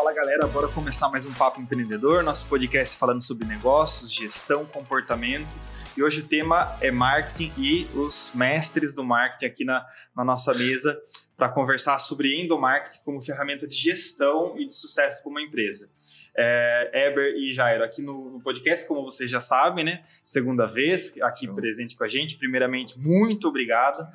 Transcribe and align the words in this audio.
Fala 0.00 0.14
galera, 0.14 0.46
bora 0.46 0.66
começar 0.68 1.10
mais 1.10 1.26
um 1.26 1.34
Papo 1.34 1.60
Empreendedor, 1.60 2.22
nosso 2.22 2.48
podcast 2.48 2.96
falando 2.96 3.22
sobre 3.22 3.46
negócios, 3.46 4.10
gestão, 4.10 4.64
comportamento. 4.64 5.46
E 5.94 6.02
hoje 6.02 6.20
o 6.20 6.26
tema 6.26 6.74
é 6.80 6.90
marketing 6.90 7.52
e 7.58 7.86
os 7.94 8.32
mestres 8.34 8.94
do 8.94 9.04
marketing 9.04 9.44
aqui 9.44 9.62
na, 9.62 9.86
na 10.16 10.24
nossa 10.24 10.54
mesa 10.54 10.98
para 11.36 11.50
conversar 11.50 11.98
sobre 11.98 12.34
endomarketing 12.34 13.00
como 13.04 13.20
ferramenta 13.20 13.66
de 13.66 13.74
gestão 13.74 14.58
e 14.58 14.64
de 14.64 14.72
sucesso 14.72 15.22
para 15.22 15.32
uma 15.32 15.42
empresa. 15.42 15.90
É, 16.34 17.06
Eber 17.06 17.34
e 17.36 17.52
Jairo, 17.52 17.84
aqui 17.84 18.00
no, 18.00 18.30
no, 18.30 18.40
podcast, 18.40 18.88
como 18.88 19.04
vocês 19.04 19.30
já 19.30 19.42
sabem, 19.42 19.84
né? 19.84 20.02
Segunda 20.22 20.66
vez 20.66 21.20
aqui 21.20 21.46
presente 21.46 21.94
com 21.94 22.04
a 22.04 22.08
gente. 22.08 22.38
Primeiramente, 22.38 22.98
muito 22.98 23.48
obrigado. 23.48 24.08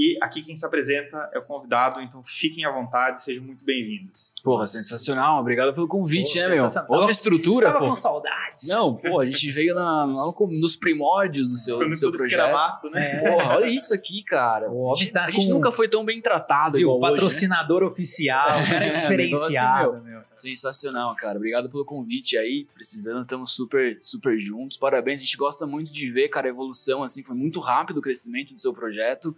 E 0.00 0.16
aqui 0.22 0.42
quem 0.42 0.54
se 0.54 0.64
apresenta 0.64 1.28
é 1.34 1.40
o 1.40 1.42
convidado, 1.42 2.00
então 2.00 2.22
fiquem 2.24 2.64
à 2.64 2.70
vontade, 2.70 3.20
sejam 3.20 3.42
muito 3.42 3.64
bem-vindos. 3.64 4.32
Porra, 4.44 4.64
sensacional. 4.64 5.40
Obrigado 5.40 5.74
pelo 5.74 5.88
convite, 5.88 6.34
pô, 6.34 6.38
né, 6.38 6.54
meu? 6.54 6.66
Outra 6.88 7.10
estrutura, 7.10 7.66
Estava 7.66 7.84
pô. 7.84 7.90
com 7.90 7.96
saudades. 7.96 8.68
Não, 8.68 8.94
pô, 8.94 9.18
a 9.18 9.26
gente 9.26 9.50
veio 9.50 9.74
na, 9.74 10.06
nos 10.06 10.76
primórdios 10.76 11.50
do 11.50 11.56
seu, 11.56 11.78
Quando 11.78 11.88
do 11.90 11.96
seu 11.96 12.12
projeto. 12.12 12.28
escramato, 12.28 12.88
né? 12.90 13.10
É. 13.24 13.28
Porra, 13.32 13.56
olha 13.56 13.66
isso 13.66 13.92
aqui, 13.92 14.22
cara. 14.22 14.70
O 14.70 14.92
a 14.92 14.94
gente, 14.94 15.10
tá 15.10 15.24
a 15.24 15.30
gente 15.30 15.46
com- 15.48 15.54
nunca 15.54 15.72
foi 15.72 15.88
tão 15.88 16.04
bem 16.04 16.20
tratado 16.22 16.78
Viu? 16.78 16.82
igual 16.94 16.98
hoje, 16.98 17.10
né? 17.10 17.16
Patrocinador 17.16 17.82
oficial, 17.82 18.50
o 18.62 18.66
cara 18.70 18.84
é 18.84 18.88
É, 18.90 18.92
diferenciado, 18.92 19.92
negócio, 19.94 20.04
meu. 20.04 20.18
Sensacional, 20.32 21.16
cara. 21.16 21.36
Obrigado 21.38 21.68
pelo 21.68 21.84
convite 21.84 22.36
aí. 22.38 22.68
Precisando, 22.72 23.22
estamos 23.22 23.50
super, 23.52 23.98
super 24.00 24.38
juntos. 24.38 24.76
Parabéns. 24.78 25.20
A 25.22 25.24
gente 25.24 25.36
gosta 25.36 25.66
muito 25.66 25.92
de 25.92 26.08
ver, 26.08 26.28
cara, 26.28 26.46
a 26.46 26.50
evolução, 26.50 27.02
assim, 27.02 27.24
foi 27.24 27.34
muito 27.34 27.58
rápido 27.58 27.96
o 27.98 28.00
crescimento 28.00 28.54
do 28.54 28.60
seu 28.60 28.72
projeto. 28.72 29.36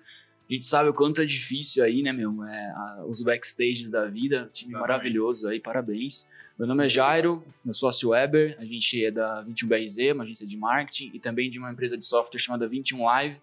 A 0.50 0.52
gente 0.52 0.64
sabe 0.64 0.88
o 0.88 0.94
quanto 0.94 1.22
é 1.22 1.24
difícil 1.24 1.84
aí, 1.84 2.02
né, 2.02 2.12
meu? 2.12 2.42
É, 2.44 2.70
a- 2.70 3.04
os 3.08 3.22
backstages 3.22 3.88
da 3.88 4.06
vida. 4.06 4.50
Time 4.52 4.70
Exatamente. 4.72 4.80
maravilhoso 4.80 5.48
aí, 5.48 5.60
parabéns. 5.60 6.28
Meu 6.58 6.66
nome 6.66 6.84
é 6.84 6.88
Jairo, 6.88 7.42
meu 7.64 7.72
sócio 7.72 8.08
Weber. 8.10 8.56
A 8.58 8.64
gente 8.64 9.02
é 9.04 9.10
da 9.12 9.42
21BRZ, 9.44 10.12
uma 10.12 10.24
agência 10.24 10.46
de 10.46 10.56
marketing, 10.56 11.12
e 11.14 11.20
também 11.20 11.48
de 11.48 11.58
uma 11.58 11.70
empresa 11.70 11.96
de 11.96 12.04
software 12.04 12.40
chamada 12.40 12.66
21 12.68 13.04
Live. 13.04 13.38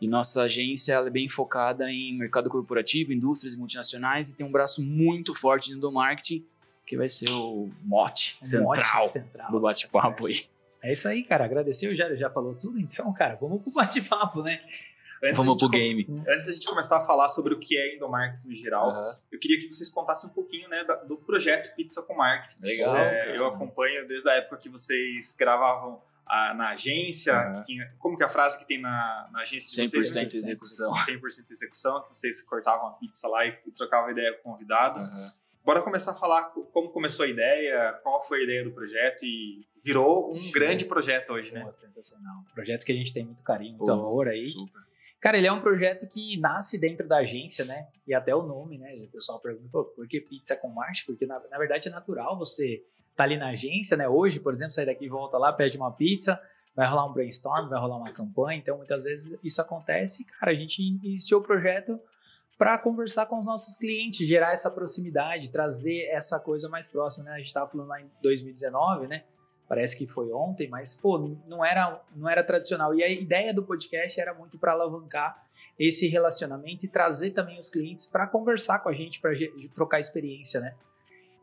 E 0.00 0.06
nossa 0.06 0.42
agência 0.42 0.92
ela 0.92 1.08
é 1.08 1.10
bem 1.10 1.28
focada 1.28 1.90
em 1.90 2.16
mercado 2.16 2.48
corporativo, 2.48 3.12
indústrias 3.12 3.54
e 3.54 3.58
multinacionais, 3.58 4.30
e 4.30 4.36
tem 4.36 4.46
um 4.46 4.52
braço 4.52 4.80
muito 4.82 5.34
forte 5.34 5.68
dentro 5.70 5.82
do 5.82 5.92
marketing, 5.92 6.44
que 6.86 6.96
vai 6.96 7.08
ser 7.08 7.30
o 7.30 7.68
mote 7.82 8.38
central, 8.40 8.64
mote 9.00 9.08
central. 9.08 9.50
do 9.50 9.60
bate-papo 9.60 10.26
aí. 10.26 10.44
É 10.82 10.92
isso 10.92 11.08
aí, 11.08 11.24
cara. 11.24 11.44
Agradeceu, 11.46 11.94
já, 11.94 12.14
já 12.14 12.30
falou 12.30 12.54
tudo, 12.54 12.78
então, 12.78 13.12
cara, 13.12 13.34
vamos 13.34 13.62
pro 13.62 13.72
bate-papo, 13.72 14.42
né? 14.42 14.60
Antes 15.24 15.36
Vamos 15.38 15.56
pro 15.56 15.68
game. 15.68 16.06
Antes 16.28 16.46
da 16.46 16.52
gente 16.52 16.66
começar 16.66 16.98
a 16.98 17.00
falar 17.00 17.28
sobre 17.28 17.54
o 17.54 17.58
que 17.58 17.76
é 17.78 17.96
endomarketing 17.96 18.48
no 18.50 18.54
geral, 18.56 18.88
Aham. 18.90 19.12
eu 19.32 19.38
queria 19.38 19.58
que 19.58 19.72
vocês 19.72 19.88
contassem 19.90 20.28
um 20.28 20.32
pouquinho 20.32 20.68
né, 20.68 20.84
do 21.06 21.16
projeto 21.16 21.74
Pizza 21.74 22.02
com 22.02 22.14
Marketing. 22.14 22.60
Legal. 22.64 22.96
É, 22.96 23.36
eu 23.38 23.46
acompanho 23.46 24.06
desde 24.06 24.28
a 24.28 24.34
época 24.34 24.56
que 24.58 24.68
vocês 24.68 25.34
gravavam 25.38 26.00
ah, 26.26 26.54
na 26.54 26.70
agência, 26.70 27.34
Aham. 27.34 27.54
que 27.56 27.62
tinha, 27.62 27.92
como 27.98 28.16
que 28.16 28.22
é 28.22 28.26
a 28.26 28.28
frase 28.28 28.58
que 28.58 28.66
tem 28.66 28.80
na, 28.80 29.28
na 29.32 29.40
agência 29.40 29.84
de 29.84 29.90
100% 29.90 30.06
vocês? 30.06 30.34
execução. 30.34 30.92
100% 30.92 31.50
execução, 31.50 32.02
que 32.02 32.08
vocês 32.18 32.42
cortavam 32.42 32.88
a 32.88 32.90
pizza 32.92 33.26
lá 33.28 33.46
e, 33.46 33.58
e 33.66 33.70
trocavam 33.72 34.10
ideia 34.10 34.32
com 34.42 34.50
o 34.50 34.52
convidado. 34.52 35.00
Aham. 35.00 35.32
Bora 35.64 35.80
começar 35.80 36.10
a 36.10 36.14
falar 36.14 36.42
co- 36.50 36.64
como 36.66 36.90
começou 36.90 37.24
a 37.24 37.28
ideia, 37.28 37.98
qual 38.02 38.22
foi 38.22 38.40
a 38.40 38.44
ideia 38.44 38.62
do 38.64 38.70
projeto 38.72 39.24
e 39.24 39.66
virou 39.82 40.30
um 40.30 40.34
Show. 40.34 40.52
grande 40.52 40.84
projeto 40.84 41.32
hoje, 41.32 41.52
né? 41.52 41.62
Pô, 41.62 41.70
sensacional. 41.72 42.42
Projeto 42.54 42.84
que 42.84 42.92
a 42.92 42.94
gente 42.94 43.14
tem 43.14 43.24
muito 43.24 43.42
carinho, 43.42 43.70
muito 43.78 43.86
Pô, 43.86 43.92
amor 43.92 44.28
aí. 44.28 44.46
Super. 44.50 44.82
Cara, 45.24 45.38
ele 45.38 45.46
é 45.46 45.52
um 45.52 45.62
projeto 45.62 46.06
que 46.06 46.38
nasce 46.38 46.78
dentro 46.78 47.08
da 47.08 47.16
agência, 47.16 47.64
né? 47.64 47.88
E 48.06 48.12
até 48.12 48.36
o 48.36 48.42
nome, 48.42 48.76
né? 48.76 48.94
O 48.96 49.08
pessoal 49.10 49.40
pergunta, 49.40 49.70
pô, 49.72 49.82
por 49.82 50.06
que 50.06 50.20
pizza 50.20 50.54
com 50.54 50.68
marketing? 50.68 51.06
Porque 51.06 51.24
na, 51.24 51.40
na 51.50 51.56
verdade 51.56 51.88
é 51.88 51.90
natural 51.90 52.38
você 52.38 52.84
tá 53.16 53.24
ali 53.24 53.38
na 53.38 53.48
agência, 53.48 53.96
né? 53.96 54.06
Hoje, 54.06 54.38
por 54.38 54.52
exemplo, 54.52 54.74
sair 54.74 54.84
daqui, 54.84 55.08
volta 55.08 55.38
lá, 55.38 55.50
pede 55.50 55.78
uma 55.78 55.90
pizza, 55.90 56.38
vai 56.76 56.86
rolar 56.86 57.06
um 57.06 57.14
brainstorm, 57.14 57.70
vai 57.70 57.80
rolar 57.80 57.96
uma 57.96 58.12
campanha. 58.12 58.58
Então, 58.58 58.76
muitas 58.76 59.04
vezes 59.04 59.38
isso 59.42 59.62
acontece. 59.62 60.26
Cara, 60.26 60.52
a 60.52 60.54
gente 60.54 60.82
iniciou 60.82 61.40
o 61.40 61.42
projeto 61.42 61.98
para 62.58 62.76
conversar 62.76 63.24
com 63.24 63.38
os 63.38 63.46
nossos 63.46 63.78
clientes, 63.78 64.28
gerar 64.28 64.52
essa 64.52 64.70
proximidade, 64.70 65.50
trazer 65.50 66.06
essa 66.10 66.38
coisa 66.38 66.68
mais 66.68 66.86
próxima, 66.86 67.24
né? 67.24 67.32
A 67.32 67.38
gente 67.38 67.46
estava 67.46 67.66
falando 67.66 67.88
lá 67.88 67.98
em 67.98 68.10
2019, 68.20 69.06
né? 69.06 69.24
Parece 69.68 69.96
que 69.96 70.06
foi 70.06 70.30
ontem, 70.30 70.68
mas 70.68 70.94
pô, 70.94 71.18
não 71.46 71.64
era 71.64 72.00
não 72.14 72.28
era 72.28 72.44
tradicional. 72.44 72.94
E 72.94 73.02
a 73.02 73.08
ideia 73.08 73.52
do 73.52 73.62
podcast 73.62 74.20
era 74.20 74.34
muito 74.34 74.58
para 74.58 74.72
alavancar 74.72 75.42
esse 75.78 76.06
relacionamento 76.06 76.84
e 76.84 76.88
trazer 76.88 77.30
também 77.30 77.58
os 77.58 77.68
clientes 77.68 78.06
para 78.06 78.26
conversar 78.26 78.78
com 78.80 78.88
a 78.88 78.92
gente, 78.92 79.20
para 79.20 79.32
trocar 79.74 79.98
experiência, 79.98 80.60
né? 80.60 80.74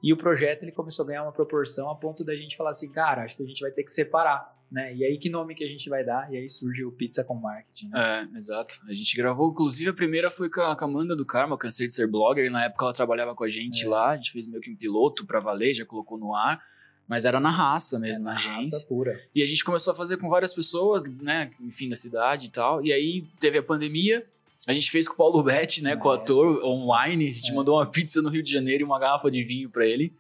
E 0.04 0.12
o 0.12 0.18
projeto 0.18 0.64
ele 0.64 0.72
começou 0.72 1.04
a 1.04 1.08
ganhar 1.08 1.24
uma 1.24 1.32
proporção 1.32 1.90
a 1.90 1.96
ponto 1.96 2.24
da 2.24 2.36
gente 2.36 2.58
falar 2.58 2.72
assim, 2.72 2.90
cara, 2.92 3.24
acho 3.24 3.36
que 3.36 3.44
a 3.44 3.46
gente 3.46 3.62
vai 3.62 3.72
ter 3.72 3.84
que 3.84 3.92
separar, 3.92 4.56
né? 4.72 4.96
E 4.96 5.06
aí 5.06 5.18
que 5.18 5.30
nome 5.30 5.54
que 5.54 5.64
a 5.64 5.68
gente 5.68 5.88
vai 5.90 6.04
dar? 6.04 6.32
E 6.34 6.38
aí 6.38 6.50
surge 6.50 6.84
o 6.84 6.92
Pizza 6.92 7.24
com 7.24 7.36
Marketing. 7.36 7.90
Né? 7.90 8.28
É, 8.34 8.38
exato. 8.38 8.80
A 8.88 8.94
gente 8.94 9.16
gravou, 9.16 9.52
inclusive 9.52 9.92
a 9.92 9.94
primeira 9.94 10.32
foi 10.32 10.50
com 10.50 10.62
a, 10.62 10.76
com 10.76 10.86
a 10.86 10.88
Amanda 10.88 11.16
do 11.16 11.26
Karma, 11.26 11.58
cansei 11.58 11.86
de 11.86 11.94
ser 11.94 12.08
blogger, 12.08 12.46
e 12.46 12.50
na 12.50 12.66
época 12.66 12.86
ela 12.86 12.94
trabalhava 12.94 13.36
com 13.36 13.44
a 13.44 13.50
gente 13.50 13.86
É. 13.86 13.90
lá, 13.90 14.12
a 14.12 14.16
gente 14.16 14.32
fez 14.32 14.48
meio 14.48 14.62
que 14.62 14.72
um 14.72 14.76
piloto 14.76 15.26
pra 15.26 15.40
valer, 15.40 15.74
já 15.74 15.86
colocou 15.86 16.18
no 16.18 16.34
ar, 16.34 16.64
mas 17.12 17.26
era 17.26 17.42
na 17.42 17.52
raça 17.52 18.00
mesmo, 18.00 18.24
na 18.24 18.36
agência. 18.36 18.78
Raça 18.78 18.86
pura. 18.88 19.22
E 19.36 19.44
a 19.44 19.46
gente 19.46 19.66
começou 19.66 19.92
a 19.92 19.96
fazer 19.96 20.16
com 20.16 20.30
várias 20.30 20.54
pessoas, 20.54 21.04
né, 21.04 21.52
enfim, 21.60 21.90
da 21.90 21.96
cidade 21.98 22.48
e 22.48 22.50
tal. 22.50 22.82
E 22.86 22.94
aí 22.94 23.26
teve 23.38 23.58
a 23.58 23.64
pandemia, 23.64 24.26
a 24.66 24.72
gente 24.72 24.90
fez 24.90 25.10
com 25.10 25.16
o 25.16 25.18
Paulo 25.18 25.44
Betti, 25.44 25.84
né, 25.84 25.98
com 25.98 26.08
o 26.08 26.12
Nossa. 26.12 26.24
ator 26.24 26.64
online. 26.64 27.28
A 27.28 27.34
gente 27.34 27.52
É. 27.52 27.54
mandou 27.54 27.76
uma 27.76 27.86
pizza 27.86 28.22
no 28.22 28.30
Rio 28.30 28.42
de 28.42 28.50
Janeiro 28.50 28.84
e 28.84 28.86
uma 28.86 28.98
garrafa 28.98 29.30
de 29.30 29.44
vinho 29.44 29.70
pra 29.70 29.86
ele. 29.86 30.14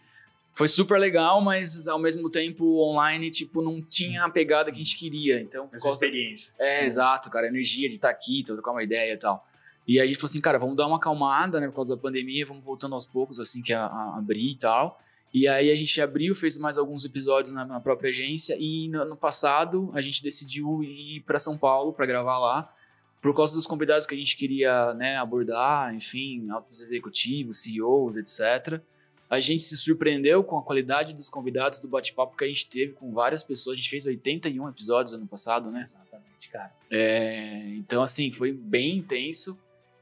Foi 0.53 0.67
super 0.67 0.99
legal, 0.99 1.39
mas 1.39 1.87
ao 1.87 1.97
mesmo 1.97 2.29
tempo 2.29 2.65
online, 2.83 3.31
tipo, 3.31 3.61
não 3.61 3.81
tinha 3.81 4.25
a 4.25 4.29
pegada 4.29 4.69
que 4.69 4.75
a 4.81 4.83
gente 4.83 4.97
queria. 4.97 5.39
Então, 5.39 5.69
Essa 5.71 5.83
causa- 5.83 5.95
experiência. 5.95 6.53
é, 6.59 6.85
exato, 6.85 7.29
cara, 7.29 7.45
a 7.45 7.49
energia 7.49 7.87
de 7.87 7.95
estar 7.95 8.09
aqui, 8.09 8.43
trocar 8.43 8.71
uma 8.71 8.83
ideia 8.83 9.13
e 9.13 9.17
tal. 9.17 9.47
E 9.87 9.97
aí 9.97 10.03
a 10.03 10.07
gente 10.07 10.17
falou 10.17 10.29
assim, 10.29 10.41
cara, 10.41 10.59
vamos 10.59 10.75
dar 10.75 10.87
uma 10.87 10.97
acalmada, 10.97 11.57
né, 11.61 11.67
por 11.67 11.75
causa 11.75 11.95
da 11.95 12.01
pandemia, 12.01 12.45
vamos 12.45 12.65
voltando 12.65 12.95
aos 12.95 13.05
poucos, 13.05 13.39
assim, 13.39 13.61
que 13.61 13.71
a, 13.71 13.85
a 13.85 14.17
abrir 14.17 14.51
e 14.51 14.57
tal. 14.57 14.99
E 15.33 15.47
aí 15.47 15.71
a 15.71 15.75
gente 15.75 15.99
abriu, 16.01 16.35
fez 16.35 16.57
mais 16.57 16.77
alguns 16.77 17.05
episódios 17.05 17.53
na, 17.53 17.65
na 17.65 17.79
própria 17.79 18.09
agência 18.09 18.57
e 18.59 18.89
no 18.89 19.01
ano 19.01 19.15
passado 19.15 19.89
a 19.93 20.01
gente 20.01 20.21
decidiu 20.21 20.83
ir 20.83 21.21
para 21.21 21.39
São 21.39 21.57
Paulo 21.57 21.93
para 21.93 22.05
gravar 22.05 22.37
lá, 22.37 22.73
por 23.21 23.35
causa 23.35 23.55
dos 23.55 23.65
convidados 23.65 24.05
que 24.05 24.15
a 24.15 24.17
gente 24.17 24.35
queria, 24.35 24.93
né, 24.95 25.17
abordar, 25.17 25.93
enfim, 25.93 26.49
altos 26.49 26.81
executivos, 26.81 27.57
CEOs, 27.57 28.17
etc. 28.17 28.81
A 29.29 29.39
gente 29.39 29.61
se 29.61 29.77
surpreendeu 29.77 30.43
com 30.43 30.57
a 30.57 30.63
qualidade 30.63 31.13
dos 31.13 31.29
convidados 31.29 31.79
do 31.79 31.87
bate-papo 31.87 32.35
que 32.35 32.43
a 32.43 32.47
gente 32.47 32.67
teve 32.67 32.91
com 32.93 33.11
várias 33.11 33.43
pessoas. 33.43 33.75
A 33.75 33.77
gente 33.77 33.89
fez 33.89 34.05
81 34.05 34.67
episódios 34.67 35.13
ano 35.13 35.25
passado, 35.25 35.71
né? 35.71 35.87
Exatamente, 35.87 36.49
cara. 36.49 36.73
É, 36.89 37.69
então, 37.75 38.03
assim, 38.03 38.29
foi 38.29 38.51
bem 38.51 38.97
intenso. 38.97 39.57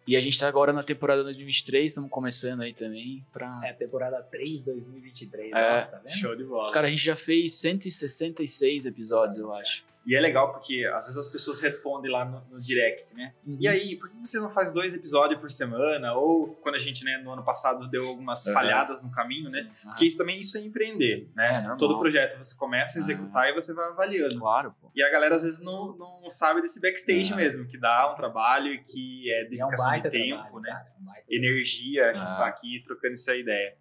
E 0.10 0.16
a 0.16 0.22
gente 0.22 0.40
tá 0.40 0.48
agora 0.48 0.74
na 0.74 0.82
temporada 0.82 1.24
2023, 1.24 1.86
estamos 1.86 2.10
começando 2.10 2.62
aí 2.62 2.74
também 2.74 3.24
pra... 3.32 3.62
É 3.64 3.70
a 3.70 3.74
temporada 3.76 4.20
3 4.24 4.64
2023, 4.64 5.52
É. 5.56 5.56
ó, 5.56 5.86
tá 5.86 5.98
vendo? 6.04 6.14
Show 6.16 6.36
de 6.36 6.44
bola. 6.44 6.72
Cara, 6.72 6.88
a 6.88 6.90
gente 6.90 7.04
já 7.06 7.16
fez 7.16 7.54
166 7.60 8.88
episódios, 8.88 9.38
eu 9.38 9.52
acho. 9.54 9.84
E 10.10 10.16
é 10.16 10.20
legal 10.20 10.52
porque 10.52 10.84
às 10.88 11.06
vezes 11.06 11.18
as 11.20 11.28
pessoas 11.28 11.60
respondem 11.62 12.12
lá 12.12 12.26
no, 12.26 12.42
no 12.50 12.60
direct, 12.60 13.14
né? 13.16 13.32
E 13.60 13.68
aí, 13.68 13.96
por 13.96 14.10
que 14.10 14.16
você 14.18 14.40
não 14.40 14.50
faz 14.50 14.72
dois 14.74 14.96
episódios 14.96 15.40
por 15.40 15.52
semana? 15.52 16.16
Ou 16.16 16.56
quando 16.64 16.74
a 16.74 16.78
gente, 16.80 17.06
né, 17.06 17.20
no 17.20 17.32
ano 17.32 17.44
passado 17.44 17.88
deu 17.88 18.08
algumas 18.08 18.48
Aham. 18.48 18.54
falhadas 18.56 19.04
no 19.04 19.12
caminho, 19.12 19.52
né? 19.52 19.70
Ah, 19.86 19.90
Porque 19.90 20.06
isso 20.06 20.18
também 20.18 20.40
isso 20.40 20.58
é 20.58 20.62
empreender, 20.62 21.30
né? 21.36 21.64
É. 21.72 21.76
Todo 21.78 22.00
projeto 22.00 22.38
você 22.44 22.56
começa 22.58 22.98
a 22.98 23.00
Ah. 23.00 23.04
executar 23.04 23.50
e 23.50 23.54
você 23.54 23.72
vai 23.72 23.88
avaliando. 23.90 24.40
Claro, 24.40 24.74
pô. 24.82 24.90
E 24.96 25.04
a 25.04 25.12
galera 25.12 25.36
às 25.36 25.44
vezes 25.44 25.62
não, 25.62 25.96
não 25.96 26.28
sabe 26.28 26.60
desse 26.64 26.82
backstage 26.82 27.32
Ah. 27.32 27.36
mesmo, 27.36 27.68
que 27.68 27.78
dá 27.78 28.12
um 28.12 28.16
trabalho 28.16 28.74
e 28.74 28.80
que 28.80 29.32
é 29.32 29.42
E 29.44 29.44
é 29.44 29.46
um 29.46 29.50
dedicação 29.70 29.92
de 29.96 30.10
tempo, 30.10 30.36
trabalho, 30.42 30.60
né? 30.62 30.70
cara, 30.72 30.88
é 30.90 31.04
um 31.04 31.10
Energia, 31.32 32.10
a 32.10 32.14
gente 32.14 32.32
Ah. 32.32 32.36
tá 32.38 32.48
aqui 32.48 32.82
trocando 32.84 33.14
essa 33.14 33.36
ideia. 33.36 33.76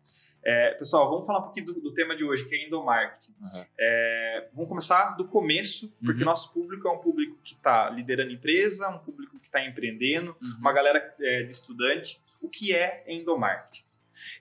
É, 0.51 0.71
pessoal, 0.75 1.11
vamos 1.11 1.27
falar 1.27 1.41
um 1.41 1.43
pouquinho 1.43 1.67
do, 1.67 1.75
do 1.81 1.93
tema 1.93 2.17
de 2.17 2.25
hoje, 2.25 2.49
que 2.49 2.55
é 2.55 2.67
endomarketing. 2.67 3.35
Aham. 3.43 3.67
É, 3.79 4.49
vamos 4.55 4.69
começar 4.69 5.11
do 5.17 5.27
começo, 5.27 5.93
porque 6.03 6.21
Uhum. 6.21 6.25
nosso 6.25 6.55
público 6.55 6.89
é 6.89 6.91
um 6.91 6.99
público 6.99 7.37
que 7.45 7.53
está 7.55 7.91
liderando 7.91 8.33
empresa, 8.33 8.89
um 8.89 8.99
público 8.99 9.39
que 9.39 9.47
está 9.47 9.63
empreendendo, 9.63 10.35
Uhum. 10.41 10.57
uma 10.61 10.73
galera 10.73 11.15
é, 11.21 11.43
de 11.43 11.53
estudante. 11.53 12.19
O 12.41 12.49
que 12.49 12.75
é 12.75 13.05
endomarketing? 13.09 13.83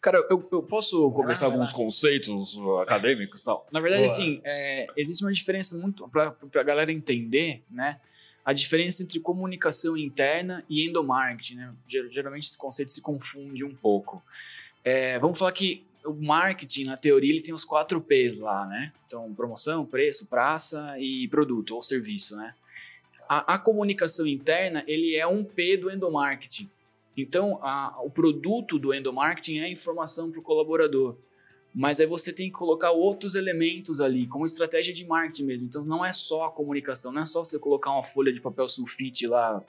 Cara, 0.01 0.19
eu, 0.29 0.47
eu 0.51 0.63
posso 0.63 1.11
começar 1.11 1.47
vai 1.47 1.55
alguns 1.55 1.73
conceitos 1.73 2.57
acadêmicos 2.83 3.41
e 3.41 3.43
tal? 3.43 3.67
Na 3.71 3.79
verdade, 3.81 4.03
Boa. 4.03 4.13
assim, 4.13 4.41
é, 4.45 4.87
existe 4.95 5.23
uma 5.25 5.33
diferença 5.33 5.77
muito 5.77 6.07
pra, 6.09 6.31
pra 6.31 6.63
galera 6.63 6.91
entender, 6.91 7.63
né? 7.69 7.99
A 8.45 8.53
diferença 8.53 9.03
entre 9.03 9.19
comunicação 9.19 9.97
interna 9.97 10.63
e 10.69 10.87
endomarketing, 10.87 11.55
né? 11.55 11.73
Ger- 11.85 12.09
Geralmente 12.09 12.45
esse 12.45 12.57
conceito 12.57 12.91
se 12.93 13.01
confunde 13.01 13.65
um 13.65 13.75
pouco. 13.75 14.23
É, 14.85 15.19
vamos 15.19 15.37
falar 15.37 15.51
que 15.51 15.85
o 16.07 16.13
marketing, 16.13 16.85
na 16.85 16.97
teoria, 16.97 17.31
ele 17.31 17.41
tem 17.41 17.53
os 17.53 17.65
quatro 17.65 17.99
P's 18.01 18.37
lá, 18.39 18.65
né? 18.65 18.91
Então, 19.05 19.33
promoção, 19.33 19.85
preço, 19.85 20.27
praça 20.27 20.95
e 20.99 21.27
produto 21.27 21.75
ou 21.75 21.81
serviço, 21.81 22.35
né? 22.35 22.53
A, 23.29 23.55
a 23.55 23.57
comunicação 23.59 24.25
interna, 24.25 24.83
ele 24.87 25.15
é 25.15 25.27
um 25.27 25.43
P 25.43 25.77
do 25.77 25.91
endomarketing. 25.91 26.69
Então, 27.15 27.59
a- 27.61 27.97
o 28.01 28.09
produto 28.09 28.79
do 28.79 28.93
endomarketing 28.93 29.57
é 29.59 29.63
a 29.65 29.69
informação 29.69 30.31
para 30.31 30.39
o 30.39 30.43
colaborador. 30.43 31.15
Mas 31.75 31.99
aí 31.99 32.07
você 32.07 32.31
tem 32.33 32.47
que 32.47 32.53
colocar 32.57 32.91
outros 32.91 33.35
elementos 33.35 33.99
ali, 34.01 34.25
como 34.27 34.45
estratégia 34.45 34.93
de 34.93 35.05
marketing 35.05 35.43
mesmo. 35.43 35.67
Então 35.67 35.83
não 35.83 36.03
é 36.03 36.11
só 36.11 36.45
a 36.45 36.51
comunicação, 36.51 37.11
não 37.11 37.21
é 37.21 37.25
só 37.25 37.43
você 37.43 37.59
colocar 37.59 37.91
uma 37.91 38.01
folha 38.01 38.33
de 38.33 38.39
papel 38.41 38.67
sulfite 38.67 39.27
lá, 39.27 39.61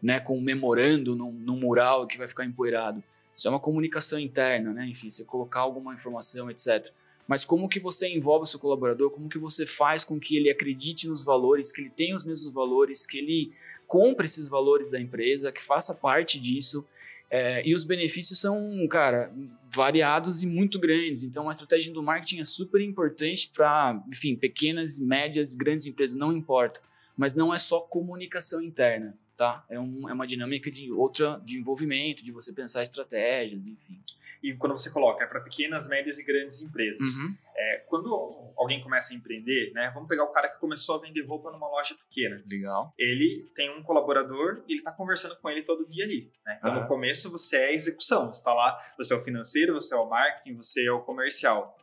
né, 0.00 0.20
com 0.20 0.38
um 0.38 0.40
memorando 0.40 1.16
num, 1.16 1.32
num 1.32 1.58
mural 1.58 2.06
que 2.06 2.18
vai 2.18 2.28
ficar 2.28 2.44
empoeirado. 2.44 3.02
Isso 3.36 3.46
é 3.46 3.50
uma 3.50 3.60
comunicação 3.60 4.18
interna, 4.18 4.72
né? 4.72 4.86
Enfim, 4.86 5.10
você 5.10 5.24
colocar 5.24 5.60
alguma 5.60 5.92
informação, 5.92 6.50
etc. 6.50 6.90
Mas 7.28 7.44
como 7.44 7.68
que 7.68 7.78
você 7.78 8.08
envolve 8.08 8.44
o 8.44 8.46
seu 8.46 8.58
colaborador? 8.58 9.10
Como 9.10 9.28
que 9.28 9.38
você 9.38 9.66
faz 9.66 10.04
com 10.04 10.18
que 10.18 10.36
ele 10.36 10.48
acredite 10.48 11.06
nos 11.08 11.24
valores, 11.24 11.70
que 11.70 11.80
ele 11.80 11.90
tenha 11.90 12.14
os 12.14 12.24
mesmos 12.24 12.52
valores, 12.54 13.04
que 13.04 13.18
ele 13.18 13.52
compre 13.86 14.24
esses 14.24 14.48
valores 14.48 14.90
da 14.90 15.00
empresa, 15.00 15.52
que 15.52 15.62
faça 15.62 15.94
parte 15.94 16.40
disso 16.40 16.84
é, 17.28 17.66
e 17.66 17.74
os 17.74 17.84
benefícios 17.84 18.38
são, 18.38 18.86
cara, 18.88 19.32
variados 19.74 20.42
e 20.42 20.46
muito 20.46 20.78
grandes. 20.78 21.24
Então, 21.24 21.48
a 21.48 21.52
estratégia 21.52 21.92
do 21.92 22.02
marketing 22.02 22.40
é 22.40 22.44
super 22.44 22.80
importante 22.80 23.50
para, 23.52 24.00
enfim, 24.08 24.36
pequenas, 24.36 25.00
médias, 25.00 25.54
grandes 25.54 25.86
empresas, 25.86 26.16
não 26.16 26.32
importa. 26.32 26.80
Mas 27.16 27.34
não 27.34 27.52
é 27.52 27.58
só 27.58 27.80
comunicação 27.80 28.62
interna, 28.62 29.16
tá? 29.36 29.64
É, 29.68 29.78
um, 29.78 30.08
é 30.08 30.12
uma 30.12 30.26
dinâmica 30.26 30.70
de 30.70 30.90
outra, 30.90 31.40
de 31.44 31.58
envolvimento, 31.58 32.24
de 32.24 32.32
você 32.32 32.52
pensar 32.52 32.82
estratégias, 32.82 33.66
enfim 33.66 34.00
e 34.42 34.54
quando 34.54 34.72
você 34.72 34.90
coloca 34.90 35.24
é 35.24 35.26
para 35.26 35.40
pequenas, 35.40 35.88
médias 35.88 36.18
e 36.18 36.24
grandes 36.24 36.60
empresas. 36.62 37.16
Uhum. 37.16 37.34
É, 37.56 37.84
quando 37.88 38.14
alguém 38.56 38.82
começa 38.82 39.12
a 39.12 39.16
empreender, 39.16 39.72
né? 39.72 39.90
Vamos 39.92 40.08
pegar 40.08 40.24
o 40.24 40.32
cara 40.32 40.48
que 40.48 40.58
começou 40.58 40.96
a 40.96 41.00
vender 41.00 41.22
roupa 41.22 41.50
numa 41.50 41.68
loja 41.68 41.94
pequena. 41.94 42.42
Legal. 42.48 42.92
Ele 42.98 43.50
tem 43.54 43.70
um 43.76 43.82
colaborador 43.82 44.62
e 44.68 44.74
ele 44.74 44.80
está 44.80 44.92
conversando 44.92 45.36
com 45.36 45.48
ele 45.50 45.62
todo 45.62 45.88
dia 45.88 46.04
ali. 46.04 46.30
Né? 46.44 46.56
Então, 46.58 46.74
uhum. 46.74 46.82
no 46.82 46.86
começo, 46.86 47.30
você 47.30 47.56
é 47.56 47.66
a 47.66 47.72
execução. 47.72 48.32
Você 48.32 48.40
está 48.40 48.52
lá, 48.52 48.78
você 48.96 49.14
é 49.14 49.16
o 49.16 49.24
financeiro, 49.24 49.74
você 49.74 49.94
é 49.94 49.98
o 49.98 50.08
marketing, 50.08 50.54
você 50.54 50.86
é 50.86 50.92
o 50.92 51.00
comercial. 51.00 51.76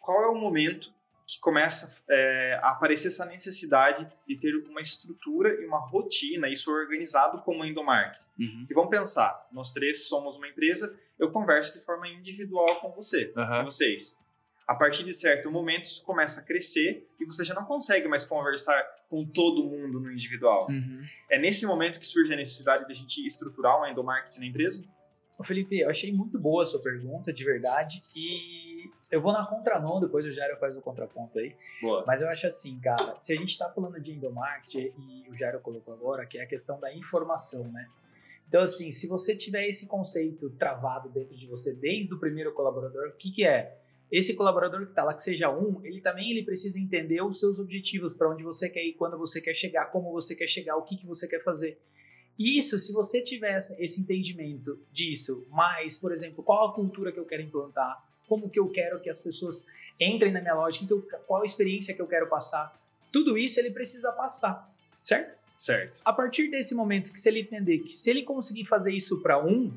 Qual 0.00 0.22
é 0.22 0.28
o 0.28 0.34
momento 0.34 0.92
que 1.30 1.38
começa 1.38 2.02
é, 2.08 2.58
a 2.60 2.70
aparecer 2.70 3.06
essa 3.06 3.24
necessidade 3.24 4.10
de 4.26 4.36
ter 4.36 4.52
uma 4.56 4.80
estrutura 4.80 5.54
e 5.62 5.64
uma 5.64 5.78
rotina, 5.78 6.48
isso 6.48 6.68
organizado 6.72 7.40
como 7.42 7.64
endomarketing. 7.64 8.26
Uhum. 8.36 8.66
E 8.68 8.74
vamos 8.74 8.90
pensar, 8.90 9.46
nós 9.52 9.70
três 9.70 10.08
somos 10.08 10.36
uma 10.36 10.48
empresa, 10.48 10.98
eu 11.18 11.30
converso 11.30 11.78
de 11.78 11.84
forma 11.84 12.08
individual 12.08 12.80
com 12.80 12.90
você, 12.90 13.32
uhum. 13.36 13.46
com 13.46 13.64
vocês. 13.66 14.18
A 14.66 14.74
partir 14.74 15.04
de 15.04 15.12
certo 15.12 15.50
momento, 15.50 15.84
isso 15.84 16.02
começa 16.02 16.40
a 16.40 16.44
crescer 16.44 17.08
e 17.20 17.24
você 17.24 17.44
já 17.44 17.54
não 17.54 17.64
consegue 17.64 18.08
mais 18.08 18.24
conversar 18.24 18.82
com 19.08 19.24
todo 19.24 19.64
mundo 19.64 20.00
no 20.00 20.10
individual. 20.10 20.66
Uhum. 20.68 21.02
É 21.30 21.38
nesse 21.38 21.64
momento 21.64 21.98
que 21.98 22.06
surge 22.06 22.32
a 22.32 22.36
necessidade 22.36 22.86
de 22.86 22.92
a 22.92 22.94
gente 22.94 23.24
estruturar 23.24 23.80
um 23.80 23.86
endomarketing 23.86 24.40
na 24.40 24.46
empresa? 24.46 24.84
Felipe, 25.44 25.80
eu 25.80 25.88
achei 25.88 26.12
muito 26.12 26.38
boa 26.38 26.62
a 26.62 26.66
sua 26.66 26.82
pergunta, 26.82 27.32
de 27.32 27.44
verdade, 27.44 28.02
e 28.14 28.69
eu 29.10 29.20
vou 29.20 29.32
na 29.32 29.44
contramão, 29.44 30.00
depois 30.00 30.24
o 30.24 30.30
Jairo 30.30 30.56
faz 30.56 30.76
o 30.76 30.80
contraponto 30.80 31.38
aí. 31.38 31.56
Boa. 31.82 32.04
Mas 32.06 32.20
eu 32.20 32.28
acho 32.28 32.46
assim, 32.46 32.78
cara, 32.78 33.18
se 33.18 33.32
a 33.32 33.36
gente 33.36 33.50
está 33.50 33.68
falando 33.68 34.00
de 34.00 34.12
endomarketing 34.12 34.92
e 34.96 35.30
o 35.30 35.34
Jairo 35.34 35.60
colocou 35.60 35.92
agora, 35.92 36.24
que 36.26 36.38
é 36.38 36.42
a 36.42 36.46
questão 36.46 36.78
da 36.78 36.94
informação, 36.94 37.64
né? 37.72 37.88
Então, 38.48 38.62
assim, 38.62 38.90
se 38.90 39.06
você 39.06 39.36
tiver 39.36 39.66
esse 39.66 39.86
conceito 39.86 40.50
travado 40.50 41.08
dentro 41.08 41.36
de 41.36 41.46
você 41.46 41.72
desde 41.72 42.12
o 42.12 42.18
primeiro 42.18 42.52
colaborador, 42.52 43.08
o 43.08 43.12
que, 43.12 43.30
que 43.30 43.46
é? 43.46 43.78
Esse 44.10 44.34
colaborador 44.34 44.84
que 44.86 44.90
está 44.90 45.04
lá, 45.04 45.14
que 45.14 45.22
seja 45.22 45.48
um, 45.50 45.80
ele 45.84 46.00
também 46.00 46.30
ele 46.30 46.42
precisa 46.42 46.78
entender 46.80 47.22
os 47.22 47.38
seus 47.38 47.60
objetivos, 47.60 48.12
para 48.12 48.28
onde 48.28 48.42
você 48.42 48.68
quer 48.68 48.84
ir, 48.84 48.94
quando 48.94 49.16
você 49.16 49.40
quer 49.40 49.54
chegar, 49.54 49.86
como 49.86 50.10
você 50.10 50.34
quer 50.34 50.48
chegar, 50.48 50.76
o 50.76 50.82
que, 50.82 50.96
que 50.96 51.06
você 51.06 51.28
quer 51.28 51.42
fazer. 51.44 51.80
Isso, 52.36 52.78
se 52.78 52.92
você 52.92 53.22
tivesse 53.22 53.80
esse 53.82 54.00
entendimento 54.00 54.80
disso, 54.90 55.46
mais, 55.50 55.96
por 55.96 56.10
exemplo, 56.10 56.42
qual 56.42 56.70
a 56.70 56.74
cultura 56.74 57.12
que 57.12 57.20
eu 57.20 57.26
quero 57.26 57.42
implantar, 57.42 58.02
como 58.30 58.48
que 58.48 58.60
eu 58.60 58.68
quero 58.68 59.00
que 59.00 59.10
as 59.10 59.18
pessoas 59.18 59.66
entrem 59.98 60.30
na 60.30 60.40
minha 60.40 60.54
loja, 60.54 60.86
qual 61.26 61.42
a 61.42 61.44
experiência 61.44 61.92
que 61.92 62.00
eu 62.00 62.06
quero 62.06 62.28
passar. 62.28 62.80
Tudo 63.12 63.36
isso 63.36 63.58
ele 63.58 63.72
precisa 63.72 64.12
passar, 64.12 64.72
certo? 65.02 65.36
Certo. 65.56 66.00
A 66.04 66.12
partir 66.12 66.48
desse 66.48 66.74
momento 66.74 67.12
que 67.12 67.18
se 67.18 67.28
ele 67.28 67.40
entender 67.40 67.80
que 67.80 67.92
se 67.92 68.08
ele 68.08 68.22
conseguir 68.22 68.64
fazer 68.64 68.94
isso 68.94 69.20
para 69.20 69.44
um 69.44 69.70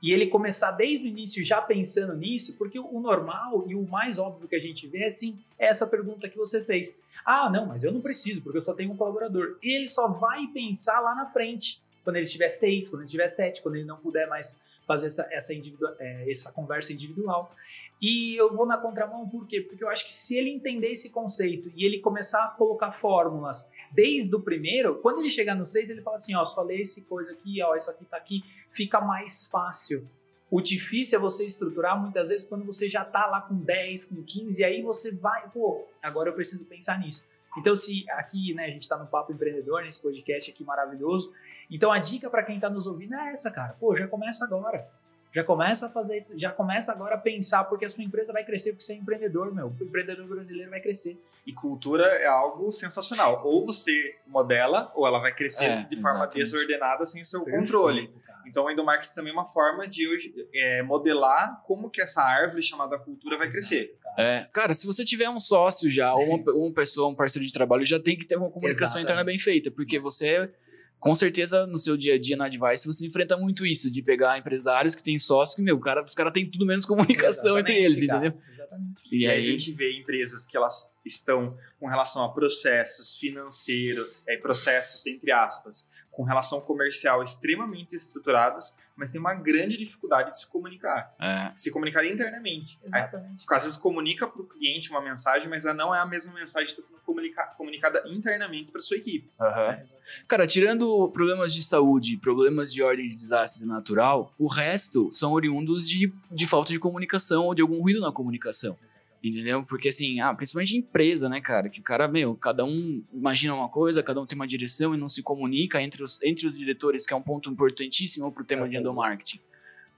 e 0.00 0.12
ele 0.12 0.28
começar 0.28 0.70
desde 0.70 1.04
o 1.04 1.08
início 1.08 1.44
já 1.44 1.60
pensando 1.60 2.16
nisso, 2.16 2.54
porque 2.56 2.78
o 2.78 3.00
normal 3.00 3.64
e 3.68 3.74
o 3.74 3.82
mais 3.82 4.16
óbvio 4.18 4.48
que 4.48 4.54
a 4.54 4.60
gente 4.60 4.86
vê 4.86 5.00
é 5.00 5.06
assim, 5.06 5.38
é 5.58 5.66
essa 5.66 5.86
pergunta 5.86 6.28
que 6.28 6.36
você 6.38 6.62
fez. 6.62 6.96
Ah, 7.26 7.50
não, 7.50 7.66
mas 7.66 7.82
eu 7.82 7.92
não 7.92 8.00
preciso, 8.00 8.40
porque 8.40 8.58
eu 8.58 8.62
só 8.62 8.72
tenho 8.72 8.92
um 8.92 8.96
colaborador. 8.96 9.58
Ele 9.60 9.88
só 9.88 10.08
vai 10.08 10.46
pensar 10.46 11.00
lá 11.00 11.14
na 11.14 11.26
frente, 11.26 11.82
quando 12.04 12.16
ele 12.16 12.26
tiver 12.26 12.48
seis, 12.48 12.88
quando 12.88 13.02
ele 13.02 13.10
tiver 13.10 13.26
sete, 13.26 13.60
quando 13.60 13.74
ele 13.74 13.84
não 13.84 13.98
puder 13.98 14.28
mais 14.28 14.58
fazer 14.86 15.08
essa, 15.08 15.28
essa, 15.30 15.52
é, 15.98 16.30
essa 16.30 16.52
conversa 16.52 16.94
individual. 16.94 17.54
E 18.00 18.36
eu 18.40 18.54
vou 18.54 18.64
na 18.64 18.76
contramão 18.76 19.28
por 19.28 19.46
quê? 19.46 19.60
Porque 19.60 19.82
eu 19.82 19.88
acho 19.88 20.06
que 20.06 20.14
se 20.14 20.36
ele 20.36 20.50
entender 20.50 20.88
esse 20.88 21.10
conceito 21.10 21.70
e 21.74 21.84
ele 21.84 21.98
começar 21.98 22.44
a 22.44 22.48
colocar 22.48 22.92
fórmulas 22.92 23.68
desde 23.90 24.34
o 24.34 24.40
primeiro, 24.40 24.96
quando 24.96 25.18
ele 25.20 25.30
chegar 25.30 25.54
no 25.54 25.66
6, 25.66 25.90
ele 25.90 26.02
fala 26.02 26.14
assim, 26.14 26.34
ó, 26.36 26.44
só 26.44 26.62
lê 26.62 26.80
esse 26.80 27.02
coisa 27.02 27.32
aqui, 27.32 27.60
ó, 27.62 27.74
isso 27.74 27.90
aqui 27.90 28.04
tá 28.04 28.16
aqui, 28.16 28.44
fica 28.70 29.00
mais 29.00 29.48
fácil. 29.50 30.06
O 30.50 30.60
difícil 30.60 31.18
é 31.18 31.20
você 31.20 31.44
estruturar 31.44 32.00
muitas 32.00 32.30
vezes 32.30 32.46
quando 32.46 32.64
você 32.64 32.88
já 32.88 33.04
tá 33.04 33.26
lá 33.26 33.40
com 33.40 33.56
10, 33.56 34.06
com 34.06 34.22
15, 34.22 34.60
e 34.60 34.64
aí 34.64 34.80
você 34.80 35.12
vai, 35.12 35.48
pô, 35.50 35.84
agora 36.02 36.30
eu 36.30 36.34
preciso 36.34 36.64
pensar 36.64 36.98
nisso. 37.00 37.24
Então, 37.58 37.74
se 37.74 38.08
aqui, 38.10 38.54
né, 38.54 38.66
a 38.66 38.70
gente 38.70 38.82
está 38.82 38.96
no 38.96 39.06
Papo 39.06 39.32
Empreendedor, 39.32 39.82
nesse 39.82 40.00
podcast 40.00 40.50
aqui 40.50 40.62
maravilhoso, 40.62 41.34
então 41.70 41.90
a 41.90 41.98
dica 41.98 42.30
para 42.30 42.42
quem 42.42 42.54
está 42.54 42.70
nos 42.70 42.86
ouvindo 42.86 43.14
é 43.14 43.30
essa, 43.30 43.50
cara. 43.50 43.74
Pô, 43.78 43.94
já 43.96 44.06
começa 44.06 44.44
agora. 44.44 44.88
Já 45.32 45.44
começa 45.44 45.86
a 45.86 45.88
fazer, 45.90 46.26
já 46.34 46.50
começa 46.50 46.90
agora 46.90 47.14
a 47.14 47.18
pensar, 47.18 47.64
porque 47.64 47.84
a 47.84 47.88
sua 47.88 48.02
empresa 48.02 48.32
vai 48.32 48.44
crescer 48.44 48.70
porque 48.70 48.82
você 48.82 48.94
é 48.94 48.96
empreendedor, 48.96 49.54
meu. 49.54 49.66
O 49.68 49.84
empreendedor 49.84 50.26
brasileiro 50.26 50.70
vai 50.70 50.80
crescer. 50.80 51.18
E 51.46 51.52
cultura 51.52 52.04
é 52.04 52.26
algo 52.26 52.70
sensacional. 52.72 53.42
Ou 53.44 53.64
você 53.64 54.16
modela, 54.26 54.90
ou 54.94 55.06
ela 55.06 55.18
vai 55.18 55.34
crescer 55.34 55.66
é, 55.66 55.82
de 55.84 55.96
forma 55.96 56.20
exatamente. 56.20 56.44
desordenada 56.44 57.04
sem 57.04 57.24
seu 57.24 57.42
Perfeito, 57.42 57.66
controle. 57.66 58.08
Cara. 58.08 58.38
Então, 58.48 58.64
o 58.64 58.70
endomarketing 58.70 59.14
também 59.14 59.30
é 59.30 59.34
uma 59.34 59.44
forma 59.44 59.86
de 59.86 60.06
é, 60.54 60.82
modelar 60.82 61.62
como 61.66 61.90
que 61.90 62.00
essa 62.00 62.22
árvore 62.22 62.62
chamada 62.62 62.98
cultura 62.98 63.36
vai 63.36 63.48
Exato, 63.48 63.68
crescer. 63.68 63.98
Cara. 64.02 64.14
É, 64.22 64.48
cara, 64.50 64.72
se 64.72 64.86
você 64.86 65.04
tiver 65.04 65.28
um 65.28 65.38
sócio 65.38 65.90
já, 65.90 66.14
ou 66.14 66.36
uma, 66.36 66.52
uma 66.52 66.72
pessoa, 66.72 67.10
um 67.10 67.14
parceiro 67.14 67.46
de 67.46 67.52
trabalho, 67.52 67.84
já 67.84 68.00
tem 68.00 68.16
que 68.16 68.26
ter 68.26 68.36
uma 68.36 68.50
comunicação 68.50 68.84
Exatamente. 68.86 69.04
interna 69.04 69.24
bem 69.24 69.38
feita, 69.38 69.70
porque 69.70 69.98
você 69.98 70.50
com 70.98 71.14
certeza 71.14 71.66
no 71.66 71.78
seu 71.78 71.96
dia 71.96 72.14
a 72.14 72.18
dia 72.18 72.36
na 72.36 72.46
Advice 72.46 72.86
você 72.86 73.06
enfrenta 73.06 73.36
muito 73.36 73.64
isso, 73.64 73.90
de 73.90 74.02
pegar 74.02 74.38
empresários 74.38 74.94
que 74.94 75.02
têm 75.02 75.18
sócios 75.18 75.54
que, 75.54 75.62
meu, 75.62 75.78
cara, 75.78 76.02
os 76.02 76.14
caras 76.14 76.32
têm 76.32 76.50
tudo 76.50 76.66
menos 76.66 76.84
comunicação 76.86 77.56
Exatamente, 77.58 77.70
entre 77.70 77.84
eles, 77.84 78.06
cara. 78.06 78.26
entendeu? 78.26 78.42
Exatamente. 78.48 79.02
E, 79.10 79.22
e 79.22 79.26
aí, 79.26 79.38
a 79.38 79.52
gente 79.52 79.72
vê 79.72 79.92
empresas 79.98 80.44
que 80.44 80.56
elas 80.56 80.96
estão 81.04 81.56
com 81.78 81.86
relação 81.86 82.24
a 82.24 82.32
processos 82.32 83.16
financeiros, 83.16 84.08
é, 84.26 84.36
processos 84.36 85.06
entre 85.06 85.30
aspas, 85.30 85.88
com 86.10 86.24
relação 86.24 86.60
comercial 86.60 87.22
extremamente 87.22 87.94
estruturadas, 87.94 88.76
mas 88.98 89.12
tem 89.12 89.20
uma 89.20 89.32
grande 89.32 89.76
dificuldade 89.76 90.32
de 90.32 90.40
se 90.40 90.46
comunicar. 90.48 91.14
É. 91.20 91.52
Se 91.54 91.70
comunicar 91.70 92.04
internamente. 92.04 92.78
Exatamente. 92.84 93.46
Aí, 93.48 93.56
às 93.56 93.62
vezes 93.62 93.78
comunica 93.78 94.26
para 94.26 94.42
o 94.42 94.44
cliente 94.44 94.90
uma 94.90 95.00
mensagem, 95.00 95.48
mas 95.48 95.64
ela 95.64 95.74
não 95.74 95.94
é 95.94 96.00
a 96.00 96.06
mesma 96.06 96.34
mensagem 96.34 96.66
que 96.66 96.78
está 96.80 96.82
sendo 96.82 97.00
comunica 97.02 97.44
comunicada 97.56 98.02
internamente 98.08 98.72
para 98.72 98.80
sua 98.80 98.96
equipe. 98.96 99.30
Uhum. 99.40 99.46
É, 99.46 99.86
Cara, 100.26 100.46
tirando 100.46 101.08
problemas 101.10 101.54
de 101.54 101.62
saúde, 101.62 102.16
problemas 102.16 102.72
de 102.72 102.82
ordem 102.82 103.06
de 103.06 103.14
desastre 103.14 103.66
natural, 103.66 104.34
o 104.38 104.48
resto 104.48 105.08
são 105.12 105.32
oriundos 105.32 105.88
de, 105.88 106.12
de 106.34 106.46
falta 106.46 106.72
de 106.72 106.78
comunicação 106.78 107.44
ou 107.44 107.54
de 107.54 107.62
algum 107.62 107.80
ruído 107.80 108.00
na 108.00 108.10
comunicação. 108.10 108.76
Entendeu? 109.22 109.64
Porque 109.64 109.88
assim, 109.88 110.20
ah, 110.20 110.32
principalmente 110.32 110.76
empresa, 110.76 111.28
né, 111.28 111.40
cara? 111.40 111.68
Que 111.68 111.80
o 111.80 111.82
cara, 111.82 112.06
meu, 112.06 112.36
cada 112.36 112.64
um 112.64 113.02
imagina 113.12 113.54
uma 113.54 113.68
coisa, 113.68 114.02
cada 114.02 114.20
um 114.20 114.26
tem 114.26 114.36
uma 114.36 114.46
direção 114.46 114.94
e 114.94 114.98
não 114.98 115.08
se 115.08 115.22
comunica 115.22 115.82
entre 115.82 116.02
os, 116.02 116.22
entre 116.22 116.46
os 116.46 116.56
diretores, 116.56 117.04
que 117.04 117.12
é 117.12 117.16
um 117.16 117.22
ponto 117.22 117.50
importantíssimo 117.50 118.30
pro 118.30 118.44
tema 118.44 118.66
é, 118.66 118.68
de 118.68 118.76
endomarketing. 118.76 119.40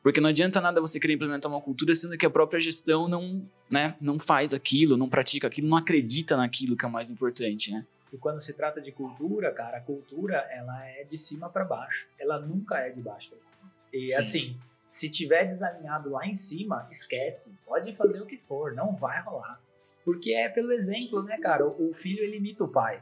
Porque 0.03 0.21
não 0.21 0.31
adianta 0.31 0.61
nada 0.61 0.81
você 0.81 0.99
querer 0.99 1.15
implementar 1.15 1.51
uma 1.51 1.61
cultura 1.61 1.95
sendo 1.95 2.17
que 2.17 2.25
a 2.25 2.31
própria 2.31 2.59
gestão 2.59 3.07
não, 3.07 3.47
né, 3.71 3.95
não 4.01 4.19
faz 4.19 4.55
aquilo, 4.55 4.97
não 4.97 5.09
pratica 5.09 5.47
aquilo, 5.47 5.69
não 5.69 5.77
acredita 5.77 6.37
naquilo 6.37 6.77
que 6.77 6.85
é 6.85 6.89
o 6.89 6.91
mais 6.91 7.11
importante, 7.11 7.71
né? 7.71 7.85
E 8.13 8.17
quando 8.17 8.41
se 8.41 8.53
trata 8.55 8.81
de 8.81 8.91
cultura, 8.91 9.53
cara, 9.53 9.77
a 9.77 9.81
cultura 9.81 10.37
ela 10.51 10.85
é 10.87 11.05
de 11.05 11.17
cima 11.17 11.49
para 11.49 11.65
baixo. 11.65 12.09
Ela 12.19 12.41
nunca 12.41 12.79
é 12.79 12.91
de 12.91 13.01
baixo 13.01 13.31
para 13.31 13.41
cima. 13.41 13.71
E 13.93 14.09
Sim. 14.09 14.15
assim, 14.17 14.57
se 14.91 15.09
tiver 15.09 15.45
desalinhado 15.45 16.11
lá 16.11 16.27
em 16.27 16.35
cima, 16.35 16.85
esquece. 16.91 17.57
Pode 17.65 17.95
fazer 17.95 18.21
o 18.21 18.27
que 18.27 18.37
for, 18.37 18.75
não 18.75 18.91
vai 18.91 19.23
rolar. 19.23 19.63
Porque 20.05 20.35
é 20.35 20.49
pelo 20.49 20.73
exemplo, 20.73 21.23
né, 21.23 21.39
cara? 21.39 21.65
O 21.65 21.95
filho 21.95 22.25
ele 22.25 22.39
imita 22.39 22.65
o 22.65 22.69
pai. 22.69 23.01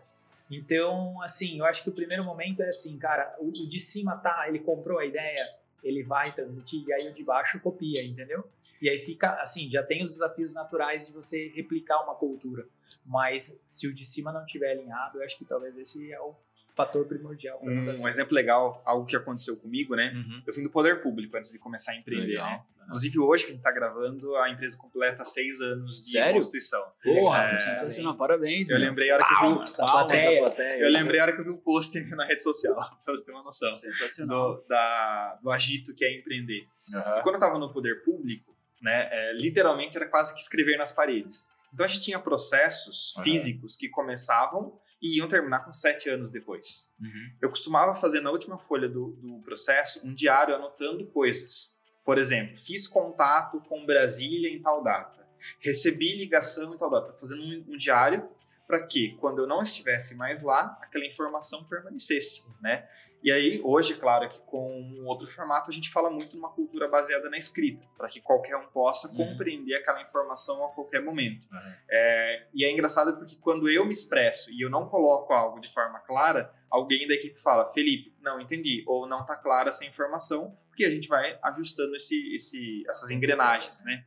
Então, 0.51 1.19
assim, 1.23 1.59
eu 1.59 1.65
acho 1.65 1.83
que 1.83 1.89
o 1.89 1.93
primeiro 1.95 2.23
momento 2.23 2.63
é 2.63 2.69
assim, 2.69 2.99
cara, 2.99 3.35
o, 3.39 3.51
de 3.51 3.81
cima 3.81 4.19
tá, 4.19 4.45
ele 4.47 4.59
comprou 4.59 4.99
a 4.99 5.07
ideia, 5.07 5.43
ele 5.83 6.03
vai 6.03 6.35
transmitir, 6.35 6.85
e 6.87 6.93
aí 6.93 7.09
o 7.09 7.15
de 7.15 7.25
baixo 7.25 7.59
copia, 7.59 8.05
entendeu? 8.05 8.47
E 8.83 8.91
aí 8.91 8.99
fica, 8.99 9.41
assim, 9.41 9.71
já 9.71 9.83
tem 9.83 10.05
os 10.05 10.11
desafios 10.11 10.53
naturais 10.53 11.07
de 11.07 11.13
você 11.15 11.49
replicar 11.57 12.03
uma 12.03 12.15
cultura. 12.15 12.67
Mas 13.03 13.63
se 13.65 13.89
o 13.89 13.95
de 13.95 14.05
cima 14.05 14.31
não 14.31 14.45
estiver 14.45 14.73
alinhado, 14.73 15.19
eu 15.19 15.25
acho 15.25 15.39
que 15.39 15.45
talvez 15.47 15.79
esse 15.79 16.13
é 16.13 16.21
o 16.21 16.35
fator 16.79 17.05
primordial. 17.07 17.59
Um, 17.63 17.91
um 18.03 18.09
exemplo 18.09 18.35
legal, 18.35 18.81
algo 18.87 19.05
que 19.05 19.17
aconteceu 19.17 19.57
comigo, 19.57 19.95
né? 19.97 20.13
Uhum. 20.15 20.43
Eu 20.47 20.55
vim 20.55 20.63
do 20.63 20.71
poder 20.71 21.03
público 21.03 21.37
antes 21.37 21.51
de 21.53 21.59
começar 21.59 21.93
a 21.93 21.97
empreender, 21.97 22.27
Legal. 22.29 22.47
né? 22.51 22.63
Inclusive 22.87 23.19
hoje 23.19 23.45
que 23.45 23.51
a 23.51 23.55
gente 23.55 23.63
tá 23.63 23.71
gravando, 23.71 24.35
a 24.37 24.49
empresa 24.49 24.75
completa 24.79 25.23
seis 25.23 25.61
anos 25.61 25.97
de 26.01 26.11
Sério? 26.11 26.37
constituição. 26.37 26.83
Porra, 27.03 27.43
É, 27.51 27.59
sensacional. 27.59 28.17
Parabéns, 28.17 28.71
Eu 28.71 28.79
meu. 28.79 28.89
lembrei 28.89 29.11
a 29.11 29.15
hora 29.17 29.25
que 29.27 29.33
eu 29.35 29.37
vi, 29.37 29.43
palmas 29.43 29.71
plateia. 29.77 30.41
plateia. 30.41 30.83
eu 30.85 30.91
lembrei 30.91 31.21
a 31.21 31.23
hora 31.25 31.33
que 31.35 31.41
eu 31.41 31.45
vi 31.45 31.51
o 31.51 31.59
post 31.59 32.01
na 32.17 32.25
rede 32.25 32.43
social, 32.43 32.75
pra 33.05 33.15
você 33.15 33.27
ter 33.27 33.33
uma 33.33 33.43
noção. 33.43 33.71
Sensacional. 33.75 34.55
Do, 34.55 34.65
da, 34.69 35.39
do 35.43 35.51
agito 35.51 35.95
que 35.95 36.03
é 36.03 36.19
empreender. 36.19 36.63
E 36.89 37.23
quando 37.23 37.35
eu 37.35 37.41
estava 37.41 37.59
no 37.59 37.71
poder 37.71 38.03
público, 38.05 38.57
né, 38.81 39.09
é, 39.13 39.33
literalmente 39.35 39.97
era 39.99 40.07
quase 40.09 40.33
que 40.33 40.41
escrever 40.41 40.79
nas 40.79 40.91
paredes. 40.93 41.51
Então 41.75 41.85
a 41.85 41.89
gente 41.89 42.01
tinha 42.03 42.19
processos 42.19 43.13
Aham. 43.17 43.25
físicos 43.25 43.77
que 43.77 43.91
começavam 43.91 44.79
e 45.01 45.19
iam 45.19 45.29
terminar 45.29 45.65
com 45.65 45.73
sete 45.73 46.09
anos 46.09 46.31
depois. 46.31 46.93
Uhum. 47.01 47.33
Eu 47.41 47.51
costumava 47.51 47.95
fazer 47.95 48.21
na 48.21 48.31
última 48.31 48.59
folha 48.59 48.89
do, 48.89 49.13
do 49.21 49.41
processo 49.43 50.07
um 50.07 50.15
diário 50.15 50.55
anotando 50.55 51.07
coisas. 51.07 51.79
Por 52.05 52.19
exemplo, 52.19 52.57
fiz 52.59 52.89
contato 52.89 53.61
com 53.69 53.85
Brasília 53.85 54.49
em 54.49 54.61
tal 54.61 54.83
data, 54.83 55.27
recebi 55.61 56.17
ligação 56.17 56.75
em 56.75 56.79
tal 56.79 56.91
data, 56.91 57.13
fazendo 57.13 57.43
um, 57.43 57.75
um 57.75 57.77
diário 57.77 58.29
para 58.67 58.87
que, 58.87 59.17
quando 59.17 59.39
eu 59.39 59.47
não 59.47 59.63
estivesse 59.63 60.15
mais 60.15 60.43
lá, 60.43 60.79
aquela 60.83 61.07
informação 61.07 61.65
permanecesse, 61.65 62.53
né? 62.61 62.87
E 63.23 63.33
aí, 63.33 63.61
hoje, 63.65 63.95
claro 63.95 64.29
que 64.29 64.39
com 64.43 64.81
um 64.81 65.07
outro 65.09 65.27
formato, 65.27 65.71
a 65.71 65.75
gente 65.75 65.91
fala 65.91 66.09
muito 66.09 66.37
numa 66.37 66.51
cultura 66.51 66.87
baseada 66.87 67.29
na 67.29 67.37
escrita, 67.37 67.85
para 67.97 68.09
que 68.09 68.21
qualquer 68.21 68.57
um 68.57 68.67
possa 68.69 69.09
Uhum. 69.09 69.17
compreender 69.17 69.75
aquela 69.75 70.01
informação 70.01 70.65
a 70.65 70.69
qualquer 70.69 71.03
momento. 71.03 71.47
Uhum. 71.51 71.73
É, 71.91 72.47
e 72.55 72.65
é 72.65 72.71
engraçado 72.71 73.17
porque 73.17 73.37
quando 73.37 73.69
eu 73.69 73.85
me 73.85 73.91
expresso 73.93 74.53
e 74.53 74.61
eu 74.61 74.71
não 74.71 74.89
coloco 74.89 75.33
algo 75.33 75.61
de 75.61 75.69
forma 75.69 75.99
clara, 76.01 76.53
alguém 76.71 77.09
da 77.09 77.15
equipe 77.15 77.41
fala, 77.41 77.69
Felipe, 77.71 78.15
não 78.21 78.41
entendi, 78.41 78.85
ou 78.87 79.07
não 79.07 79.23
está 79.23 79.35
clara 79.37 79.71
essa 79.71 79.85
informação, 79.85 80.57
porque 80.69 80.85
a 80.85 80.91
gente 80.91 81.09
vai 81.09 81.37
ajustando 81.43 81.97
esse, 81.97 82.35
esse, 82.37 82.85
essas 82.89 83.11
engrenagens, 83.11 83.85
né? 83.85 84.05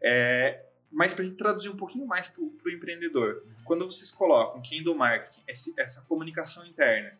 É, 0.00 0.64
mas 0.90 1.14
para 1.14 1.24
a 1.24 1.26
gente 1.26 1.36
traduzir 1.36 1.68
um 1.68 1.76
pouquinho 1.76 2.06
mais 2.06 2.28
para 2.28 2.42
o 2.42 2.70
empreendedor, 2.70 3.44
quando 3.64 3.84
vocês 3.86 4.10
colocam 4.12 4.60
quem 4.60 4.82
do 4.82 4.94
marketing, 4.94 5.42
essa 5.48 6.02
comunicação 6.02 6.64
interna, 6.66 7.18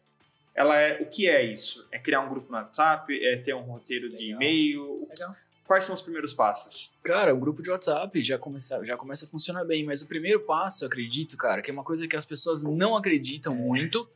ela 0.55 0.77
é 0.81 1.01
o 1.01 1.07
que 1.07 1.29
é 1.29 1.43
isso? 1.45 1.87
É 1.91 1.99
criar 1.99 2.21
um 2.21 2.29
grupo 2.29 2.51
no 2.51 2.59
WhatsApp? 2.59 3.13
É 3.25 3.37
ter 3.37 3.55
um 3.55 3.63
roteiro 3.63 4.09
de 4.11 4.17
Legal. 4.17 4.43
e-mail? 4.43 5.01
Legal. 5.09 5.37
Quais 5.65 5.85
são 5.85 5.95
os 5.95 6.03
primeiros 6.03 6.35
passos? 6.35 6.91
Cara, 7.03 7.33
o 7.35 7.39
grupo 7.39 7.63
de 7.63 7.71
WhatsApp 7.71 8.21
já 8.23 8.37
começa, 8.37 8.85
já 8.85 8.95
começa 8.97 9.25
a 9.25 9.29
funcionar 9.29 9.65
bem, 9.65 9.85
mas 9.85 10.03
o 10.03 10.07
primeiro 10.07 10.41
passo, 10.41 10.85
eu 10.85 10.89
acredito, 10.89 11.35
cara, 11.37 11.63
que 11.63 11.71
é 11.71 11.73
uma 11.73 11.85
coisa 11.85 12.07
que 12.07 12.15
as 12.15 12.25
pessoas 12.27 12.63
não 12.63 12.95
acreditam 12.95 13.55
muito, 13.55 14.07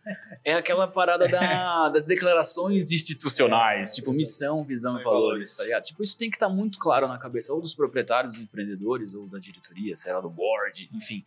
é 0.44 0.52
aquela 0.54 0.86
parada 0.86 1.26
da- 1.26 1.88
das 1.88 2.04
declarações 2.04 2.90
institucionais, 2.90 3.92
tipo 3.92 4.12
missão, 4.12 4.64
visão 4.64 5.00
e 5.00 5.04
valores, 5.04 5.56
tá 5.56 5.64
ligado? 5.64 5.84
Tipo, 5.84 6.02
isso 6.02 6.18
tem 6.18 6.28
que 6.28 6.36
estar 6.36 6.48
muito 6.50 6.78
claro 6.78 7.08
na 7.08 7.16
cabeça, 7.16 7.54
ou 7.54 7.60
dos 7.62 7.74
proprietários, 7.74 8.34
dos 8.34 8.42
empreendedores, 8.42 9.14
ou 9.14 9.26
da 9.26 9.38
diretoria, 9.38 9.96
sei 9.96 10.12
lá, 10.12 10.20
do 10.20 10.28
board, 10.28 10.90
enfim. 10.92 11.24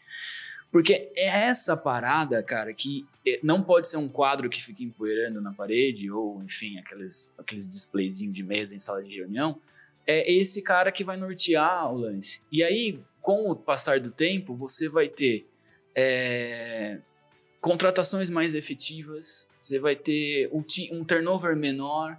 Porque 0.72 1.12
é 1.16 1.28
essa 1.28 1.76
parada, 1.76 2.44
cara, 2.44 2.74
que 2.74 3.06
eh, 3.26 3.40
não 3.42 3.64
pode 3.64 3.88
ser 3.88 3.98
um 3.98 4.08
quadro 4.08 4.50
que 4.50 4.62
fica 4.62 4.84
empoeirando 4.84 5.42
na 5.42 5.52
parede, 5.52 6.12
ou, 6.12 6.44
enfim, 6.44 6.78
aqueles, 6.78 7.32
aqueles 7.38 7.68
displayzinhos 7.68 8.36
de 8.36 8.44
mesa 8.44 8.76
em 8.76 8.80
sala 8.80 9.02
de 9.02 9.16
reunião, 9.16 9.60
é 10.06 10.32
esse 10.32 10.62
cara 10.62 10.92
que 10.92 11.04
vai 11.04 11.18
nortear 11.18 11.92
o 11.92 11.98
lance. 11.98 12.42
E 12.52 12.64
aí, 12.64 13.00
com 13.22 13.50
o 13.50 13.56
passar 13.56 14.00
do 14.00 14.12
tempo, 14.12 14.56
você 14.56 14.88
vai 14.88 15.08
ter 15.08 15.48
é, 15.96 17.00
contratações 17.60 18.30
mais 18.30 18.54
efetivas, 18.54 19.50
você 19.60 19.80
vai 19.80 19.96
ter 19.96 20.50
um, 20.52 20.64
um 20.92 21.04
turnover 21.04 21.56
menor, 21.56 22.18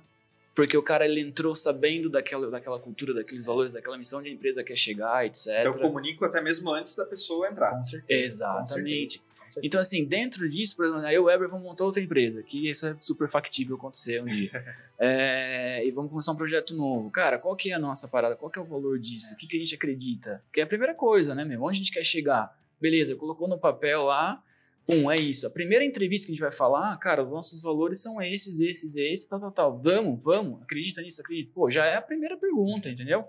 porque 0.60 0.76
o 0.76 0.82
cara 0.82 1.06
ele 1.06 1.20
entrou 1.20 1.54
sabendo 1.54 2.10
daquela, 2.10 2.50
daquela 2.50 2.78
cultura, 2.78 3.14
daqueles 3.14 3.46
valores, 3.46 3.72
daquela 3.72 3.96
missão 3.96 4.18
a 4.18 4.28
empresa 4.28 4.62
quer 4.62 4.76
chegar, 4.76 5.24
etc. 5.24 5.46
Então, 5.46 5.72
eu 5.72 5.80
comunico 5.80 6.22
até 6.22 6.42
mesmo 6.42 6.70
antes 6.70 6.94
da 6.94 7.06
pessoa 7.06 7.48
entrar. 7.48 7.70
Com 7.70 7.82
certeza. 7.82 8.26
Exatamente. 8.26 8.60
com 8.60 8.74
certeza, 8.74 9.18
com 9.18 9.44
certeza. 9.44 9.60
Então, 9.66 9.80
assim, 9.80 10.04
dentro 10.04 10.46
disso, 10.50 10.76
por 10.76 10.84
exemplo, 10.84 11.06
aí 11.06 11.18
o 11.18 11.24
Weber 11.24 11.48
vamos 11.48 11.64
montar 11.64 11.84
outra 11.84 12.02
empresa, 12.02 12.42
que 12.42 12.68
isso 12.68 12.86
é 12.86 12.94
super 13.00 13.26
factível 13.26 13.76
acontecer 13.76 14.22
um 14.22 14.26
dia. 14.26 14.50
É, 15.02 15.82
e 15.86 15.90
vamos 15.92 16.10
começar 16.10 16.30
um 16.32 16.36
projeto 16.36 16.74
novo. 16.74 17.10
Cara, 17.10 17.38
qual 17.38 17.56
que 17.56 17.70
é 17.70 17.72
a 17.72 17.78
nossa 17.78 18.06
parada? 18.06 18.36
Qual 18.36 18.50
que 18.50 18.58
é 18.58 18.62
o 18.62 18.66
valor 18.66 18.98
disso? 18.98 19.32
O 19.32 19.36
que, 19.38 19.46
que 19.46 19.56
a 19.56 19.58
gente 19.58 19.74
acredita? 19.74 20.44
Que 20.52 20.60
é 20.60 20.64
a 20.64 20.66
primeira 20.66 20.92
coisa, 20.92 21.34
né, 21.34 21.42
meu? 21.42 21.62
Onde 21.62 21.76
a 21.76 21.78
gente 21.78 21.90
quer 21.90 22.04
chegar? 22.04 22.54
Beleza, 22.78 23.16
colocou 23.16 23.48
no 23.48 23.58
papel 23.58 24.02
lá, 24.02 24.44
pum, 24.90 25.10
é 25.10 25.16
isso. 25.16 25.46
A 25.46 25.50
primeira 25.50 25.84
entrevista 25.84 26.26
que 26.26 26.32
a 26.32 26.34
gente 26.34 26.42
vai 26.42 26.52
falar, 26.52 26.96
cara, 26.98 27.22
os 27.22 27.32
nossos 27.32 27.62
valores 27.62 28.02
são 28.02 28.20
esses, 28.20 28.58
esses, 28.60 28.96
esses, 28.96 29.26
tal, 29.26 29.40
tal, 29.40 29.52
tal. 29.52 29.78
Vamos, 29.82 30.24
vamos, 30.24 30.62
acredita 30.62 31.00
nisso, 31.02 31.20
acredita. 31.20 31.52
Pô, 31.54 31.70
já 31.70 31.84
é 31.86 31.96
a 31.96 32.02
primeira 32.02 32.36
pergunta, 32.36 32.88
entendeu? 32.88 33.24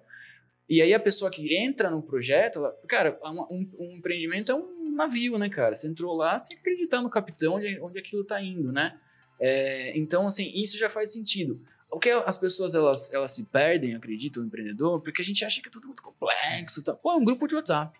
E 0.69 0.81
aí 0.81 0.93
a 0.93 0.99
pessoa 0.99 1.29
que 1.29 1.55
entra 1.55 1.89
no 1.89 2.01
projeto, 2.01 2.59
ela, 2.59 2.71
cara, 2.87 3.19
uma- 3.23 3.45
um, 3.51 3.69
um 3.79 3.97
empreendimento 3.97 4.51
é 4.51 4.55
um 4.55 4.91
navio, 4.95 5.37
né, 5.37 5.49
cara? 5.49 5.75
Você 5.75 5.87
entrou 5.87 6.13
lá, 6.15 6.37
você 6.37 6.47
tem 6.49 6.57
que 6.57 6.61
acreditar 6.61 7.01
no 7.01 7.09
capitão 7.09 7.55
onde, 7.55 7.79
onde 7.81 7.99
aquilo 7.99 8.23
tá 8.23 8.41
indo, 8.41 8.71
né? 8.71 8.97
É, 9.39 9.97
então, 9.97 10.25
assim, 10.27 10.51
isso 10.55 10.77
já 10.77 10.89
faz 10.89 11.11
sentido. 11.11 11.59
O 11.91 11.99
que 11.99 12.09
as 12.09 12.37
pessoas 12.37 12.73
elas, 12.73 13.11
elas 13.13 13.31
se 13.31 13.45
perdem, 13.47 13.95
acreditam 13.95 14.41
no 14.43 14.47
empreendedor, 14.47 15.01
porque 15.01 15.21
a 15.21 15.25
gente 15.25 15.43
acha 15.43 15.61
que 15.61 15.67
é 15.67 15.71
tudo 15.71 15.87
muito 15.87 16.01
complexo. 16.01 16.81
Tá? 16.83 16.93
Pô, 16.93 17.11
é 17.11 17.15
um 17.15 17.23
grupo 17.25 17.47
de 17.47 17.55
WhatsApp. 17.55 17.99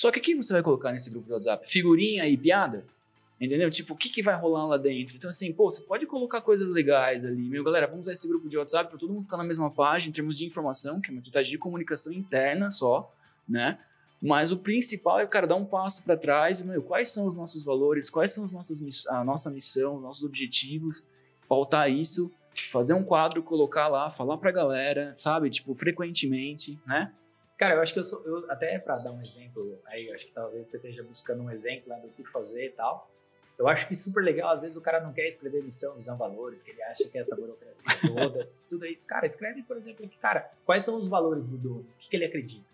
Só 0.00 0.10
que 0.10 0.18
o 0.18 0.22
que 0.22 0.34
você 0.34 0.54
vai 0.54 0.62
colocar 0.62 0.92
nesse 0.92 1.10
grupo 1.10 1.26
de 1.26 1.34
WhatsApp? 1.34 1.68
Figurinha 1.68 2.26
e 2.26 2.34
piada? 2.34 2.86
Entendeu? 3.38 3.68
Tipo, 3.68 3.92
o 3.92 3.96
que, 3.98 4.08
que 4.08 4.22
vai 4.22 4.34
rolar 4.34 4.64
lá 4.66 4.78
dentro? 4.78 5.14
Então, 5.14 5.28
assim, 5.28 5.52
pô, 5.52 5.70
você 5.70 5.82
pode 5.82 6.06
colocar 6.06 6.40
coisas 6.40 6.68
legais 6.68 7.22
ali. 7.22 7.42
Meu, 7.42 7.62
galera, 7.62 7.86
vamos 7.86 8.06
usar 8.06 8.14
esse 8.14 8.26
grupo 8.26 8.48
de 8.48 8.56
WhatsApp 8.56 8.88
para 8.88 8.98
todo 8.98 9.12
mundo 9.12 9.24
ficar 9.24 9.36
na 9.36 9.44
mesma 9.44 9.70
página 9.70 10.08
em 10.08 10.12
termos 10.12 10.38
de 10.38 10.46
informação, 10.46 11.02
que 11.02 11.10
é 11.10 11.12
uma 11.12 11.18
estratégia 11.18 11.50
de 11.50 11.58
comunicação 11.58 12.10
interna 12.14 12.70
só, 12.70 13.14
né? 13.46 13.78
Mas 14.22 14.50
o 14.50 14.56
principal 14.56 15.20
é, 15.20 15.26
cara, 15.26 15.46
dar 15.46 15.56
um 15.56 15.66
passo 15.66 16.02
para 16.02 16.16
trás. 16.16 16.62
Meu, 16.62 16.82
quais 16.82 17.10
são 17.10 17.26
os 17.26 17.36
nossos 17.36 17.62
valores? 17.62 18.08
Quais 18.08 18.32
são 18.32 18.42
as 18.42 18.52
nossas, 18.52 19.06
a 19.06 19.22
nossa 19.22 19.50
missão, 19.50 19.96
os 19.96 20.02
nossos 20.02 20.22
objetivos? 20.22 21.04
Pautar 21.46 21.90
isso, 21.90 22.32
fazer 22.72 22.94
um 22.94 23.04
quadro, 23.04 23.42
colocar 23.42 23.86
lá, 23.88 24.08
falar 24.08 24.38
pra 24.38 24.50
galera, 24.50 25.14
sabe? 25.14 25.50
Tipo, 25.50 25.74
frequentemente, 25.74 26.78
né? 26.86 27.12
Cara, 27.60 27.74
eu 27.74 27.82
acho 27.82 27.92
que 27.92 27.98
eu 27.98 28.04
sou. 28.04 28.22
Eu, 28.24 28.50
até 28.50 28.78
para 28.78 28.96
dar 28.96 29.12
um 29.12 29.20
exemplo, 29.20 29.78
aí 29.84 30.06
eu 30.06 30.14
acho 30.14 30.24
que 30.24 30.32
talvez 30.32 30.66
você 30.66 30.78
esteja 30.78 31.02
buscando 31.02 31.42
um 31.42 31.50
exemplo 31.50 31.90
né, 31.90 32.00
do 32.00 32.08
que 32.08 32.24
fazer 32.24 32.64
e 32.64 32.70
tal. 32.70 33.06
Eu 33.58 33.68
acho 33.68 33.86
que 33.86 33.94
super 33.94 34.24
legal, 34.24 34.50
às 34.50 34.62
vezes 34.62 34.78
o 34.78 34.80
cara 34.80 34.98
não 34.98 35.12
quer 35.12 35.26
escrever 35.26 35.62
missão, 35.62 35.94
visão, 35.94 36.16
valores, 36.16 36.62
que 36.62 36.70
ele 36.70 36.82
acha 36.84 37.06
que 37.06 37.18
é 37.18 37.20
essa 37.20 37.36
burocracia 37.36 37.92
toda, 38.00 38.48
tudo 38.66 38.86
isso. 38.86 39.06
Cara, 39.06 39.26
escreve, 39.26 39.62
por 39.62 39.76
exemplo, 39.76 40.08
que, 40.08 40.16
cara, 40.16 40.50
quais 40.64 40.82
são 40.82 40.96
os 40.96 41.06
valores 41.06 41.48
do 41.48 41.58
dono? 41.58 41.80
O 41.80 41.98
que, 41.98 42.08
que 42.08 42.16
ele 42.16 42.24
acredita? 42.24 42.64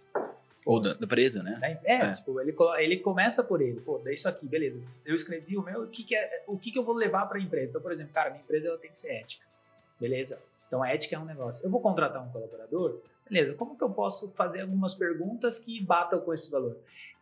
Ou 0.65 0.81
da, 0.81 0.95
da 0.95 1.05
presa, 1.05 1.43
né? 1.43 1.81
É, 1.83 1.95
É. 1.97 2.13
tipo, 2.13 2.41
ele, 2.41 2.55
ele 2.79 2.99
começa 2.99 3.43
por 3.43 3.61
ele, 3.61 3.81
pô, 3.81 4.01
é 4.07 4.13
isso 4.13 4.29
aqui, 4.29 4.47
beleza. 4.47 4.81
Eu 5.05 5.17
escrevi 5.17 5.59
o 5.59 5.63
meu, 5.63 5.83
o 5.83 5.89
que, 5.89 6.05
que, 6.05 6.15
é, 6.15 6.45
o 6.47 6.57
que, 6.57 6.71
que 6.71 6.79
eu 6.79 6.85
vou 6.85 6.95
levar 6.95 7.27
para 7.27 7.39
a 7.39 7.43
empresa? 7.43 7.73
Então, 7.73 7.83
por 7.83 7.91
exemplo, 7.91 8.13
cara, 8.13 8.31
minha 8.31 8.43
empresa 8.45 8.69
ela 8.69 8.79
tem 8.79 8.91
que 8.93 8.99
ser 8.99 9.11
ética, 9.15 9.45
beleza? 9.99 10.39
Então, 10.69 10.81
a 10.81 10.91
ética 10.93 11.17
é 11.17 11.19
um 11.19 11.25
negócio. 11.25 11.67
Eu 11.67 11.71
vou 11.71 11.81
contratar 11.81 12.23
um 12.23 12.31
colaborador, 12.31 13.01
beleza, 13.29 13.55
como 13.55 13.77
que 13.77 13.85
eu 13.85 13.91
posso 13.91 14.29
fazer 14.29 14.61
algumas 14.61 14.95
perguntas 14.95 15.59
que 15.59 15.81
batam 15.81 16.21
com 16.21 16.33
esse 16.33 16.51
valor? 16.51 16.79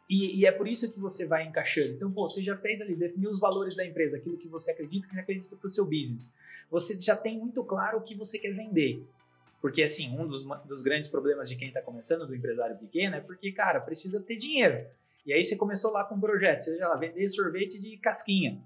E, 0.09 0.41
e 0.41 0.47
é 0.47 0.53
por 0.53 0.69
isso 0.69 0.93
que 0.93 1.01
você 1.01 1.27
vai 1.27 1.47
encaixando. 1.47 1.95
Então, 1.95 2.11
pô, 2.11 2.29
você 2.29 2.43
já 2.43 2.57
fez 2.57 2.81
ali, 2.81 2.95
definiu 2.95 3.31
os 3.31 3.41
valores 3.41 3.75
da 3.75 3.85
empresa, 3.87 4.19
aquilo 4.19 4.37
que 4.37 4.49
você 4.49 4.71
acredita, 4.71 5.09
que 5.09 5.19
acredita 5.19 5.57
para 5.57 5.67
o 5.67 5.71
seu 5.71 5.85
business. 5.85 6.33
Você 6.71 7.01
já 7.01 7.17
tem 7.17 7.39
muito 7.39 7.65
claro 7.65 7.99
o 7.99 8.03
que 8.03 8.15
você 8.15 8.39
quer 8.39 8.53
vender. 8.53 9.03
Porque, 9.63 9.83
assim, 9.83 10.15
um 10.19 10.27
dos, 10.27 10.45
dos 10.67 10.83
grandes 10.83 11.09
problemas 11.09 11.49
de 11.49 11.57
quem 11.57 11.69
está 11.69 11.81
começando, 11.81 12.27
do 12.27 12.35
empresário 12.35 12.77
pequeno, 12.77 13.17
é 13.17 13.21
porque, 13.21 13.51
cara, 13.51 13.81
precisa 13.81 14.21
ter 14.21 14.37
dinheiro. 14.37 14.87
E 15.25 15.33
aí 15.33 15.43
você 15.43 15.57
começou 15.57 15.91
lá 15.91 16.05
com 16.05 16.17
um 16.17 16.21
projeto, 16.21 16.61
seja 16.61 16.87
lá, 16.87 16.97
vender 16.97 17.27
sorvete 17.31 17.79
de 17.79 17.97
casquinha. 17.97 18.61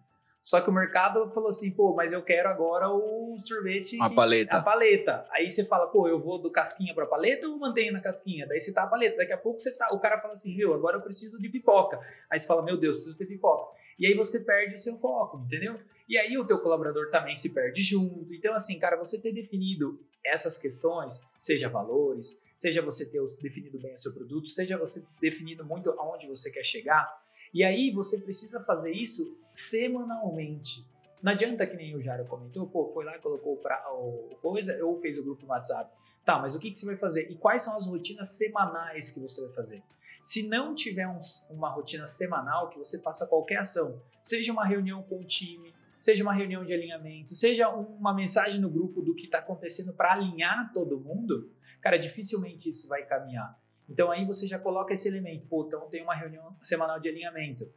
Só 0.48 0.62
que 0.62 0.70
o 0.70 0.72
mercado 0.72 1.28
falou 1.28 1.50
assim, 1.50 1.70
pô, 1.70 1.94
mas 1.94 2.10
eu 2.10 2.22
quero 2.22 2.48
agora 2.48 2.88
o 2.88 3.36
sorvete... 3.36 4.00
A 4.00 4.08
paleta. 4.08 4.56
A 4.56 4.62
paleta. 4.62 5.26
Aí 5.30 5.50
você 5.50 5.62
fala, 5.62 5.88
pô, 5.88 6.08
eu 6.08 6.18
vou 6.18 6.40
do 6.40 6.50
casquinha 6.50 6.94
pra 6.94 7.04
paleta 7.04 7.46
ou 7.46 7.58
mantenho 7.58 7.92
na 7.92 8.00
casquinha? 8.00 8.46
Daí 8.46 8.58
você 8.58 8.72
tá 8.72 8.84
a 8.84 8.86
paleta. 8.86 9.18
Daqui 9.18 9.34
a 9.34 9.36
pouco 9.36 9.58
você 9.58 9.70
tá, 9.76 9.88
o 9.92 10.00
cara 10.00 10.16
fala 10.16 10.32
assim, 10.32 10.56
viu, 10.56 10.72
agora 10.72 10.96
eu 10.96 11.02
preciso 11.02 11.38
de 11.38 11.50
pipoca. 11.50 12.00
Aí 12.30 12.38
você 12.38 12.46
fala, 12.46 12.62
meu 12.62 12.78
Deus, 12.78 12.96
preciso 12.96 13.18
ter 13.18 13.26
pipoca. 13.26 13.76
E 13.98 14.06
aí 14.06 14.14
você 14.14 14.40
perde 14.40 14.76
o 14.76 14.78
seu 14.78 14.96
foco, 14.96 15.36
entendeu? 15.44 15.78
E 16.08 16.16
aí 16.16 16.38
o 16.38 16.46
teu 16.46 16.58
colaborador 16.60 17.10
também 17.10 17.36
se 17.36 17.52
perde 17.52 17.82
junto. 17.82 18.32
Então, 18.32 18.54
assim, 18.54 18.78
cara, 18.78 18.96
você 18.96 19.20
ter 19.20 19.32
definido 19.32 20.00
essas 20.24 20.56
questões, 20.56 21.20
seja 21.42 21.68
valores, 21.68 22.40
seja 22.56 22.80
você 22.80 23.04
ter 23.04 23.20
definido 23.42 23.78
bem 23.78 23.92
o 23.92 23.98
seu 23.98 24.14
produto, 24.14 24.48
seja 24.48 24.78
você 24.78 25.04
definido 25.20 25.62
muito 25.62 25.90
aonde 25.90 26.26
você 26.26 26.50
quer 26.50 26.64
chegar, 26.64 27.06
e 27.52 27.64
aí 27.64 27.90
você 27.90 28.18
precisa 28.20 28.60
fazer 28.60 28.92
isso 28.92 29.36
semanalmente. 29.52 30.86
Não 31.22 31.32
adianta 31.32 31.66
que 31.66 31.76
nem 31.76 31.96
o 31.96 32.02
Jairo 32.02 32.24
comentou, 32.26 32.66
pô, 32.66 32.86
foi 32.86 33.04
lá 33.04 33.18
colocou 33.18 33.56
pra, 33.56 33.84
o 33.92 34.36
coisa 34.40 34.84
ou 34.84 34.96
fez 34.96 35.18
o 35.18 35.24
grupo 35.24 35.42
no 35.44 35.48
WhatsApp. 35.50 35.92
Tá, 36.24 36.38
mas 36.38 36.54
o 36.54 36.58
que, 36.60 36.70
que 36.70 36.78
você 36.78 36.86
vai 36.86 36.96
fazer? 36.96 37.30
E 37.30 37.36
quais 37.36 37.62
são 37.62 37.74
as 37.76 37.86
rotinas 37.86 38.36
semanais 38.36 39.10
que 39.10 39.18
você 39.18 39.40
vai 39.40 39.50
fazer? 39.54 39.82
Se 40.20 40.46
não 40.46 40.74
tiver 40.74 41.08
um- 41.08 41.18
uma 41.50 41.70
rotina 41.70 42.06
semanal, 42.06 42.68
que 42.68 42.78
você 42.78 43.00
faça 43.00 43.26
qualquer 43.26 43.58
ação, 43.58 44.00
seja 44.22 44.52
uma 44.52 44.64
reunião 44.66 45.02
com 45.02 45.20
o 45.20 45.24
time, 45.24 45.74
seja 45.96 46.22
uma 46.22 46.34
reunião 46.34 46.64
de 46.64 46.74
alinhamento, 46.74 47.34
seja 47.34 47.68
uma 47.68 48.12
mensagem 48.14 48.60
no 48.60 48.68
grupo 48.68 49.00
do 49.00 49.14
que 49.14 49.24
está 49.24 49.38
acontecendo 49.38 49.92
para 49.92 50.12
alinhar 50.12 50.72
todo 50.72 51.00
mundo, 51.00 51.50
cara, 51.80 51.96
dificilmente 51.98 52.68
isso 52.68 52.86
vai 52.88 53.04
caminhar. 53.04 53.58
Então 53.88 54.10
aí 54.10 54.24
você 54.24 54.46
já 54.46 54.58
coloca 54.58 54.92
esse 54.92 55.08
elemento, 55.08 55.46
pô, 55.48 55.64
então 55.66 55.80
tem 55.88 56.02
uma 56.02 56.14
reunião 56.14 56.54
semanal 56.60 57.00
de 57.00 57.08
alinhamento 57.08 57.68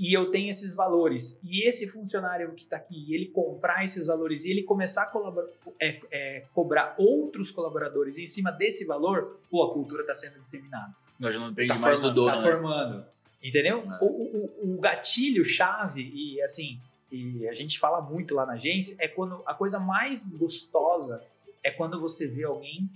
e 0.00 0.16
eu 0.16 0.30
tenho 0.30 0.48
esses 0.48 0.74
valores 0.74 1.38
e 1.44 1.68
esse 1.68 1.86
funcionário 1.86 2.54
que 2.54 2.62
está 2.62 2.76
aqui, 2.76 3.14
ele 3.14 3.26
comprar 3.26 3.84
esses 3.84 4.06
valores 4.06 4.44
e 4.44 4.50
ele 4.50 4.62
começar 4.62 5.02
a 5.02 5.44
é, 5.78 6.00
é, 6.10 6.44
cobrar 6.54 6.94
outros 6.96 7.50
colaboradores 7.50 8.16
em 8.16 8.26
cima 8.26 8.50
desse 8.50 8.86
valor, 8.86 9.38
pô, 9.50 9.62
a 9.62 9.72
cultura 9.74 10.00
está 10.00 10.14
sendo 10.14 10.40
disseminada. 10.40 10.94
Já 11.20 11.38
não 11.38 11.50
depende 11.50 11.74
tá 11.74 11.78
mais 11.78 11.96
formando, 11.96 12.14
do 12.14 12.20
dono, 12.22 12.34
Está 12.34 12.46
né? 12.46 12.52
formando, 12.52 13.06
entendeu? 13.44 13.78
É. 13.80 13.98
O, 14.02 14.06
o, 14.06 14.74
o 14.76 14.80
gatilho 14.80 15.44
chave 15.44 16.10
e 16.14 16.40
assim 16.40 16.80
e 17.12 17.46
a 17.46 17.52
gente 17.52 17.78
fala 17.78 18.00
muito 18.00 18.34
lá 18.34 18.46
na 18.46 18.54
agência 18.54 18.96
é 18.98 19.06
quando 19.08 19.42
a 19.44 19.52
coisa 19.52 19.78
mais 19.78 20.34
gostosa 20.34 21.22
é 21.62 21.70
quando 21.70 22.00
você 22.00 22.26
vê 22.26 22.44
alguém 22.44 22.88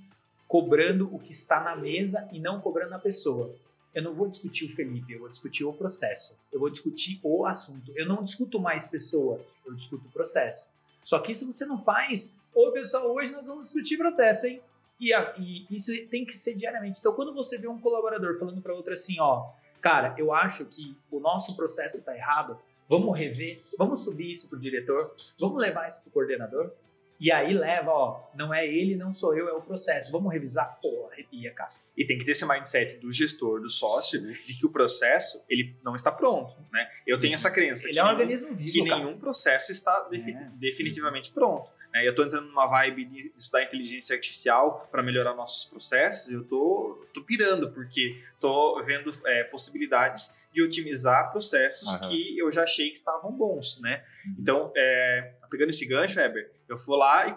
cobrando 0.55 1.13
o 1.13 1.19
que 1.19 1.33
está 1.33 1.65
na 1.65 1.75
mesa 1.75 2.29
e 2.31 2.39
não 2.39 2.61
cobrando 2.61 2.95
a 2.95 2.99
pessoa. 3.01 3.53
Eu 3.93 4.05
não 4.05 4.13
vou 4.13 4.29
discutir 4.29 4.65
o 4.65 4.69
Felipe, 4.69 5.13
eu 5.13 5.19
vou 5.19 5.29
discutir 5.29 5.65
o 5.65 5.73
processo. 5.73 6.39
Eu 6.53 6.61
vou 6.61 6.71
discutir 6.71 7.19
o 7.25 7.45
assunto. 7.45 7.91
Eu 7.97 8.07
não 8.07 8.23
discuto 8.23 8.61
mais 8.61 8.87
pessoa, 8.87 9.41
eu 9.67 9.75
discuto 9.75 10.07
o 10.07 10.13
processo. 10.13 10.69
Só 11.03 11.19
que 11.19 11.33
isso 11.33 11.45
você 11.45 11.67
não 11.67 11.77
faz. 11.77 12.39
Ô, 12.55 12.71
pessoal, 12.71 13.13
hoje 13.13 13.33
nós 13.33 13.49
vamos 13.49 13.65
discutir 13.65 13.97
processo, 13.97 14.47
hein? 14.47 14.63
E, 15.01 15.13
a, 15.13 15.35
e 15.37 15.67
isso 15.69 15.91
tem 16.07 16.25
que 16.25 16.37
ser 16.37 16.55
diariamente. 16.55 17.01
Então, 17.01 17.13
quando 17.15 17.35
você 17.35 17.59
vê 17.59 17.67
um 17.67 17.81
colaborador 17.81 18.39
falando 18.39 18.63
para 18.63 18.73
outro 18.73 18.93
assim, 18.93 19.19
ó, 19.19 19.51
cara, 19.81 20.15
eu 20.17 20.33
acho 20.33 20.67
que 20.67 20.97
o 21.11 21.19
nosso 21.19 21.57
processo 21.57 21.99
está 21.99 22.17
errado, 22.17 22.57
vamos 22.89 23.19
rever, 23.19 23.61
vamos 23.77 24.05
subir 24.05 24.31
isso 24.31 24.49
para 24.49 24.57
o 24.57 24.61
diretor, 24.61 25.17
vamos 25.37 25.61
levar 25.61 25.89
isso 25.89 26.01
para 26.03 26.11
o 26.11 26.13
coordenador, 26.13 26.71
e 27.19 27.31
aí 27.31 27.55
leva, 27.55 27.91
ó, 27.91 28.31
não 28.35 28.53
é 28.53 28.67
ele, 28.67 28.97
não 28.97 29.13
sou 29.13 29.37
eu, 29.37 29.49
é 29.49 29.53
o 29.53 29.63
processo. 29.63 30.11
Vamos 30.11 30.33
revisar? 30.33 30.79
Pô, 30.83 31.09
arrepia, 31.13 31.53
cara. 31.53 31.71
E 31.97 32.05
tem 32.05 32.19
que 32.19 32.25
ter 32.25 32.33
esse 32.33 32.47
mindset 32.47 32.97
do 32.97 33.11
gestor, 33.11 33.61
do 33.61 33.71
sócio, 33.71 34.21
Sim. 34.35 34.53
de 34.53 34.59
que 34.59 34.67
o 34.67 34.73
processo, 34.73 35.43
ele 35.49 35.77
não 35.83 35.95
está 35.95 36.11
pronto, 36.11 36.57
né? 36.73 36.89
Eu 37.07 37.21
tenho 37.21 37.35
essa 37.35 37.51
crença. 37.51 37.89
Ele 37.89 37.99
é 37.99 38.05
um 38.05 38.09
organismo 38.09 38.55
vivo, 38.55 38.73
Que 38.73 38.89
cara. 38.89 39.05
nenhum 39.05 39.19
processo 39.19 39.71
está 39.71 40.09
é. 40.13 40.19
definitivamente 40.57 41.31
pronto. 41.31 41.71
Né? 41.93 42.05
Eu 42.05 42.11
estou 42.11 42.25
entrando 42.25 42.49
numa 42.49 42.67
vibe 42.67 43.05
de 43.05 43.33
estudar 43.37 43.63
inteligência 43.63 44.15
artificial 44.17 44.89
para 44.91 45.03
melhorar 45.03 45.35
nossos 45.35 45.65
processos 45.65 46.31
e 46.31 46.35
eu 46.35 46.45
tô, 46.45 47.07
tô 47.15 47.23
pirando, 47.23 47.71
porque 47.71 48.21
tô 48.41 48.83
vendo 48.83 49.13
é, 49.27 49.45
possibilidades 49.45 50.37
de 50.53 50.63
otimizar 50.63 51.31
processos 51.31 51.89
uhum. 51.89 52.01
que 52.01 52.39
eu 52.39 52.51
já 52.51 52.63
achei 52.63 52.91
que 52.91 52.97
estavam 52.97 53.33
bons, 53.33 53.81
né? 53.81 54.05
Uhum. 54.27 54.37
Então, 54.39 54.73
é, 54.77 55.33
pegando 55.51 55.71
esse 55.71 55.87
gancho, 55.87 56.19
Heber, 56.19 56.51
eu 56.69 56.77
vou 56.77 56.97
lá 56.97 57.29
e 57.29 57.35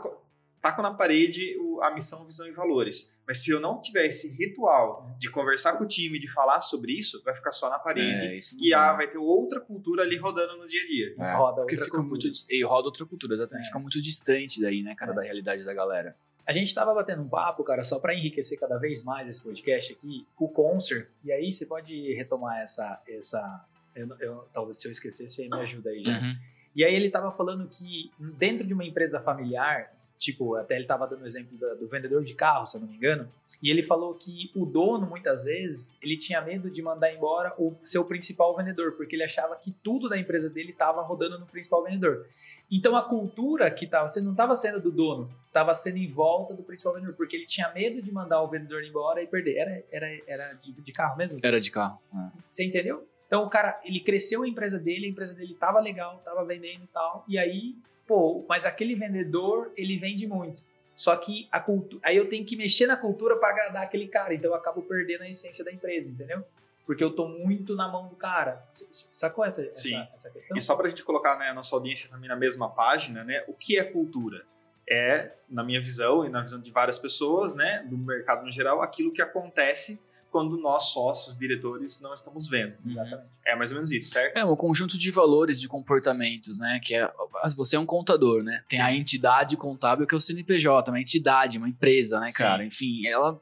taco 0.62 0.82
na 0.82 0.94
parede 0.94 1.56
a 1.82 1.92
missão, 1.92 2.26
visão 2.26 2.48
e 2.48 2.52
valores. 2.52 3.16
Mas 3.26 3.44
se 3.44 3.52
eu 3.52 3.60
não 3.60 3.82
tiver 3.82 4.06
esse 4.06 4.36
ritual 4.36 5.16
de 5.20 5.30
conversar 5.30 5.78
com 5.78 5.84
o 5.84 5.88
time, 5.88 6.20
de 6.20 6.32
falar 6.32 6.62
sobre 6.62 6.94
isso, 6.94 7.22
vai 7.24 7.36
ficar 7.36 7.52
só 7.52 7.70
na 7.70 7.78
parede 7.78 8.28
é, 8.28 8.40
e 8.60 8.74
ah, 8.74 8.94
vai 8.94 9.08
ter 9.08 9.18
outra 9.18 9.60
cultura 9.60 10.04
ali 10.04 10.16
rodando 10.18 10.58
no 10.58 10.68
dia 10.68 10.82
a 10.82 10.86
dia. 10.86 11.14
É, 11.20 11.34
roda 11.34 11.62
porque 11.62 11.76
fica 11.76 11.90
cultura. 11.90 12.10
muito 12.10 12.32
e 12.50 12.64
roda 12.64 12.88
outra 12.88 13.06
cultura, 13.06 13.36
exatamente, 13.36 13.66
é. 13.66 13.68
fica 13.68 13.80
muito 13.80 14.02
distante 14.02 14.62
daí, 14.62 14.82
né, 14.82 14.96
cara, 14.96 15.12
é. 15.12 15.16
da 15.16 15.22
realidade 15.22 15.64
da 15.64 15.74
galera. 15.74 16.16
A 16.46 16.54
gente 16.54 16.68
estava 16.68 16.94
batendo 16.94 17.22
um 17.22 17.28
papo, 17.28 17.62
cara, 17.62 17.84
só 17.84 18.00
para 18.00 18.16
enriquecer 18.16 18.58
cada 18.58 18.78
vez 18.78 19.04
mais 19.04 19.28
esse 19.28 19.44
podcast 19.44 19.92
aqui, 19.92 20.26
com 20.34 20.46
o 20.46 20.50
Concert. 20.50 21.10
E 21.22 21.30
aí 21.30 21.52
você 21.52 21.66
pode 21.66 22.14
retomar 22.14 22.62
essa. 22.62 23.02
essa 23.06 23.66
eu, 23.94 24.08
eu, 24.22 24.48
talvez 24.54 24.78
se 24.78 24.88
eu 24.88 24.92
esquecer, 24.92 25.28
você 25.28 25.50
me 25.50 25.60
ajuda 25.60 25.90
aí 25.90 26.02
já. 26.06 26.18
Uhum. 26.18 26.36
E 26.78 26.86
aí 26.86 26.94
ele 26.94 27.08
estava 27.08 27.32
falando 27.32 27.68
que 27.68 28.12
dentro 28.38 28.66
de 28.66 28.72
uma 28.72 28.86
empresa 28.86 29.20
familiar, 29.20 29.92
tipo, 30.16 30.54
até 30.54 30.76
ele 30.76 30.84
estava 30.84 31.08
dando 31.08 31.24
o 31.24 31.26
exemplo 31.26 31.58
do, 31.58 31.76
do, 31.76 31.88
vendedor 31.88 32.24
de 32.24 32.36
carro, 32.36 32.68
se 32.68 32.78
eu 32.78 32.82
não 32.82 32.88
me 32.88 32.96
engano, 32.96 33.28
e 33.64 33.72
ele 33.72 33.82
falou 33.82 34.14
que 34.14 34.52
o 34.56 34.64
dono, 34.64 35.08
muitas 35.08 35.46
vezes, 35.46 35.98
ele 36.04 36.16
tinha 36.16 36.40
medo 36.40 36.70
de 36.70 36.80
mandar 36.84 37.12
embora 37.12 37.52
o 37.58 37.76
seu 37.84 38.06
principal 38.06 38.56
vendedor, 38.56 38.92
porque 38.92 39.16
ele 39.16 39.24
achava 39.24 39.56
que 39.56 39.72
tudo 39.72 40.08
da 40.08 40.20
empresa 40.20 40.52
dele 40.52 40.70
estava 40.70 41.02
rodando 41.02 41.40
no 41.40 41.48
principal 41.48 41.84
vendedor. 41.84 42.28
Então 42.70 42.96
a 42.96 43.02
cultura 43.02 43.72
que 43.72 43.86
estava 43.86 44.08
sendo, 44.08 44.26
não 44.26 44.34
estava 44.34 44.56
sendo 44.56 44.80
do 44.80 44.92
dono, 44.92 45.34
estava 45.48 45.74
sendo 45.74 45.98
em 45.98 46.08
volta 46.08 46.54
do 46.54 46.62
principal 46.62 46.94
vendedor, 46.94 47.16
porque 47.16 47.36
ele 47.36 47.48
tinha 47.48 47.74
medo 47.74 48.04
de 48.04 48.12
mandar 48.12 48.44
o 48.44 48.48
vendedor 48.48 48.84
embora 48.84 49.24
e 49.24 49.26
perder. 49.26 49.58
Era, 49.58 49.84
era, 49.92 50.08
era 50.28 50.54
de, 50.62 50.74
de 50.74 50.92
carro 50.92 51.18
mesmo? 51.18 51.40
Era 51.42 51.60
de 51.60 51.72
carro. 51.72 52.00
É. 52.14 52.30
Você 52.48 52.64
entendeu? 52.64 53.08
Então 53.28 53.44
o 53.44 53.50
cara, 53.50 53.80
ele 53.84 54.00
cresceu 54.00 54.44
a 54.44 54.48
empresa 54.48 54.80
dele, 54.80 55.06
a 55.06 55.10
empresa 55.10 55.36
dele 55.36 55.54
estava 55.54 55.80
legal, 55.80 56.18
estava 56.18 56.44
vendendo 56.46 56.84
e 56.84 56.88
tal, 56.88 57.26
e 57.28 57.38
aí, 57.38 57.76
pô, 58.08 58.46
mas 58.48 58.66
aquele 58.66 58.96
vendedor, 58.96 59.72
ele 59.76 59.98
vende 59.98 60.26
muito. 60.26 60.66
Só 60.96 61.16
que 61.16 61.48
a 61.52 61.60
cultura, 61.60 62.02
aí 62.04 62.18
eu 62.18 62.28
tenho 62.28 62.46
que 62.46 62.56
mexer 62.56 62.88
na 62.88 62.96
cultura 62.96 63.38
para 63.38 63.50
agradar 63.50 63.84
aquele 63.84 64.08
cara, 64.08 64.34
então 64.34 64.52
eu 64.52 64.56
acabo 64.56 64.82
perdendo 64.82 65.24
a 65.24 65.30
essência 65.30 65.64
da 65.64 65.72
empresa, 65.72 66.10
entendeu? 66.10 66.44
porque 66.88 67.04
eu 67.04 67.14
tô 67.14 67.28
muito 67.28 67.76
na 67.76 67.90
mão 67.90 68.08
do 68.08 68.16
cara. 68.16 68.66
Sacou 68.72 69.44
essa, 69.44 69.62
essa, 69.62 70.10
essa 70.14 70.30
questão? 70.30 70.58
E 70.58 70.62
só 70.62 70.74
pra 70.74 70.88
gente 70.88 71.04
colocar 71.04 71.38
né, 71.38 71.50
a 71.50 71.54
nossa 71.54 71.76
audiência 71.76 72.10
também 72.10 72.30
na 72.30 72.36
mesma 72.36 72.70
página, 72.70 73.26
né? 73.26 73.44
O 73.46 73.54
que 73.54 73.78
é 73.78 73.84
cultura? 73.84 74.46
É, 74.90 75.34
na 75.50 75.66
minha 75.66 75.82
visão 75.82 76.26
e 76.26 76.30
na 76.30 76.40
visão 76.40 76.62
de 76.62 76.72
várias 76.72 76.98
pessoas, 76.98 77.56
né, 77.56 77.84
do 77.90 77.98
mercado 77.98 78.46
no 78.46 78.52
geral, 78.52 78.82
aquilo 78.82 79.12
que 79.12 79.22
acontece 79.22 80.02
quando 80.38 80.56
nós, 80.58 80.92
sócios, 80.92 81.36
diretores, 81.36 82.00
não 82.00 82.14
estamos 82.14 82.48
vendo. 82.48 82.76
Uhum. 82.86 82.96
É 83.44 83.56
mais 83.56 83.72
ou 83.72 83.78
menos 83.78 83.90
isso, 83.90 84.12
certo? 84.12 84.38
É 84.38 84.46
um 84.46 84.56
conjunto 84.56 84.96
de 84.96 85.10
valores, 85.10 85.60
de 85.60 85.68
comportamentos, 85.68 86.60
né? 86.60 86.80
Que 86.84 86.94
é. 86.94 87.12
Você 87.56 87.76
é 87.76 87.80
um 87.80 87.88
contador, 87.88 88.44
né? 88.44 88.64
Tem 88.70 88.78
Sim. 88.78 88.86
a 88.86 88.94
entidade 88.94 89.58
contábil 89.58 90.06
que 90.06 90.14
é 90.14 90.18
o 90.18 90.22
CNPJ, 90.22 90.92
uma 90.92 91.02
entidade, 91.02 91.58
uma 91.58 91.68
empresa, 91.68 92.20
né, 92.20 92.28
Sim. 92.28 92.38
cara? 92.38 92.64
Enfim, 92.64 93.08
ela 93.08 93.42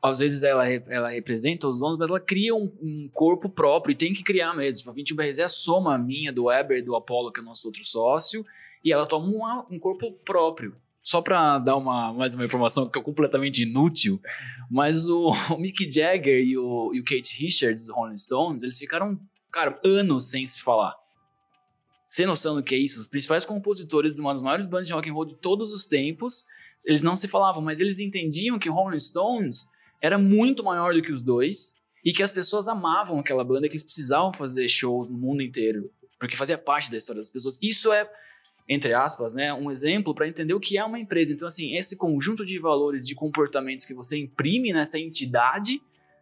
às 0.00 0.20
vezes 0.20 0.44
ela, 0.44 0.64
ela 0.68 1.08
representa 1.08 1.66
os 1.66 1.80
donos, 1.80 1.98
mas 1.98 2.08
ela 2.08 2.20
cria 2.20 2.54
um, 2.54 2.72
um 2.80 3.10
corpo 3.12 3.48
próprio 3.48 3.90
e 3.90 3.96
tem 3.96 4.12
que 4.12 4.22
criar 4.22 4.54
mesmo. 4.54 4.78
Tipo, 4.78 4.90
a 4.90 5.26
21BRZ 5.26 5.38
é 5.38 5.42
a 5.42 5.48
soma 5.48 5.98
minha, 5.98 6.32
do 6.32 6.44
Weber, 6.44 6.84
do 6.84 6.94
Apollo, 6.94 7.32
que 7.32 7.40
é 7.40 7.42
o 7.42 7.46
nosso 7.46 7.66
outro 7.66 7.84
sócio, 7.84 8.46
e 8.84 8.92
ela 8.92 9.06
toma 9.06 9.26
uma, 9.26 9.66
um 9.68 9.76
corpo 9.76 10.12
próprio. 10.24 10.76
Só 11.08 11.22
para 11.22 11.58
dar 11.58 11.74
uma, 11.78 12.12
mais 12.12 12.34
uma 12.34 12.44
informação 12.44 12.86
que 12.86 12.98
é 12.98 13.02
completamente 13.02 13.62
inútil, 13.62 14.20
mas 14.70 15.08
o, 15.08 15.32
o 15.50 15.56
Mick 15.56 15.88
Jagger 15.90 16.44
e 16.44 16.58
o, 16.58 16.90
e 16.92 17.00
o 17.00 17.02
Kate 17.02 17.42
Richards, 17.42 17.86
do 17.86 17.94
Rolling 17.94 18.18
Stones, 18.18 18.62
eles 18.62 18.76
ficaram, 18.76 19.18
cara, 19.50 19.80
anos 19.82 20.28
sem 20.28 20.46
se 20.46 20.60
falar. 20.60 20.94
Sem 22.06 22.26
noção 22.26 22.56
do 22.56 22.62
que 22.62 22.74
é 22.74 22.78
isso, 22.78 23.00
os 23.00 23.06
principais 23.06 23.46
compositores 23.46 24.12
de 24.12 24.20
uma 24.20 24.34
das 24.34 24.42
maiores 24.42 24.66
bandas 24.66 24.86
de 24.86 24.92
rock 24.92 25.08
and 25.08 25.14
roll 25.14 25.24
de 25.24 25.36
todos 25.36 25.72
os 25.72 25.86
tempos, 25.86 26.44
eles 26.86 27.02
não 27.02 27.16
se 27.16 27.26
falavam, 27.26 27.62
mas 27.62 27.80
eles 27.80 28.00
entendiam 28.00 28.58
que 28.58 28.68
Rolling 28.68 29.00
Stones 29.00 29.64
era 30.02 30.18
muito 30.18 30.62
maior 30.62 30.92
do 30.92 31.00
que 31.00 31.10
os 31.10 31.22
dois 31.22 31.76
e 32.04 32.12
que 32.12 32.22
as 32.22 32.30
pessoas 32.30 32.68
amavam 32.68 33.18
aquela 33.18 33.42
banda, 33.42 33.66
que 33.66 33.72
eles 33.72 33.84
precisavam 33.84 34.30
fazer 34.30 34.68
shows 34.68 35.08
no 35.08 35.16
mundo 35.16 35.42
inteiro, 35.42 35.90
porque 36.20 36.36
fazia 36.36 36.58
parte 36.58 36.90
da 36.90 36.98
história 36.98 37.22
das 37.22 37.30
pessoas. 37.30 37.58
Isso 37.62 37.90
é, 37.90 38.06
entre 38.68 38.92
aspas, 38.92 39.32
né, 39.32 39.52
um 39.54 39.70
exemplo 39.70 40.14
para 40.14 40.28
entender 40.28 40.52
o 40.52 40.60
que 40.60 40.76
é 40.76 40.84
uma 40.84 40.98
empresa. 40.98 41.32
Então, 41.32 41.48
assim, 41.48 41.74
esse 41.74 41.96
conjunto 41.96 42.44
de 42.44 42.58
valores, 42.58 43.06
de 43.06 43.14
comportamentos 43.14 43.86
que 43.86 43.94
você 43.94 44.18
imprime 44.18 44.72
nessa 44.72 44.98
entidade, 44.98 45.80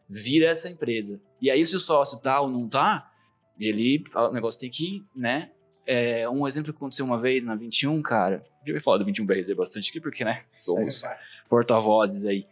vira 0.09 0.49
essa 0.49 0.71
empresa. 0.71 1.21
E 1.41 1.51
aí, 1.51 1.65
se 1.67 1.75
o 1.75 1.81
sócio 1.81 2.19
tá 2.19 2.41
ou 2.41 2.49
não 2.49 2.69
tá, 2.69 3.11
ele, 3.59 4.05
o 4.15 4.33
negócio 4.33 4.61
tem 4.61 4.71
que, 4.71 5.05
né, 5.15 5.51
é, 5.85 6.29
um 6.29 6.47
exemplo 6.47 6.73
que 6.73 6.77
aconteceu 6.77 7.05
uma 7.05 7.19
vez 7.19 7.43
na 7.43 7.57
21, 7.57 8.01
cara, 8.03 8.45
já 8.65 8.73
vai 8.73 8.81
falar 8.81 8.99
do 8.99 9.05
21BRZ 9.05 9.55
bastante 9.55 9.91
aqui, 9.91 10.01
porque, 10.01 10.25
né, 10.25 10.39
somos 10.55 11.03
é 11.03 11.19
porta-vozes 11.49 12.27
aí. 12.27 12.47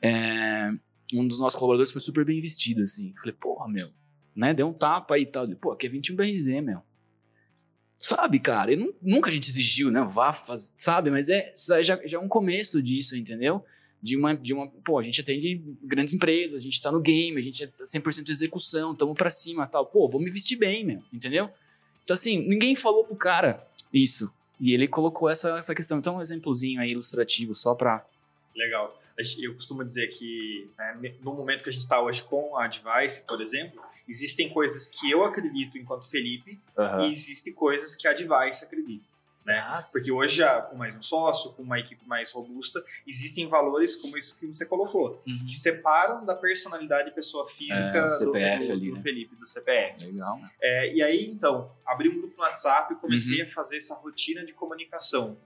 É, 0.00 0.72
um 1.12 1.26
dos 1.26 1.40
nossos 1.40 1.58
colaboradores 1.58 1.92
foi 1.92 2.00
super 2.00 2.24
bem 2.24 2.40
vestido, 2.40 2.82
assim. 2.82 3.12
Falei, 3.18 3.34
porra, 3.34 3.68
meu, 3.68 3.90
né? 4.34 4.54
Deu 4.54 4.68
um 4.68 4.72
tapa 4.72 5.16
aí 5.16 5.22
e 5.22 5.26
tal. 5.26 5.48
Pô, 5.56 5.72
aqui 5.72 5.86
é 5.86 5.90
21 5.90 6.16
BRZ, 6.16 6.46
meu. 6.62 6.82
Sabe, 8.00 8.40
cara? 8.40 8.74
Não, 8.74 8.94
nunca 9.02 9.28
a 9.28 9.32
gente 9.32 9.48
exigiu, 9.48 9.90
né? 9.90 10.00
Vá 10.00 10.32
fazer, 10.32 10.72
sabe? 10.74 11.10
Mas 11.10 11.28
é, 11.28 11.52
já, 11.82 12.00
já 12.06 12.16
é 12.16 12.18
um 12.18 12.28
começo 12.28 12.80
disso, 12.82 13.14
entendeu? 13.14 13.62
De 14.02 14.16
uma, 14.16 14.34
de 14.34 14.54
uma. 14.54 14.66
Pô, 14.66 14.98
a 14.98 15.02
gente 15.02 15.20
atende 15.20 15.62
grandes 15.82 16.14
empresas, 16.14 16.62
a 16.62 16.64
gente 16.64 16.80
tá 16.80 16.90
no 16.90 16.98
game, 16.98 17.36
a 17.36 17.42
gente 17.42 17.62
é 17.64 17.66
100% 17.66 18.22
de 18.22 18.32
execução, 18.32 18.94
tamo 18.94 19.14
pra 19.14 19.28
cima 19.28 19.66
tal. 19.66 19.84
Pô, 19.84 20.08
vou 20.08 20.18
me 20.18 20.30
vestir 20.30 20.56
bem, 20.56 20.82
meu, 20.82 21.02
entendeu? 21.12 21.50
Então, 22.02 22.14
assim, 22.14 22.38
ninguém 22.48 22.74
falou 22.74 23.04
pro 23.04 23.14
cara 23.14 23.62
isso. 23.92 24.32
E 24.58 24.72
ele 24.72 24.88
colocou 24.88 25.28
essa, 25.28 25.58
essa 25.58 25.74
questão. 25.74 25.98
Então, 25.98 26.16
um 26.16 26.22
exemplozinho 26.22 26.80
aí 26.80 26.92
ilustrativo, 26.92 27.54
só 27.54 27.74
pra. 27.74 28.02
Legal 28.56 28.98
eu 29.38 29.54
costumo 29.54 29.84
dizer 29.84 30.08
que 30.08 30.70
né, 30.78 31.14
no 31.22 31.34
momento 31.34 31.62
que 31.62 31.68
a 31.68 31.72
gente 31.72 31.82
está 31.82 32.00
hoje 32.00 32.22
com 32.22 32.56
a 32.56 32.64
Advice, 32.64 33.26
por 33.26 33.40
exemplo, 33.40 33.80
existem 34.10 34.50
coisas 34.52 34.86
que 34.88 35.10
eu 35.10 35.24
acredito 35.24 35.78
enquanto 35.78 36.10
Felipe 36.10 36.60
uhum. 36.76 37.00
e 37.02 37.12
existem 37.12 37.54
coisas 37.54 37.94
que 37.94 38.06
a 38.06 38.10
Advice 38.10 38.64
acredita. 38.64 39.06
Né? 39.46 39.58
Ah. 39.58 39.78
Porque 39.90 40.12
hoje, 40.12 40.36
já, 40.36 40.60
com 40.60 40.76
mais 40.76 40.94
um 40.94 41.00
sócio, 41.00 41.52
com 41.54 41.62
uma 41.62 41.78
equipe 41.80 42.06
mais 42.06 42.30
robusta, 42.30 42.84
existem 43.06 43.48
valores 43.48 43.96
como 43.96 44.18
isso 44.18 44.38
que 44.38 44.46
você 44.46 44.66
colocou, 44.66 45.22
Uhum. 45.26 45.46
que 45.46 45.54
separam 45.54 46.26
da 46.26 46.34
personalidade 46.34 47.10
pessoa 47.12 47.48
física 47.48 47.74
É, 47.98 48.04
do, 48.04 48.10
CPF 48.12 48.66
do- 48.66 48.72
ali, 48.74 48.88
do 48.90 48.94
né? 48.96 49.00
Felipe, 49.02 49.38
do 49.38 49.46
CPF. 49.48 50.04
Legal, 50.04 50.38
né? 50.38 50.50
É, 50.60 50.94
e 50.94 51.02
aí, 51.02 51.24
então, 51.24 51.72
abri 51.86 52.10
um 52.10 52.18
grupo 52.20 52.36
no 52.36 52.42
WhatsApp 52.42 52.92
e 52.92 52.96
comecei 52.96 53.40
Uhum. 53.42 53.48
a 53.48 53.50
fazer 53.52 53.78
essa 53.78 53.94
rotina 53.94 54.44
de 54.44 54.52
comunicação. 54.52 55.38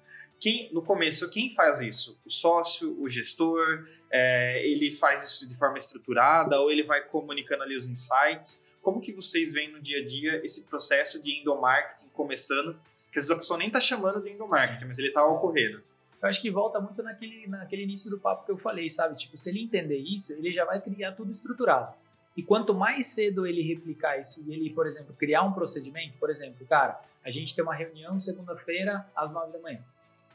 Quem, 0.44 0.70
no 0.74 0.82
começo, 0.82 1.30
quem 1.30 1.54
faz 1.54 1.80
isso? 1.80 2.20
O 2.22 2.28
sócio, 2.28 3.00
o 3.00 3.08
gestor, 3.08 3.88
é, 4.10 4.62
ele 4.68 4.90
faz 4.90 5.24
isso 5.24 5.48
de 5.48 5.56
forma 5.56 5.78
estruturada 5.78 6.60
ou 6.60 6.70
ele 6.70 6.82
vai 6.82 7.00
comunicando 7.00 7.62
ali 7.62 7.74
os 7.74 7.86
insights? 7.86 8.68
Como 8.82 9.00
que 9.00 9.10
vocês 9.10 9.54
veem 9.54 9.72
no 9.72 9.80
dia 9.80 10.02
a 10.02 10.06
dia 10.06 10.44
esse 10.44 10.68
processo 10.68 11.18
de 11.18 11.40
endomarketing 11.40 12.10
começando? 12.10 12.74
Que 13.10 13.18
às 13.18 13.24
vezes 13.24 13.30
a 13.30 13.36
pessoa 13.36 13.58
nem 13.58 13.68
está 13.68 13.80
chamando 13.80 14.22
de 14.22 14.32
endomarketing, 14.32 14.84
mas 14.84 14.98
ele 14.98 15.08
está 15.08 15.24
ocorrendo. 15.24 15.82
Eu 16.20 16.28
acho 16.28 16.42
que 16.42 16.50
volta 16.50 16.78
muito 16.78 17.02
naquele, 17.02 17.46
naquele 17.46 17.84
início 17.84 18.10
do 18.10 18.20
papo 18.20 18.44
que 18.44 18.52
eu 18.52 18.58
falei, 18.58 18.86
sabe? 18.90 19.16
Tipo, 19.16 19.38
se 19.38 19.48
ele 19.48 19.62
entender 19.62 19.96
isso, 19.96 20.34
ele 20.34 20.52
já 20.52 20.66
vai 20.66 20.78
criar 20.78 21.12
tudo 21.12 21.30
estruturado. 21.30 21.94
E 22.36 22.42
quanto 22.42 22.74
mais 22.74 23.06
cedo 23.06 23.46
ele 23.46 23.62
replicar 23.62 24.18
isso 24.18 24.44
e 24.46 24.52
ele, 24.52 24.68
por 24.68 24.86
exemplo, 24.86 25.14
criar 25.18 25.42
um 25.42 25.54
procedimento, 25.54 26.18
por 26.18 26.28
exemplo, 26.28 26.66
cara, 26.66 27.00
a 27.24 27.30
gente 27.30 27.54
tem 27.54 27.64
uma 27.64 27.74
reunião 27.74 28.18
segunda-feira 28.18 29.10
às 29.16 29.32
nove 29.32 29.50
da 29.50 29.58
manhã. 29.58 29.82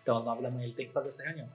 Então, 0.01 0.15
às 0.15 0.25
nove 0.25 0.41
da 0.41 0.49
manhã 0.49 0.65
ele 0.65 0.75
tem 0.75 0.87
que 0.87 0.93
fazer 0.93 1.09
essa 1.09 1.23
reunião. 1.23 1.49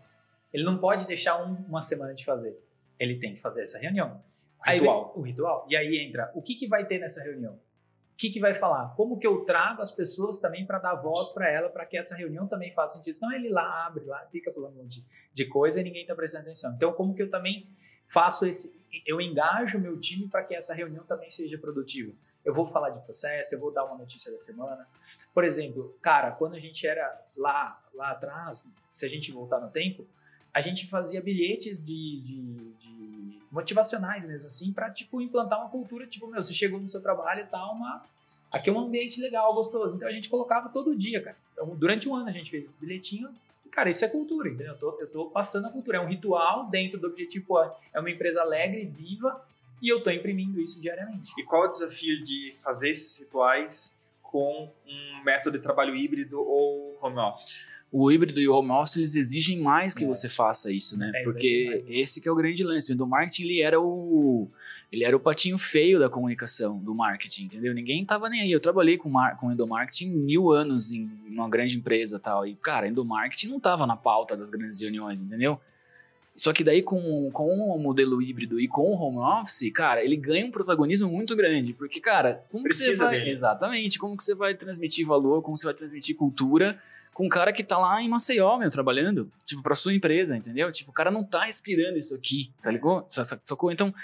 Ele 0.53 0.65
não 0.65 0.79
pode 0.79 1.07
deixar 1.07 1.43
um- 1.45 1.55
uma 1.69 1.83
semana 1.83 2.15
de 2.15 2.25
fazer. 2.25 2.59
Ele 2.99 3.19
tem 3.19 3.35
que 3.35 3.41
fazer 3.41 3.63
essa 3.63 3.79
reunião. 3.79 4.23
Aí 4.67 4.79
Ritual. 4.79 5.13
vem 5.13 5.23
o 5.23 5.27
ritual. 5.27 5.67
E 5.69 5.77
aí 5.77 5.99
entra, 5.99 6.31
o 6.35 6.41
que, 6.41 6.55
que 6.55 6.67
vai 6.69 6.87
ter 6.87 6.99
nessa 6.99 7.23
reunião? 7.23 7.55
O 7.55 8.17
que, 8.17 8.31
que 8.31 8.39
vai 8.39 8.55
falar? 8.55 8.95
Como 8.95 9.19
que 9.19 9.27
eu 9.27 9.45
trago 9.45 9.83
as 9.83 9.91
pessoas 9.91 10.39
também 10.39 10.65
para 10.65 10.79
dar 10.79 10.95
voz 10.95 11.31
para 11.31 11.51
ela, 11.51 11.69
para 11.69 11.85
que 11.85 11.97
essa 11.97 12.15
reunião 12.15 12.47
também 12.47 12.71
faça 12.71 12.97
sentido? 12.97 13.15
Senão 13.15 13.33
ele 13.33 13.49
lá 13.49 13.87
abre, 13.87 14.05
lá 14.05 14.25
fica 14.31 14.53
falando 14.53 14.87
de, 14.87 15.05
de 15.33 15.45
coisa 15.47 15.81
e 15.81 15.85
ninguém 15.85 16.03
está 16.03 16.15
prestando 16.15 16.45
atenção. 16.45 16.73
Então, 16.75 16.93
como 16.93 17.13
que 17.15 17.23
eu 17.23 17.29
também 17.29 17.69
faço 18.07 18.47
esse. 18.47 18.73
Eu 19.05 19.21
engajo 19.21 19.79
o 19.79 19.81
meu 19.81 19.99
time 19.99 20.29
para 20.29 20.45
que 20.45 20.55
essa 20.55 20.73
reunião 20.73 21.05
também 21.05 21.29
seja 21.29 21.59
produtiva? 21.59 22.13
Eu 22.45 22.53
vou 22.55 22.65
falar 22.65 22.91
de 22.91 23.01
processo, 23.01 23.57
eu 23.57 23.59
vou 23.59 23.73
dar 23.73 23.85
uma 23.85 23.99
notícia 23.99 24.31
da 24.31 24.39
semana. 24.39 24.87
Por 25.35 25.45
exemplo, 25.45 25.99
cara, 26.01 26.31
quando 26.31 26.55
a 26.55 26.61
gente 26.61 26.87
era 26.87 27.21
lá, 27.37 27.83
lá 27.93 28.13
atrás, 28.13 28.73
se 28.93 29.05
a 29.05 29.09
gente 29.09 29.33
voltar 29.33 29.59
no 29.59 29.69
tempo, 29.69 30.07
a 30.55 30.61
gente 30.61 30.87
fazia 30.87 31.21
bilhetes 31.21 31.85
de, 31.85 32.21
de, 32.21 32.41
de 32.79 33.41
motivacionais 33.51 34.25
mesmo 34.25 34.47
assim 34.47 34.73
para 34.73 34.89
tipo 34.91 35.21
implantar 35.21 35.61
uma 35.61 35.69
cultura 35.69 36.07
tipo 36.07 36.29
meu 36.29 36.41
você 36.41 36.55
chegou 36.55 36.81
no 36.81 36.87
seu 36.87 37.01
trabalho 37.01 37.43
e 37.43 37.47
tal 37.47 37.75
uma 37.75 38.05
aqui 38.53 38.71
é 38.71 38.73
um 38.73 38.79
ambiente 38.79 39.21
legal 39.21 39.53
gostoso. 39.53 39.97
Então 39.97 40.07
a 40.07 40.13
gente 40.13 40.29
colocava 40.29 40.69
todo 40.69 40.97
dia 40.97 41.21
cara. 41.21 41.37
Então, 41.53 41.75
durante 41.75 42.09
um 42.09 42.15
ano 42.15 42.29
a 42.29 42.33
gente 42.33 42.51
fez 42.51 42.67
esse 42.67 42.77
bilhetinho. 42.79 43.29
E, 43.67 43.69
cara 43.69 43.91
isso 43.91 44.05
é 44.05 44.09
cultura 44.09 44.49
entendeu? 44.49 44.75
Eu 44.75 44.79
tô, 44.79 45.01
eu 45.01 45.11
tô 45.11 45.27
passando 45.27 45.67
a 45.67 45.71
cultura. 45.71 45.99
É 45.99 46.01
um 46.01 46.07
ritual 46.07 46.69
dentro 46.71 47.01
do 47.01 47.09
objetivo 47.09 47.59
é 47.93 47.99
uma 47.99 48.11
empresa 48.11 48.41
alegre 48.41 48.87
viva 48.87 49.45
e 49.83 49.89
eu 49.89 50.01
tô 50.01 50.11
imprimindo 50.11 50.61
isso 50.61 50.81
diariamente. 50.81 51.33
E 51.37 51.43
qual 51.43 51.65
é 51.65 51.67
o 51.67 51.71
desafio 51.71 52.25
de 52.25 52.53
fazer 52.63 52.91
esses 52.91 53.19
rituais 53.19 53.99
com 54.35 54.69
um 54.85 55.23
método 55.25 55.57
de 55.57 55.63
trabalho 55.63 55.95
híbrido 55.95 56.41
ou 56.41 56.99
home 57.01 57.19
office? 57.19 57.65
o 57.97 58.11
híbrido 58.11 58.41
e 58.41 58.49
o 58.49 58.53
home 58.57 58.73
office 58.73 58.97
eles 58.97 59.15
exigem 59.15 59.61
mais 59.61 59.95
que 59.95 60.03
É. 60.03 60.07
você 60.09 60.29
faça 60.29 60.73
isso, 60.73 60.99
né? 60.99 61.13
É, 61.15 61.23
Porque 61.23 61.77
esse 61.89 62.21
que 62.21 62.29
é 62.29 62.33
o 62.33 62.35
grande 62.35 62.65
lance. 62.65 62.93
O 62.93 62.97
do 62.97 63.07
marketing 63.07 63.45
ele 63.45 63.61
era 63.61 63.81
o 63.81 64.51
ele 64.93 65.05
era 65.05 65.17
o 65.17 65.21
patinho 65.21 65.57
feio 65.59 66.01
da 66.01 66.09
comunicação 66.09 66.77
do 66.79 66.93
marketing, 66.93 67.45
entendeu? 67.45 67.73
Ninguém 67.73 68.05
tava 68.05 68.29
nem 68.29 68.41
aí. 68.41 68.51
Eu 68.51 68.59
trabalhei 68.59 68.97
com 68.97 69.09
mar, 69.09 69.37
com 69.37 69.51
endomarketing 69.53 70.09
mil 70.11 70.51
anos 70.51 70.91
em 70.91 71.09
uma 71.29 71.49
grande 71.49 71.77
empresa 71.77 72.19
tal 72.19 72.45
e 72.45 72.57
cara, 72.57 72.89
endomarketing 72.89 73.47
não 73.49 73.61
tava 73.61 73.87
na 73.87 73.97
pauta 73.97 74.37
das 74.37 74.51
grandes 74.51 74.81
reuniões, 74.81 75.21
entendeu? 75.21 75.61
Só 76.37 76.53
que 76.53 76.65
daí 76.65 76.83
com, 76.83 77.31
com 77.31 77.47
o 77.59 77.79
modelo 77.79 78.21
híbrido 78.21 78.59
e 78.59 78.67
com 78.67 78.91
o 78.91 78.95
home 79.01 79.19
office, 79.41 79.71
cara, 79.73 80.03
ele 80.05 80.17
ganha 80.17 80.45
um 80.45 80.51
protagonismo 80.51 81.09
muito 81.09 81.37
grande, 81.37 81.73
porque 81.73 82.01
cara, 82.01 82.45
como 82.51 82.65
que 82.65 82.75
você 82.75 82.85
Precisa 82.87 83.05
vai 83.05 83.19
dele. 83.19 83.31
exatamente, 83.31 83.99
como 83.99 84.17
que 84.17 84.25
você 84.25 84.35
vai 84.35 84.55
transmitir 84.55 85.07
valor, 85.07 85.43
como 85.43 85.57
você 85.57 85.65
vai 85.67 85.75
transmitir 85.75 86.17
cultura 86.17 86.77
com 87.13 87.27
um 87.27 87.29
cara 87.29 87.53
que 87.53 87.63
tá 87.63 87.79
lá 87.79 88.03
em 88.03 88.09
Maceió, 88.09 88.59
meu, 88.59 88.69
trabalhando, 88.69 89.31
tipo, 89.47 89.63
pra 89.63 89.77
sua 89.77 89.95
empresa, 89.95 90.37
entendeu? 90.37 90.73
Tipo, 90.73 90.91
o 90.91 90.93
cara 90.93 91.13
não 91.13 91.23
tá 91.23 91.45
respirando 91.45 91.97
isso 91.97 92.13
aqui, 92.17 92.51
tá 92.61 92.73
ligado? 92.73 93.05
Sa- 93.07 93.23
sa- 93.23 93.39
Sacou? 93.41 93.71
Então, 93.71 93.95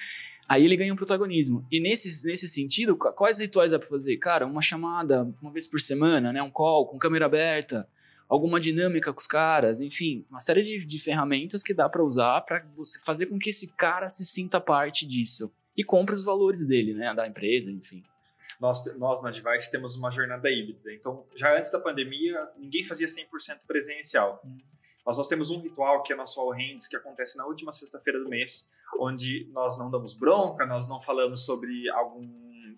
aí 0.48 0.64
ele 0.64 0.76
ganha 0.76 0.92
um 0.92 0.96
protagonismo. 0.96 1.66
E 1.72 1.80
nesse, 1.80 2.24
nesse 2.24 2.46
sentido, 2.46 2.96
qu- 2.96 3.10
quais 3.12 3.40
rituais 3.40 3.72
dá 3.72 3.80
pra 3.80 3.88
fazer? 3.88 4.16
Cara, 4.18 4.46
uma 4.46 4.62
chamada 4.62 5.28
uma 5.42 5.50
vez 5.50 5.66
por 5.66 5.80
semana, 5.80 6.32
né? 6.32 6.40
Um 6.40 6.50
call 6.52 6.86
com 6.86 6.96
câmera 6.98 7.26
aberta, 7.26 7.88
alguma 8.30 8.60
dinâmica 8.60 9.12
com 9.12 9.18
os 9.18 9.26
caras, 9.26 9.80
enfim, 9.80 10.24
uma 10.30 10.38
série 10.38 10.62
de, 10.62 10.86
de 10.86 10.98
ferramentas 11.00 11.64
que 11.64 11.74
dá 11.74 11.88
pra 11.88 12.04
usar 12.04 12.40
pra 12.42 12.64
você 12.72 13.00
fazer 13.00 13.26
com 13.26 13.36
que 13.36 13.50
esse 13.50 13.72
cara 13.74 14.08
se 14.08 14.24
sinta 14.24 14.60
parte 14.60 15.04
disso. 15.04 15.52
E 15.76 15.82
compre 15.82 16.14
os 16.14 16.24
valores 16.24 16.64
dele, 16.64 16.94
né? 16.94 17.12
Da 17.12 17.26
empresa, 17.26 17.72
enfim. 17.72 18.04
Nós, 18.60 18.84
nós 18.98 19.22
na 19.22 19.30
Device 19.30 19.70
temos 19.70 19.96
uma 19.96 20.10
jornada 20.10 20.48
híbrida. 20.48 20.92
Então, 20.92 21.26
já 21.34 21.56
antes 21.56 21.72
da 21.72 21.80
pandemia, 21.80 22.48
ninguém 22.56 22.84
fazia 22.84 23.08
100% 23.08 23.60
presencial. 23.66 24.40
Hum. 24.44 24.58
Nós, 25.04 25.16
nós 25.16 25.26
temos 25.26 25.50
um 25.50 25.60
ritual 25.60 26.02
que 26.02 26.12
é 26.12 26.16
nosso 26.16 26.38
All 26.40 26.52
Hands, 26.52 26.86
que 26.86 26.96
acontece 26.96 27.36
na 27.36 27.46
última 27.46 27.72
sexta-feira 27.72 28.22
do 28.22 28.28
mês, 28.28 28.70
onde 29.00 29.48
nós 29.52 29.78
não 29.78 29.90
damos 29.90 30.14
bronca, 30.14 30.66
nós 30.66 30.88
não 30.88 31.00
falamos 31.00 31.44
sobre 31.44 31.88
algum, 31.90 32.28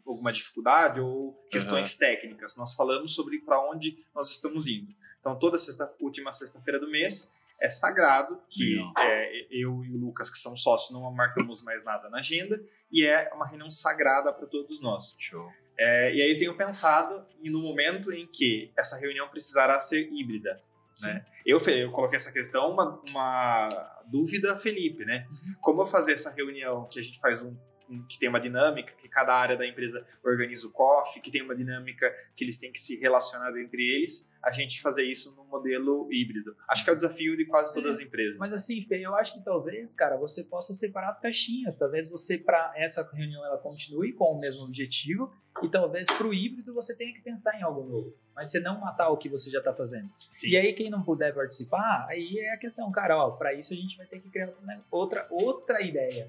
alguma 0.07 0.33
dificuldade 0.33 1.01
ou 1.01 1.35
questões 1.51 1.97
técnicas. 1.97 2.57
Nós 2.57 2.75
falamos 2.75 3.15
sobre 3.15 3.41
para 3.41 3.61
onde 3.69 3.99
nós 4.15 4.31
estamos 4.31 4.69
indo. 4.69 4.95
Então, 5.23 5.39
toda 5.39 5.57
sexta, 5.57 5.89
última 6.01 6.33
sexta-feira 6.33 6.81
do 6.81 6.91
mês 6.91 7.39
é 7.61 7.71
sagrado, 7.71 8.43
que 8.51 8.77
é, 8.99 9.47
eu 9.53 9.85
e 9.85 9.93
o 9.93 9.97
Lucas, 9.97 10.29
que 10.29 10.37
são 10.37 10.57
sócios, 10.57 10.91
não 10.91 11.09
marcamos 11.13 11.63
mais 11.63 11.85
nada 11.85 12.11
na 12.11 12.19
agenda, 12.19 12.61
e 12.91 13.07
é 13.07 13.31
uma 13.33 13.47
reunião 13.47 13.71
sagrada 13.71 14.33
para 14.33 14.49
todos 14.49 14.81
nós. 14.81 15.17
Show. 15.21 15.49
É, 15.79 16.13
e 16.13 16.21
aí 16.21 16.33
eu 16.33 16.39
tenho 16.39 16.57
pensado 16.57 17.25
e 17.41 17.49
no 17.49 17.61
momento 17.61 18.13
em 18.13 18.27
que 18.27 18.73
essa 18.77 18.99
reunião 18.99 19.29
precisará 19.29 19.79
ser 19.79 20.13
híbrida. 20.13 20.61
Né? 21.01 21.25
Eu, 21.47 21.59
eu 21.61 21.93
coloquei 21.93 22.17
essa 22.17 22.33
questão, 22.33 22.73
uma, 22.73 23.01
uma 23.11 24.03
dúvida, 24.07 24.59
Felipe, 24.59 25.05
né? 25.05 25.27
Como 25.61 25.83
eu 25.83 25.87
fazer 25.87 26.15
essa 26.15 26.31
reunião 26.35 26.89
que 26.89 26.99
a 26.99 27.03
gente 27.03 27.21
faz 27.21 27.43
um- 27.43 27.57
que 28.09 28.19
tem 28.19 28.29
uma 28.29 28.41
dinâmica, 28.41 28.93
que 28.95 29.09
cada 29.09 29.35
área 29.35 29.57
da 29.57 29.67
empresa 29.67 30.07
organiza 30.25 30.67
o 30.67 30.71
coffee, 30.71 31.23
que 31.23 31.31
tem 31.31 31.43
uma 31.43 31.55
dinâmica 31.55 32.13
que 32.37 32.45
eles 32.45 32.59
têm 32.59 32.73
que 32.73 32.81
se 32.81 32.99
relacionar 33.01 33.57
entre 33.59 33.83
eles, 33.83 34.33
a 34.43 34.51
gente 34.51 34.81
fazer 34.81 35.05
isso 35.05 35.35
no 35.37 35.45
modelo 35.45 36.09
híbrido. 36.11 36.57
Acho 36.69 36.83
que 36.83 36.91
é 36.91 36.93
o 36.93 36.97
desafio 36.97 37.37
de 37.37 37.45
quase 37.45 37.73
todas 37.73 37.99
as 37.99 38.01
empresas. 38.01 38.39
Mas 38.39 38.53
assim, 38.53 38.83
Fê, 38.83 38.99
eu 38.99 39.15
acho 39.15 39.35
que 39.35 39.45
talvez, 39.45 39.95
cara, 39.95 40.17
você 40.17 40.43
possa 40.43 40.73
separar 40.73 41.09
as 41.09 41.19
caixinhas. 41.19 41.77
Talvez 41.77 42.11
você, 42.11 42.37
para 42.39 42.73
essa 42.77 43.09
reunião, 43.13 43.45
ela 43.45 43.59
continue 43.59 44.13
com 44.13 44.25
o 44.33 44.41
mesmo 44.41 44.65
objetivo. 44.65 45.33
E 45.63 45.69
talvez 45.69 46.07
para 46.09 46.27
o 46.27 46.35
híbrido 46.35 46.73
você 46.73 46.97
tenha 46.97 47.13
que 47.13 47.21
pensar 47.21 47.57
em 47.59 47.63
algo 47.63 47.85
novo. 47.85 48.17
Mas 48.35 48.51
você 48.51 48.59
não 48.59 48.81
matar 48.81 49.11
o 49.11 49.17
que 49.17 49.29
você 49.29 49.51
já 49.51 49.59
está 49.59 49.73
fazendo. 49.73 50.11
Sim. 50.19 50.51
E 50.51 50.57
aí, 50.57 50.73
quem 50.73 50.91
não 50.91 51.03
puder 51.03 51.35
participar, 51.35 52.07
aí 52.09 52.39
é 52.39 52.55
a 52.55 52.57
questão, 52.57 52.91
cara, 52.91 53.17
ó, 53.17 53.31
para 53.33 53.53
isso 53.55 53.73
a 53.75 53.77
gente 53.77 53.97
vai 53.97 54.07
ter 54.07 54.21
que 54.21 54.31
criar 54.31 54.49
outra, 54.49 54.81
outra, 54.91 55.27
outra 55.31 55.83
ideia. 55.83 56.29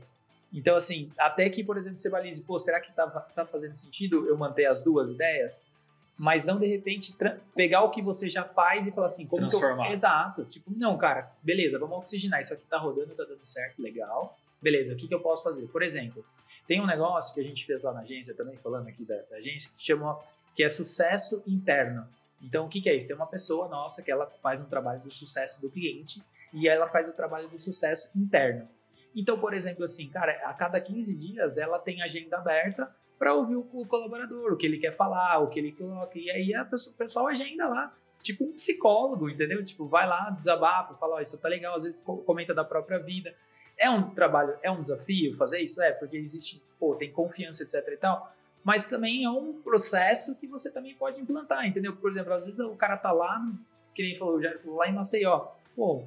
Então, 0.53 0.75
assim, 0.75 1.11
até 1.17 1.49
que, 1.49 1.63
por 1.63 1.77
exemplo, 1.77 1.97
você 1.97 2.09
balize, 2.09 2.43
pô, 2.43 2.59
será 2.59 2.79
que 2.79 2.93
tá, 2.93 3.07
tá 3.07 3.45
fazendo 3.45 3.73
sentido 3.73 4.27
eu 4.27 4.37
manter 4.37 4.65
as 4.65 4.81
duas 4.81 5.09
ideias? 5.09 5.61
Mas 6.15 6.43
não, 6.43 6.59
de 6.59 6.67
repente, 6.67 7.15
pegar 7.55 7.81
o 7.81 7.89
que 7.89 8.01
você 8.01 8.29
já 8.29 8.43
faz 8.43 8.85
e 8.85 8.91
falar 8.91 9.07
assim, 9.07 9.25
como 9.25 9.47
que 9.47 9.55
eu... 9.55 9.59
Transformar. 9.59 9.91
Exato. 9.91 10.45
Tipo, 10.45 10.71
não, 10.77 10.95
cara, 10.97 11.31
beleza, 11.41 11.79
vamos 11.79 11.97
oxigenar. 11.97 12.39
Isso 12.39 12.53
aqui 12.53 12.65
tá 12.69 12.77
rodando, 12.77 13.15
tá 13.15 13.23
dando 13.23 13.43
certo, 13.43 13.81
legal. 13.81 14.37
Beleza, 14.61 14.93
o 14.93 14.95
que, 14.95 15.07
que 15.07 15.13
eu 15.13 15.19
posso 15.19 15.43
fazer? 15.43 15.67
Por 15.67 15.81
exemplo, 15.81 16.23
tem 16.67 16.79
um 16.79 16.85
negócio 16.85 17.33
que 17.33 17.41
a 17.41 17.43
gente 17.43 17.65
fez 17.65 17.83
lá 17.83 17.91
na 17.91 18.01
agência 18.01 18.35
também, 18.35 18.57
falando 18.57 18.87
aqui 18.87 19.03
da, 19.03 19.15
da 19.23 19.37
agência, 19.37 19.71
que 19.75 19.83
chama, 19.83 20.19
que 20.55 20.63
é 20.63 20.69
sucesso 20.69 21.43
interno. 21.47 22.07
Então, 22.41 22.65
o 22.65 22.69
que, 22.69 22.79
que 22.79 22.89
é 22.89 22.95
isso? 22.95 23.07
Tem 23.07 23.15
uma 23.15 23.25
pessoa 23.25 23.67
nossa 23.67 24.03
que 24.03 24.11
ela 24.11 24.31
faz 24.41 24.61
um 24.61 24.65
trabalho 24.65 25.01
do 25.01 25.09
sucesso 25.09 25.59
do 25.61 25.69
cliente 25.69 26.21
e 26.53 26.67
ela 26.67 26.85
faz 26.85 27.09
o 27.09 27.13
trabalho 27.13 27.47
do 27.49 27.57
sucesso 27.57 28.09
interno. 28.15 28.67
Então, 29.15 29.38
por 29.39 29.54
exemplo, 29.54 29.84
assim, 29.84 30.10
cara, 30.10 30.32
a 30.45 30.54
cada 30.54 30.80
15 30.82 31.15
dias 31.17 31.58
ela 31.58 31.78
tem 31.80 32.02
agenda 32.02 32.38
aberta 32.38 32.93
para 33.19 33.34
ouvir 33.34 33.56
o, 33.56 33.86
colaborador, 33.86 34.52
o 34.52 34.58
que 34.58 34.65
ele 34.65 34.78
quer 34.80 34.91
falar, 34.91 35.39
o 35.39 35.47
que 35.49 35.60
ele 35.60 35.71
coloca. 35.71 36.17
E 36.17 36.30
aí 36.32 36.54
a 36.56 36.65
pessoa, 36.65 36.93
o 36.93 36.97
pessoal 36.97 37.28
agenda 37.28 37.67
lá, 37.67 37.93
tipo 38.21 38.43
um 38.43 38.54
psicólogo, 38.54 39.30
entendeu? 39.30 39.63
Tipo, 39.63 39.88
vai 39.88 40.08
lá, 40.08 40.30
desabafa, 40.32 40.95
fala, 40.95 41.15
ó, 41.15 41.19
isso 41.21 41.38
tá 41.38 41.47
legal, 41.47 41.76
às 41.76 41.84
vezes 41.84 42.02
co- 42.02 42.17
comenta 42.17 42.54
da 42.54 42.63
própria 42.65 42.97
vida. 42.99 43.34
É 43.78 43.89
um 43.89 44.02
trabalho, 44.13 44.56
é 44.62 44.69
um 44.69 44.80
desafio 44.80 45.36
fazer 45.36 45.60
isso? 45.62 45.82
É, 45.82 45.91
porque 45.91 46.17
existe, 46.17 46.62
pô, 46.80 46.95
tem 46.95 47.12
confiança, 47.12 47.63
etc 47.63 47.88
e 47.91 47.97
tal. 47.97 48.34
Mas 48.63 48.86
também 48.86 49.26
é 49.26 49.30
um 49.30 49.62
processo 49.62 50.38
que 50.38 50.47
você 50.47 50.71
também 50.71 50.95
pode 50.95 51.19
implantar, 51.19 51.65
entendeu? 51.67 51.95
Por 51.95 52.12
exemplo, 52.12 52.34
às 52.34 52.45
vezes 52.45 52.60
o 52.62 52.76
cara 52.76 52.97
tá 52.97 53.12
lá, 53.12 53.41
que 53.93 54.02
nem 54.02 54.15
falou, 54.15 54.41
Jair 54.41 54.60
falou, 54.62 54.78
lá 54.80 54.88
em 54.88 54.93
Maceió. 54.93 55.47
Pô, 55.76 56.04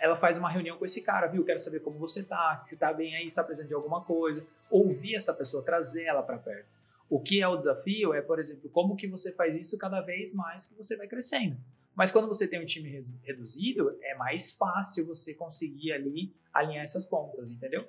ela 0.00 0.16
faz 0.16 0.38
uma 0.38 0.50
reunião 0.50 0.76
com 0.76 0.84
esse 0.84 1.02
cara, 1.02 1.26
viu? 1.26 1.44
Quero 1.44 1.58
saber 1.58 1.80
como 1.80 1.98
você 1.98 2.22
tá, 2.22 2.60
se 2.64 2.76
tá 2.76 2.92
bem 2.92 3.16
aí, 3.16 3.28
se 3.28 3.36
tá 3.36 3.44
precisando 3.44 3.68
de 3.68 3.74
alguma 3.74 4.02
coisa. 4.02 4.44
Ouvir 4.70 5.14
essa 5.14 5.32
pessoa, 5.32 5.62
trazer 5.62 6.04
ela 6.04 6.22
para 6.22 6.38
perto. 6.38 6.66
O 7.08 7.20
que 7.20 7.40
é 7.40 7.48
o 7.48 7.56
desafio 7.56 8.12
é, 8.12 8.20
por 8.20 8.38
exemplo, 8.38 8.68
como 8.70 8.96
que 8.96 9.06
você 9.06 9.32
faz 9.32 9.56
isso 9.56 9.78
cada 9.78 10.00
vez 10.00 10.34
mais 10.34 10.66
que 10.66 10.74
você 10.74 10.96
vai 10.96 11.06
crescendo. 11.06 11.56
Mas 11.94 12.12
quando 12.12 12.28
você 12.28 12.46
tem 12.46 12.60
um 12.60 12.64
time 12.64 13.00
reduzido, 13.24 13.98
é 14.02 14.14
mais 14.14 14.52
fácil 14.52 15.06
você 15.06 15.34
conseguir 15.34 15.92
ali 15.92 16.32
alinhar 16.52 16.82
essas 16.82 17.06
pontas, 17.06 17.50
entendeu? 17.50 17.88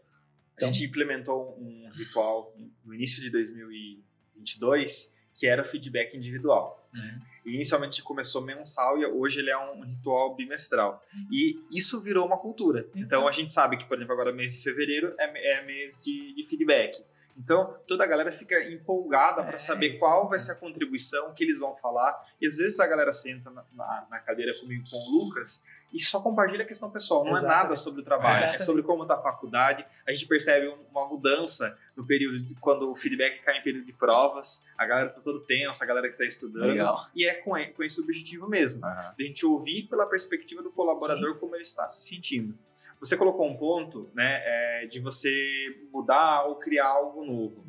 Então, 0.55 0.69
a 0.69 0.71
gente 0.71 0.85
implementou 0.85 1.57
um 1.59 1.87
ritual 1.91 2.55
no 2.83 2.93
início 2.93 3.21
de 3.21 3.29
2022 3.29 5.18
que 5.39 5.47
era 5.47 5.63
feedback 5.63 6.17
individual. 6.17 6.85
Uhum. 6.93 7.21
E 7.45 7.55
inicialmente 7.55 8.03
começou 8.03 8.41
mensal 8.41 8.97
e 8.99 9.05
hoje 9.05 9.39
ele 9.39 9.49
é 9.49 9.57
um 9.57 9.81
ritual 9.85 10.35
bimestral. 10.35 11.01
Uhum. 11.13 11.27
E 11.31 11.65
isso 11.71 12.01
virou 12.01 12.25
uma 12.25 12.37
cultura. 12.37 12.79
Exato. 12.79 12.99
Então 12.99 13.27
a 13.27 13.31
gente 13.31 13.51
sabe 13.51 13.77
que, 13.77 13.85
por 13.85 13.97
exemplo, 13.97 14.13
agora 14.13 14.33
mês 14.33 14.57
de 14.57 14.63
fevereiro 14.63 15.15
é, 15.17 15.59
é 15.59 15.65
mês 15.65 16.03
de, 16.03 16.35
de 16.35 16.43
feedback. 16.43 17.01
Então, 17.37 17.73
toda 17.87 18.03
a 18.03 18.07
galera 18.07 18.33
fica 18.33 18.61
empolgada 18.69 19.41
para 19.43 19.53
é, 19.53 19.57
saber 19.57 19.97
qual 19.97 20.27
vai 20.27 20.37
ser 20.37 20.51
a 20.51 20.55
contribuição 20.55 21.33
que 21.33 21.41
eles 21.41 21.57
vão 21.57 21.73
falar. 21.73 22.13
E 22.41 22.45
às 22.45 22.57
vezes 22.57 22.77
a 22.81 22.85
galera 22.85 23.13
senta 23.13 23.49
na, 23.49 23.63
na, 23.73 24.07
na 24.11 24.19
cadeira 24.19 24.53
comigo 24.59 24.83
com 24.89 24.97
o 24.97 25.23
Lucas 25.23 25.63
e 25.91 25.99
só 26.01 26.21
compartilha 26.21 26.63
a 26.63 26.67
questão 26.67 26.91
pessoal. 26.91 27.23
Não 27.23 27.31
Exatamente. 27.31 27.59
é 27.59 27.63
nada 27.63 27.75
sobre 27.75 28.01
o 28.01 28.03
trabalho, 28.03 28.29
é 28.29 28.33
Exatamente. 28.33 28.61
é 28.61 28.65
sobre 28.65 28.83
como 28.83 29.01
está 29.01 29.15
a 29.15 29.21
faculdade. 29.21 29.85
A 30.07 30.11
gente 30.11 30.27
percebe 30.27 30.67
uma 30.91 31.07
mudança 31.07 31.77
no 31.95 32.05
período 32.05 32.39
de 32.39 32.53
quando 32.55 32.87
o 32.87 32.95
feedback 32.95 33.41
cai 33.43 33.57
em 33.57 33.63
período 33.63 33.85
de 33.85 33.93
provas, 33.93 34.67
a 34.77 34.85
galera 34.85 35.09
está 35.09 35.21
todo 35.21 35.41
tensa, 35.41 35.83
a 35.83 35.87
galera 35.87 36.07
que 36.07 36.13
está 36.13 36.25
estudando. 36.25 36.67
Legal. 36.67 37.07
E 37.15 37.25
é 37.25 37.35
com, 37.35 37.51
com 37.75 37.83
esse 37.83 37.99
objetivo 37.99 38.47
mesmo, 38.47 38.85
uhum. 38.85 39.15
de 39.17 39.23
a 39.23 39.27
gente 39.27 39.45
ouvir 39.45 39.83
pela 39.83 40.05
perspectiva 40.05 40.61
do 40.61 40.71
colaborador 40.71 41.33
Sim. 41.33 41.39
como 41.39 41.55
ele 41.55 41.63
está 41.63 41.87
se 41.87 42.03
sentindo. 42.03 42.57
Você 42.99 43.15
colocou 43.15 43.47
um 43.47 43.55
ponto 43.55 44.09
né, 44.13 44.41
é, 44.43 44.87
de 44.87 44.99
você 44.99 45.87
mudar 45.91 46.43
ou 46.43 46.55
criar 46.55 46.87
algo 46.87 47.25
novo. 47.25 47.65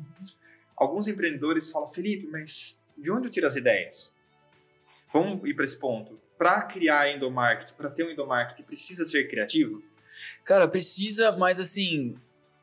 Alguns 0.75 1.07
empreendedores 1.07 1.71
falam, 1.71 1.87
Felipe, 1.87 2.27
mas 2.27 2.81
de 2.97 3.11
onde 3.11 3.27
eu 3.27 3.31
tiro 3.31 3.47
as 3.47 3.55
ideias? 3.55 4.13
Vamos 5.13 5.43
ir 5.45 5.53
para 5.53 5.65
esse 5.65 5.79
ponto 5.79 6.20
para 6.41 6.61
criar 6.63 7.15
endomarketing, 7.15 7.75
para 7.75 7.87
ter 7.87 8.03
um 8.03 8.09
endomarketing, 8.09 8.63
precisa 8.63 9.05
ser 9.05 9.29
criativo? 9.29 9.83
Cara, 10.43 10.67
precisa, 10.67 11.31
mas 11.33 11.59
assim, 11.59 12.17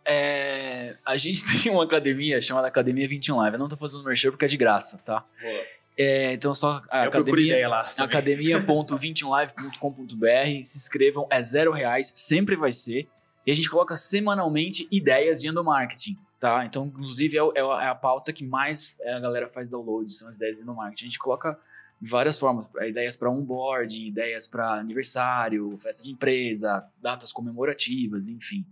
é... 0.04 0.96
a 1.06 1.16
gente 1.16 1.44
tem 1.62 1.70
uma 1.70 1.84
academia 1.84 2.42
chamada 2.42 2.66
Academia 2.66 3.06
21 3.06 3.36
Live. 3.36 3.54
Eu 3.54 3.60
não 3.60 3.68
tô 3.68 3.76
fazendo 3.76 4.02
merchan 4.02 4.32
porque 4.32 4.46
é 4.46 4.48
de 4.48 4.56
graça, 4.56 4.98
tá? 5.04 5.24
Boa. 5.40 5.60
É, 5.96 6.32
então 6.32 6.52
só 6.54 6.82
a 6.90 7.04
Eu 7.04 7.08
academia, 7.08 7.68
academia.21live.com.br 7.98 10.64
se 10.64 10.76
inscrevam, 10.76 11.28
é 11.30 11.40
zero 11.40 11.70
reais, 11.70 12.12
sempre 12.16 12.56
vai 12.56 12.72
ser. 12.72 13.08
E 13.46 13.52
a 13.52 13.54
gente 13.54 13.70
coloca 13.70 13.94
semanalmente 13.94 14.88
ideias 14.90 15.42
de 15.42 15.46
endomarketing, 15.46 16.18
tá? 16.40 16.64
Então, 16.64 16.86
inclusive, 16.86 17.38
é, 17.38 17.42
é, 17.54 17.60
é 17.60 17.86
a 17.86 17.94
pauta 17.94 18.32
que 18.32 18.44
mais 18.44 18.96
a 19.06 19.20
galera 19.20 19.46
faz 19.46 19.70
download, 19.70 20.12
são 20.12 20.28
as 20.28 20.34
ideias 20.34 20.56
de 20.56 20.64
endomarketing. 20.64 21.04
A 21.04 21.08
gente 21.08 21.20
coloca 21.20 21.56
várias 22.00 22.38
formas, 22.38 22.66
ideias 22.86 23.16
para 23.16 23.30
onboarding, 23.30 24.06
ideias 24.06 24.46
para 24.46 24.74
aniversário, 24.74 25.76
festa 25.76 26.04
de 26.04 26.12
empresa, 26.12 26.86
datas 27.00 27.32
comemorativas, 27.32 28.28
enfim. 28.28 28.66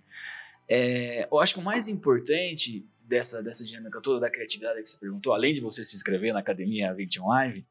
É, 0.69 1.29
eu 1.31 1.39
acho 1.39 1.55
que 1.55 1.61
o 1.61 1.63
mais 1.63 1.89
importante 1.89 2.85
dessa, 3.01 3.43
dessa 3.43 3.65
dinâmica 3.65 4.01
toda 4.01 4.21
da 4.21 4.31
criatividade 4.31 4.83
que 4.83 4.89
você 4.89 4.99
perguntou, 4.99 5.33
além 5.33 5.55
de 5.55 5.61
você 5.61 5.83
se 5.85 5.97
inscrever 5.97 6.33
na 6.33 6.41
Academia 6.41 6.93
21 6.93 7.29
Live, 7.29 7.67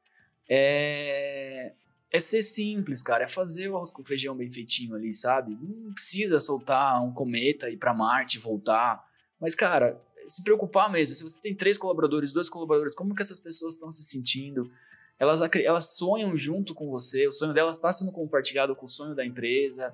é, 0.50 1.74
é 2.12 2.20
ser 2.20 2.44
simples, 2.44 3.02
cara. 3.02 3.24
É 3.24 3.28
fazer 3.28 3.70
o 3.70 3.76
arroz 3.76 3.91
com 3.91 4.04
feijão 4.04 4.36
bem 4.36 4.50
feitinho 4.50 4.96
ali, 4.96 5.13
sabe? 5.13 5.58
Não 5.62 5.94
precisa 5.94 6.39
soltar 6.39 7.04
um 7.04 7.13
cometa, 7.13 7.70
ir 7.70 7.78
para 7.78 7.94
Marte, 7.94 8.39
voltar. 8.39 9.04
Mas, 9.39 9.56
cara, 9.56 10.02
se 10.26 10.44
preocupar 10.44 10.91
mesmo. 10.91 11.15
Se 11.15 11.24
você 11.24 11.41
tem 11.41 11.56
três 11.56 11.78
colaboradores, 11.78 12.32
dois 12.32 12.50
colaboradores, 12.50 12.96
como 12.96 13.13
que 13.13 13.22
essas 13.22 13.39
pessoas 13.39 13.74
estão 13.74 13.91
se 13.91 14.04
sentindo? 14.04 14.72
Elas, 15.19 15.41
elas 15.41 15.95
sonham 15.95 16.36
junto 16.36 16.73
com 16.73 16.89
você, 16.89 17.28
o 17.28 17.32
sonho 17.32 17.54
delas 17.54 17.78
está 17.78 17.91
sendo 17.91 18.12
compartilhado 18.12 18.75
com 18.75 18.86
o 18.86 18.89
sonho 18.89 19.15
da 19.15 19.25
empresa. 19.25 19.93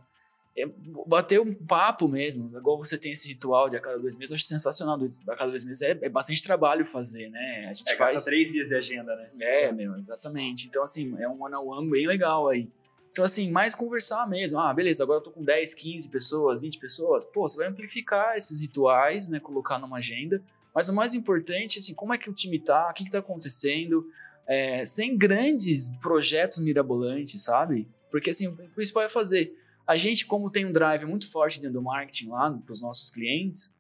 É, 0.57 0.67
bater 1.07 1.39
um 1.39 1.53
papo 1.53 2.09
mesmo, 2.09 2.57
igual 2.57 2.77
você 2.77 2.97
tem 2.97 3.13
esse 3.13 3.25
ritual 3.27 3.69
de 3.69 3.77
a 3.77 3.79
cada 3.79 3.97
dois 3.97 4.17
meses, 4.17 4.31
eu 4.31 4.35
acho 4.35 4.45
sensacional. 4.45 4.99
A 5.27 5.35
cada 5.35 5.49
dois 5.49 5.63
meses 5.63 5.81
é, 5.81 5.91
é 6.01 6.09
bastante 6.09 6.43
trabalho 6.43 6.83
fazer, 6.83 7.29
né? 7.29 7.67
A 7.69 7.73
gente 7.73 7.89
é, 7.89 7.95
faz 7.95 8.25
três 8.25 8.51
dias 8.51 8.67
de 8.67 8.75
agenda, 8.75 9.15
né? 9.15 9.29
É, 9.39 9.71
meu, 9.71 9.95
exatamente. 9.95 10.67
Então, 10.67 10.83
assim, 10.83 11.15
é 11.19 11.29
um 11.29 11.41
one 11.41 11.55
on 11.55 11.67
one 11.67 11.89
bem 11.89 12.05
legal 12.05 12.49
aí. 12.49 12.67
Então, 13.11 13.23
assim, 13.23 13.49
mais 13.49 13.75
conversar 13.75 14.27
mesmo. 14.27 14.59
Ah, 14.59 14.73
beleza, 14.73 15.03
agora 15.03 15.19
eu 15.19 15.23
tô 15.23 15.31
com 15.31 15.43
10, 15.43 15.73
15 15.73 16.09
pessoas, 16.09 16.59
20 16.59 16.79
pessoas. 16.79 17.25
Pô, 17.25 17.47
você 17.47 17.57
vai 17.57 17.67
amplificar 17.67 18.35
esses 18.35 18.61
rituais, 18.61 19.29
né? 19.29 19.39
Colocar 19.39 19.79
numa 19.79 19.97
agenda. 19.97 20.41
Mas 20.73 20.89
o 20.89 20.93
mais 20.93 21.13
importante, 21.13 21.79
assim, 21.79 21.93
como 21.93 22.13
é 22.13 22.17
que 22.17 22.29
o 22.29 22.33
time 22.33 22.57
tá? 22.59 22.89
O 22.89 22.93
que, 22.93 23.03
que 23.03 23.11
tá 23.11 23.19
acontecendo? 23.19 24.05
É, 24.51 24.83
sem 24.83 25.17
grandes 25.17 25.87
projetos 26.01 26.59
mirabolantes, 26.59 27.41
sabe? 27.41 27.87
Porque 28.11 28.31
assim, 28.31 28.47
o 28.47 28.55
principal 28.75 29.03
é 29.03 29.07
fazer. 29.07 29.57
A 29.87 29.95
gente, 29.95 30.25
como 30.25 30.51
tem 30.51 30.65
um 30.65 30.73
drive 30.73 31.05
muito 31.05 31.31
forte 31.31 31.57
dentro 31.57 31.75
do 31.75 31.81
marketing 31.81 32.27
lá 32.27 32.51
para 32.51 32.73
os 32.73 32.81
nossos 32.81 33.09
clientes, 33.09 33.73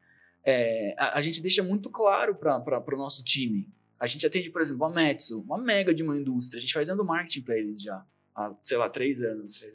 é, 0.45 0.95
a, 0.97 1.17
a, 1.17 1.21
gente 1.21 1.41
deixa 1.41 1.61
muito 1.61 1.89
claro 1.89 2.33
para 2.35 2.95
o 2.95 2.97
nosso 2.97 3.21
time. 3.21 3.67
A 3.99 4.07
gente 4.07 4.25
atende, 4.25 4.49
por 4.49 4.61
exemplo, 4.61 4.85
a 4.85 4.89
Metsu, 4.89 5.41
uma 5.41 5.57
mega 5.57 5.93
de 5.93 6.03
uma 6.03 6.17
indústria. 6.17 6.57
A 6.57 6.61
gente 6.61 6.73
faz 6.73 6.87
dentro 6.87 7.03
do 7.03 7.07
marketing 7.07 7.41
para 7.41 7.57
eles 7.57 7.81
já 7.81 8.05
há, 8.33 8.55
sei 8.63 8.77
lá, 8.77 8.87
três 8.87 9.21
anos. 9.21 9.65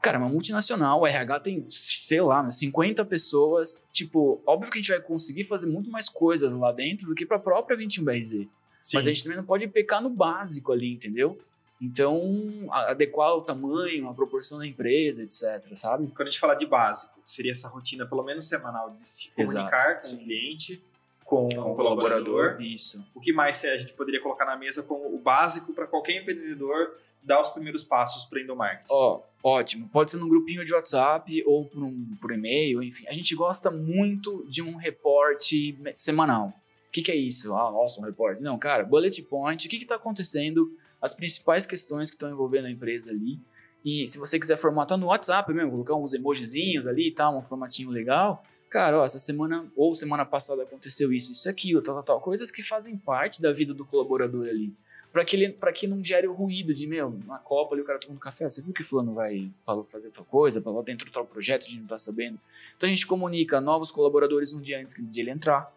Cara, 0.00 0.18
uma 0.18 0.28
multinacional, 0.28 1.00
o 1.00 1.06
RH 1.06 1.40
tem, 1.40 1.64
sei 1.64 2.20
lá, 2.20 2.48
50 2.48 3.04
pessoas. 3.06 3.84
Tipo, 3.92 4.40
óbvio 4.46 4.70
que 4.70 4.78
a 4.78 4.80
gente 4.80 4.92
vai 4.92 5.00
conseguir 5.00 5.42
fazer 5.42 5.66
muito 5.66 5.90
mais 5.90 6.08
coisas 6.08 6.54
lá 6.54 6.70
dentro 6.70 7.08
do 7.08 7.14
que 7.16 7.26
para 7.26 7.38
a 7.38 7.40
própria 7.40 7.76
21BRZ. 7.76 8.48
Sim. 8.80 8.96
Mas 8.96 9.06
a 9.06 9.08
gente 9.08 9.22
também 9.22 9.36
não 9.36 9.44
pode 9.44 9.66
pecar 9.68 10.02
no 10.02 10.10
básico 10.10 10.72
ali, 10.72 10.92
entendeu? 10.92 11.38
Então, 11.80 12.66
adequar 12.70 13.34
o 13.34 13.40
tamanho, 13.40 14.08
a 14.08 14.14
proporção 14.14 14.58
da 14.58 14.66
empresa, 14.66 15.22
etc, 15.22 15.76
sabe? 15.76 16.08
Quando 16.08 16.26
a 16.26 16.30
gente 16.30 16.40
fala 16.40 16.54
de 16.54 16.66
básico, 16.66 17.20
seria 17.24 17.52
essa 17.52 17.68
rotina, 17.68 18.04
pelo 18.04 18.24
menos 18.24 18.48
semanal, 18.48 18.90
de 18.90 19.00
se 19.00 19.30
comunicar 19.30 19.92
Exato, 19.92 19.94
com 19.94 20.00
sim. 20.00 20.16
o 20.16 20.18
cliente, 20.18 20.82
com, 21.24 21.48
com 21.50 21.72
o 21.72 21.76
colaborador. 21.76 22.60
Isso. 22.60 23.06
O 23.14 23.20
que 23.20 23.32
mais 23.32 23.64
a 23.64 23.76
gente 23.76 23.92
poderia 23.92 24.20
colocar 24.20 24.44
na 24.44 24.56
mesa 24.56 24.82
como 24.82 25.14
o 25.14 25.18
básico 25.18 25.72
para 25.72 25.86
qualquer 25.86 26.20
empreendedor 26.20 26.96
dar 27.22 27.40
os 27.40 27.50
primeiros 27.50 27.84
passos 27.84 28.24
para 28.24 28.40
endomarketing? 28.40 28.92
Ó, 28.92 29.20
oh, 29.44 29.48
ótimo. 29.50 29.88
Pode 29.92 30.10
ser 30.10 30.16
num 30.16 30.28
grupinho 30.28 30.64
de 30.64 30.74
WhatsApp 30.74 31.44
ou 31.46 31.64
por, 31.64 31.82
um, 31.84 32.16
por 32.20 32.32
e-mail, 32.32 32.82
enfim. 32.82 33.06
A 33.06 33.12
gente 33.12 33.36
gosta 33.36 33.70
muito 33.70 34.44
de 34.48 34.62
um 34.62 34.76
reporte 34.76 35.78
semanal. 35.92 36.52
O 36.88 36.90
que, 36.90 37.02
que, 37.02 37.12
é 37.12 37.16
isso? 37.16 37.54
Ah, 37.54 37.70
um 37.70 38.02
report. 38.02 38.40
Não, 38.40 38.58
cara, 38.58 38.82
bullet 38.82 39.22
point, 39.22 39.66
o 39.66 39.70
que 39.70 39.76
está 39.76 39.96
acontecendo, 39.96 40.74
as 41.00 41.14
principais 41.14 41.66
questões 41.66 42.10
que 42.10 42.16
estão 42.16 42.30
envolvendo 42.30 42.66
a 42.66 42.70
empresa 42.70 43.10
ali. 43.10 43.38
E 43.84 44.06
se 44.06 44.18
você 44.18 44.38
quiser 44.38 44.56
formatar 44.56 44.96
no 44.98 45.06
WhatsApp 45.06 45.52
mesmo, 45.52 45.70
colocar 45.70 45.94
uns 45.94 46.14
emojizinhos 46.14 46.86
ali 46.86 47.08
e 47.08 47.12
tal, 47.12 47.36
um 47.36 47.42
formatinho 47.42 47.90
legal. 47.90 48.42
Cara, 48.70 49.00
ó, 49.00 49.04
essa 49.04 49.18
semana 49.18 49.70
ou 49.76 49.94
semana 49.94 50.24
passada 50.24 50.62
aconteceu 50.62 51.12
isso, 51.12 51.32
isso, 51.32 51.48
aquilo, 51.48 51.82
tal, 51.82 51.94
tal, 51.96 52.04
tal. 52.04 52.20
Coisas 52.20 52.50
que 52.50 52.62
fazem 52.62 52.96
parte 52.96 53.40
da 53.40 53.52
vida 53.52 53.72
do 53.72 53.84
colaborador 53.84 54.48
ali. 54.48 54.74
Para 55.12 55.24
que, 55.24 55.36
ele, 55.36 55.56
que 55.74 55.86
não 55.86 56.04
gere 56.04 56.26
o 56.26 56.34
ruído 56.34 56.72
de, 56.74 56.86
meu, 56.86 57.18
na 57.26 57.38
Copa 57.38 57.74
ali 57.74 57.82
o 57.82 57.84
cara 57.84 57.98
tomando 57.98 58.20
café, 58.20 58.46
você 58.46 58.60
viu 58.60 58.74
que 58.74 58.82
fulano 58.82 59.14
vai 59.14 59.50
falou, 59.64 59.82
fazer 59.82 60.10
tal 60.10 60.24
coisa, 60.24 60.62
lá 60.64 60.82
dentro 60.82 61.06
do 61.06 61.12
tal 61.12 61.24
projeto, 61.24 61.64
a 61.66 61.68
gente 61.68 61.80
não 61.80 61.86
tá 61.86 61.96
sabendo. 61.96 62.38
Então 62.76 62.86
a 62.86 62.90
gente 62.90 63.06
comunica 63.06 63.60
novos 63.60 63.90
colaboradores 63.90 64.52
um 64.52 64.60
dia 64.60 64.78
antes 64.80 64.94
de 64.98 65.20
ele 65.20 65.30
entrar 65.30 65.72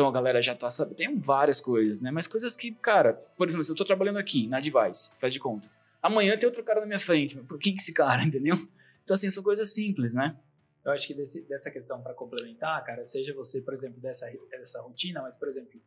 então 0.00 0.08
a 0.08 0.12
galera 0.12 0.40
já 0.40 0.54
tá 0.54 0.70
sabendo. 0.70 0.96
Tem 0.96 1.20
várias 1.20 1.60
coisas, 1.60 2.00
né? 2.00 2.10
Mas 2.10 2.26
coisas 2.26 2.56
que, 2.56 2.72
cara, 2.72 3.12
por 3.36 3.46
exemplo, 3.46 3.62
se 3.62 3.70
eu 3.70 3.76
tô 3.76 3.84
trabalhando 3.84 4.18
aqui 4.18 4.46
na 4.48 4.58
Device, 4.58 5.14
faz 5.18 5.30
de 5.30 5.38
conta. 5.38 5.70
Amanhã 6.00 6.38
tem 6.38 6.46
outro 6.46 6.64
cara 6.64 6.80
na 6.80 6.86
minha 6.86 6.98
frente. 6.98 7.36
Por 7.36 7.58
que, 7.58 7.74
esse 7.74 7.92
cara, 7.92 8.22
entendeu? 8.24 8.56
Então, 9.02 9.12
assim, 9.12 9.28
são 9.28 9.42
coisas 9.42 9.74
simples, 9.74 10.14
né? 10.14 10.34
Eu 10.82 10.92
acho 10.92 11.06
que 11.06 11.12
desse, 11.12 11.46
dessa 11.46 11.70
questão 11.70 12.00
para 12.00 12.14
complementar, 12.14 12.82
cara, 12.82 13.04
seja 13.04 13.34
você, 13.34 13.60
por 13.60 13.74
exemplo, 13.74 14.00
dessa, 14.00 14.26
dessa 14.50 14.80
rotina, 14.80 15.20
mas, 15.20 15.36
por 15.36 15.46
exemplo, 15.48 15.78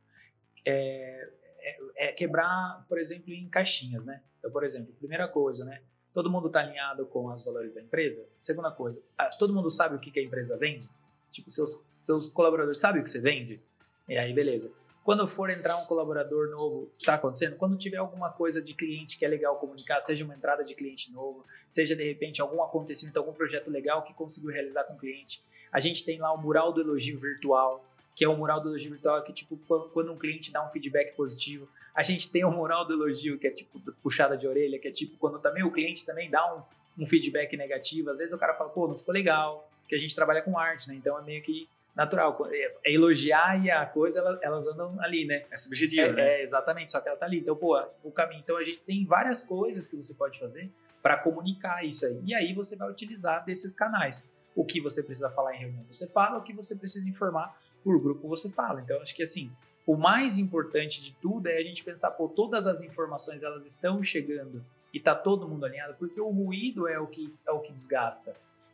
é, 0.63 1.30
é, 1.60 2.10
é, 2.10 2.12
quebrar, 2.12 2.86
por 2.88 2.99
exemplo, 2.99 3.34
em 3.34 3.49
caixinhas, 3.49 4.06
né? 4.06 4.21
Então, 4.38 4.52
por 4.52 4.63
exemplo, 4.63 4.93
primeira 4.99 5.28
coisa, 5.28 5.65
né? 5.65 5.82
Todo 6.13 6.30
mundo 6.30 6.45
está 6.45 6.60
alinhado 6.60 7.08
com 7.08 7.26
os 7.34 7.43
valores 7.43 7.73
da 7.73 7.82
empresa. 7.82 8.30
Segunda 8.38 8.69
coisa, 8.69 9.02
ah, 9.17 9.30
todo 9.39 9.52
mundo 9.52 9.71
sabe 9.71 9.95
o 9.95 9.99
que, 9.99 10.12
que 10.12 10.19
a 10.19 10.23
empresa 10.23 10.56
vende? 10.56 10.88
Tipo, 11.32 11.49
seus, 11.49 11.82
seus 12.04 12.32
colaboradores 12.32 12.78
sabem 12.78 13.02
o 13.02 13.04
que 13.04 13.10
você 13.10 13.19
vende? 13.19 13.60
E 14.08 14.18
aí, 14.18 14.34
beleza. 14.34 14.72
Quando 15.04 15.28
for 15.28 15.50
entrar 15.50 15.78
um 15.78 15.86
colaborador 15.86 16.50
novo, 16.50 16.89
está 16.98 17.16
acontecendo? 17.16 17.58
Quando 17.58 17.78
tiver 17.78 17.98
alguma 17.98 18.32
coisa 18.32 18.62
de 18.62 18.74
cliente 18.74 19.18
que 19.18 19.26
é 19.26 19.28
legal 19.28 19.58
comunicar, 19.58 20.00
seja 20.00 20.24
uma 20.24 20.34
entrada 20.34 20.63
de 20.63 20.74
cliente 20.74 21.12
novo, 21.12 21.46
seja 21.68 21.94
de 21.94 22.04
repente 22.04 22.42
algum 22.42 22.63
acontecimento, 22.63 23.18
algum 23.18 23.34
projeto 23.34 23.70
legal 23.70 24.04
que 24.04 24.13
conseguiu 24.13 24.52
realizar 24.52 24.86
com 24.86 24.94
o 24.94 24.98
cliente, 24.98 25.44
a 25.74 25.80
gente 25.82 26.06
tem 26.06 26.20
lá 26.20 26.32
o 26.32 26.38
mural 26.38 26.72
do 26.72 26.80
elogio 26.80 27.20
virtual, 27.20 27.84
que 28.16 28.24
é 28.24 28.30
o 28.30 28.38
mural 28.38 28.62
do 28.62 28.70
elogio 28.70 28.92
virtual 28.92 29.22
que 29.24 29.34
tipo 29.34 29.58
quando 29.94 30.13
um 30.13 30.18
cliente 30.18 30.54
dá 30.54 30.63
um 30.63 30.70
feedback 30.70 31.16
positivo, 31.16 31.68
a 31.94 32.02
gente 32.02 32.32
tem 32.32 32.46
o 32.46 32.52
mural 32.52 32.86
do 32.86 32.94
elogio 32.94 33.38
que 33.38 33.48
é 33.48 33.52
tipo 33.52 33.82
puxada 34.02 34.38
de 34.38 34.48
orelha, 34.48 34.80
que 34.80 34.88
é 34.88 34.92
tipo 34.92 35.18
quando 35.18 35.38
também 35.39 35.63
o 35.63 35.72
cliente 35.72 36.06
também 36.06 36.30
dá 36.30 36.56
um, 36.56 37.04
um 37.04 37.06
feedback 37.06 37.58
negativo, 37.58 38.10
às 38.10 38.20
vezes 38.20 38.34
o 38.34 38.38
cara 38.38 38.54
fala, 38.54 38.70
pô, 38.70 38.88
não 38.88 38.96
ficou 38.96 39.13
legal, 39.13 39.70
porque 39.82 39.96
a 39.96 40.00
gente 40.00 40.16
trabalha 40.16 40.42
com 40.42 40.58
arte, 40.58 40.88
né? 40.88 40.96
Então 40.96 41.18
é 41.20 41.22
meio 41.24 41.42
que 41.44 41.68
natural. 41.95 42.38
É, 42.51 42.93
elogiar 42.93 43.63
e 43.63 43.69
a 43.69 43.86
coisa, 43.86 44.19
elas, 44.19 44.39
elas 44.41 44.67
andam 44.67 44.99
ali, 45.01 45.25
né? 45.25 45.45
É 45.51 45.58
subjetivo, 45.58 46.08
é, 46.08 46.13
né? 46.13 46.39
É, 46.39 46.41
exatamente, 46.41 46.91
só 46.91 46.99
que 46.99 47.08
ela 47.08 47.17
tá 47.17 47.25
ali. 47.25 47.39
Então, 47.39 47.56
pô, 47.56 47.82
o 48.03 48.12
caminho. 48.12 48.41
Então, 48.41 48.58
a 48.58 48.63
gente 48.63 48.79
tem 48.79 49.06
várias 49.06 49.43
coisas 49.43 49.88
que 49.88 49.95
você 49.95 50.13
pode 50.13 50.39
fazer 50.39 50.71
para 51.01 51.17
comunicar 51.17 51.86
isso 51.86 52.06
aí. 52.06 52.19
E 52.25 52.34
aí 52.34 52.53
você 52.53 52.75
vai 52.75 52.89
utilizar 52.89 53.45
desses 53.45 53.73
canais. 53.73 54.27
O 54.56 54.63
que 54.63 54.79
você 54.79 55.01
precisa 55.01 55.29
falar 55.29 55.56
em 55.56 55.60
reunião, 55.60 55.86
você 55.89 56.08
fala, 56.08 56.38
o 56.38 56.43
que 56.43 56.53
você 56.53 56.75
precisa 56.75 57.10
informar 57.10 57.60
por 57.84 57.99
grupo, 57.99 58.27
você 58.27 58.49
fala. 58.49 58.82
Então, 58.82 59.01
acho 59.01 59.15
que 59.15 59.23
assim, 59.23 59.51
o 59.86 59.97
mais 59.97 60.38
importante 60.38 61.01
de 61.01 61.13
tudo 61.15 61.47
é 61.47 61.58
a 61.58 61.63
gente 61.63 61.84
pensar, 61.84 62.12
pô, 62.12 62.29
todas 62.29 62.67
as 62.67 62.82
informações 62.82 63.43
elas 63.43 63.65
estão 63.65 64.01
chegando 64.01 64.63
e 64.93 64.99
tá 64.99 65.13
todo 65.15 65.47
mundo 65.47 65.65
alinhado, 65.65 65.95
porque 65.95 66.21
o 66.21 66.29
ruído 66.29 66.88
é 66.88 66.99
o 66.99 67.08
que 67.08 67.34
é 67.45 67.51
o 67.51 67.60
que 67.60 67.71
desgasta. 67.71 68.34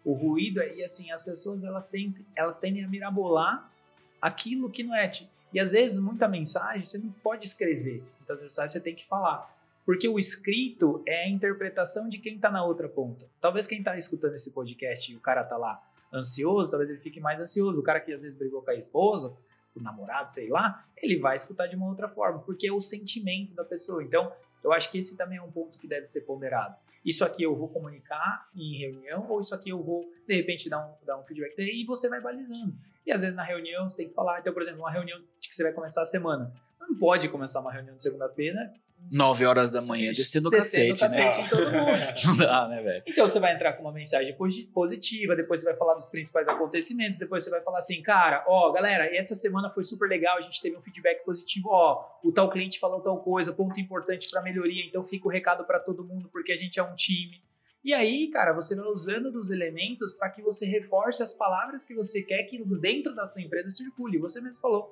O 0.09 0.13
ruído 0.13 0.59
e 0.61 0.83
assim, 0.83 1.11
as 1.11 1.23
pessoas 1.23 1.63
elas 1.63 1.87
têm, 1.87 2.15
elas 2.35 2.57
tendem 2.57 2.83
a 2.83 2.87
mirabolar 2.87 3.71
aquilo 4.19 4.69
que 4.71 4.81
não 4.81 4.95
é. 4.95 5.09
E 5.53 5.59
às 5.59 5.73
vezes 5.73 5.99
muita 5.99 6.27
mensagem 6.27 6.83
você 6.83 6.97
não 6.97 7.11
pode 7.11 7.45
escrever, 7.45 8.03
muitas 8.17 8.41
mensagens 8.41 8.71
você 8.71 8.79
tem 8.79 8.95
que 8.95 9.05
falar. 9.05 9.55
Porque 9.85 10.07
o 10.07 10.17
escrito 10.17 11.03
é 11.07 11.25
a 11.25 11.29
interpretação 11.29 12.09
de 12.09 12.17
quem 12.17 12.35
está 12.35 12.49
na 12.49 12.63
outra 12.63 12.89
ponta. 12.89 13.27
Talvez 13.39 13.67
quem 13.67 13.79
está 13.79 13.97
escutando 13.97 14.33
esse 14.33 14.51
podcast 14.51 15.11
e 15.11 15.15
o 15.15 15.19
cara 15.19 15.43
tá 15.43 15.57
lá 15.57 15.79
ansioso, 16.11 16.71
talvez 16.71 16.89
ele 16.89 16.99
fique 16.99 17.19
mais 17.19 17.39
ansioso. 17.39 17.79
O 17.79 17.83
cara 17.83 17.99
que 17.99 18.11
às 18.11 18.23
vezes 18.23 18.35
brigou 18.35 18.63
com 18.63 18.71
a 18.71 18.75
esposa, 18.75 19.31
o 19.75 19.79
namorado, 19.79 20.27
sei 20.27 20.49
lá, 20.49 20.85
ele 20.97 21.19
vai 21.19 21.35
escutar 21.35 21.67
de 21.67 21.75
uma 21.75 21.87
outra 21.87 22.07
forma, 22.07 22.39
porque 22.39 22.67
é 22.67 22.73
o 22.73 22.79
sentimento 22.79 23.53
da 23.53 23.63
pessoa. 23.63 24.03
Então, 24.03 24.31
eu 24.63 24.71
acho 24.73 24.91
que 24.91 24.97
esse 24.97 25.17
também 25.17 25.37
é 25.37 25.41
um 25.41 25.51
ponto 25.51 25.77
que 25.77 25.87
deve 25.87 26.05
ser 26.05 26.21
ponderado. 26.21 26.75
Isso 27.05 27.23
aqui 27.23 27.43
eu 27.43 27.55
vou 27.55 27.69
comunicar 27.69 28.47
em 28.55 28.77
reunião, 28.77 29.25
ou 29.29 29.39
isso 29.39 29.55
aqui 29.55 29.69
eu 29.69 29.81
vou, 29.81 30.11
de 30.27 30.35
repente, 30.35 30.69
dar 30.69 30.85
um, 30.85 31.05
dar 31.05 31.17
um 31.17 31.23
feedback 31.23 31.55
e 31.59 31.85
você 31.85 32.09
vai 32.09 32.19
balizando. 32.19 32.73
E 33.05 33.11
às 33.11 33.21
vezes 33.21 33.35
na 33.35 33.43
reunião 33.43 33.87
você 33.87 33.97
tem 33.97 34.09
que 34.09 34.13
falar. 34.13 34.39
Então, 34.39 34.53
por 34.53 34.61
exemplo, 34.61 34.81
uma 34.81 34.91
reunião 34.91 35.19
de 35.39 35.47
que 35.47 35.55
você 35.55 35.63
vai 35.63 35.71
começar 35.71 36.01
a 36.01 36.05
semana. 36.05 36.53
Não 36.79 36.95
pode 36.95 37.29
começar 37.29 37.61
uma 37.61 37.71
reunião 37.71 37.95
de 37.95 38.03
segunda-feira 38.03 38.73
9 39.11 39.45
horas 39.45 39.71
da 39.71 39.81
manhã, 39.81 40.11
descendo 40.11 40.49
o 40.49 40.51
cacete, 40.51 40.99
cacete 40.99 41.39
né? 41.39 41.45
em 41.45 41.49
todo 41.49 41.71
mundo. 41.71 41.91
Não 42.25 42.37
dá, 42.37 42.67
né, 42.67 42.81
velho? 42.81 43.03
Então 43.07 43.27
você 43.27 43.39
vai 43.39 43.55
entrar 43.55 43.73
com 43.73 43.81
uma 43.81 43.91
mensagem 43.91 44.35
positiva, 44.73 45.35
depois 45.35 45.61
você 45.61 45.65
vai 45.65 45.75
falar 45.75 45.95
dos 45.95 46.05
principais 46.07 46.47
acontecimentos, 46.47 47.17
depois 47.17 47.43
você 47.43 47.49
vai 47.49 47.61
falar 47.61 47.79
assim, 47.79 48.01
cara, 48.01 48.43
ó, 48.47 48.71
galera, 48.71 49.05
essa 49.15 49.33
semana 49.33 49.69
foi 49.69 49.83
super 49.83 50.07
legal, 50.07 50.37
a 50.37 50.41
gente 50.41 50.61
teve 50.61 50.75
um 50.75 50.81
feedback 50.81 51.23
positivo, 51.23 51.69
ó, 51.71 52.05
o 52.23 52.31
tal 52.31 52.49
cliente 52.49 52.79
falou 52.79 53.01
tal 53.01 53.17
coisa, 53.17 53.51
ponto 53.51 53.79
importante 53.79 54.29
para 54.29 54.41
melhoria, 54.41 54.85
então 54.85 55.01
fica 55.01 55.27
o 55.27 55.31
recado 55.31 55.65
para 55.65 55.79
todo 55.79 56.03
mundo 56.03 56.29
porque 56.31 56.51
a 56.51 56.57
gente 56.57 56.79
é 56.79 56.83
um 56.83 56.95
time. 56.95 57.41
E 57.83 57.93
aí, 57.93 58.29
cara, 58.29 58.53
você 58.53 58.75
vai 58.75 58.85
usando 58.87 59.31
dos 59.31 59.49
elementos 59.49 60.11
para 60.13 60.29
que 60.29 60.41
você 60.41 60.65
reforce 60.65 61.23
as 61.23 61.33
palavras 61.33 61.85
que 61.85 61.95
você 61.95 62.21
quer 62.21 62.43
que 62.43 62.61
dentro 62.79 63.15
da 63.15 63.25
sua 63.25 63.41
empresa 63.41 63.69
circule. 63.69 64.17
Você 64.19 64.41
mesmo 64.41 64.61
falou. 64.61 64.91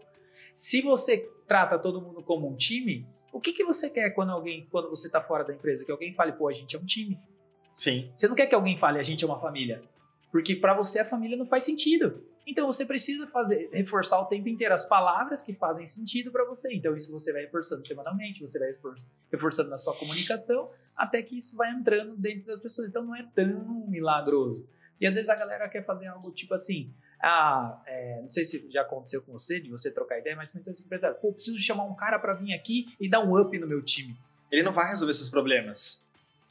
Se 0.55 0.81
você 0.81 1.29
trata 1.45 1.77
todo 1.77 2.01
mundo 2.01 2.23
como 2.23 2.49
um 2.49 2.55
time, 2.55 3.05
o 3.31 3.39
que, 3.39 3.53
que 3.53 3.63
você 3.63 3.89
quer 3.89 4.11
quando 4.11 4.31
alguém, 4.31 4.67
quando 4.71 4.89
você 4.89 5.07
está 5.07 5.21
fora 5.21 5.43
da 5.43 5.53
empresa? 5.53 5.85
Que 5.85 5.91
alguém 5.91 6.13
fale, 6.13 6.31
pô, 6.31 6.47
a 6.47 6.53
gente 6.53 6.75
é 6.75 6.79
um 6.79 6.85
time. 6.85 7.19
Sim. 7.75 8.09
Você 8.13 8.27
não 8.27 8.35
quer 8.35 8.47
que 8.47 8.55
alguém 8.55 8.75
fale, 8.75 8.99
a 8.99 9.03
gente 9.03 9.23
é 9.23 9.27
uma 9.27 9.39
família. 9.39 9.81
Porque 10.31 10.55
para 10.55 10.73
você 10.73 10.99
a 10.99 11.05
família 11.05 11.37
não 11.37 11.45
faz 11.45 11.63
sentido. 11.63 12.23
Então 12.45 12.65
você 12.65 12.85
precisa 12.85 13.27
fazer 13.27 13.69
reforçar 13.71 14.19
o 14.19 14.25
tempo 14.25 14.47
inteiro 14.47 14.73
as 14.73 14.85
palavras 14.85 15.41
que 15.41 15.53
fazem 15.53 15.85
sentido 15.85 16.31
para 16.31 16.45
você. 16.45 16.73
Então 16.73 16.95
isso 16.95 17.11
você 17.11 17.31
vai 17.31 17.41
reforçando 17.43 17.85
semanalmente, 17.85 18.39
você 18.39 18.57
vai 18.57 18.69
reforçando 19.31 19.69
na 19.69 19.77
sua 19.77 19.93
comunicação, 19.95 20.69
até 20.95 21.21
que 21.21 21.37
isso 21.37 21.55
vai 21.57 21.71
entrando 21.71 22.15
dentro 22.15 22.47
das 22.47 22.59
pessoas. 22.59 22.89
Então 22.89 23.03
não 23.03 23.15
é 23.15 23.27
tão 23.35 23.87
milagroso. 23.87 24.67
E 24.99 25.05
às 25.05 25.15
vezes 25.15 25.29
a 25.29 25.35
galera 25.35 25.67
quer 25.69 25.83
fazer 25.83 26.07
algo 26.07 26.31
tipo 26.31 26.53
assim, 26.53 26.93
ah, 27.21 27.82
é, 27.86 28.17
não 28.19 28.27
sei 28.27 28.43
se 28.43 28.65
já 28.69 28.82
aconteceu 28.82 29.21
com 29.21 29.32
você, 29.34 29.60
de 29.60 29.69
você 29.69 29.89
trocar 29.91 30.19
ideia, 30.19 30.36
mas 30.36 30.53
muitas 30.53 30.80
empresas, 30.80 31.15
pô, 31.21 31.32
preciso 31.32 31.58
chamar 31.60 31.84
um 31.86 31.95
cara 31.95 32.19
para 32.19 32.34
vir 32.34 32.53
aqui 32.53 32.88
e 32.99 33.10
dar 33.10 33.21
um 33.21 33.38
up 33.39 33.58
no 33.58 33.67
meu 33.67 33.82
time. 33.82 34.15
Ele 34.51 34.63
não 34.63 34.71
vai 34.71 34.88
resolver 34.89 35.13
seus 35.13 35.30
problemas. 35.30 36.06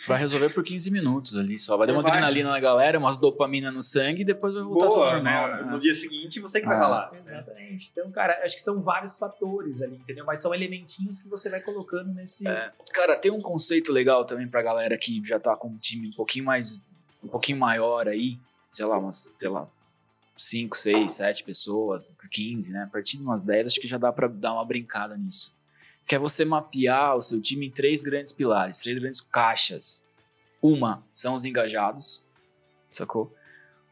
Vai 0.06 0.18
resolver 0.18 0.50
por 0.50 0.62
15 0.62 0.90
minutos 0.90 1.38
ali 1.38 1.58
só. 1.58 1.74
Vai 1.78 1.86
dar 1.86 1.94
uma 1.94 2.02
vai. 2.02 2.10
adrenalina 2.12 2.50
na 2.50 2.60
galera, 2.60 2.98
umas 2.98 3.16
dopamina 3.16 3.70
no 3.70 3.80
sangue 3.80 4.20
e 4.20 4.24
depois 4.26 4.52
vai 4.52 4.62
voltar 4.62 4.84
tudo 4.88 4.96
Boa, 4.96 5.12
normal. 5.14 5.48
né? 5.64 5.70
No 5.70 5.78
dia 5.78 5.94
seguinte, 5.94 6.38
você 6.38 6.60
que 6.60 6.66
vai 6.66 6.76
Ah. 6.76 6.80
falar. 6.80 7.12
Exatamente. 7.24 7.88
Então, 7.92 8.10
cara, 8.12 8.38
acho 8.44 8.54
que 8.56 8.60
são 8.60 8.78
vários 8.78 9.18
fatores 9.18 9.80
ali, 9.80 9.96
entendeu? 9.96 10.26
Mas 10.26 10.40
são 10.40 10.54
elementinhos 10.54 11.18
que 11.18 11.26
você 11.28 11.48
vai 11.48 11.60
colocando 11.62 12.12
nesse. 12.12 12.46
É. 12.46 12.70
Cara, 12.92 13.16
tem 13.16 13.30
um 13.32 13.40
conceito 13.40 13.90
legal 13.90 14.26
também 14.26 14.46
pra 14.46 14.60
galera 14.60 14.98
que 14.98 15.18
já 15.24 15.40
tá 15.40 15.56
com 15.56 15.68
um 15.68 15.78
time 15.78 16.08
um 16.08 16.12
pouquinho 16.12 16.44
mais. 16.44 16.78
um 17.24 17.28
pouquinho 17.28 17.56
maior 17.58 18.06
aí. 18.06 18.38
Sei 18.70 18.84
lá, 18.84 18.98
umas, 18.98 19.16
sei 19.16 19.48
lá, 19.48 19.66
5, 20.36 20.76
6, 20.76 21.12
7 21.12 21.44
pessoas, 21.44 22.16
15, 22.30 22.72
né? 22.72 22.82
A 22.82 22.86
partir 22.86 23.16
de 23.16 23.22
umas 23.22 23.42
10, 23.42 23.68
acho 23.68 23.80
que 23.80 23.88
já 23.88 23.98
dá 23.98 24.12
pra 24.12 24.28
dar 24.28 24.52
uma 24.54 24.64
brincada 24.64 25.16
nisso. 25.16 25.56
Que 26.06 26.14
é 26.14 26.18
você 26.18 26.44
mapear 26.44 27.16
o 27.16 27.22
seu 27.22 27.40
time 27.40 27.66
em 27.66 27.70
três 27.70 28.02
grandes 28.02 28.32
pilares, 28.32 28.78
três 28.78 28.98
grandes 28.98 29.20
caixas. 29.20 30.06
Uma 30.62 31.04
são 31.12 31.34
os 31.34 31.44
engajados, 31.44 32.26
sacou? 32.90 33.34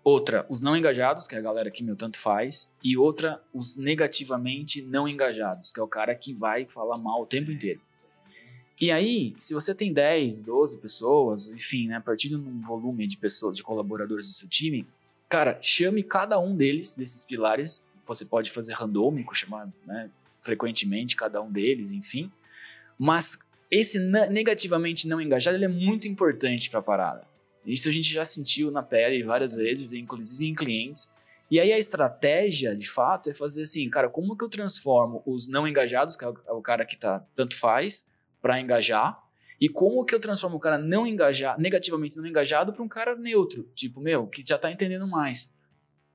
Outra, 0.05 0.45
os 0.51 0.61
não 0.61 0.77
engajados, 0.77 1.27
que 1.27 1.35
é 1.35 1.39
a 1.39 1.43
galera 1.43 1.71
que 1.71 1.83
meu 1.83 1.97
tanto 1.97 2.19
faz. 2.19 2.71
E 2.83 2.95
outra, 2.95 3.43
os 3.55 3.77
negativamente 3.77 4.83
não 4.83 5.09
engajados, 5.09 5.73
que 5.73 5.81
é 5.81 5.83
o 5.83 5.89
cara 5.89 6.15
que 6.15 6.35
vai 6.35 6.67
falar 6.69 6.99
mal 6.99 7.23
o 7.23 7.27
tempo 7.27 7.51
inteiro. 7.51 7.81
E 8.79 8.91
aí, 8.91 9.35
se 9.39 9.55
você 9.55 9.75
tem 9.75 9.93
10, 9.93 10.43
12 10.43 10.79
pessoas, 10.79 11.49
enfim, 11.49 11.89
né, 11.89 11.97
a 11.97 12.01
partir 12.01 12.29
de 12.29 12.37
um 12.37 12.61
volume 12.61 13.07
de 13.07 13.17
pessoas, 13.17 13.57
de 13.57 13.63
colaboradores 13.63 14.29
do 14.29 14.35
seu 14.35 14.49
time, 14.49 14.87
cara, 15.29 15.59
chame 15.61 16.03
cada 16.03 16.39
um 16.39 16.55
deles, 16.57 16.95
desses 16.97 17.25
pilares. 17.25 17.89
Você 18.07 18.25
pode 18.25 18.51
fazer 18.51 18.75
randômico, 18.75 19.35
chamar 19.35 19.69
né, 19.87 20.11
frequentemente 20.41 21.17
cada 21.17 21.41
um 21.41 21.51
deles, 21.51 21.91
enfim. 21.91 22.31
Mas 22.99 23.39
esse 23.71 23.99
negativamente 23.99 25.09
não 25.09 25.21
engajado, 25.21 25.57
ele 25.57 25.65
é 25.65 25.69
muito 25.69 26.07
importante 26.07 26.71
para 26.71 26.81
a 26.81 26.83
parada. 26.83 27.27
Isso 27.67 27.89
a 27.89 27.93
gente 27.93 28.13
já 28.13 28.25
sentiu 28.25 28.71
na 28.71 28.83
pele 28.83 29.23
várias 29.25 29.55
vezes, 29.55 29.93
inclusive 29.93 30.47
em 30.47 30.55
clientes. 30.55 31.13
E 31.51 31.59
aí 31.59 31.73
a 31.73 31.79
estratégia, 31.79 32.75
de 32.77 32.89
fato, 32.89 33.31
é 33.31 33.35
fazer 33.35 33.63
assim, 33.63 33.89
cara, 33.89 34.09
como 34.09 34.37
que 34.37 34.45
eu 34.45 34.49
transformo 34.49 35.23
os 35.25 35.49
não 35.49 35.67
engajados, 35.67 36.15
que 36.17 36.25
é 36.25 36.29
o- 36.29 36.39
é 36.47 36.53
o 36.53 36.61
cara 36.61 36.85
que 36.85 36.97
tá 36.97 37.25
tanto 37.35 37.57
faz, 37.57 38.07
para 38.43 38.61
engajar, 38.61 39.19
e 39.61 39.69
como 39.69 40.05
que 40.05 40.15
eu 40.15 40.21
transformo 40.21 40.57
o 40.57 40.61
cara 40.61 40.79
não 40.79 41.07
engajado, 41.07 41.61
negativamente 41.61 42.17
não 42.17 42.27
engajado, 42.27 42.73
para 42.73 42.83
um 42.83 42.89
cara 42.89 43.15
neutro, 43.17 43.71
tipo, 43.75 44.01
meu, 44.01 44.27
que 44.27 44.45
já 44.47 44.59
tá 44.59 44.71
entendendo 44.71 45.07
mais. 45.07 45.53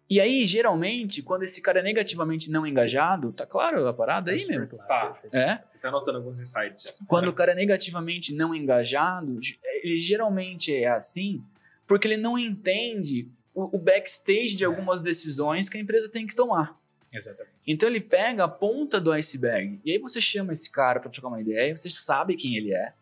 E 0.10 0.20
aí, 0.20 0.48
geralmente, 0.48 1.22
quando 1.22 1.44
esse 1.44 1.62
cara 1.62 1.82
é 1.82 1.84
negativamente 1.84 2.50
não 2.50 2.66
engajado, 2.66 3.32
tá 3.32 3.46
claro 3.46 3.88
a 3.88 3.94
parada 3.94 4.32
aí, 4.32 4.44
meu? 4.48 4.68
claro, 4.68 4.88
Tá. 4.88 5.12
perfeito. 5.12 5.36
É? 5.36 5.64
Você 5.70 5.78
tá 5.78 5.90
anotando 5.90 6.18
alguns 6.18 6.40
insights 6.42 6.82
já. 6.82 6.92
Quando 7.08 7.28
o 7.28 7.34
cara 7.34 7.52
é 7.52 7.56
negativamente 7.56 8.34
não 8.34 8.56
engajado, 8.56 9.40
ele 9.84 9.98
geralmente 9.98 10.76
é 10.76 10.88
assim 10.88 11.44
porque 11.86 12.08
ele 12.08 12.18
não 12.18 12.38
entende 12.38 13.32
o, 13.54 13.78
o 13.78 13.80
backstage 13.80 14.56
de 14.56 14.64
algumas 14.66 15.02
decisões 15.02 15.70
que 15.70 15.78
a 15.78 15.82
empresa 15.82 16.10
tem 16.12 16.26
que 16.26 16.36
tomar. 16.36 16.76
Exatamente. 17.14 17.54
Então 17.68 17.88
ele 17.90 18.00
pega 18.00 18.44
a 18.44 18.48
ponta 18.48 19.00
do 19.00 19.12
iceberg. 19.12 19.80
E 19.86 19.92
aí 19.92 20.00
você 20.00 20.20
chama 20.22 20.54
esse 20.54 20.72
cara 20.72 21.00
pra 21.00 21.10
trocar 21.10 21.28
uma 21.30 21.42
ideia, 21.42 21.76
você 21.76 21.90
sabe 21.90 22.36
quem 22.36 22.56
ele 22.56 22.74
é. 22.74 22.94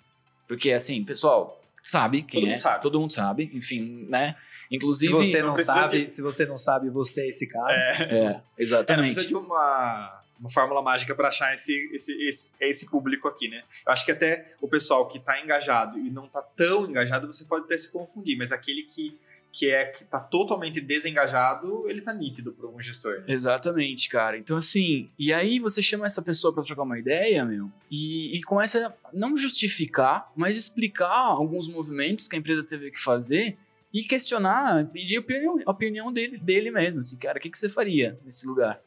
Porque 0.48 0.72
assim, 0.72 1.04
pessoal, 1.04 1.62
sabe 1.84 2.22
quem 2.24 2.40
Todo 2.42 2.48
é. 2.48 2.50
mundo 2.52 2.60
sabe. 2.60 2.82
Todo 2.82 3.00
mundo 3.00 3.14
sabe, 3.14 3.52
enfim, 3.54 4.06
né? 4.10 4.36
Se 4.70 4.76
Inclusive, 4.76 5.14
você 5.14 5.42
não 5.42 5.50
não 5.50 5.58
sabe, 5.58 6.04
de- 6.06 6.12
se 6.12 6.22
você 6.22 6.46
não 6.46 6.58
sabe, 6.58 6.90
você 6.90 7.22
é 7.22 7.30
esse 7.30 7.48
cara. 7.48 7.74
É. 7.74 7.90
é, 8.02 8.18
É, 8.18 8.30
não 8.34 8.42
exatamente. 8.58 9.14
precisa 9.14 9.28
de 9.28 9.36
uma, 9.36 10.22
uma 10.40 10.50
fórmula 10.50 10.82
mágica 10.82 11.16
para 11.16 11.30
achar 11.30 11.54
esse, 11.54 11.90
esse, 11.94 12.12
esse, 12.28 12.52
esse 12.60 12.86
público 12.90 13.28
aqui, 13.30 13.48
né? 13.48 13.64
Eu 13.86 13.94
acho 13.94 14.04
que 14.06 14.12
até 14.12 14.54
o 14.62 14.68
pessoal 14.68 15.08
que 15.08 15.20
tá 15.20 15.42
engajado 15.42 15.98
e 15.98 16.10
não 16.10 16.28
tá 16.28 16.42
tão 16.42 16.86
engajado, 16.86 17.28
você 17.28 17.46
pode 17.46 17.64
até 17.66 17.78
se 17.78 17.90
confundir, 17.92 18.38
mas 18.38 18.52
aquele 18.52 18.84
que, 18.84 19.18
que 19.58 19.72
é 19.72 19.86
que 19.86 20.04
tá 20.04 20.20
totalmente 20.20 20.80
desengajado, 20.80 21.90
ele 21.90 22.02
tá 22.02 22.14
nítido 22.14 22.54
para 22.54 22.68
um 22.68 22.80
gestor. 22.80 23.22
Né? 23.22 23.26
Exatamente, 23.30 24.08
cara. 24.08 24.38
Então, 24.38 24.58
assim, 24.58 25.10
e 25.18 25.34
aí 25.34 25.58
você 25.58 25.82
chama 25.82 26.06
essa 26.06 26.22
pessoa 26.22 26.54
pra 26.54 26.62
trocar 26.62 26.84
uma 26.84 27.00
ideia, 27.00 27.44
meu, 27.44 27.72
e, 27.90 28.38
e 28.38 28.44
começa 28.44 28.94
a 29.04 29.10
não 29.12 29.36
justificar, 29.36 30.32
mas 30.36 30.56
explicar 30.56 31.10
alguns 31.10 31.68
movimentos 31.68 32.28
que 32.28 32.36
a 32.36 32.40
empresa 32.40 32.64
teve 32.64 32.92
que 32.92 33.00
fazer 33.00 33.58
e 33.92 34.04
questionar, 34.04 34.86
pedir 34.90 35.18
a 35.18 35.22
opinião, 35.22 35.60
a 35.66 35.72
opinião 35.72 36.14
dele, 36.14 36.38
dele 36.38 36.70
mesmo, 36.70 37.00
assim, 37.00 37.18
cara, 37.18 37.40
o 37.40 37.42
que, 37.42 37.50
que 37.50 37.58
você 37.58 37.68
faria 37.68 38.20
nesse 38.24 38.46
lugar? 38.46 38.80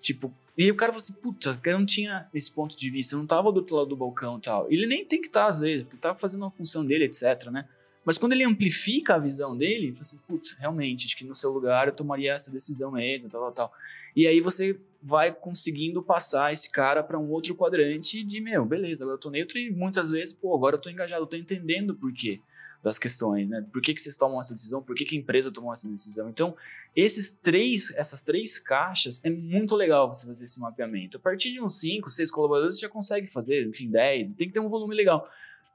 Tipo, 0.00 0.32
e 0.56 0.64
aí 0.64 0.70
o 0.70 0.74
cara 0.74 0.90
falou 0.90 1.02
assim, 1.02 1.14
puta, 1.14 1.60
eu 1.62 1.78
não 1.78 1.84
tinha 1.84 2.28
esse 2.32 2.50
ponto 2.50 2.74
de 2.74 2.88
vista, 2.88 3.14
eu 3.14 3.18
não 3.18 3.26
tava 3.26 3.52
do 3.52 3.58
outro 3.58 3.76
lado 3.76 3.88
do 3.88 3.96
balcão 3.96 4.38
e 4.38 4.40
tal. 4.40 4.72
Ele 4.72 4.86
nem 4.86 5.04
tem 5.04 5.20
que 5.20 5.26
estar, 5.26 5.46
às 5.46 5.58
vezes, 5.58 5.82
porque 5.82 5.98
tava 5.98 6.16
fazendo 6.16 6.42
uma 6.42 6.50
função 6.50 6.82
dele, 6.86 7.04
etc, 7.04 7.50
né? 7.50 7.68
Mas 8.04 8.18
quando 8.18 8.32
ele 8.32 8.44
amplifica 8.44 9.14
a 9.14 9.18
visão 9.18 9.56
dele, 9.56 9.86
ele 9.86 9.92
fala 9.92 10.02
assim, 10.02 10.18
putz, 10.28 10.52
realmente, 10.58 11.06
acho 11.06 11.16
que 11.16 11.24
no 11.24 11.34
seu 11.34 11.50
lugar 11.50 11.88
eu 11.88 11.94
tomaria 11.94 12.32
essa 12.32 12.50
decisão 12.50 12.92
mesmo, 12.92 13.30
tal, 13.30 13.40
tal, 13.42 13.52
tal. 13.52 13.72
E 14.14 14.26
aí 14.26 14.40
você 14.40 14.78
vai 15.00 15.32
conseguindo 15.32 16.02
passar 16.02 16.52
esse 16.52 16.70
cara 16.70 17.02
para 17.02 17.18
um 17.18 17.30
outro 17.30 17.54
quadrante 17.54 18.22
de, 18.22 18.40
meu, 18.40 18.64
beleza, 18.64 19.04
agora 19.04 19.16
eu 19.16 19.20
tô 19.20 19.30
neutro 19.30 19.58
e 19.58 19.70
muitas 19.70 20.10
vezes, 20.10 20.32
pô, 20.32 20.54
agora 20.54 20.76
eu 20.76 20.80
tô 20.80 20.88
engajado, 20.88 21.22
eu 21.22 21.26
tô 21.26 21.36
entendendo 21.36 21.90
o 21.90 21.94
porquê 21.94 22.40
das 22.84 22.98
questões, 22.98 23.48
né? 23.48 23.64
Por 23.72 23.80
que, 23.80 23.94
que 23.94 24.00
vocês 24.00 24.14
tomam 24.14 24.38
essa 24.38 24.52
decisão? 24.52 24.82
Por 24.82 24.94
que, 24.94 25.06
que 25.06 25.16
a 25.16 25.18
empresa 25.18 25.50
tomou 25.50 25.72
essa 25.72 25.88
decisão? 25.88 26.28
Então, 26.28 26.54
esses 26.94 27.30
três, 27.30 27.90
essas 27.96 28.20
três 28.20 28.58
caixas, 28.58 29.24
é 29.24 29.30
muito 29.30 29.74
legal 29.74 30.12
você 30.12 30.26
fazer 30.26 30.44
esse 30.44 30.60
mapeamento. 30.60 31.16
A 31.16 31.20
partir 31.20 31.50
de 31.50 31.60
uns 31.62 31.80
5, 31.80 32.10
6 32.10 32.30
colaboradores, 32.30 32.76
você 32.76 32.82
já 32.82 32.88
consegue 32.88 33.26
fazer, 33.26 33.66
enfim, 33.66 33.90
10, 33.90 34.30
tem 34.32 34.48
que 34.48 34.52
ter 34.52 34.60
um 34.60 34.68
volume 34.68 34.94
legal. 34.94 35.26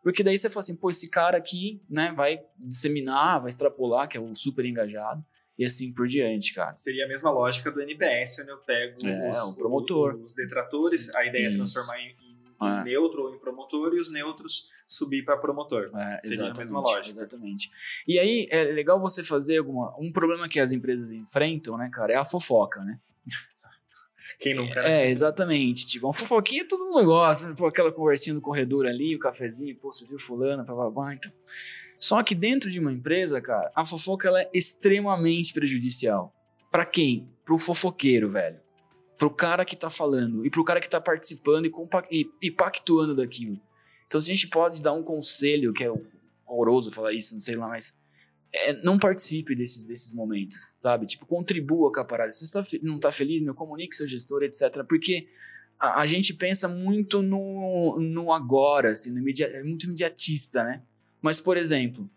Porque 0.03 0.23
daí 0.23 0.37
você 0.37 0.49
fala 0.49 0.61
assim, 0.61 0.75
pô, 0.75 0.89
esse 0.89 1.09
cara 1.09 1.37
aqui, 1.37 1.81
né, 1.89 2.11
vai 2.15 2.39
disseminar, 2.57 3.39
vai 3.39 3.49
extrapolar, 3.49 4.07
que 4.07 4.17
é 4.17 4.21
o 4.21 4.33
super 4.33 4.65
engajado, 4.65 5.23
e 5.57 5.65
assim 5.65 5.93
por 5.93 6.07
diante, 6.07 6.53
cara. 6.53 6.75
Seria 6.75 7.05
a 7.05 7.07
mesma 7.07 7.29
lógica 7.29 7.69
do 7.71 7.81
NPS, 7.81 8.39
onde 8.39 8.51
eu 8.51 8.57
pego 8.59 9.05
É, 9.05 9.29
os, 9.29 9.51
promotor. 9.57 10.15
os 10.15 10.33
detratores, 10.33 11.13
a 11.15 11.25
ideia 11.25 11.47
é 11.47 11.49
Isso. 11.49 11.57
transformar 11.57 11.99
em, 12.01 12.09
em 12.11 12.79
É. 12.79 12.83
neutro 12.83 13.23
ou 13.23 13.35
em 13.35 13.39
promotor 13.39 13.93
e 13.93 13.99
os 13.99 14.11
neutros 14.11 14.69
subir 14.87 15.23
para 15.23 15.37
promotor. 15.37 15.91
É, 15.95 16.19
Seria 16.23 16.51
a 16.51 16.53
mesma 16.57 16.79
lógica. 16.79 17.09
Exatamente. 17.19 17.69
E 18.07 18.17
aí 18.17 18.47
é 18.49 18.63
legal 18.65 18.99
você 18.99 19.21
fazer 19.23 19.57
alguma. 19.59 19.93
Um 19.99 20.11
problema 20.11 20.47
que 20.49 20.59
as 20.59 20.71
empresas 20.71 21.11
enfrentam, 21.11 21.77
né, 21.77 21.89
cara, 21.93 22.13
é 22.13 22.15
a 22.15 22.25
fofoca, 22.25 22.81
né? 22.83 22.99
Quem 24.39 24.55
nunca? 24.55 24.79
É, 24.79 25.09
exatamente. 25.09 25.85
Tipo, 25.85 26.07
uma 26.07 26.13
fofoquinha 26.13 26.65
todo 26.65 26.85
mundo 26.85 27.05
gosta, 27.05 27.49
né? 27.49 27.55
Pô, 27.57 27.67
aquela 27.67 27.91
conversinha 27.91 28.33
no 28.33 28.41
corredor 28.41 28.87
ali, 28.87 29.15
o 29.15 29.19
cafezinho, 29.19 29.75
pô, 29.75 29.91
você 29.91 30.05
viu 30.05 30.17
fulano, 30.17 30.63
blá, 30.91 31.13
então. 31.13 31.31
Só 31.99 32.23
que 32.23 32.33
dentro 32.33 32.71
de 32.71 32.79
uma 32.79 32.93
empresa, 32.93 33.41
cara, 33.41 33.69
a 33.75 33.83
fofoca 33.83 34.29
ela 34.29 34.41
é 34.41 34.49
extremamente 34.53 35.53
prejudicial. 35.53 36.33
Pra 36.71 36.85
quem? 36.85 37.29
Pro 37.43 37.57
fofoqueiro, 37.57 38.29
velho. 38.29 38.61
Pro 39.17 39.29
cara 39.29 39.65
que 39.65 39.75
tá 39.75 39.89
falando 39.89 40.45
e 40.45 40.49
pro 40.49 40.63
cara 40.63 40.79
que 40.79 40.87
tá 40.87 41.01
participando 41.01 41.65
e, 41.65 41.71
e, 42.09 42.31
e 42.43 42.49
pactuando 42.49 43.13
daquilo. 43.13 43.59
Então, 44.07 44.21
se 44.21 44.31
a 44.31 44.33
gente 44.33 44.47
pode 44.47 44.81
dar 44.81 44.93
um 44.93 45.03
conselho, 45.03 45.73
que 45.73 45.83
é 45.83 45.91
horroroso 46.47 46.91
falar 46.91 47.11
isso, 47.11 47.33
não 47.33 47.41
sei 47.41 47.55
lá, 47.55 47.67
mas 47.67 47.98
é, 48.51 48.73
não 48.81 48.97
participe 48.97 49.55
desses, 49.55 49.83
desses 49.83 50.13
momentos, 50.13 50.57
sabe? 50.77 51.05
Tipo, 51.05 51.25
contribua 51.25 51.91
com 51.91 51.99
a 51.99 52.05
parada. 52.05 52.31
Se 52.31 52.45
você 52.45 52.53
tá 52.53 52.65
não 52.81 52.99
tá 52.99 53.11
feliz, 53.11 53.41
meu, 53.41 53.53
comunique 53.53 53.95
seu 53.95 54.07
gestor, 54.07 54.43
etc. 54.43 54.83
Porque 54.87 55.27
a, 55.79 56.01
a 56.01 56.07
gente 56.07 56.33
pensa 56.33 56.67
muito 56.67 57.21
no, 57.21 57.99
no 57.99 58.33
agora, 58.33 58.89
assim, 58.89 59.11
no 59.11 59.27
é 59.29 59.63
muito 59.63 59.85
imediatista, 59.85 60.63
né? 60.63 60.81
Mas, 61.21 61.39
por 61.39 61.57
exemplo, 61.57 62.09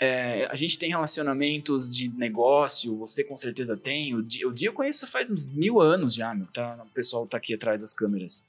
é, 0.00 0.46
a 0.46 0.54
gente 0.54 0.78
tem 0.78 0.90
relacionamentos 0.90 1.94
de 1.94 2.08
negócio, 2.08 2.96
você 2.96 3.24
com 3.24 3.36
certeza 3.36 3.76
tem. 3.76 4.14
O 4.14 4.22
dia, 4.22 4.48
o 4.48 4.52
dia 4.52 4.68
eu 4.68 4.72
conheço 4.72 5.06
faz 5.06 5.30
uns 5.30 5.46
mil 5.46 5.80
anos 5.80 6.14
já, 6.14 6.34
meu. 6.34 6.46
Tá, 6.48 6.84
o 6.84 6.92
pessoal 6.92 7.26
tá 7.26 7.36
aqui 7.36 7.54
atrás 7.54 7.80
das 7.80 7.92
câmeras. 7.92 8.46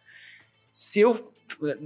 Se 0.76 1.00
eu 1.00 1.18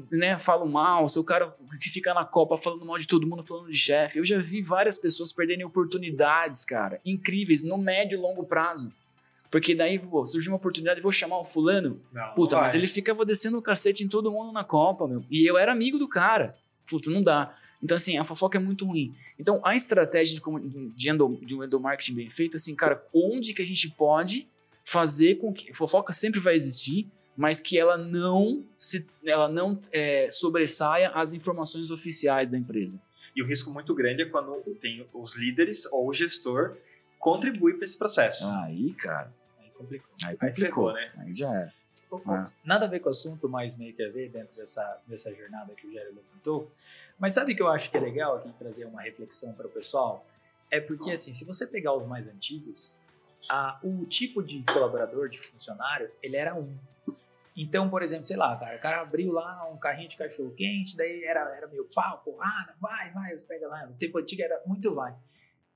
né, 0.09 0.35
falo 0.39 0.65
mal, 0.65 1.07
se 1.07 1.19
o 1.19 1.23
cara 1.23 1.55
que 1.79 1.87
fica 1.91 2.11
na 2.11 2.25
Copa 2.25 2.57
falando 2.57 2.83
mal 2.83 2.97
de 2.97 3.05
todo 3.05 3.27
mundo, 3.27 3.45
falando 3.45 3.69
de 3.69 3.77
chefe, 3.77 4.17
eu 4.17 4.25
já 4.25 4.39
vi 4.39 4.63
várias 4.63 4.97
pessoas 4.97 5.31
perderem 5.31 5.63
oportunidades, 5.63 6.65
cara, 6.65 6.99
incríveis, 7.05 7.61
no 7.61 7.77
médio 7.77 8.17
e 8.17 8.19
longo 8.19 8.43
prazo. 8.43 8.91
Porque 9.51 9.75
daí, 9.75 9.99
pô, 9.99 10.25
surgiu 10.25 10.51
uma 10.51 10.57
oportunidade, 10.57 11.01
vou 11.01 11.11
chamar 11.11 11.37
o 11.37 11.43
fulano, 11.43 12.01
Não, 12.11 12.33
Puta, 12.33 12.55
não 12.55 12.63
mas 12.63 12.73
ele 12.73 12.87
ficava 12.87 13.23
descendo 13.23 13.59
o 13.59 13.61
cacete 13.61 14.03
em 14.03 14.07
todo 14.07 14.31
mundo 14.31 14.51
na 14.51 14.63
Copa, 14.63 15.07
meu. 15.07 15.23
E 15.29 15.47
eu 15.47 15.55
era 15.55 15.71
amigo 15.71 15.99
do 15.99 16.09
cara. 16.09 16.57
Puta, 16.89 17.11
não 17.11 17.21
dá. 17.21 17.55
Então, 17.83 17.95
assim, 17.95 18.17
a 18.17 18.23
fofoca 18.23 18.57
é 18.57 18.61
muito 18.61 18.87
ruim. 18.87 19.13
Então, 19.37 19.61
a 19.63 19.75
estratégia 19.75 20.35
de, 20.35 20.89
de, 20.95 21.09
endo, 21.11 21.39
de 21.43 21.55
um 21.55 21.63
endomarketing 21.63 22.15
bem 22.15 22.29
feito, 22.29 22.57
assim, 22.57 22.75
cara, 22.75 23.05
onde 23.13 23.53
que 23.53 23.61
a 23.61 23.65
gente 23.65 23.87
pode 23.87 24.47
fazer 24.83 25.35
com 25.35 25.53
que. 25.53 25.71
Fofoca 25.75 26.11
sempre 26.11 26.39
vai 26.39 26.55
existir, 26.55 27.07
mas 27.39 27.61
que 27.61 27.79
ela 27.79 27.95
não 27.95 28.65
se 28.77 29.07
ela 29.23 29.47
não 29.47 29.79
é, 29.93 30.29
sobressaia 30.29 31.09
as 31.11 31.31
informações 31.33 31.89
oficiais 31.89 32.51
da 32.51 32.57
empresa. 32.57 33.01
E 33.33 33.41
o 33.41 33.45
risco 33.45 33.71
muito 33.71 33.95
grande 33.95 34.23
é 34.23 34.25
quando 34.25 34.59
tem 34.81 35.07
os 35.13 35.37
líderes 35.37 35.85
ou 35.93 36.09
o 36.09 36.13
gestor 36.13 36.75
contribui 37.17 37.75
para 37.75 37.85
esse 37.85 37.97
processo. 37.97 38.45
Aí, 38.63 38.93
cara, 38.93 39.31
Aí 39.57 39.69
complicou. 39.69 40.09
aí 40.25 40.29
Aí 40.31 40.49
complicou. 40.49 40.91
ferrou, 40.91 40.93
né? 40.93 41.11
Aí 41.17 41.33
já 41.33 41.49
era. 41.53 41.73
Ah. 42.27 42.51
Nada 42.65 42.85
a 42.87 42.89
ver 42.89 42.99
com 42.99 43.07
o 43.07 43.11
assunto, 43.11 43.47
mas 43.47 43.77
meio 43.77 43.93
que 43.93 44.03
a 44.03 44.09
ver 44.09 44.29
dentro 44.29 44.57
dessa, 44.57 44.99
dessa 45.07 45.33
jornada 45.33 45.73
que 45.75 45.87
o 45.87 45.93
Jair 45.93 46.07
levantou. 46.07 46.69
Mas 47.17 47.31
sabe 47.31 47.53
o 47.53 47.55
que 47.55 47.61
eu 47.61 47.69
acho 47.69 47.89
que 47.89 47.95
é 47.95 48.01
legal 48.01 48.35
aqui 48.35 48.51
trazer 48.59 48.83
uma 48.83 49.01
reflexão 49.01 49.53
para 49.53 49.67
o 49.67 49.69
pessoal? 49.69 50.25
É 50.69 50.81
porque, 50.81 51.11
assim, 51.11 51.31
se 51.31 51.45
você 51.45 51.65
pegar 51.65 51.93
os 51.93 52.05
mais 52.05 52.27
antigos, 52.27 52.93
a, 53.47 53.79
o 53.81 54.05
tipo 54.05 54.43
de 54.43 54.61
colaborador, 54.63 55.29
de 55.29 55.39
funcionário, 55.39 56.09
ele 56.21 56.35
era 56.35 56.53
um. 56.53 56.75
Então, 57.61 57.89
por 57.89 58.01
exemplo, 58.01 58.23
sei 58.23 58.37
lá, 58.37 58.57
cara, 58.57 58.77
o 58.77 58.79
cara 58.79 59.01
abriu 59.01 59.33
lá 59.33 59.69
um 59.69 59.77
carrinho 59.77 60.07
de 60.07 60.15
cachorro 60.15 60.49
quente, 60.51 60.95
daí 60.95 61.25
era, 61.25 61.41
era 61.57 61.67
meio 61.67 61.89
pau, 61.93 62.21
porrada, 62.23 62.73
vai, 62.79 63.11
vai, 63.11 63.37
você 63.37 63.45
pega 63.45 63.67
lá. 63.67 63.85
No 63.85 63.95
tempo 63.95 64.17
antigo 64.17 64.41
era 64.41 64.61
muito 64.65 64.95
vai. 64.95 65.13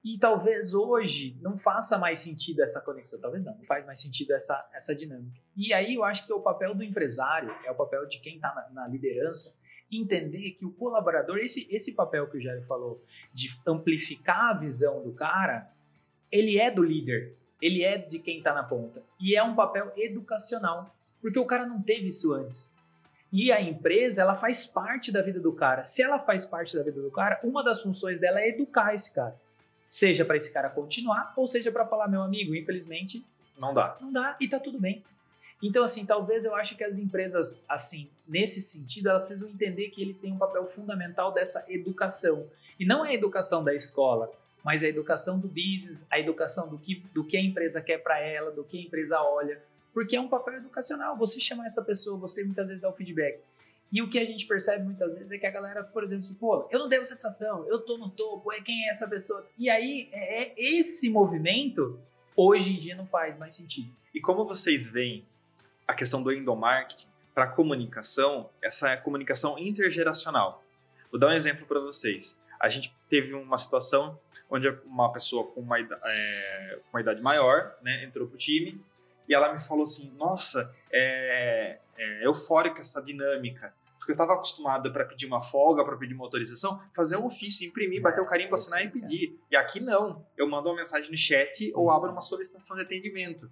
E 0.02 0.18
talvez 0.18 0.74
hoje 0.74 1.38
não 1.42 1.58
faça 1.58 1.98
mais 1.98 2.20
sentido 2.20 2.62
essa 2.62 2.80
conexão, 2.80 3.20
talvez 3.20 3.44
não, 3.44 3.58
não 3.58 3.66
faz 3.66 3.86
mais 3.86 4.00
sentido 4.00 4.32
essa, 4.32 4.66
essa 4.74 4.96
dinâmica. 4.96 5.38
E 5.58 5.74
aí 5.74 5.96
eu 5.96 6.06
acho 6.06 6.26
que 6.26 6.32
é 6.32 6.36
o 6.36 6.40
papel 6.40 6.74
do 6.74 6.86
empresário, 6.86 7.54
é 7.66 7.72
o 7.72 7.76
papel 7.76 8.08
de 8.08 8.22
quem 8.22 8.38
está 8.38 8.56
na, 8.56 8.84
na 8.84 8.88
liderança, 8.88 9.54
entender 9.92 10.52
que 10.52 10.66
o 10.66 10.72
colaborador, 10.72 11.38
esse, 11.40 11.68
esse 11.70 11.92
papel 11.92 12.30
que 12.30 12.38
o 12.38 12.42
Jair 12.42 12.64
falou, 12.64 13.04
de 13.34 13.50
amplificar 13.68 14.52
a 14.52 14.58
visão 14.58 15.04
do 15.04 15.12
cara, 15.12 15.70
ele 16.32 16.58
é 16.58 16.72
do 16.72 16.82
líder, 16.82 17.36
ele 17.62 17.84
é 17.84 17.98
de 17.98 18.20
quem 18.20 18.38
está 18.38 18.54
na 18.54 18.64
ponta. 18.64 19.04
E 19.20 19.36
é 19.36 19.44
um 19.44 19.54
papel 19.54 19.92
educacional, 19.98 20.96
porque 21.24 21.40
o 21.40 21.46
cara 21.46 21.66
não 21.66 21.82
teve 21.82 22.08
isso 22.08 22.34
antes. 22.34 22.74
E 23.32 23.50
a 23.50 23.60
empresa, 23.62 24.22
ela 24.22 24.36
faz 24.36 24.68
parte 24.68 25.10
da 25.10 25.22
vida 25.22 25.40
do 25.40 25.54
cara. 25.54 25.82
Se 25.82 26.04
ela 26.04 26.20
faz 26.20 26.46
parte 26.46 26.76
da 26.76 26.84
vida 26.84 27.02
do 27.02 27.10
cara, 27.10 27.40
uma 27.44 27.64
das 27.64 27.82
funções 27.82 28.20
dela 28.20 28.42
é 28.42 28.50
educar 28.50 28.94
esse 28.94 29.12
cara. 29.12 29.36
Seja 29.88 30.26
para 30.26 30.36
esse 30.36 30.52
cara 30.52 30.70
continuar, 30.70 31.34
ou 31.38 31.48
seja 31.48 31.72
para 31.72 31.86
falar, 31.86 32.10
meu 32.10 32.22
amigo, 32.22 32.54
infelizmente, 32.54 33.26
Não 33.58 33.74
dá. 33.74 33.98
não 34.02 34.12
dá 34.12 34.36
e 34.40 34.48
tá 34.50 34.60
tudo 34.60 34.80
bem. 34.80 35.02
Então, 35.64 35.84
assim, 35.84 36.06
talvez 36.06 36.44
eu 36.44 36.54
acho 36.56 36.76
que 36.76 36.84
as 36.84 37.00
empresas, 37.00 37.64
assim, 37.70 38.10
nesse 38.28 38.62
sentido, 38.62 39.10
elas 39.10 39.24
precisam 39.24 39.50
entender 39.50 39.90
que 39.92 40.02
ele 40.02 40.14
tem 40.14 40.34
um 40.34 40.38
papel 40.38 40.68
fundamental 40.68 41.32
dessa 41.32 41.66
educação. 41.70 42.46
E 42.78 42.86
não 42.86 43.06
é 43.06 43.12
a 43.12 43.14
educação 43.14 43.64
da 43.64 43.74
escola, 43.74 44.30
mas 44.62 44.84
a 44.84 44.88
educação 44.88 45.40
do 45.40 45.48
business, 45.48 46.06
a 46.12 46.20
educação 46.20 46.68
do 46.68 46.78
que, 46.78 46.96
do 47.14 47.24
que 47.24 47.38
a 47.38 47.42
empresa 47.42 47.82
quer 47.82 48.00
para 48.00 48.20
ela, 48.20 48.52
do 48.52 48.64
que 48.64 48.78
a 48.78 48.82
empresa 48.82 49.22
olha. 49.22 49.60
Porque 49.94 50.16
é 50.16 50.22
um 50.22 50.28
papel 50.28 50.56
educacional. 50.56 51.18
Você 51.18 51.40
chamar 51.40 51.66
essa 51.66 51.84
pessoa, 51.84 52.18
você 52.18 52.44
muitas 52.44 52.70
vezes 52.70 52.82
dá 52.82 52.90
o 52.90 52.94
feedback. 52.94 53.40
E 53.92 54.02
o 54.02 54.10
que 54.10 54.18
a 54.18 54.26
gente 54.26 54.48
percebe 54.48 54.84
muitas 54.84 55.16
vezes 55.16 55.32
é 55.32 55.38
que 55.38 55.46
a 55.46 55.52
galera, 55.52 55.84
por 55.84 56.04
exemplo, 56.04 56.26
assim, 56.26 56.34
pô, 56.34 56.68
eu 56.72 56.80
não 56.80 56.90
devo 56.90 57.06
satisfação, 57.06 57.64
eu 57.68 57.80
tô 57.80 57.96
no 57.96 58.10
topo, 58.10 58.52
é 58.52 58.60
quem 58.60 58.88
é 58.88 58.90
essa 58.90 59.08
pessoa? 59.08 59.46
E 59.56 59.70
aí, 59.70 60.10
é 60.12 60.46
é 60.46 60.54
esse 60.58 61.12
movimento, 61.12 62.00
hoje 62.36 62.74
em 62.74 62.78
dia, 62.78 62.96
não 62.96 63.06
faz 63.06 63.38
mais 63.38 63.54
sentido. 63.54 63.92
E 64.12 64.20
como 64.20 64.46
vocês 64.46 64.90
veem 64.90 65.24
a 65.88 65.94
questão 65.94 66.24
do 66.24 66.32
endomarketing 66.32 67.08
para 67.34 67.48
comunicação, 67.48 68.50
essa 68.62 68.96
comunicação 68.98 69.58
intergeracional. 69.58 70.64
Vou 71.12 71.20
dar 71.20 71.28
um 71.28 71.32
exemplo 71.32 71.66
para 71.66 71.80
vocês. 71.80 72.42
A 72.60 72.70
gente 72.70 72.94
teve 73.10 73.34
uma 73.34 73.58
situação 73.58 74.20
onde 74.50 74.68
uma 74.86 75.12
pessoa 75.12 75.46
com 75.48 75.62
uma, 75.62 75.80
é, 75.80 76.80
uma 76.92 77.02
idade 77.02 77.22
maior 77.22 77.76
né, 77.82 78.04
entrou 78.04 78.28
pro 78.28 78.38
time 78.38 78.80
e 79.28 79.34
ela 79.34 79.52
me 79.54 79.60
falou 79.60 79.84
assim: 79.84 80.12
Nossa, 80.18 80.74
é, 80.92 81.80
é 81.98 82.26
eufórica 82.26 82.82
essa 82.82 83.02
dinâmica. 83.02 83.74
Porque 83.98 84.12
eu 84.12 84.16
estava 84.16 84.34
acostumada 84.34 84.92
para 84.92 85.06
pedir 85.06 85.26
uma 85.28 85.40
folga, 85.40 85.84
para 85.86 85.96
pedir 85.96 86.14
uma 86.14 86.26
autorização, 86.26 86.82
fazer 86.94 87.16
um 87.16 87.26
ofício, 87.26 87.66
imprimir, 87.66 88.02
bater 88.02 88.20
o 88.20 88.26
carimbo, 88.26 88.54
assinar 88.54 88.84
e 88.84 88.90
pedir. 88.90 89.40
E 89.50 89.56
aqui 89.56 89.80
não. 89.80 90.26
Eu 90.36 90.50
mando 90.50 90.68
uma 90.68 90.76
mensagem 90.76 91.10
no 91.10 91.18
chat 91.18 91.72
ou 91.74 91.90
abro 91.90 92.12
uma 92.12 92.20
solicitação 92.20 92.76
de 92.76 92.84
atendimento. 92.84 93.50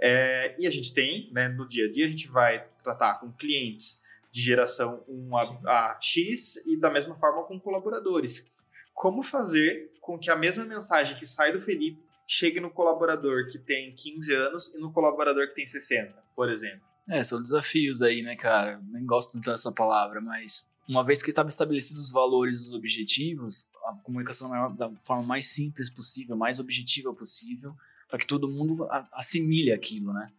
É, 0.00 0.56
e 0.58 0.66
a 0.66 0.70
gente 0.70 0.92
tem, 0.92 1.30
né, 1.32 1.48
no 1.48 1.64
dia 1.64 1.86
a 1.86 1.90
dia, 1.90 2.06
a 2.06 2.08
gente 2.08 2.26
vai 2.26 2.66
tratar 2.82 3.20
com 3.20 3.30
clientes 3.32 4.02
de 4.32 4.42
geração 4.42 5.04
1 5.08 5.36
a, 5.36 5.42
a 5.66 5.98
X 6.00 6.66
e 6.66 6.76
da 6.76 6.90
mesma 6.90 7.14
forma 7.14 7.44
com 7.44 7.60
colaboradores. 7.60 8.50
Como 8.92 9.22
fazer 9.22 9.92
com 10.00 10.18
que 10.18 10.28
a 10.28 10.34
mesma 10.34 10.64
mensagem 10.64 11.16
que 11.16 11.24
sai 11.24 11.52
do 11.52 11.60
Felipe 11.60 12.02
chegue 12.26 12.60
no 12.60 12.70
colaborador 12.70 13.46
que 13.50 13.58
tem 13.58 13.94
15 13.94 14.34
anos 14.34 14.74
e 14.74 14.78
no 14.78 14.92
colaborador 14.92 15.46
que 15.48 15.54
tem 15.54 15.66
60, 15.66 16.12
por 16.34 16.48
exemplo? 16.48 16.80
É, 17.10 17.22
são 17.22 17.42
desafios 17.42 18.00
aí, 18.00 18.22
né, 18.22 18.34
cara? 18.36 18.80
Nem 18.84 19.04
gosto 19.04 19.32
tanto 19.32 19.50
dessa 19.50 19.70
palavra, 19.72 20.20
mas 20.20 20.70
uma 20.88 21.04
vez 21.04 21.22
que 21.22 21.30
estavam 21.30 21.48
estabelecidos 21.48 22.06
os 22.06 22.12
valores 22.12 22.60
e 22.60 22.68
os 22.68 22.72
objetivos, 22.72 23.68
a 23.86 23.92
comunicação 24.02 24.48
da 24.74 24.90
forma 25.02 25.22
mais 25.22 25.46
simples 25.46 25.90
possível, 25.90 26.36
mais 26.36 26.58
objetiva 26.58 27.12
possível, 27.14 27.74
para 28.08 28.18
que 28.18 28.26
todo 28.26 28.48
mundo 28.48 28.88
assimile 29.12 29.72
aquilo, 29.72 30.12
né? 30.12 30.32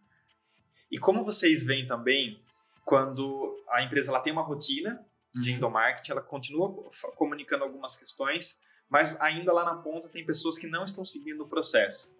E 0.90 0.98
como 0.98 1.24
vocês 1.24 1.64
veem 1.64 1.86
também, 1.86 2.40
quando 2.84 3.62
a 3.68 3.82
empresa 3.82 4.10
ela 4.10 4.20
tem 4.20 4.32
uma 4.32 4.42
rotina 4.42 5.04
de 5.34 5.50
Uhum. 5.50 5.56
endomarketing, 5.56 6.12
ela 6.12 6.22
continua 6.22 6.72
comunicando 7.16 7.62
algumas 7.64 7.94
questões, 7.94 8.60
mas 8.88 9.20
ainda 9.20 9.52
lá 9.52 9.64
na 9.64 9.74
ponta 9.76 10.08
tem 10.08 10.24
pessoas 10.24 10.56
que 10.58 10.66
não 10.66 10.84
estão 10.84 11.04
seguindo 11.04 11.42
o 11.42 11.48
processo. 11.48 12.14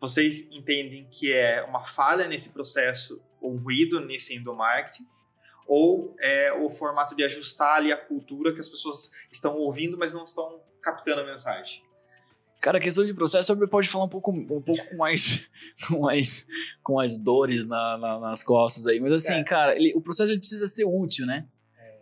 Vocês 0.00 0.48
entendem 0.50 1.06
que 1.10 1.32
é 1.32 1.62
uma 1.62 1.82
falha 1.84 2.26
nesse 2.28 2.52
processo, 2.52 3.22
ou 3.40 3.52
um 3.54 3.58
ruído 3.58 4.00
nesse 4.00 4.34
endomarketing, 4.34 5.06
ou 5.66 6.14
é 6.20 6.52
o 6.52 6.68
formato 6.68 7.14
de 7.16 7.24
ajustar 7.24 7.76
ali 7.76 7.90
a 7.92 7.96
cultura 7.96 8.52
que 8.52 8.60
as 8.60 8.68
pessoas 8.68 9.12
estão 9.32 9.56
ouvindo, 9.56 9.96
mas 9.96 10.12
não 10.12 10.24
estão 10.24 10.60
captando 10.82 11.22
a 11.22 11.24
mensagem? 11.24 11.82
Cara, 12.60 12.78
a 12.78 12.80
questão 12.80 13.04
de 13.04 13.12
processo, 13.14 13.52
eu 13.52 13.68
pode 13.68 13.88
falar 13.88 14.04
um 14.04 14.08
pouco, 14.08 14.30
um 14.30 14.60
pouco 14.62 14.88
com 14.88 14.96
mais, 14.96 15.48
com 15.88 16.00
mais, 16.00 16.46
com 16.82 16.94
mais 16.94 17.16
dores 17.18 17.64
na- 17.66 17.96
na- 17.98 18.18
nas 18.20 18.42
costas 18.42 18.86
aí, 18.86 19.00
mas 19.00 19.12
assim, 19.12 19.34
É. 19.34 19.44
cara, 19.44 19.74
ele- 19.76 19.92
o 19.94 20.00
processo 20.00 20.30
ele 20.30 20.38
precisa 20.40 20.66
ser 20.66 20.84
útil, 20.84 21.26
né? 21.26 21.46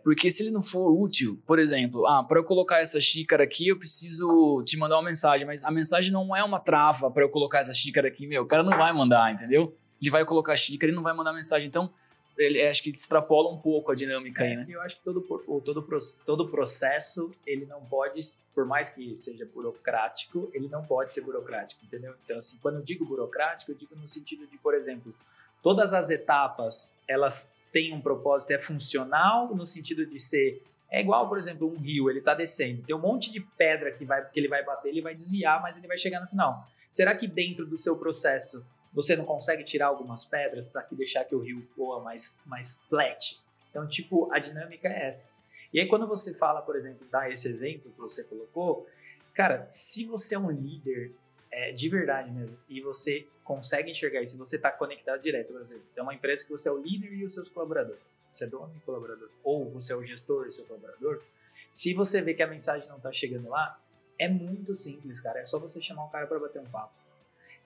Porque 0.03 0.29
se 0.29 0.43
ele 0.43 0.51
não 0.51 0.61
for 0.61 0.91
útil, 0.91 1.41
por 1.45 1.57
exemplo, 1.57 2.05
ah, 2.05 2.23
para 2.23 2.39
eu 2.39 2.43
colocar 2.43 2.79
essa 2.79 2.99
xícara 2.99 3.43
aqui, 3.43 3.69
eu 3.69 3.77
preciso 3.77 4.61
te 4.65 4.75
mandar 4.77 4.97
uma 4.97 5.09
mensagem, 5.09 5.47
mas 5.47 5.63
a 5.63 5.71
mensagem 5.71 6.11
não 6.11 6.35
é 6.35 6.43
uma 6.43 6.59
trava 6.59 7.09
para 7.09 7.23
eu 7.23 7.29
colocar 7.29 7.59
essa 7.59 7.73
xícara 7.73 8.09
aqui, 8.09 8.27
meu. 8.27 8.43
O 8.43 8.45
cara 8.45 8.63
não 8.63 8.77
vai 8.77 8.91
mandar, 8.91 9.31
entendeu? 9.31 9.73
Ele 10.01 10.09
vai 10.11 10.25
colocar 10.25 10.53
a 10.53 10.57
xícara 10.57 10.91
e 10.91 10.95
não 10.95 11.03
vai 11.03 11.13
mandar 11.13 11.31
mensagem. 11.31 11.67
Então, 11.67 11.89
ele 12.37 12.61
acho 12.61 12.83
que 12.83 12.89
extrapola 12.89 13.49
um 13.49 13.57
pouco 13.57 13.91
a 13.91 13.95
dinâmica 13.95 14.43
aí, 14.43 14.55
né? 14.55 14.65
Eu 14.67 14.81
acho 14.81 14.97
que 14.97 15.03
todo, 15.03 15.21
todo, 15.63 15.87
todo 16.25 16.49
processo, 16.49 17.31
ele 17.45 17.65
não 17.65 17.81
pode, 17.85 18.19
por 18.53 18.65
mais 18.65 18.89
que 18.89 19.15
seja 19.15 19.45
burocrático, 19.45 20.49
ele 20.53 20.67
não 20.67 20.83
pode 20.83 21.13
ser 21.13 21.21
burocrático, 21.21 21.85
entendeu? 21.85 22.13
Então, 22.25 22.37
assim, 22.37 22.57
quando 22.61 22.79
eu 22.79 22.81
digo 22.81 23.05
burocrático, 23.05 23.71
eu 23.71 23.75
digo 23.75 23.95
no 23.95 24.07
sentido 24.07 24.47
de, 24.47 24.57
por 24.57 24.73
exemplo, 24.73 25.13
todas 25.61 25.93
as 25.93 26.09
etapas, 26.09 26.97
elas 27.07 27.51
tem 27.73 27.91
um 27.91 27.99
propósito, 27.99 28.51
é 28.51 28.59
funcional 28.59 29.53
no 29.53 29.65
sentido 29.65 30.05
de 30.05 30.19
ser. 30.19 30.63
É 30.89 31.01
igual, 31.01 31.27
por 31.27 31.39
exemplo, 31.39 31.67
um 31.67 31.75
rio, 31.75 32.07
ele 32.07 32.19
está 32.19 32.35
descendo, 32.35 32.83
tem 32.83 32.95
um 32.95 32.99
monte 32.99 33.31
de 33.31 33.41
pedra 33.41 33.91
que, 33.91 34.05
vai, 34.05 34.23
que 34.29 34.39
ele 34.39 34.47
vai 34.47 34.63
bater, 34.63 34.89
ele 34.89 35.01
vai 35.01 35.15
desviar, 35.15 35.59
mas 35.59 35.75
ele 35.75 35.87
vai 35.87 35.97
chegar 35.97 36.21
no 36.21 36.27
final. 36.27 36.67
Será 36.87 37.15
que 37.15 37.27
dentro 37.27 37.65
do 37.65 37.75
seu 37.75 37.97
processo 37.97 38.63
você 38.93 39.15
não 39.15 39.25
consegue 39.25 39.63
tirar 39.63 39.87
algumas 39.87 40.23
pedras 40.23 40.69
para 40.69 40.83
que 40.83 40.95
deixar 40.95 41.25
que 41.25 41.33
o 41.33 41.39
rio 41.39 41.67
voa 41.75 41.99
mais, 41.99 42.39
mais 42.45 42.79
flat? 42.87 43.41
Então, 43.71 43.87
tipo, 43.87 44.31
a 44.31 44.37
dinâmica 44.37 44.87
é 44.87 45.07
essa. 45.07 45.31
E 45.73 45.79
aí, 45.79 45.87
quando 45.87 46.05
você 46.05 46.31
fala, 46.31 46.61
por 46.61 46.75
exemplo, 46.75 47.07
dá 47.11 47.27
esse 47.27 47.47
exemplo 47.47 47.91
que 47.91 47.99
você 47.99 48.23
colocou, 48.23 48.87
cara, 49.33 49.67
se 49.67 50.05
você 50.05 50.35
é 50.35 50.39
um 50.39 50.51
líder 50.51 51.11
é, 51.53 51.71
de 51.71 51.87
verdade 51.87 52.31
mesmo. 52.31 52.59
E 52.67 52.81
você 52.81 53.27
consegue 53.43 53.91
enxergar 53.91 54.21
isso, 54.21 54.37
você 54.37 54.55
está 54.55 54.71
conectado 54.71 55.21
direto, 55.21 55.51
por 55.51 55.61
exemplo, 55.61 55.83
tem 55.93 56.03
uma 56.03 56.13
empresa 56.13 56.43
que 56.45 56.51
você 56.51 56.69
é 56.69 56.71
o 56.71 56.81
líder 56.81 57.13
e 57.13 57.25
os 57.25 57.33
seus 57.33 57.49
colaboradores, 57.49 58.17
você 58.31 58.45
é 58.45 58.47
dono 58.47 58.73
e 58.75 58.79
colaborador, 58.81 59.29
ou 59.43 59.69
você 59.69 59.91
é 59.91 59.95
o 59.95 60.03
gestor 60.03 60.47
e 60.47 60.51
seu 60.51 60.65
colaborador, 60.65 61.21
se 61.67 61.93
você 61.93 62.21
vê 62.21 62.33
que 62.33 62.41
a 62.41 62.47
mensagem 62.47 62.87
não 62.87 62.97
está 62.97 63.11
chegando 63.11 63.49
lá, 63.49 63.77
é 64.17 64.29
muito 64.29 64.73
simples, 64.73 65.19
cara, 65.19 65.41
é 65.41 65.45
só 65.45 65.59
você 65.59 65.81
chamar 65.81 66.05
um 66.05 66.09
cara 66.09 66.25
para 66.25 66.39
bater 66.39 66.61
um 66.61 66.65
papo. 66.65 66.93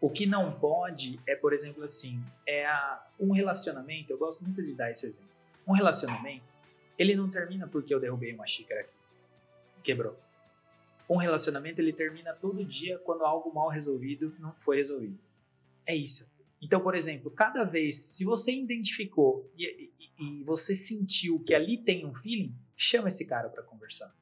O 0.02 0.10
que 0.10 0.26
não 0.26 0.52
pode 0.52 1.20
é, 1.28 1.36
por 1.36 1.54
exemplo, 1.54 1.84
assim, 1.84 2.24
é 2.46 2.66
a, 2.66 3.06
um 3.20 3.32
relacionamento, 3.32 4.12
eu 4.12 4.18
gosto 4.18 4.44
muito 4.44 4.64
de 4.64 4.74
dar 4.74 4.90
esse 4.90 5.06
exemplo, 5.06 5.30
um 5.68 5.74
relacionamento, 5.74 6.46
ele 6.98 7.16
não 7.16 7.30
termina 7.30 7.68
porque 7.68 7.94
eu 7.94 8.00
derrubei 8.00 8.34
uma 8.34 8.48
xícara 8.48 8.82
aqui, 8.82 8.94
quebrou. 9.84 10.18
Um 11.10 11.18
relacionamento, 11.18 11.80
ele 11.80 11.93
termina 11.93 12.34
todo 12.34 12.66
dia 12.66 12.97
quando 12.99 13.24
algo 13.24 13.53
mal 13.53 13.70
resolvido 13.70 14.36
não 14.39 14.53
foi 14.58 14.78
resolvido. 14.78 15.18
É 15.86 15.95
isso. 15.95 16.30
Então, 16.62 16.82
por 16.82 16.95
exemplo, 16.95 17.30
cada 17.32 17.64
vez, 17.64 17.95
se 17.95 18.26
você 18.26 18.51
identificou 18.51 19.49
e, 19.55 19.91
e, 19.99 20.24
e 20.24 20.43
você 20.43 20.74
sentiu 20.74 21.39
que 21.39 21.53
ali 21.53 21.78
tem 21.78 22.05
um 22.05 22.14
feeling, 22.14 22.53
chama 22.76 23.08
esse 23.08 23.26
cara 23.26 23.47
para 23.49 23.64
conversar. 23.64 24.14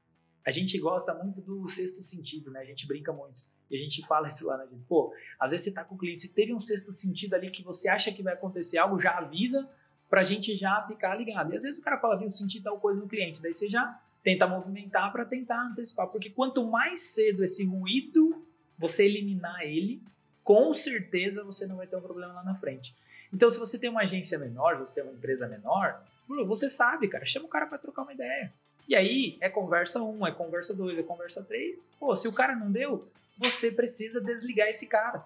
A 0.45 0.51
gente 0.51 0.77
gosta 0.77 1.13
muito 1.13 1.41
do 1.41 1.67
sexto 1.67 2.03
sentido, 2.03 2.51
né? 2.51 2.59
A 2.59 2.65
gente 2.65 2.85
brinca 2.85 3.11
muito. 3.11 3.43
E 3.69 3.75
a 3.75 3.79
gente 3.79 4.05
fala 4.05 4.27
isso 4.27 4.45
lá 4.45 4.57
na 4.57 4.65
gente. 4.67 4.85
Pô, 4.85 5.11
às 5.39 5.51
vezes 5.51 5.63
você 5.63 5.71
tá 5.71 5.83
com 5.83 5.95
o 5.95 5.97
cliente, 5.97 6.21
você 6.21 6.27
teve 6.27 6.53
um 6.53 6.59
sexto 6.59 6.91
sentido 6.91 7.33
ali 7.33 7.49
que 7.49 7.63
você 7.63 7.89
acha 7.89 8.11
que 8.11 8.21
vai 8.21 8.33
acontecer 8.33 8.77
algo, 8.77 8.99
já 8.99 9.17
avisa 9.17 9.67
pra 10.07 10.23
gente 10.23 10.55
já 10.55 10.83
ficar 10.83 11.15
ligado. 11.15 11.51
E 11.51 11.55
às 11.55 11.63
vezes 11.63 11.79
o 11.79 11.81
cara 11.81 11.97
fala, 11.97 12.17
viu, 12.17 12.29
senti 12.29 12.61
tal 12.61 12.79
coisa 12.79 13.01
no 13.01 13.07
cliente. 13.07 13.41
Daí 13.41 13.53
você 13.53 13.67
já 13.67 13.99
tenta 14.25 14.47
movimentar 14.47 15.11
para 15.11 15.23
tentar 15.23 15.67
antecipar. 15.67 16.07
Porque 16.07 16.31
quanto 16.31 16.65
mais 16.65 16.99
cedo 16.99 17.43
esse 17.43 17.63
ruído 17.63 18.43
você 18.75 19.05
eliminar 19.05 19.61
ele, 19.61 20.01
com 20.43 20.73
certeza 20.73 21.43
você 21.43 21.67
não 21.67 21.77
vai 21.77 21.85
ter 21.85 21.95
um 21.95 22.01
problema 22.01 22.33
lá 22.33 22.43
na 22.43 22.55
frente. 22.55 22.95
Então, 23.31 23.49
se 23.49 23.59
você 23.59 23.77
tem 23.77 23.89
uma 23.89 24.01
agência 24.01 24.39
menor, 24.39 24.77
você 24.77 24.95
tem 24.95 25.03
uma 25.03 25.13
empresa 25.13 25.47
menor, 25.47 26.03
você 26.27 26.67
sabe, 26.67 27.07
cara, 27.07 27.25
chama 27.25 27.45
o 27.45 27.49
cara 27.49 27.67
para 27.67 27.77
trocar 27.77 28.01
uma 28.01 28.13
ideia. 28.13 28.51
E 28.87 28.95
aí 28.95 29.37
é 29.39 29.47
conversa 29.47 30.01
1, 30.01 30.19
um, 30.19 30.25
é 30.27 30.31
conversa 30.31 30.73
2, 30.73 30.97
é 30.97 31.03
conversa 31.03 31.43
3. 31.43 31.91
Pô, 31.99 32.15
se 32.15 32.27
o 32.27 32.33
cara 32.33 32.55
não 32.55 32.71
deu, 32.71 33.07
você 33.37 33.71
precisa 33.71 34.19
desligar 34.19 34.67
esse 34.67 34.87
cara. 34.87 35.23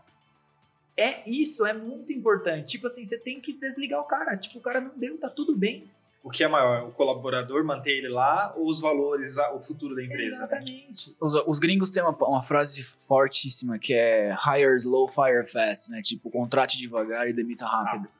É 0.98 1.28
isso, 1.30 1.66
é 1.66 1.74
muito 1.74 2.12
importante. 2.12 2.72
Tipo 2.72 2.88
assim, 2.88 3.06
você 3.06 3.18
tem 3.18 3.40
que 3.40 3.54
desligar 3.54 4.02
o 4.02 4.06
cara. 4.06 4.36
Tipo, 4.36 4.60
o 4.60 4.62
cara 4.62 4.82
não 4.82 4.98
deu, 4.98 5.18
tá 5.18 5.30
tudo 5.30 5.56
bem 5.56 5.90
o 6.22 6.30
que 6.30 6.44
é 6.44 6.48
maior, 6.48 6.88
o 6.88 6.92
colaborador 6.92 7.64
manter 7.64 7.92
ele 7.92 8.10
lá 8.10 8.54
ou 8.58 8.70
os 8.70 8.82
valores, 8.82 9.38
o 9.56 9.60
futuro 9.60 9.96
da 9.96 10.04
empresa? 10.04 10.32
Né? 10.32 10.36
Exatamente. 10.36 11.10
Né? 11.12 11.16
Os, 11.20 11.34
os, 11.34 11.60
gringos 11.60 11.90
têm 11.90 12.04
uma, 12.04 12.12
uma, 12.12 12.42
frase 12.42 12.84
fortíssima 12.84 13.80
que 13.80 13.94
é 13.94 14.36
hire 14.36 14.76
slow, 14.76 15.08
fire 15.08 15.46
fast, 15.46 15.92
né? 15.92 16.02
Tipo, 16.02 16.30
contrate 16.30 16.78
devagar 16.78 17.30
e 17.30 17.34
demita 17.34 17.66
rápido. 17.66 18.08
Ah. 18.08 18.20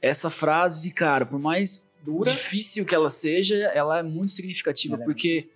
Essa 0.00 0.30
frase, 0.30 0.90
cara, 0.90 1.26
por 1.26 1.38
mais 1.38 1.86
Dura. 2.02 2.30
difícil 2.30 2.84
que 2.84 2.94
ela 2.94 3.10
seja, 3.10 3.56
ela 3.56 3.98
é 3.98 4.02
muito 4.02 4.32
significativa, 4.32 4.96
porque 4.98 5.48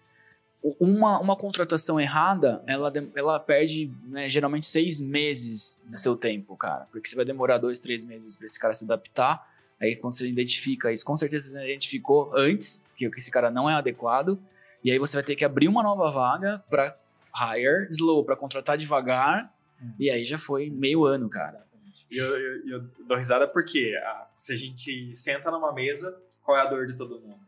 é 0.62 0.66
muito... 0.66 0.84
uma, 0.84 1.18
uma 1.20 1.36
contratação 1.36 1.98
errada, 1.98 2.62
ela, 2.66 2.92
ela 3.14 3.40
perde 3.40 3.90
né, 4.04 4.28
geralmente 4.28 4.66
seis 4.66 5.00
meses 5.00 5.82
do 5.86 5.96
seu 5.96 6.16
tempo, 6.16 6.54
cara. 6.54 6.86
Porque 6.92 7.08
você 7.08 7.16
vai 7.16 7.24
demorar 7.24 7.56
dois, 7.56 7.78
três 7.78 8.04
meses 8.04 8.36
para 8.36 8.46
esse 8.46 8.58
cara 8.58 8.74
se 8.74 8.84
adaptar 8.84 9.57
Aí 9.80 9.96
quando 9.96 10.14
você 10.14 10.26
identifica 10.26 10.92
isso, 10.92 11.04
com 11.04 11.16
certeza 11.16 11.50
você 11.50 11.64
identificou 11.64 12.32
antes 12.34 12.84
que 12.96 13.06
esse 13.16 13.30
cara 13.30 13.50
não 13.50 13.70
é 13.70 13.74
adequado. 13.74 14.38
E 14.82 14.90
aí 14.90 14.98
você 14.98 15.16
vai 15.16 15.24
ter 15.24 15.36
que 15.36 15.44
abrir 15.44 15.68
uma 15.68 15.82
nova 15.82 16.10
vaga 16.10 16.62
para 16.68 16.96
hire 17.56 17.88
slow, 17.90 18.24
para 18.24 18.36
contratar 18.36 18.76
devagar. 18.76 19.52
Hum. 19.80 19.92
E 19.98 20.10
aí 20.10 20.24
já 20.24 20.38
foi 20.38 20.70
meio 20.70 21.04
ano, 21.04 21.28
cara. 21.28 21.46
Exatamente. 21.46 22.06
E 22.10 22.16
eu, 22.16 22.26
eu, 22.26 22.68
eu, 22.68 22.90
dou 23.06 23.16
risada 23.16 23.46
porque 23.46 23.94
ah, 24.02 24.26
se 24.34 24.52
a 24.52 24.56
gente 24.56 25.14
senta 25.16 25.50
numa 25.50 25.72
mesa, 25.72 26.20
qual 26.42 26.56
é 26.56 26.60
a 26.60 26.66
dor 26.66 26.86
de 26.86 26.96
todo 26.96 27.20
mundo? 27.20 27.38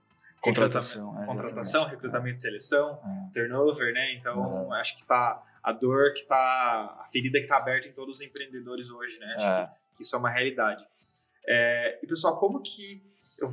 Contratação. 0.40 1.22
É, 1.22 1.26
contratação, 1.26 1.84
recrutamento 1.84 2.36
e 2.36 2.40
seleção, 2.40 2.98
é. 3.04 3.32
turnover, 3.32 3.92
né? 3.92 4.14
Então, 4.14 4.72
acho 4.72 4.96
que 4.96 5.04
tá 5.04 5.42
a 5.62 5.72
dor 5.72 6.14
que 6.14 6.24
tá, 6.24 6.98
a 6.98 7.04
ferida 7.12 7.38
que 7.40 7.46
tá 7.46 7.58
aberta 7.58 7.88
em 7.88 7.92
todos 7.92 8.18
os 8.18 8.22
empreendedores 8.26 8.90
hoje, 8.90 9.18
né? 9.18 9.34
Acho 9.36 9.46
é. 9.46 9.66
que, 9.66 9.96
que 9.96 10.02
isso 10.02 10.16
é 10.16 10.18
uma 10.18 10.30
realidade. 10.30 10.82
É, 11.46 11.98
e 12.02 12.06
pessoal, 12.06 12.38
como 12.38 12.60
que 12.62 13.02
eu 13.38 13.48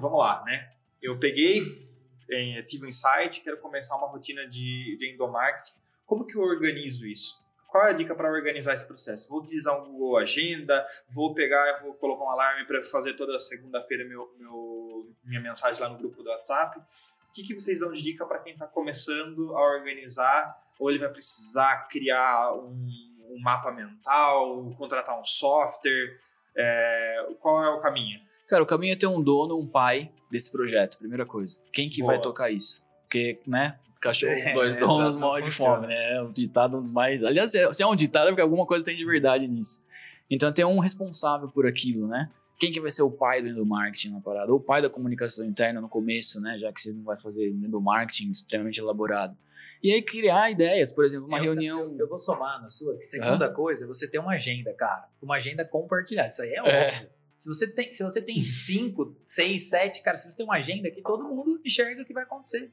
vamos 0.00 0.18
lá, 0.18 0.42
né? 0.44 0.72
Eu 1.02 1.18
peguei, 1.18 1.88
é, 2.30 2.62
tive 2.62 2.86
um 2.86 2.88
insight, 2.88 3.40
quero 3.40 3.58
começar 3.58 3.96
uma 3.96 4.06
rotina 4.06 4.46
de, 4.46 4.96
de 4.96 5.10
endomarketing. 5.12 5.76
Como 6.06 6.24
que 6.24 6.36
eu 6.36 6.42
organizo 6.42 7.06
isso? 7.06 7.42
Qual 7.72 7.86
é 7.86 7.90
a 7.90 7.92
dica 7.94 8.14
para 8.14 8.30
organizar 8.30 8.74
esse 8.74 8.86
processo? 8.86 9.28
Vou 9.30 9.40
utilizar 9.40 9.74
um 9.80 9.92
Google 9.92 10.18
Agenda, 10.18 10.86
vou 11.08 11.34
pegar, 11.34 11.80
vou 11.80 11.94
colocar 11.94 12.24
um 12.24 12.30
alarme 12.30 12.66
para 12.66 12.82
fazer 12.84 13.14
toda 13.14 13.38
segunda-feira 13.38 14.04
meu, 14.04 14.30
meu, 14.38 15.10
minha 15.24 15.40
mensagem 15.40 15.80
lá 15.80 15.88
no 15.88 15.96
grupo 15.96 16.22
do 16.22 16.28
WhatsApp. 16.28 16.78
O 16.78 17.32
que, 17.32 17.42
que 17.42 17.54
vocês 17.54 17.80
dão 17.80 17.90
de 17.90 18.02
dica 18.02 18.26
para 18.26 18.40
quem 18.40 18.52
está 18.52 18.66
começando 18.66 19.56
a 19.56 19.60
organizar? 19.62 20.54
Ou 20.78 20.90
ele 20.90 20.98
vai 20.98 21.08
precisar 21.08 21.88
criar 21.88 22.52
um, 22.52 22.86
um 23.30 23.40
mapa 23.40 23.72
mental, 23.72 24.74
contratar 24.76 25.18
um 25.18 25.24
software? 25.24 26.20
É, 26.56 27.26
qual 27.40 27.62
é 27.62 27.70
o 27.70 27.80
caminho? 27.80 28.20
Cara, 28.48 28.62
o 28.62 28.66
caminho 28.66 28.92
é 28.92 28.96
ter 28.96 29.06
um 29.06 29.22
dono, 29.22 29.58
um 29.58 29.66
pai 29.66 30.10
desse 30.30 30.50
projeto, 30.50 30.98
primeira 30.98 31.24
coisa. 31.24 31.58
Quem 31.72 31.88
que 31.88 32.00
Boa. 32.00 32.12
vai 32.12 32.20
tocar 32.20 32.50
isso? 32.50 32.82
Porque, 33.02 33.40
né, 33.46 33.78
cachorro 34.00 34.34
com 34.42 34.54
dois 34.54 34.76
é, 34.76 34.80
donos 34.80 35.16
morre 35.16 35.42
de 35.42 35.50
fome, 35.50 35.86
né? 35.86 36.20
O 36.22 36.32
ditado 36.32 36.76
é 36.76 36.78
um 36.78 36.82
dos 36.82 36.92
mais... 36.92 37.22
Aliás, 37.22 37.52
se 37.52 37.82
é 37.82 37.86
um 37.86 37.94
ditado 37.94 38.26
é 38.26 38.30
porque 38.30 38.42
alguma 38.42 38.66
coisa 38.66 38.84
tem 38.84 38.96
de 38.96 39.04
verdade 39.04 39.46
nisso. 39.46 39.86
Então 40.28 40.52
tem 40.52 40.64
um 40.64 40.80
responsável 40.80 41.48
por 41.48 41.66
aquilo, 41.66 42.08
né? 42.08 42.28
Quem 42.58 42.70
que 42.70 42.80
vai 42.80 42.90
ser 42.90 43.02
o 43.02 43.10
pai 43.10 43.42
do 43.42 43.66
marketing 43.66 44.10
na 44.10 44.20
parada? 44.20 44.52
Ou 44.52 44.58
o 44.58 44.60
pai 44.60 44.82
da 44.82 44.90
comunicação 44.90 45.44
interna 45.44 45.80
no 45.80 45.88
começo, 45.88 46.40
né? 46.40 46.58
Já 46.58 46.72
que 46.72 46.80
você 46.80 46.92
não 46.92 47.02
vai 47.02 47.16
fazer 47.16 47.52
marketing 47.80 48.30
extremamente 48.30 48.78
elaborado. 48.78 49.36
E 49.82 49.92
aí 49.92 50.00
criar 50.00 50.50
ideias, 50.50 50.92
por 50.92 51.04
exemplo, 51.04 51.26
uma 51.26 51.38
eu, 51.38 51.44
reunião. 51.44 51.96
Eu, 51.98 52.08
vou 52.08 52.18
somar 52.18 52.62
na 52.62 52.68
sua. 52.68 52.96
Que 52.96 53.04
segunda 53.04 53.48
uhum. 53.48 53.54
coisa, 53.54 53.86
você 53.86 54.08
tem 54.08 54.20
uma 54.20 54.34
agenda, 54.34 54.72
cara. 54.74 55.08
Uma 55.20 55.36
agenda 55.36 55.64
compartilhada. 55.64 56.28
Isso 56.28 56.42
aí 56.42 56.50
é, 56.50 56.56
é. 56.56 56.86
óbvio. 56.86 57.10
Se 57.36 57.48
você 57.48 57.66
tem, 57.66 57.92
se 57.92 58.04
você 58.04 58.22
tem 58.22 58.40
cinco, 58.40 59.16
seis, 59.24 59.68
sete, 59.68 60.00
cara, 60.00 60.16
se 60.16 60.30
você 60.30 60.36
tem 60.36 60.46
uma 60.46 60.58
agenda 60.58 60.88
que 60.92 61.02
todo 61.02 61.24
mundo 61.24 61.60
enxerga 61.64 62.02
o 62.02 62.04
que 62.04 62.12
vai 62.12 62.22
acontecer. 62.22 62.70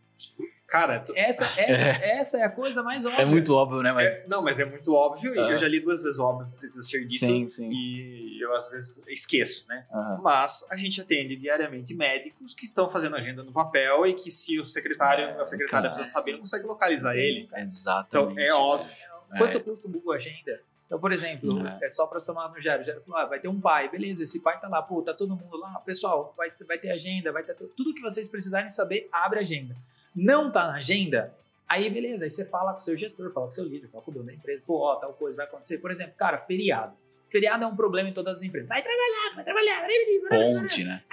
Cara, 0.69 0.99
tu... 0.99 1.13
essa, 1.15 1.45
essa, 1.59 1.85
é. 1.85 2.19
essa 2.19 2.37
é 2.37 2.43
a 2.43 2.49
coisa 2.49 2.83
mais 2.83 3.05
óbvia. 3.05 3.21
É 3.21 3.25
muito 3.25 3.53
óbvio, 3.55 3.81
né? 3.81 3.91
Mas... 3.91 4.23
É, 4.23 4.27
não, 4.27 4.43
mas 4.43 4.59
é 4.59 4.65
muito 4.65 4.93
óbvio 4.93 5.33
e 5.33 5.37
eu 5.37 5.57
já 5.57 5.67
li 5.67 5.79
duas 5.79 6.03
vezes 6.03 6.19
óbvio 6.19 6.51
precisa 6.57 6.83
ser 6.83 7.05
dito. 7.05 7.25
Sim, 7.25 7.47
sim. 7.47 7.69
E 7.71 8.41
eu 8.41 8.53
às 8.53 8.69
vezes 8.69 9.01
esqueço, 9.07 9.67
né? 9.67 9.85
Mas 10.21 10.67
a 10.71 10.77
gente 10.77 11.01
atende 11.01 11.35
diariamente 11.35 11.95
médicos 11.95 12.53
que 12.53 12.65
estão 12.65 12.89
fazendo 12.89 13.15
agenda 13.15 13.43
no 13.43 13.51
papel 13.51 14.05
e 14.05 14.13
que 14.13 14.29
se 14.29 14.59
o 14.59 14.65
secretário, 14.65 15.25
é, 15.25 15.39
a 15.39 15.45
secretária 15.45 15.89
precisa 15.89 16.09
saber, 16.09 16.33
não 16.33 16.39
consegue 16.39 16.65
localizar 16.65 17.15
ele. 17.15 17.49
Exatamente. 17.55 18.31
Então 18.31 18.39
é 18.39 18.53
óbvio. 18.53 19.09
Quanto 19.37 19.57
é. 19.57 19.59
custa 19.59 19.87
o 19.87 19.91
Google 19.91 20.13
Agenda? 20.13 20.61
Então, 20.89 20.99
por 20.99 21.11
exemplo, 21.11 21.67
é, 21.67 21.85
é 21.85 21.89
só 21.89 22.07
para 22.07 22.19
somar 22.19 22.51
no 22.51 22.59
Jairo. 22.59 22.81
O 22.81 22.85
Jairo 22.85 23.01
falou: 23.01 23.19
ah, 23.19 23.25
vai 23.25 23.39
ter 23.39 23.47
um 23.47 23.61
pai, 23.61 23.87
beleza, 23.89 24.23
esse 24.23 24.39
pai 24.39 24.59
tá 24.59 24.67
lá, 24.67 24.81
pô, 24.81 25.03
tá 25.03 25.13
todo 25.13 25.35
mundo 25.35 25.55
lá, 25.57 25.79
pessoal, 25.85 26.33
vai, 26.35 26.51
vai 26.67 26.79
ter 26.79 26.89
agenda, 26.89 27.31
vai 27.31 27.43
ter 27.43 27.53
tudo 27.53 27.93
que 27.93 28.01
vocês 28.01 28.27
precisarem 28.27 28.69
saber, 28.69 29.07
abre 29.11 29.37
a 29.37 29.41
agenda. 29.41 29.75
Não 30.15 30.51
tá 30.51 30.67
na 30.67 30.75
agenda? 30.75 31.33
Aí, 31.67 31.87
beleza, 31.89 32.25
aí 32.25 32.29
você 32.29 32.43
fala 32.43 32.71
com 32.71 32.79
o 32.79 32.81
seu 32.81 32.95
gestor, 32.95 33.31
fala 33.31 33.45
com 33.45 33.51
o 33.51 33.53
seu 33.53 33.63
líder, 33.63 33.87
fala 33.89 34.03
com 34.03 34.09
o 34.09 34.13
dono 34.13 34.25
da 34.25 34.33
empresa, 34.33 34.63
pô, 34.65 34.79
ó, 34.79 34.95
tal 34.95 35.13
coisa 35.13 35.37
vai 35.37 35.45
acontecer. 35.45 35.77
Por 35.77 35.91
exemplo, 35.91 36.13
cara, 36.17 36.37
feriado. 36.37 36.93
Feriado 37.29 37.63
é 37.63 37.67
um 37.67 37.75
problema 37.75 38.09
em 38.09 38.13
todas 38.13 38.37
as 38.37 38.43
empresas. 38.43 38.67
Vai 38.67 38.81
trabalhar, 38.81 39.35
vai 39.35 39.43
trabalhar. 39.43 39.87
Ponte, 40.29 40.83
né? 40.83 41.03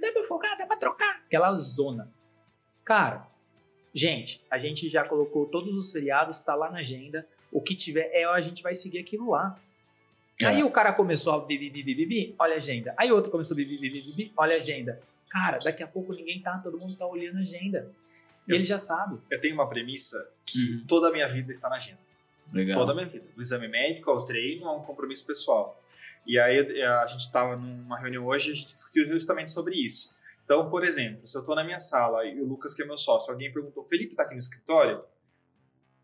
Dá 0.00 0.12
pra 0.12 0.22
focar, 0.22 0.56
dá 0.56 0.66
pra 0.66 0.76
trocar. 0.76 1.22
Aquela 1.26 1.54
zona. 1.54 2.10
Cara, 2.84 3.26
gente, 3.92 4.42
a 4.50 4.58
gente 4.58 4.88
já 4.88 5.04
colocou 5.04 5.46
todos 5.46 5.76
os 5.76 5.92
feriados, 5.92 6.40
tá 6.40 6.54
lá 6.54 6.70
na 6.70 6.78
agenda. 6.78 7.26
O 7.52 7.60
que 7.60 7.74
tiver, 7.74 8.10
é 8.12 8.24
a 8.24 8.40
gente 8.40 8.62
vai 8.62 8.74
seguir 8.74 8.98
aquilo 9.00 9.30
lá. 9.30 9.58
É. 10.40 10.46
Aí 10.46 10.62
o 10.62 10.70
cara 10.70 10.92
começou 10.92 11.34
a 11.34 11.44
bibi, 11.44 11.68
bibi, 11.68 11.94
bibi, 11.94 12.34
olha 12.38 12.54
a 12.54 12.56
agenda. 12.56 12.94
Aí 12.96 13.10
outro 13.10 13.30
começou 13.30 13.54
a 13.54 13.56
bibi, 13.56 13.76
bibi, 13.76 14.00
bibi, 14.00 14.32
olha 14.36 14.54
a 14.54 14.56
agenda. 14.56 15.00
Cara, 15.28 15.58
daqui 15.58 15.82
a 15.82 15.86
pouco 15.86 16.12
ninguém 16.12 16.40
tá, 16.40 16.58
todo 16.58 16.78
mundo 16.78 16.94
tá 16.96 17.06
olhando 17.06 17.36
a 17.38 17.40
agenda. 17.40 17.90
E 18.46 18.50
Eu- 18.50 18.56
ele 18.56 18.64
já 18.64 18.78
sabe. 18.78 19.18
Eu 19.30 19.40
tenho 19.40 19.54
uma 19.54 19.68
premissa 19.68 20.30
que 20.46 20.76
Uhum. 20.76 20.84
toda 20.86 21.08
a 21.08 21.12
minha 21.12 21.28
vida 21.28 21.52
está 21.52 21.68
na 21.68 21.76
agenda. 21.76 21.98
Legal. 22.52 22.78
Toda 22.78 22.92
a 22.92 22.94
minha 22.94 23.06
vida. 23.06 23.26
Do 23.34 23.42
exame 23.42 23.68
médico 23.68 24.10
ao 24.10 24.24
treino, 24.24 24.66
a 24.66 24.74
um 24.76 24.82
compromisso 24.82 25.26
pessoal. 25.26 25.78
E 26.26 26.38
aí 26.38 26.58
eh, 26.80 26.86
a 26.86 27.06
gente 27.06 27.20
estava 27.20 27.56
numa 27.56 27.98
reunião 27.98 28.26
hoje 28.26 28.48
e 28.50 28.52
a 28.52 28.54
gente 28.56 28.72
discutiu 28.74 29.06
justamente 29.06 29.50
sobre 29.50 29.74
isso. 29.76 30.16
Então, 30.44 30.70
por 30.70 30.82
exemplo, 30.82 31.26
se 31.26 31.36
eu 31.36 31.40
estou 31.40 31.54
na 31.54 31.62
minha 31.62 31.78
sala 31.78 32.24
e 32.24 32.40
o 32.40 32.46
Lucas, 32.46 32.72
que 32.72 32.82
é 32.82 32.86
meu 32.86 32.96
sócio, 32.96 33.30
alguém 33.30 33.52
perguntou, 33.52 33.82
Felipe 33.84 34.12
está 34.12 34.22
aqui 34.22 34.32
no 34.32 34.38
escritório, 34.38 35.04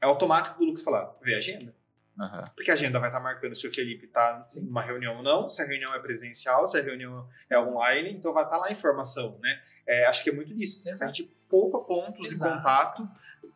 é 0.02 0.06
automático 0.06 0.58
do 0.58 0.66
Lucas 0.66 0.82
falar, 0.82 1.14
vê 1.22 1.34
a 1.34 1.38
agenda. 1.38 1.74
Aham. 2.18 2.44
Porque 2.54 2.70
a 2.70 2.74
agenda 2.74 2.98
vai 3.00 3.08
estar 3.08 3.20
marcando 3.20 3.54
se 3.54 3.66
o 3.66 3.72
Felipe 3.74 4.06
está 4.06 4.44
em 4.56 4.68
uma 4.68 4.82
reunião 4.82 5.16
ou 5.16 5.22
não, 5.22 5.48
se 5.48 5.60
a 5.62 5.66
reunião 5.66 5.92
é 5.94 5.98
presencial, 5.98 6.66
se 6.66 6.78
a 6.78 6.82
reunião 6.82 7.28
é 7.50 7.58
online, 7.58 8.10
então 8.12 8.32
vai 8.32 8.44
estar 8.44 8.56
lá 8.58 8.66
a 8.68 8.72
informação, 8.72 9.38
né? 9.42 9.60
É, 9.86 10.06
acho 10.06 10.22
que 10.22 10.30
é 10.30 10.32
muito 10.32 10.54
disso. 10.54 10.88
A 10.88 10.92
Exato. 10.92 11.14
gente 11.14 11.30
poupa 11.48 11.78
pontos 11.80 12.30
Exato. 12.32 12.50
de 12.52 12.56
contato, 12.58 13.08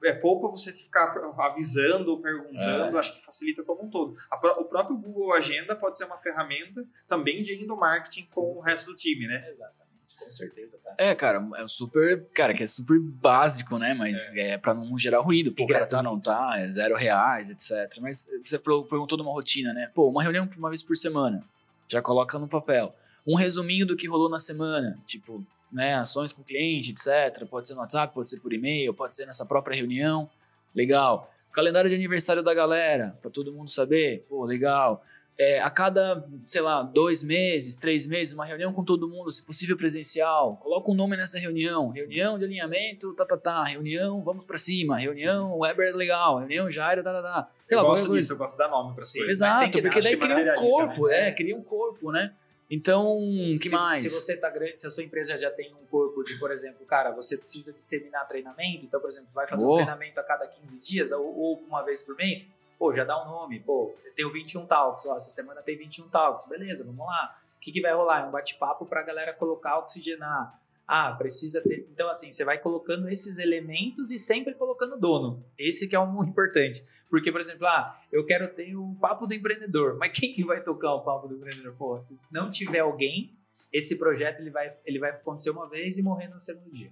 é, 0.04 0.12
poupa 0.12 0.48
você 0.48 0.72
ficar 0.72 1.14
avisando 1.38 2.10
ou 2.10 2.20
perguntando, 2.20 2.96
É. 2.96 3.00
acho 3.00 3.16
que 3.18 3.24
facilita 3.24 3.62
como 3.62 3.84
um 3.84 3.90
todo. 3.90 4.16
A 4.30 4.36
pró- 4.36 4.54
o 4.60 4.64
próprio 4.64 4.96
Google 4.96 5.32
Agenda 5.34 5.74
pode 5.74 5.96
ser 5.96 6.04
uma 6.04 6.18
ferramenta 6.18 6.84
também 7.06 7.42
de 7.42 7.54
endomarketing 7.62 8.22
Sim. 8.22 8.34
com 8.34 8.58
o 8.58 8.60
resto 8.60 8.90
do 8.90 8.96
time, 8.96 9.26
né? 9.26 9.44
Exatamente, 9.48 9.87
com 10.18 10.30
certeza, 10.30 10.76
cara. 10.82 10.96
É, 10.98 11.14
cara, 11.14 11.48
é 11.56 11.66
super. 11.68 12.24
Cara, 12.34 12.52
que 12.54 12.62
é 12.62 12.66
super 12.66 12.98
básico, 12.98 13.78
né? 13.78 13.94
Mas 13.94 14.34
é, 14.36 14.58
pra 14.58 14.74
não 14.74 14.98
gerar 14.98 15.20
ruído. 15.20 15.52
Pô, 15.52 15.64
o 15.64 15.66
cara 15.66 15.86
tá, 15.86 16.02
não 16.02 16.18
tá, 16.18 16.54
é 16.58 16.68
zero 16.68 16.96
reais, 16.96 17.50
etc. 17.50 17.98
Mas 18.00 18.28
você 18.42 18.58
per- 18.58 18.82
perguntou 18.82 19.16
de 19.16 19.22
uma 19.22 19.32
rotina, 19.32 19.72
né? 19.72 19.90
Pô, 19.94 20.08
uma 20.08 20.22
reunião 20.22 20.48
uma 20.58 20.68
vez 20.68 20.82
por 20.82 20.96
semana. 20.96 21.42
Já 21.88 22.02
coloca 22.02 22.38
no 22.38 22.48
papel. 22.48 22.94
Um 23.26 23.34
resuminho 23.34 23.86
do 23.86 23.96
que 23.96 24.06
rolou 24.08 24.28
na 24.28 24.38
semana. 24.38 24.98
Tipo, 25.06 25.44
né? 25.72 25.94
Ações 25.94 26.32
com 26.32 26.42
cliente, 26.42 26.90
etc. 26.90 27.46
Pode 27.48 27.68
ser 27.68 27.74
no 27.74 27.80
WhatsApp, 27.80 28.12
pode 28.14 28.28
ser 28.30 28.40
por 28.40 28.52
e-mail, 28.52 28.92
pode 28.94 29.14
ser 29.14 29.26
nessa 29.26 29.46
própria 29.46 29.76
reunião. 29.76 30.28
Legal. 30.74 31.32
Calendário 31.52 31.88
de 31.90 31.96
aniversário 31.96 32.42
da 32.42 32.52
galera, 32.54 33.16
pra 33.22 33.30
todo 33.30 33.52
mundo 33.52 33.68
saber. 33.70 34.24
Pô, 34.28 34.44
legal. 34.44 35.02
É, 35.40 35.60
a 35.60 35.70
cada, 35.70 36.26
sei 36.44 36.60
lá, 36.60 36.82
dois 36.82 37.22
meses, 37.22 37.76
três 37.76 38.06
meses, 38.06 38.34
uma 38.34 38.44
reunião 38.44 38.72
com 38.72 38.84
todo 38.84 39.08
mundo, 39.08 39.30
se 39.30 39.44
possível 39.44 39.76
presencial. 39.76 40.56
Coloca 40.56 40.90
um 40.90 40.94
nome 40.94 41.16
nessa 41.16 41.38
reunião. 41.38 41.90
Reunião 41.90 42.36
de 42.36 42.44
alinhamento, 42.44 43.14
tá, 43.14 43.24
tá, 43.24 43.36
tá. 43.36 43.62
Reunião, 43.62 44.22
vamos 44.24 44.44
pra 44.44 44.58
cima. 44.58 44.98
Reunião, 44.98 45.56
Weber 45.56 45.90
é 45.90 45.92
legal. 45.92 46.38
Reunião, 46.38 46.68
Jairo, 46.68 47.04
tá, 47.04 47.12
tá, 47.12 47.22
tá. 47.22 47.50
Sei 47.66 47.76
eu 47.76 47.82
lá, 47.82 47.88
gosto 47.88 48.12
disso, 48.12 48.32
eu 48.32 48.36
gosto 48.36 48.56
de 48.56 48.58
dar 48.58 48.68
nome 48.68 48.94
para 48.94 49.04
as 49.04 49.12
coisas. 49.12 49.30
Exato, 49.30 49.70
que 49.70 49.80
porque 49.80 50.00
daí 50.00 50.16
cria 50.16 50.26
um 50.26 50.38
materializa, 50.38 50.66
corpo, 50.66 51.06
né? 51.06 51.28
é, 51.28 51.32
cria 51.32 51.56
um 51.56 51.62
corpo, 51.62 52.10
né? 52.10 52.34
Então, 52.70 53.18
que 53.60 53.68
se, 53.68 53.74
mais? 53.74 53.98
Se 53.98 54.10
você 54.10 54.36
tá 54.36 54.50
grande, 54.50 54.78
se 54.78 54.86
a 54.86 54.90
sua 54.90 55.02
empresa 55.02 55.38
já 55.38 55.50
tem 55.50 55.72
um 55.72 55.86
corpo 55.86 56.22
de, 56.22 56.34
por 56.38 56.50
exemplo, 56.50 56.84
cara, 56.84 57.10
você 57.12 57.36
precisa 57.36 57.72
disseminar 57.72 58.28
treinamento, 58.28 58.84
então, 58.84 59.00
por 59.00 59.08
exemplo, 59.08 59.30
vai 59.32 59.48
fazer 59.48 59.64
um 59.64 59.74
treinamento 59.76 60.20
a 60.20 60.22
cada 60.22 60.46
15 60.46 60.82
dias 60.82 61.12
ou, 61.12 61.24
ou 61.24 61.62
uma 61.66 61.82
vez 61.82 62.02
por 62.02 62.14
mês, 62.16 62.46
pô, 62.78 62.94
já 62.94 63.04
dá 63.04 63.22
um 63.22 63.26
nome, 63.26 63.60
pô, 63.60 63.94
eu 64.04 64.14
tenho 64.14 64.30
21 64.30 64.66
talks, 64.66 65.06
ó, 65.06 65.16
essa 65.16 65.30
semana 65.30 65.62
tem 65.62 65.76
21 65.76 66.08
talks, 66.08 66.46
beleza, 66.46 66.84
vamos 66.84 67.04
lá. 67.06 67.38
O 67.56 67.60
que, 67.60 67.72
que 67.72 67.80
vai 67.80 67.92
rolar? 67.92 68.24
É 68.24 68.24
um 68.24 68.30
bate-papo 68.30 68.86
pra 68.86 69.02
galera 69.02 69.34
colocar, 69.34 69.78
oxigenar. 69.78 70.60
Ah, 70.86 71.12
precisa 71.12 71.60
ter. 71.60 71.86
Então, 71.92 72.08
assim, 72.08 72.30
você 72.30 72.44
vai 72.44 72.56
colocando 72.58 73.08
esses 73.08 73.36
elementos 73.36 74.10
e 74.10 74.16
sempre 74.16 74.54
colocando 74.54 74.96
dono. 74.96 75.44
Esse 75.58 75.88
que 75.88 75.96
é 75.96 75.98
o 75.98 76.06
muito 76.06 76.30
importante. 76.30 76.82
Porque, 77.10 77.32
por 77.32 77.40
exemplo, 77.40 77.66
ah, 77.66 78.00
eu 78.12 78.24
quero 78.24 78.48
ter 78.48 78.76
o 78.76 78.94
papo 79.00 79.26
do 79.26 79.34
empreendedor. 79.34 79.96
Mas 79.98 80.18
quem 80.18 80.32
que 80.32 80.44
vai 80.44 80.62
tocar 80.62 80.94
o 80.94 81.00
papo 81.02 81.26
do 81.26 81.34
empreendedor? 81.34 81.74
Pô, 81.76 82.00
se 82.00 82.22
não 82.30 82.50
tiver 82.50 82.78
alguém, 82.78 83.36
esse 83.72 83.98
projeto 83.98 84.40
ele 84.40 84.50
vai, 84.50 84.72
ele 84.86 84.98
vai 84.98 85.10
acontecer 85.10 85.50
uma 85.50 85.68
vez 85.68 85.98
e 85.98 86.02
morrer 86.02 86.28
no 86.28 86.38
segundo 86.38 86.70
dia. 86.70 86.90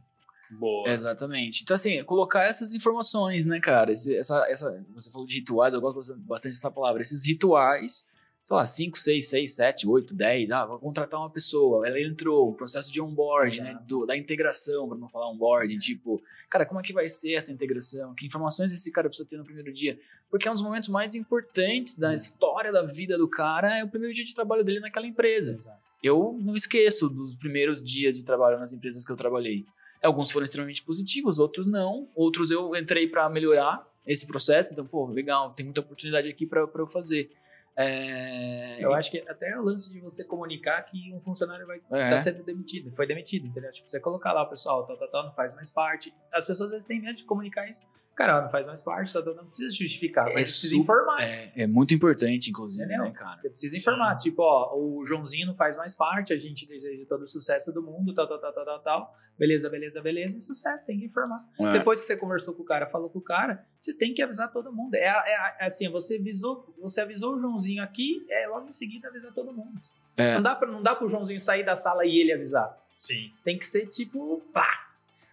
Boa. 0.50 0.88
Exatamente. 0.88 1.62
Então, 1.62 1.74
assim, 1.74 2.02
colocar 2.04 2.44
essas 2.44 2.74
informações, 2.74 3.46
né, 3.46 3.58
cara? 3.60 3.92
Esse- 3.92 4.16
essa, 4.16 4.46
essa, 4.48 4.84
você 4.94 5.10
falou 5.10 5.26
de 5.26 5.34
rituais, 5.36 5.74
eu 5.74 5.80
gosto 5.80 6.16
bastante- 6.20 6.52
dessa 6.54 6.70
palavra. 6.70 7.02
Esses 7.02 7.24
rituais, 7.26 8.08
sei 8.44 8.56
lá, 8.56 8.64
5, 8.64 8.96
6, 8.98 9.28
6, 9.28 9.54
7, 9.56 9.86
8, 9.88 10.14
10. 10.14 10.50
Ah, 10.50 10.64
vou 10.64 10.78
contratar 10.78 11.18
uma 11.20 11.30
pessoa, 11.30 11.86
ela 11.86 12.00
entrou, 12.00 12.50
o 12.50 12.54
processo 12.54 12.92
de 12.92 13.00
onboard, 13.00 13.60
né? 13.60 13.70
Exato. 13.70 13.84
do- 13.86 14.06
da 14.06 14.16
integração, 14.16 14.88
para 14.88 14.96
não 14.98 15.08
falar 15.08 15.28
onboarding, 15.30 15.78
tipo, 15.78 16.22
cara, 16.48 16.64
como 16.64 16.78
é 16.80 16.82
que 16.82 16.92
vai 16.92 17.08
ser 17.08 17.34
essa 17.34 17.50
integração? 17.52 18.14
Que 18.14 18.26
informações 18.26 18.72
esse 18.72 18.90
cara 18.92 19.08
precisa 19.08 19.28
ter 19.28 19.36
no 19.36 19.44
primeiro 19.44 19.72
dia? 19.72 19.98
Porque 20.30 20.46
é 20.48 20.50
um 20.50 20.54
dos 20.54 20.62
momentos 20.62 20.88
mais 20.88 21.14
importantes 21.14 21.96
da 21.96 22.14
história 22.14 22.72
da 22.72 22.82
vida 22.84 23.16
do 23.18 23.28
cara, 23.28 23.78
é 23.78 23.84
o 23.84 23.88
primeiro 23.88 24.14
dia 24.14 24.24
de 24.24 24.34
trabalho 24.34 24.64
dele 24.64 24.80
naquela 24.80 25.06
empresa. 25.06 25.56
Eu 26.02 26.36
não 26.40 26.54
esqueço 26.54 27.08
dos 27.08 27.34
primeiros 27.34 27.82
dias 27.82 28.16
de 28.16 28.24
trabalho 28.24 28.58
nas 28.58 28.72
empresas 28.72 29.04
que 29.04 29.10
eu 29.10 29.16
trabalhei. 29.16 29.64
Alguns 30.02 30.30
foram 30.30 30.44
extremamente 30.44 30.82
positivos, 30.82 31.38
outros 31.38 31.66
não. 31.66 32.08
Outros 32.14 32.50
eu 32.50 32.74
entrei 32.76 33.08
para 33.08 33.28
melhorar 33.28 33.86
esse 34.06 34.26
processo. 34.26 34.72
Então, 34.72 34.86
pô, 34.86 35.06
legal, 35.06 35.50
tem 35.52 35.64
muita 35.66 35.80
oportunidade 35.80 36.28
aqui 36.28 36.46
para 36.46 36.60
eu 36.60 36.86
fazer. 36.86 37.30
É... 37.78 38.78
Eu 38.82 38.94
acho 38.94 39.10
que 39.10 39.18
até 39.28 39.58
o 39.58 39.62
lance 39.62 39.92
de 39.92 40.00
você 40.00 40.24
comunicar 40.24 40.80
que 40.82 41.12
um 41.12 41.20
funcionário 41.20 41.66
vai 41.66 41.76
estar 41.76 41.98
É. 41.98 42.16
sendo 42.16 42.42
demitido, 42.42 42.90
foi 42.94 43.06
demitido, 43.06 43.46
entendeu? 43.46 43.70
Tipo, 43.70 43.86
você 43.88 44.00
colocar 44.00 44.32
lá, 44.32 44.46
pessoal, 44.46 44.86
tal, 44.86 44.96
tal, 44.96 45.08
tal, 45.08 45.24
não 45.24 45.32
faz 45.32 45.54
mais 45.54 45.70
parte. 45.70 46.12
As 46.32 46.46
pessoas 46.46 46.68
às 46.68 46.72
vezes 46.72 46.86
têm 46.86 47.00
medo 47.02 47.16
de 47.16 47.24
comunicar 47.24 47.68
isso. 47.68 47.82
Cara, 48.16 48.40
não 48.40 48.48
faz 48.48 48.66
mais 48.66 48.80
parte, 48.82 49.12
tal, 49.12 49.22
não 49.34 49.44
precisa 49.44 49.68
justificar, 49.68 50.26
É 50.28 50.32
mas 50.32 50.48
precisa 50.48 50.70
super- 50.70 50.82
informar. 50.82 51.20
É, 51.22 51.52
é 51.54 51.66
muito 51.66 51.92
importante, 51.92 52.48
inclusive, 52.48 52.84
Entendeu? 52.86 53.04
né, 53.04 53.10
cara? 53.10 53.38
Você 53.38 53.50
precisa 53.50 53.76
informar, 53.76 54.16
tipo, 54.16 54.40
ó, 54.42 54.74
o 54.74 55.04
Joãozinho 55.04 55.46
não 55.46 55.54
faz 55.54 55.76
mais 55.76 55.94
parte, 55.94 56.32
a 56.32 56.38
gente 56.38 56.66
deseja 56.66 57.04
todo 57.06 57.22
o 57.22 57.26
sucesso 57.26 57.74
do 57.74 57.82
mundo, 57.82 58.14
tal, 58.14 58.26
tal, 58.26 58.38
tal, 58.38 58.52
tal, 58.54 58.64
tal, 58.64 58.80
tal. 58.80 59.14
Beleza, 59.38 59.68
beleza, 59.68 60.00
beleza, 60.00 60.38
e 60.38 60.40
sucesso, 60.40 60.86
tem 60.86 60.98
que 60.98 61.04
informar. 61.04 61.46
É. 61.60 61.72
Depois 61.72 62.00
que 62.00 62.06
você 62.06 62.16
conversou 62.16 62.54
com 62.54 62.62
o 62.62 62.64
cara, 62.64 62.86
falou 62.86 63.10
com 63.10 63.18
o 63.18 63.22
cara, 63.22 63.62
você 63.78 63.92
tem 63.92 64.14
que 64.14 64.22
avisar 64.22 64.50
todo 64.50 64.72
mundo. 64.72 64.94
É, 64.94 65.04
é 65.08 65.56
é 65.60 65.66
assim, 65.66 65.86
você 65.90 66.16
avisou, 66.16 66.74
você 66.80 67.02
avisou 67.02 67.34
o 67.34 67.38
Joãozinho 67.38 67.82
aqui, 67.82 68.24
é 68.30 68.46
logo 68.48 68.66
em 68.66 68.72
seguida 68.72 69.08
avisar 69.08 69.34
todo 69.34 69.52
mundo. 69.52 69.78
É. 70.16 70.36
Não 70.36 70.42
dá 70.42 70.54
pra, 70.54 70.70
não 70.70 70.82
dá 70.82 70.94
pro 70.96 71.06
Joãozinho 71.06 71.38
sair 71.38 71.64
da 71.66 71.76
sala 71.76 72.06
e 72.06 72.18
ele 72.18 72.32
avisar. 72.32 72.74
Sim. 72.96 73.30
Tem 73.44 73.58
que 73.58 73.66
ser 73.66 73.86
tipo, 73.88 74.40
pá. 74.54 74.86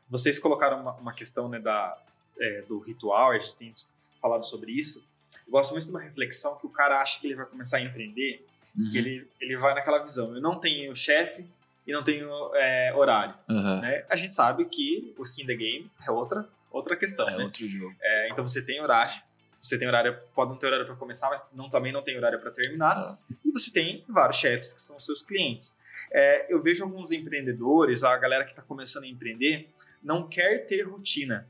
Vocês 0.09 0.37
colocaram 0.37 0.81
uma, 0.81 0.91
uma 0.95 1.13
questão 1.13 1.47
né, 1.47 1.59
da, 1.59 1.97
é, 2.43 2.61
do 2.63 2.79
ritual, 2.79 3.31
a 3.31 3.39
gente 3.39 3.55
tem 3.55 3.73
falado 4.21 4.43
sobre 4.43 4.71
isso. 4.71 5.03
Eu 5.45 5.51
gosto 5.51 5.71
muito 5.71 5.85
de 5.85 5.89
uma 5.91 6.01
reflexão 6.01 6.57
que 6.57 6.65
o 6.65 6.69
cara 6.69 7.01
acha 7.01 7.19
que 7.19 7.27
ele 7.27 7.35
vai 7.35 7.45
começar 7.45 7.77
a 7.77 7.81
empreender, 7.81 8.45
Uhum. 8.75 8.89
que 8.89 8.97
ele, 8.97 9.27
ele 9.39 9.55
vai 9.55 9.75
naquela 9.75 9.99
visão. 9.99 10.33
Eu 10.35 10.41
não 10.41 10.59
tenho 10.59 10.95
chefe 10.95 11.45
e 11.85 11.91
não 11.91 12.03
tenho 12.03 12.27
é, 12.55 12.91
horário. 12.95 13.35
Aham. 13.47 13.81
né? 13.81 14.03
A 14.09 14.15
gente 14.15 14.33
sabe 14.33 14.65
que 14.65 15.13
o 15.15 15.21
skin 15.21 15.45
the 15.45 15.53
game 15.53 15.91
é 16.07 16.09
outra, 16.09 16.47
outra 16.71 16.95
questão. 16.95 17.29
É 17.29 17.37
né? 17.37 17.43
outro 17.43 17.67
jogo. 17.67 17.95
É, 18.01 18.29
então 18.29 18.47
você 18.47 18.63
tem 18.63 18.81
horário. 18.81 19.21
Você 19.61 19.77
tem 19.77 19.87
horário, 19.87 20.17
pode 20.35 20.49
não 20.49 20.57
ter 20.57 20.65
horário 20.65 20.85
para 20.87 20.95
começar, 20.95 21.29
mas 21.29 21.45
não, 21.53 21.69
também 21.69 21.91
não 21.91 22.01
tem 22.01 22.17
horário 22.17 22.39
para 22.39 22.49
terminar. 22.51 22.95
Tá. 22.95 23.17
E 23.45 23.51
você 23.51 23.71
tem 23.71 24.03
vários 24.09 24.37
chefes 24.37 24.73
que 24.73 24.81
são 24.81 24.99
seus 24.99 25.21
clientes. 25.21 25.79
É, 26.11 26.51
eu 26.51 26.59
vejo 26.61 26.83
alguns 26.83 27.11
empreendedores, 27.11 28.03
a 28.03 28.17
galera 28.17 28.43
que 28.43 28.49
está 28.49 28.61
começando 28.63 29.03
a 29.03 29.07
empreender, 29.07 29.69
não 30.03 30.27
quer 30.27 30.65
ter 30.65 30.81
rotina. 30.81 31.47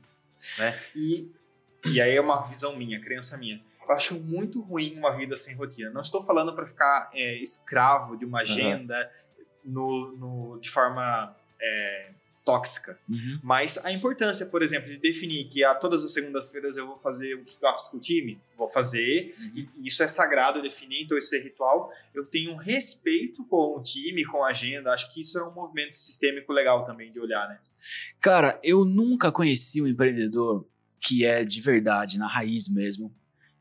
Né? 0.58 0.80
E, 0.94 1.30
e 1.86 2.00
aí 2.00 2.16
é 2.16 2.20
uma 2.20 2.42
visão 2.42 2.76
minha, 2.76 3.00
crença 3.00 3.36
minha. 3.36 3.62
Eu 3.86 3.92
acho 3.94 4.18
muito 4.20 4.60
ruim 4.62 4.96
uma 4.96 5.10
vida 5.14 5.36
sem 5.36 5.54
rotina. 5.54 5.90
Não 5.90 6.00
estou 6.00 6.24
falando 6.24 6.54
para 6.54 6.66
ficar 6.66 7.10
é, 7.12 7.36
escravo 7.42 8.16
de 8.16 8.24
uma 8.24 8.40
agenda 8.40 9.10
no, 9.64 10.16
no- 10.16 10.58
de 10.60 10.70
forma 10.70 11.36
é, 11.60 12.10
tóxica. 12.44 12.98
Uhum. 13.08 13.40
Mas 13.42 13.78
a 13.84 13.90
importância, 13.90 14.46
por 14.46 14.62
exemplo, 14.62 14.88
de 14.88 14.98
definir 14.98 15.48
que 15.48 15.64
a 15.64 15.74
todas 15.74 16.04
as 16.04 16.12
segundas-feiras 16.12 16.76
eu 16.76 16.86
vou 16.86 16.96
fazer 16.96 17.34
um 17.36 17.44
kickoff 17.44 17.90
com 17.90 17.96
o 17.96 18.00
time, 18.00 18.38
vou 18.56 18.68
fazer, 18.68 19.34
e 19.54 19.64
e 19.76 19.88
isso 19.88 20.02
é 20.02 20.08
sagrado 20.08 20.62
definir, 20.62 21.02
então 21.02 21.16
isso 21.16 21.34
é 21.34 21.38
ritual. 21.38 21.92
Eu 22.14 22.24
tenho 22.24 22.52
um 22.52 22.56
respeito 22.56 23.44
com 23.44 23.76
o 23.76 23.82
time, 23.82 24.24
com 24.24 24.44
a 24.44 24.48
agenda, 24.48 24.92
acho 24.92 25.12
que 25.12 25.20
isso 25.20 25.38
é 25.38 25.42
um 25.46 25.52
movimento 25.52 25.96
sistêmico 25.96 26.52
legal 26.52 26.84
também 26.84 27.10
de 27.10 27.18
olhar, 27.18 27.48
né? 27.48 27.58
Cara, 28.20 28.58
eu 28.62 28.84
nunca 28.84 29.32
conheci 29.32 29.80
um 29.82 29.86
empreendedor 29.86 30.66
que 31.00 31.24
é 31.24 31.44
de 31.44 31.60
verdade, 31.60 32.18
na 32.18 32.26
raiz 32.26 32.68
mesmo, 32.68 33.14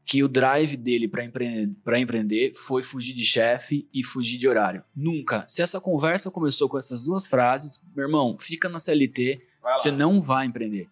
que 0.06 0.24
o 0.24 0.28
drive 0.28 0.76
dele 0.78 1.08
para 1.08 1.24
empre 1.24 1.72
pra 1.84 1.99
empreender 1.99 2.51
foi 2.56 2.84
fugir 2.84 3.14
de 3.14 3.24
chefe 3.24 3.88
e 3.93 4.04
fugir 4.04 4.38
de 4.38 4.47
horário. 4.47 4.84
Nunca. 4.95 5.45
Se 5.47 5.62
essa 5.62 5.80
conversa 5.80 6.30
começou 6.30 6.68
com 6.68 6.78
essas 6.78 7.01
duas 7.01 7.28
frases, 7.28 7.82
meu 7.95 8.06
irmão, 8.06 8.38
fica 8.38 8.68
na 8.68 8.80
CLT, 8.80 9.41
você 9.78 9.91
não 9.91 10.22
vai 10.22 10.45
empreender. 10.45 10.89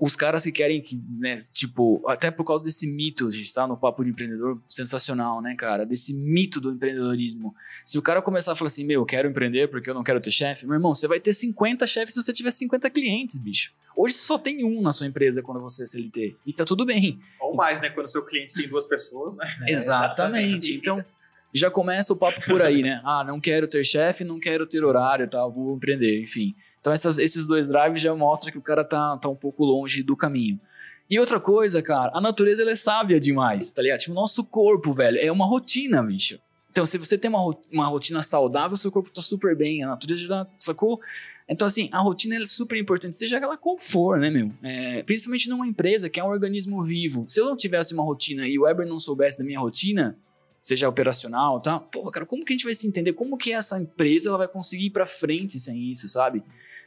os 0.00 0.16
caras 0.16 0.42
que 0.44 0.52
querem 0.52 0.80
que, 0.80 1.00
né, 1.18 1.36
tipo, 1.52 2.02
até 2.08 2.30
por 2.30 2.44
causa 2.44 2.64
desse 2.64 2.86
mito, 2.86 3.28
a 3.28 3.30
gente 3.30 3.52
tá 3.52 3.66
no 3.66 3.76
papo 3.76 4.02
de 4.02 4.10
empreendedor 4.10 4.60
sensacional, 4.66 5.42
né, 5.42 5.54
cara? 5.54 5.84
Desse 5.84 6.14
mito 6.14 6.60
do 6.60 6.72
empreendedorismo. 6.72 7.54
Se 7.84 7.98
o 7.98 8.02
cara 8.02 8.22
começar 8.22 8.52
a 8.52 8.54
falar 8.56 8.68
assim, 8.68 8.84
meu, 8.84 9.02
eu 9.02 9.06
quero 9.06 9.28
empreender 9.28 9.68
porque 9.68 9.90
eu 9.90 9.94
não 9.94 10.02
quero 10.02 10.20
ter 10.20 10.30
chefe, 10.30 10.66
meu 10.66 10.74
irmão, 10.74 10.94
você 10.94 11.06
vai 11.06 11.20
ter 11.20 11.32
50 11.32 11.86
chefes 11.86 12.14
se 12.14 12.22
você 12.22 12.32
tiver 12.32 12.50
50 12.50 12.88
clientes, 12.90 13.36
bicho. 13.36 13.72
Hoje 13.96 14.14
você 14.14 14.26
só 14.26 14.36
tem 14.36 14.62
um 14.62 14.82
na 14.82 14.92
sua 14.92 15.06
empresa 15.06 15.42
quando 15.42 15.58
você 15.58 15.84
é 15.84 15.86
CLT. 15.86 16.36
E 16.44 16.52
tá 16.52 16.66
tudo 16.66 16.84
bem. 16.84 17.18
Mais, 17.56 17.80
né? 17.80 17.90
Quando 17.90 18.06
o 18.06 18.10
seu 18.10 18.24
cliente 18.24 18.54
tem 18.54 18.68
duas 18.68 18.86
pessoas, 18.86 19.34
né? 19.36 19.56
Exatamente. 19.68 20.74
Então, 20.74 21.04
já 21.52 21.70
começa 21.70 22.12
o 22.12 22.16
papo 22.16 22.40
por 22.46 22.62
aí, 22.62 22.82
né? 22.82 23.00
Ah, 23.04 23.24
não 23.24 23.40
quero 23.40 23.66
ter 23.66 23.84
chefe, 23.84 24.24
não 24.24 24.38
quero 24.38 24.66
ter 24.66 24.84
horário, 24.84 25.28
tá? 25.28 25.46
Vou 25.46 25.74
empreender, 25.76 26.20
enfim. 26.20 26.54
Então 26.80 26.92
essas, 26.92 27.18
esses 27.18 27.46
dois 27.46 27.66
drives 27.66 28.00
já 28.00 28.14
mostram 28.14 28.52
que 28.52 28.58
o 28.58 28.62
cara 28.62 28.84
tá, 28.84 29.16
tá 29.16 29.28
um 29.28 29.34
pouco 29.34 29.64
longe 29.64 30.02
do 30.02 30.16
caminho. 30.16 30.60
E 31.08 31.18
outra 31.18 31.38
coisa, 31.40 31.80
cara, 31.82 32.10
a 32.14 32.20
natureza 32.20 32.62
ela 32.62 32.72
é 32.72 32.76
sábia 32.76 33.18
demais, 33.18 33.72
tá 33.72 33.80
ligado? 33.80 34.00
Tipo, 34.00 34.12
o 34.12 34.14
nosso 34.14 34.44
corpo, 34.44 34.92
velho, 34.92 35.18
é 35.18 35.30
uma 35.30 35.46
rotina, 35.46 36.02
bicho. 36.02 36.38
Então, 36.70 36.84
se 36.84 36.98
você 36.98 37.16
tem 37.16 37.28
uma, 37.30 37.56
uma 37.72 37.86
rotina 37.86 38.22
saudável, 38.22 38.76
seu 38.76 38.92
corpo 38.92 39.10
tá 39.10 39.22
super 39.22 39.56
bem, 39.56 39.82
a 39.82 39.88
natureza 39.88 40.26
já 40.26 40.46
sacou? 40.58 41.00
Então, 41.48 41.66
assim, 41.66 41.88
a 41.92 42.00
rotina 42.00 42.36
é 42.36 42.46
super 42.46 42.76
importante, 42.76 43.14
seja 43.16 43.36
ela 43.36 43.56
qual 43.56 43.78
for, 43.78 44.18
né, 44.18 44.30
meu? 44.30 44.50
É, 44.62 45.02
principalmente 45.04 45.48
numa 45.48 45.66
empresa 45.66 46.10
que 46.10 46.18
é 46.18 46.24
um 46.24 46.28
organismo 46.28 46.82
vivo. 46.82 47.24
Se 47.28 47.40
eu 47.40 47.46
não 47.46 47.56
tivesse 47.56 47.94
uma 47.94 48.02
rotina 48.02 48.48
e 48.48 48.58
o 48.58 48.62
Weber 48.62 48.86
não 48.86 48.98
soubesse 48.98 49.38
da 49.38 49.44
minha 49.44 49.60
rotina, 49.60 50.18
seja 50.60 50.88
operacional, 50.88 51.60
tá? 51.60 51.78
Pô, 51.78 52.10
cara, 52.10 52.26
como 52.26 52.44
que 52.44 52.52
a 52.52 52.56
gente 52.56 52.64
vai 52.64 52.74
se 52.74 52.88
entender? 52.88 53.12
Como 53.12 53.38
que 53.38 53.52
essa 53.52 53.80
empresa 53.80 54.28
ela 54.28 54.38
vai 54.38 54.48
conseguir 54.48 54.86
ir 54.86 54.90
para 54.90 55.06
frente 55.06 55.60
sem 55.60 55.92
isso, 55.92 56.08
sabe? 56.08 56.42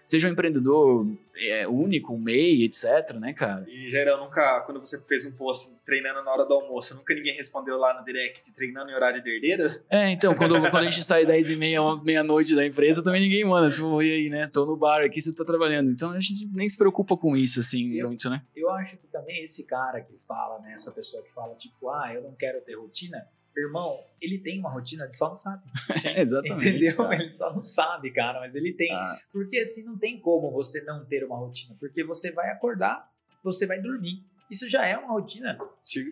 Seja 0.10 0.28
um 0.28 0.32
empreendedor 0.32 1.06
é, 1.38 1.68
único, 1.68 2.16
um 2.16 2.18
MEI, 2.18 2.64
etc, 2.64 3.14
né, 3.20 3.32
cara? 3.32 3.64
E, 3.70 3.92
geral, 3.92 4.26
nunca, 4.26 4.62
quando 4.62 4.80
você 4.80 5.00
fez 5.04 5.24
um 5.28 5.32
post 5.34 5.76
treinando 5.86 6.24
na 6.24 6.32
hora 6.32 6.48
do 6.48 6.54
almoço, 6.56 6.96
nunca 6.96 7.14
ninguém 7.14 7.36
respondeu 7.36 7.78
lá 7.78 7.94
no 8.00 8.04
direct 8.04 8.52
treinando 8.56 8.90
em 8.90 8.96
horário 8.96 9.22
de 9.22 9.30
herdeira? 9.30 9.84
É, 9.88 10.10
então, 10.10 10.34
quando, 10.34 10.60
quando 10.72 10.78
a 10.78 10.90
gente 10.90 11.04
sai 11.04 11.28
10 11.28 11.52
e 11.52 11.56
meia, 11.58 11.84
11, 11.84 12.04
meia-noite 12.04 12.56
da 12.56 12.66
empresa, 12.66 13.04
também 13.04 13.22
ninguém 13.22 13.46
manda, 13.46 13.72
tipo, 13.72 14.02
e 14.02 14.12
aí, 14.12 14.30
né, 14.32 14.48
tô 14.48 14.66
no 14.66 14.76
bar 14.76 15.04
aqui, 15.04 15.22
você 15.22 15.32
tá 15.32 15.46
trabalhando. 15.46 15.92
Então, 15.92 16.10
a 16.10 16.20
gente 16.20 16.50
nem 16.54 16.68
se 16.68 16.76
preocupa 16.76 17.16
com 17.16 17.38
isso, 17.38 17.60
assim, 17.60 17.94
eu, 17.94 18.08
muito, 18.08 18.28
né? 18.32 18.42
Eu 18.56 18.72
acho 18.72 18.98
que 18.98 19.06
também 19.10 19.44
esse 19.44 19.68
cara 19.68 20.02
que 20.02 20.18
fala, 20.18 20.60
né, 20.62 20.74
essa 20.74 20.92
pessoa 20.92 21.22
que 21.22 21.32
fala, 21.36 21.54
tipo, 21.54 21.88
ah, 21.88 22.12
eu 22.12 22.24
não 22.24 22.34
quero 22.34 22.60
ter 22.62 22.74
rotina, 22.74 23.28
Irmão, 23.60 24.04
ele 24.22 24.38
tem 24.38 24.60
uma 24.60 24.70
rotina, 24.70 25.04
ele 25.06 25.14
só 25.14 25.28
não 25.28 25.36
sabe. 25.36 25.64
Sim, 25.96 26.10
exatamente. 26.18 26.70
Entendeu? 26.70 26.98
Cara. 26.98 27.16
Ele 27.16 27.30
só 27.30 27.54
não 27.54 27.64
sabe, 27.64 28.12
cara, 28.12 28.40
mas 28.40 28.56
ele 28.56 28.74
tem. 28.74 28.94
Ah. 28.94 29.18
Porque 29.32 29.60
assim, 29.60 29.84
não 29.84 29.98
tem 29.98 30.20
como 30.20 30.52
você 30.52 30.82
não 30.82 31.04
ter 31.06 31.24
uma 31.24 31.38
rotina. 31.38 31.76
Porque 31.80 32.04
você 32.04 32.32
vai 32.32 32.50
acordar, 32.50 33.10
você 33.44 33.66
vai 33.66 33.80
dormir. 33.80 34.24
Isso 34.50 34.68
já 34.68 34.86
é 34.86 34.98
uma 34.98 35.10
rotina. 35.10 35.58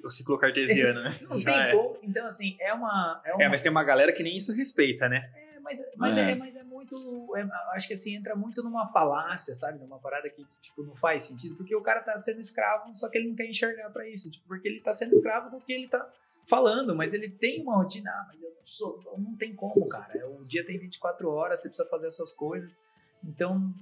O 0.04 0.10
ciclo 0.10 0.38
cartesiano, 0.38 1.02
né? 1.02 1.18
não 1.28 1.44
tem 1.44 1.60
é. 1.60 1.72
como. 1.72 1.98
Então, 2.04 2.26
assim, 2.28 2.56
é 2.60 2.72
uma, 2.72 3.22
é 3.26 3.34
uma. 3.34 3.44
É, 3.44 3.50
mas 3.50 3.62
tem 3.62 3.72
uma 3.72 3.84
galera 3.84 4.14
que 4.14 4.22
nem 4.22 4.38
isso 4.38 4.54
respeita, 4.54 5.10
né? 5.10 5.30
É, 5.36 5.60
mas, 5.60 5.80
mas, 5.98 6.18
é. 6.18 6.32
é 6.32 6.36
mas 6.36 6.56
é 6.56 6.64
muito. 6.64 7.36
É, 7.36 7.48
acho 7.76 7.88
que 7.88 7.96
assim, 7.96 8.16
entra 8.16 8.36
muito 8.36 8.62
numa 8.64 8.86
falácia, 8.86 9.56
sabe? 9.56 9.80
Numa 9.80 9.98
parada 9.98 10.30
que, 10.30 10.46
tipo, 10.62 10.84
não 10.84 10.94
faz 10.94 11.24
sentido. 11.24 11.56
Porque 11.56 11.76
o 11.76 11.82
cara 11.82 12.02
tá 12.02 12.16
sendo 12.20 12.40
escravo, 12.40 12.94
só 12.94 13.10
que 13.10 13.18
ele 13.18 13.30
não 13.30 13.36
quer 13.36 13.50
enxergar 13.50 13.90
para 13.90 14.08
isso. 14.08 14.30
Tipo, 14.30 14.48
porque 14.48 14.68
ele 14.68 14.82
tá 14.82 14.94
sendo 14.94 15.14
escravo 15.14 15.50
do 15.50 15.60
que 15.60 15.74
ele 15.74 15.88
tá 15.88 16.08
falando, 16.48 16.96
mas 16.96 17.14
ele 17.14 17.30
tem 17.30 17.62
uma 17.62 17.78
rotina. 17.78 18.10
Ah, 18.12 18.26
mas 18.28 18.42
eu 18.42 18.50
não 18.50 18.64
sou. 18.64 19.18
Não 19.18 19.36
tem 19.36 19.56
como, 19.56 19.88
cara. 19.88 20.28
O 20.40 20.46
dia 20.46 20.66
tem 20.66 20.80
24 20.80 21.30
horas, 21.30 21.62
você 21.62 21.70
precisa 21.70 21.88
fazer 21.90 22.08
essas 22.08 22.34
coisas. 22.34 22.80
Então, 23.24 23.74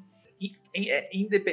é, 0.76 1.10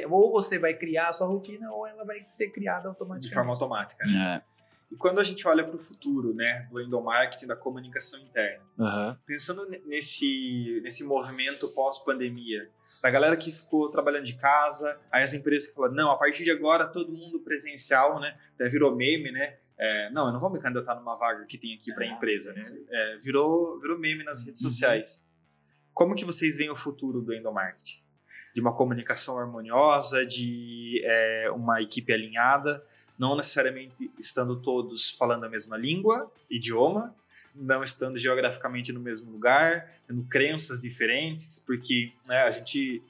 ou 0.09 0.31
você 0.31 0.57
vai 0.57 0.73
criar 0.73 1.09
a 1.09 1.13
sua 1.13 1.27
rotina, 1.27 1.71
ou 1.71 1.87
ela 1.87 2.03
vai 2.03 2.25
ser 2.25 2.49
criada 2.49 2.89
automaticamente. 2.89 3.29
De 3.29 3.33
forma 3.33 3.51
automática, 3.51 4.05
né? 4.05 4.41
É. 4.49 4.53
E 4.91 4.95
quando 4.95 5.19
a 5.19 5.23
gente 5.23 5.47
olha 5.47 5.63
para 5.63 5.75
o 5.75 5.79
futuro, 5.79 6.35
né, 6.35 6.67
do 6.71 6.79
endomarketing, 6.79 7.47
da 7.47 7.55
comunicação 7.55 8.19
interna, 8.19 8.63
uhum. 8.77 9.15
pensando 9.25 9.67
nesse, 9.87 10.81
nesse 10.83 11.03
movimento 11.03 11.67
pós-pandemia, 11.69 12.69
da 13.01 13.09
galera 13.09 13.35
que 13.35 13.51
ficou 13.51 13.89
trabalhando 13.89 14.25
de 14.25 14.35
casa, 14.35 14.99
aí 15.11 15.23
as 15.23 15.33
empresas 15.33 15.67
que 15.67 15.73
falaram, 15.73 15.95
não, 15.95 16.11
a 16.11 16.15
partir 16.15 16.43
de 16.43 16.51
agora 16.51 16.85
todo 16.85 17.11
mundo 17.11 17.39
presencial, 17.39 18.19
né, 18.19 18.37
até 18.53 18.69
virou 18.69 18.95
meme, 18.95 19.31
né, 19.31 19.57
é, 19.83 20.09
não, 20.11 20.27
eu 20.27 20.31
não 20.31 20.39
vou 20.39 20.49
me 20.49 20.61
candidatar 20.61 20.95
numa 20.95 21.17
vaga 21.17 21.45
que 21.45 21.57
tem 21.57 21.73
aqui 21.73 21.93
para 21.93 22.05
a 22.05 22.09
ah, 22.09 22.13
empresa, 22.13 22.53
né? 22.53 22.59
É, 22.89 23.17
virou, 23.17 23.77
virou 23.81 23.99
meme 23.99 24.23
nas 24.23 24.41
redes 24.41 24.61
uhum. 24.61 24.71
sociais. 24.71 25.27
Como 25.93 26.15
que 26.15 26.23
vocês 26.23 26.55
veem 26.55 26.69
o 26.69 26.75
futuro 26.75 27.21
do 27.21 27.33
endomarketing? 27.33 28.01
De 28.55 28.61
uma 28.61 28.73
comunicação 28.73 29.37
harmoniosa, 29.37 30.25
de 30.25 31.01
é, 31.03 31.51
uma 31.51 31.81
equipe 31.81 32.13
alinhada, 32.13 32.81
não 33.19 33.35
necessariamente 33.35 34.09
estando 34.17 34.55
todos 34.61 35.09
falando 35.09 35.43
a 35.43 35.49
mesma 35.49 35.75
língua, 35.75 36.31
idioma, 36.49 37.13
não 37.53 37.83
estando 37.83 38.17
geograficamente 38.17 38.93
no 38.93 39.01
mesmo 39.01 39.33
lugar, 39.33 39.91
tendo 40.07 40.23
crenças 40.23 40.81
diferentes, 40.81 41.59
porque 41.59 42.13
né, 42.25 42.43
a 42.43 42.51
gente 42.51 43.03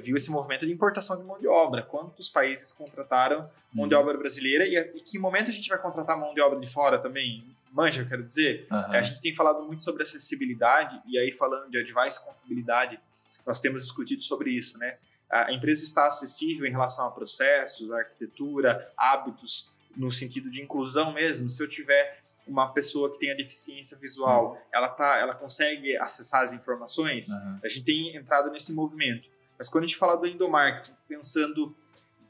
viu 0.00 0.16
esse 0.16 0.30
movimento 0.30 0.66
de 0.66 0.72
importação 0.72 1.16
de 1.16 1.24
mão 1.24 1.38
de 1.38 1.46
obra. 1.46 1.82
Quantos 1.82 2.28
países 2.28 2.72
contrataram 2.72 3.48
mão 3.72 3.88
de 3.88 3.94
uhum. 3.94 4.00
obra 4.00 4.18
brasileira 4.18 4.66
e, 4.66 4.76
e 4.76 5.00
que 5.00 5.18
momento 5.18 5.50
a 5.50 5.52
gente 5.52 5.68
vai 5.68 5.78
contratar 5.78 6.18
mão 6.18 6.34
de 6.34 6.40
obra 6.40 6.58
de 6.58 6.66
fora 6.66 6.98
também? 6.98 7.44
Manja, 7.72 8.02
eu 8.02 8.06
quero 8.06 8.22
dizer. 8.22 8.66
Uhum. 8.70 8.78
A 8.78 9.02
gente 9.02 9.20
tem 9.20 9.34
falado 9.34 9.62
muito 9.64 9.82
sobre 9.82 10.02
acessibilidade 10.02 11.00
e 11.06 11.18
aí 11.18 11.32
falando 11.32 11.70
de 11.70 11.78
advice 11.78 12.24
contabilidade, 12.24 13.00
nós 13.46 13.60
temos 13.60 13.82
discutido 13.82 14.22
sobre 14.22 14.50
isso, 14.50 14.78
né? 14.78 14.96
A 15.30 15.52
empresa 15.52 15.82
está 15.82 16.06
acessível 16.06 16.66
em 16.66 16.70
relação 16.70 17.06
a 17.06 17.10
processos, 17.10 17.90
a 17.90 17.98
arquitetura, 17.98 18.92
hábitos, 18.96 19.74
no 19.96 20.12
sentido 20.12 20.50
de 20.50 20.62
inclusão 20.62 21.12
mesmo. 21.12 21.50
Se 21.50 21.62
eu 21.62 21.68
tiver 21.68 22.22
uma 22.46 22.72
pessoa 22.72 23.10
que 23.10 23.18
tenha 23.18 23.34
deficiência 23.34 23.96
visual, 23.96 24.52
uhum. 24.52 24.58
ela 24.72 24.88
tá, 24.88 25.18
ela 25.18 25.34
consegue 25.34 25.96
acessar 25.96 26.42
as 26.42 26.52
informações. 26.52 27.30
Uhum. 27.30 27.58
A 27.64 27.68
gente 27.68 27.84
tem 27.84 28.16
entrado 28.16 28.50
nesse 28.50 28.72
movimento. 28.72 29.33
Mas 29.58 29.68
quando 29.68 29.84
a 29.84 29.86
gente 29.86 29.96
fala 29.96 30.16
do 30.16 30.26
endomarketing, 30.26 30.92
pensando 31.08 31.74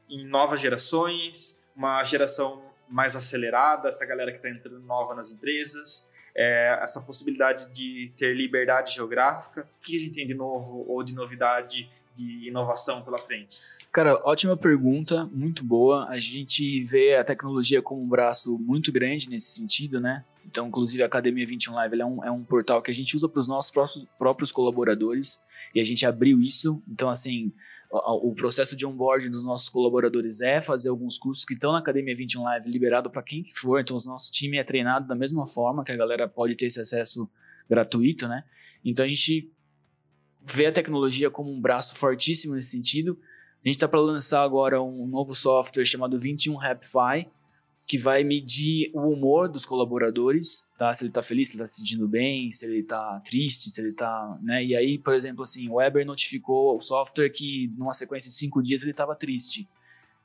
em 0.09 0.25
novas 0.27 0.61
gerações, 0.61 1.65
uma 1.75 2.05
geração 2.05 2.63
mais 2.89 3.17
acelerada, 3.17 3.89
essa 3.89 4.05
galera 4.05 4.31
que 4.31 4.37
está 4.37 4.49
entrando 4.49 4.79
nova 4.81 5.15
nas 5.15 5.31
empresas, 5.31 6.11
é, 6.35 6.79
essa 6.83 7.01
possibilidade 7.01 7.73
de 7.73 8.13
ter 8.17 8.35
liberdade 8.35 8.95
geográfica, 8.95 9.69
o 9.81 9.85
que 9.85 9.97
a 9.97 10.01
gente 10.01 10.15
tem 10.15 10.27
de 10.27 10.35
novo 10.35 10.85
ou 10.89 11.03
de 11.03 11.15
novidade, 11.15 11.89
de 12.15 12.49
inovação 12.49 13.03
pela 13.03 13.19
frente? 13.19 13.61
Cara, 13.91 14.21
ótima 14.25 14.57
pergunta, 14.57 15.25
muito 15.33 15.65
boa. 15.65 16.09
A 16.09 16.19
gente 16.19 16.83
vê 16.83 17.15
a 17.15 17.25
tecnologia 17.25 17.81
como 17.81 18.03
um 18.03 18.09
braço 18.09 18.59
muito 18.59 18.91
grande 18.91 19.31
nesse 19.31 19.53
sentido, 19.53 20.01
né? 20.01 20.25
Então, 20.47 20.69
inclusive, 20.69 21.03
a 21.03 21.07
Academia 21.07 21.47
21 21.47 21.75
Live 21.75 22.01
é 22.01 22.05
um, 22.07 22.25
é 22.25 22.31
um 22.31 22.45
portal 22.45 22.83
que 22.83 22.91
a 22.91 22.95
gente 22.95 23.17
usa 23.17 23.29
para 23.29 23.41
os 23.41 23.49
nossos 23.49 23.71
próprios, 23.71 24.07
próprios 24.19 24.53
colaboradores 24.53 25.41
e 25.75 25.81
a 25.81 25.85
gente 25.85 26.05
abriu 26.07 26.41
isso. 26.41 26.83
Então, 26.89 27.09
assim, 27.09 27.53
o, 27.91 28.31
o 28.31 28.35
processo 28.35 28.77
de 28.77 28.85
onboarding 28.85 29.31
dos 29.31 29.43
nossos 29.43 29.69
colaboradores 29.69 30.41
é 30.41 30.61
fazer 30.61 30.89
alguns 30.89 31.19
cursos 31.19 31.45
que 31.45 31.55
estão 31.55 31.73
na 31.73 31.79
Academia 31.79 32.15
21 32.15 32.43
Live 32.43 32.71
liberado 32.71 33.11
para 33.11 33.23
quem 33.23 33.45
for. 33.53 33.81
Então, 33.81 33.97
o 33.97 34.05
nosso 34.05 34.31
time 34.31 34.59
é 34.59 34.65
treinado 34.65 35.07
da 35.07 35.15
mesma 35.15 35.47
forma 35.47 35.85
que 35.85 35.93
a 35.93 35.97
galera 35.97 36.29
pode 36.29 36.55
ter 36.55 36.67
esse 36.67 36.81
acesso 36.81 37.29
gratuito, 37.69 38.29
né? 38.29 38.45
Então, 38.85 39.05
a 39.05 39.09
gente 39.09 39.51
vê 40.43 40.67
a 40.67 40.73
tecnologia 40.73 41.31
como 41.31 41.51
um 41.51 41.61
braço 41.61 41.97
fortíssimo 41.97 42.55
nesse 42.55 42.71
sentido. 42.71 43.19
A 43.65 43.69
gente 43.69 43.77
está 43.77 43.89
para 43.89 44.01
lançar 44.01 44.43
agora 44.43 44.83
um 44.83 45.07
novo 45.07 45.35
software 45.35 45.87
chamado 45.87 46.19
21 46.19 46.55
Rapify, 46.57 47.27
que 47.95 47.99
vai 47.99 48.25
medir 48.25 48.91
o 48.93 49.09
humor 49.09 49.49
dos 49.49 49.65
colaboradores, 49.65 50.69
tá? 50.77 50.93
Se 50.93 51.05
ele 51.05 51.13
tá 51.13 51.23
feliz, 51.23 51.51
se 51.51 51.55
ele 51.55 51.63
tá 51.63 51.67
se 51.69 51.77
sentindo 51.77 52.09
bem, 52.09 52.51
se 52.51 52.67
ele 52.67 52.83
tá 52.83 53.21
triste, 53.25 53.71
se 53.71 53.81
ele 53.81 53.93
tá, 53.93 54.37
né? 54.43 54.65
E 54.65 54.75
aí, 54.75 54.99
por 54.99 55.15
exemplo, 55.15 55.45
assim, 55.45 55.69
o 55.69 55.75
Weber 55.75 56.05
notificou 56.05 56.75
o 56.75 56.81
software 56.81 57.31
que 57.31 57.73
numa 57.79 57.93
sequência 57.93 58.29
de 58.29 58.35
cinco 58.35 58.61
dias 58.61 58.83
ele 58.83 58.91
estava 58.91 59.15
triste. 59.15 59.69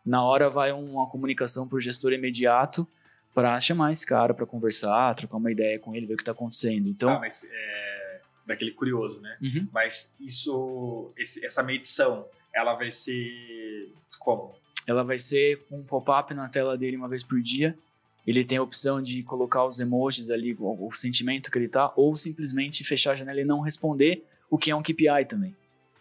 Na 0.03 0.23
hora 0.23 0.49
vai 0.49 0.71
uma 0.71 1.07
comunicação 1.07 1.67
por 1.67 1.79
gestor 1.79 2.11
imediato 2.11 2.87
para 3.35 3.59
chamar 3.59 3.91
esse 3.91 4.03
cara 4.03 4.33
para 4.33 4.47
conversar, 4.47 5.13
trocar 5.13 5.37
uma 5.37 5.51
ideia 5.51 5.77
com 5.77 5.93
ele, 5.93 6.07
ver 6.07 6.15
o 6.15 6.17
que 6.17 6.23
tá 6.23 6.31
acontecendo. 6.31 6.87
Então, 6.89 7.11
ah, 7.11 7.19
mas 7.19 7.47
é 7.53 8.21
daquele 8.47 8.71
curioso, 8.71 9.21
né? 9.21 9.37
Uhum. 9.43 9.67
Mas 9.71 10.15
isso, 10.19 11.13
esse, 11.15 11.45
essa 11.45 11.61
medição, 11.61 12.25
ela 12.51 12.73
vai 12.73 12.89
ser 12.89 13.93
como? 14.17 14.55
Ela 14.89 15.03
vai 15.03 15.19
ser 15.19 15.63
um 15.69 15.83
pop-up 15.83 16.33
na 16.33 16.49
tela 16.49 16.75
dele 16.75 16.97
uma 16.97 17.07
vez 17.07 17.23
por 17.23 17.39
dia. 17.39 17.77
Ele 18.25 18.43
tem 18.43 18.57
a 18.57 18.63
opção 18.63 18.99
de 18.99 19.21
colocar 19.21 19.63
os 19.63 19.79
emojis 19.79 20.31
ali, 20.31 20.57
o, 20.59 20.87
o 20.87 20.91
sentimento 20.91 21.51
que 21.51 21.59
ele 21.59 21.67
tá, 21.67 21.93
ou 21.95 22.15
simplesmente 22.15 22.83
fechar 22.83 23.11
a 23.11 23.15
janela 23.15 23.39
e 23.39 23.45
não 23.45 23.59
responder, 23.59 24.25
o 24.49 24.57
que 24.57 24.71
é 24.71 24.75
um 24.75 24.81
KPI 24.81 25.25
também. 25.27 25.55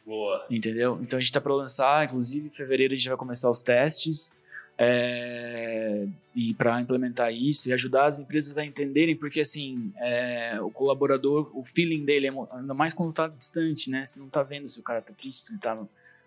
Boa. 0.07 0.47
Entendeu? 0.49 0.99
Então 1.03 1.19
a 1.19 1.21
gente 1.21 1.31
tá 1.31 1.39
para 1.39 1.53
lançar, 1.53 2.07
inclusive 2.07 2.47
em 2.47 2.51
fevereiro 2.51 2.95
a 2.95 2.97
gente 2.97 3.11
vai 3.11 3.19
começar 3.19 3.51
os 3.51 3.61
testes. 3.61 4.33
É, 4.79 6.07
e 6.35 6.55
para 6.55 6.81
implementar 6.81 7.35
isso 7.35 7.69
e 7.69 7.75
ajudar 7.75 8.07
as 8.07 8.19
empresas 8.19 8.57
a 8.57 8.65
entenderem, 8.65 9.17
porque 9.17 9.41
assim, 9.41 9.93
é, 9.99 10.59
o 10.63 10.71
colaborador, 10.71 11.51
o 11.55 11.63
feeling 11.63 12.07
dele, 12.07 12.29
é, 12.29 12.33
ainda 12.53 12.73
mais 12.73 12.95
quando 12.95 13.13
tá 13.13 13.29
distante, 13.29 13.91
né? 13.91 14.07
Você 14.07 14.19
não 14.19 14.31
tá 14.31 14.43
vendo 14.43 14.67
se 14.67 14.81
o 14.81 14.83
cara 14.83 15.03
tá 15.03 15.13
triste, 15.13 15.43
se 15.43 15.53
ele 15.53 15.61
tá 15.61 15.77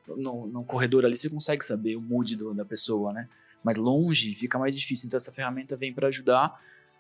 no, 0.08 0.48
no 0.48 0.64
corredor 0.64 1.06
ali, 1.06 1.16
você 1.16 1.30
consegue 1.30 1.64
saber 1.64 1.96
o 1.96 2.02
mood 2.02 2.36
do, 2.36 2.54
da 2.54 2.66
pessoa, 2.66 3.14
né? 3.14 3.28
Mas 3.64 3.78
longe 3.78 4.34
fica 4.34 4.58
mais 4.58 4.78
difícil. 4.78 5.08
Então 5.08 5.18
essa 5.18 5.32
ferramenta 5.32 5.76
vem 5.76 5.94
para 5.94 6.08
ajudar, 6.08 6.60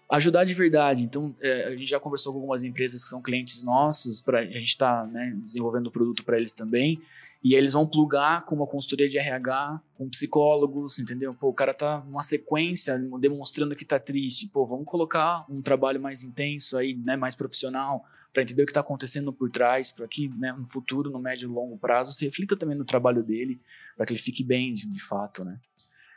ajudar 0.09 0.43
de 0.43 0.53
verdade. 0.53 1.03
Então 1.03 1.35
é, 1.41 1.65
a 1.65 1.75
gente 1.75 1.89
já 1.89 1.99
conversou 1.99 2.33
com 2.33 2.39
algumas 2.39 2.63
empresas 2.63 3.03
que 3.03 3.09
são 3.09 3.21
clientes 3.21 3.63
nossos, 3.63 4.21
pra, 4.21 4.39
a 4.39 4.45
gente 4.45 4.69
está 4.69 5.05
né, 5.05 5.33
desenvolvendo 5.39 5.87
o 5.87 5.91
produto 5.91 6.23
para 6.23 6.37
eles 6.37 6.53
também. 6.53 7.01
E 7.43 7.55
eles 7.55 7.73
vão 7.73 7.87
plugar 7.87 8.45
com 8.45 8.53
uma 8.55 8.67
consultoria 8.67 9.09
de 9.09 9.17
RH, 9.17 9.81
com 9.95 10.07
psicólogos, 10.07 10.99
entendeu? 10.99 11.33
Pô, 11.33 11.49
o 11.49 11.53
cara 11.53 11.73
tá 11.73 12.03
numa 12.05 12.21
sequência 12.21 12.99
demonstrando 13.19 13.75
que 13.75 13.83
tá 13.83 13.99
triste. 13.99 14.47
Pô, 14.47 14.63
vamos 14.63 14.85
colocar 14.85 15.43
um 15.49 15.59
trabalho 15.59 15.99
mais 15.99 16.23
intenso 16.23 16.77
aí, 16.77 16.93
né, 16.93 17.15
mais 17.15 17.33
profissional, 17.33 18.05
para 18.33 18.43
entender 18.43 18.63
o 18.63 18.65
que 18.65 18.71
está 18.71 18.81
acontecendo 18.81 19.33
por 19.33 19.49
trás, 19.49 19.91
para 19.91 20.07
que 20.07 20.29
né, 20.29 20.53
no 20.53 20.65
futuro, 20.65 21.09
no 21.09 21.19
médio 21.19 21.49
e 21.49 21.53
longo 21.53 21.77
prazo, 21.77 22.13
se 22.13 22.25
reflita 22.25 22.55
também 22.55 22.77
no 22.77 22.85
trabalho 22.85 23.23
dele, 23.23 23.61
para 23.95 24.05
que 24.05 24.13
ele 24.13 24.19
fique 24.19 24.43
bem 24.43 24.71
de, 24.71 24.89
de 24.89 25.01
fato, 25.01 25.43
né? 25.43 25.59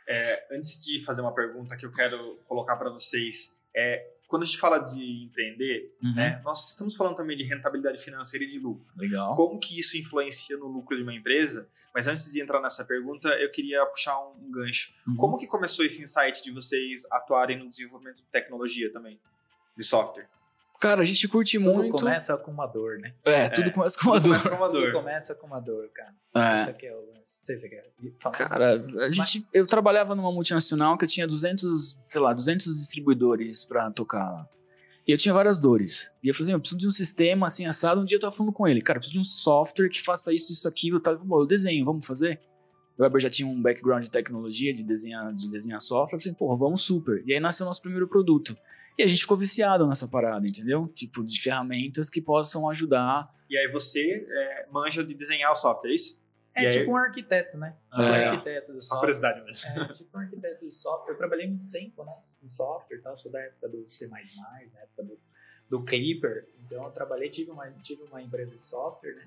É, 0.07 0.55
antes 0.55 0.83
de 0.85 1.03
fazer 1.03 1.21
uma 1.21 1.33
pergunta 1.33 1.75
que 1.75 1.85
eu 1.85 1.91
quero 1.91 2.39
colocar 2.47 2.75
para 2.75 2.91
vocês, 2.91 3.59
é, 3.75 4.05
quando 4.27 4.43
a 4.43 4.45
gente 4.45 4.57
fala 4.57 4.79
de 4.79 5.25
empreender, 5.25 5.95
uhum. 6.01 6.15
né, 6.15 6.41
nós 6.43 6.69
estamos 6.69 6.95
falando 6.95 7.15
também 7.15 7.37
de 7.37 7.43
rentabilidade 7.43 7.97
financeira 8.01 8.45
e 8.45 8.47
de 8.47 8.59
lucro. 8.59 8.85
Legal. 8.95 9.35
Como 9.35 9.59
que 9.59 9.79
isso 9.79 9.97
influencia 9.97 10.57
no 10.57 10.67
lucro 10.67 10.95
de 10.95 11.03
uma 11.03 11.13
empresa? 11.13 11.69
Mas 11.93 12.07
antes 12.07 12.31
de 12.31 12.41
entrar 12.41 12.61
nessa 12.61 12.85
pergunta, 12.85 13.29
eu 13.29 13.51
queria 13.51 13.85
puxar 13.85 14.19
um, 14.19 14.51
gancho. 14.51 14.93
Uhum. 15.07 15.15
Como 15.15 15.37
que 15.37 15.47
começou 15.47 15.85
esse 15.85 16.03
insight 16.03 16.43
de 16.43 16.51
vocês 16.51 17.05
atuarem 17.11 17.57
no 17.59 17.67
desenvolvimento 17.67 18.17
de 18.17 18.23
tecnologia 18.23 18.91
também, 18.91 19.19
de 19.77 19.83
software? 19.83 20.27
Cara, 20.79 21.01
a 21.01 21.05
gente 21.05 21.27
curte 21.27 21.57
tudo 21.57 21.73
muito. 21.73 21.91
Tudo 21.91 22.03
começa 22.03 22.37
com 22.37 22.51
uma 22.51 22.67
dor, 22.67 22.99
né? 22.99 23.13
É, 23.23 23.49
tudo 23.49 23.69
é, 23.69 23.71
começa 23.71 23.97
com 23.99 24.07
uma 24.09 24.21
tudo 24.21 24.23
dor. 24.23 24.29
Começa 24.29 24.49
com 24.49 24.55
uma 24.55 24.69
dor. 24.69 24.81
Tudo 24.81 24.93
começa 24.93 25.35
com 25.35 25.47
uma 25.47 25.59
dor, 25.59 25.89
cara. 25.93 26.13
É. 26.35 26.61
Isso 26.61 26.69
aqui 26.69 26.85
é 26.85 26.93
o 26.93 26.99
lance. 26.99 27.13
Não 27.13 27.23
sei 27.23 27.57
se 27.57 27.61
você 27.61 27.69
quer 27.69 27.91
falar. 28.19 28.35
Cara, 28.35 28.73
a 28.73 29.11
gente, 29.11 29.47
eu 29.53 29.65
trabalhava 29.65 30.15
numa 30.15 30.31
multinacional 30.31 30.97
que 30.97 31.05
eu 31.05 31.09
tinha 31.09 31.25
200, 31.25 32.01
sei 32.05 32.21
lá, 32.21 32.33
200 32.33 32.65
distribuidores 32.65 33.63
pra 33.63 33.89
tocar 33.91 34.29
lá. 34.29 34.49
E 35.07 35.11
eu 35.11 35.17
tinha 35.17 35.33
várias 35.33 35.59
dores. 35.59 36.11
E 36.23 36.27
eu 36.27 36.33
falei 36.33 36.45
assim, 36.45 36.53
eu 36.53 36.59
preciso 36.59 36.79
de 36.79 36.87
um 36.87 36.91
sistema 36.91 37.45
assim, 37.45 37.65
assado. 37.65 38.01
Um 38.01 38.05
dia 38.05 38.17
eu 38.17 38.21
tava 38.21 38.35
falando 38.35 38.51
com 38.51 38.67
ele, 38.67 38.81
cara, 38.81 38.97
eu 38.97 39.01
preciso 39.01 39.19
de 39.19 39.21
um 39.21 39.23
software 39.23 39.87
que 39.87 40.01
faça 40.01 40.33
isso, 40.33 40.51
isso, 40.51 40.67
aquilo. 40.67 40.99
Tá? 40.99 41.13
Bom, 41.13 41.41
eu 41.41 41.45
desenho, 41.45 41.85
vamos 41.85 42.05
fazer? 42.05 42.39
O 42.97 43.03
Weber 43.03 43.21
já 43.21 43.29
tinha 43.29 43.47
um 43.47 43.61
background 43.61 44.03
de 44.03 44.09
tecnologia, 44.09 44.73
de 44.73 44.83
desenhar, 44.83 45.31
de 45.33 45.51
desenhar 45.51 45.79
software. 45.79 46.17
Eu 46.17 46.21
falei, 46.21 46.35
porra, 46.35 46.57
vamos 46.57 46.81
super. 46.81 47.23
E 47.25 47.33
aí 47.33 47.39
nasceu 47.39 47.65
o 47.65 47.69
nosso 47.69 47.81
primeiro 47.81 48.07
produto. 48.07 48.57
E 48.97 49.03
a 49.03 49.07
gente 49.07 49.21
ficou 49.21 49.35
viciado 49.35 49.87
nessa 49.87 50.07
parada, 50.07 50.47
entendeu? 50.47 50.87
Tipo, 50.87 51.23
de 51.23 51.41
ferramentas 51.41 52.09
que 52.09 52.21
possam 52.21 52.69
ajudar. 52.69 53.33
E 53.49 53.57
aí 53.57 53.67
você 53.67 54.25
é, 54.29 54.67
manja 54.71 55.03
de 55.03 55.13
desenhar 55.13 55.51
o 55.51 55.55
software, 55.55 55.91
é 55.91 55.93
isso? 55.93 56.19
É 56.55 56.63
e 56.63 56.71
tipo 56.71 56.83
aí... 56.83 56.89
um 56.89 56.95
arquiteto, 56.95 57.57
né? 57.57 57.75
Tipo 57.91 58.01
é. 58.03 58.27
um 58.27 58.31
arquiteto 58.31 58.73
do 58.73 58.81
software. 58.81 58.95
Uma 58.95 58.99
curiosidade 59.01 59.45
mesmo. 59.45 59.69
É, 59.69 59.93
tipo 59.93 60.17
um 60.17 60.21
arquiteto 60.21 60.65
de 60.65 60.73
software. 60.73 61.13
Eu 61.13 61.17
trabalhei 61.17 61.47
muito 61.47 61.69
tempo, 61.69 62.03
né? 62.05 62.15
Em 62.41 62.47
software 62.47 62.97
e 62.97 63.01
tal. 63.01 63.17
Sou 63.17 63.31
da 63.31 63.41
época 63.41 63.67
do 63.67 63.85
C++, 63.85 64.07
na 64.07 64.19
época 64.19 65.03
do, 65.03 65.19
do 65.69 65.83
Clipper. 65.83 66.47
Então 66.63 66.85
eu 66.85 66.91
trabalhei, 66.91 67.29
tive 67.29 67.51
uma, 67.51 67.69
tive 67.81 68.03
uma 68.03 68.21
empresa 68.21 68.55
de 68.55 68.61
software, 68.61 69.15
né? 69.15 69.25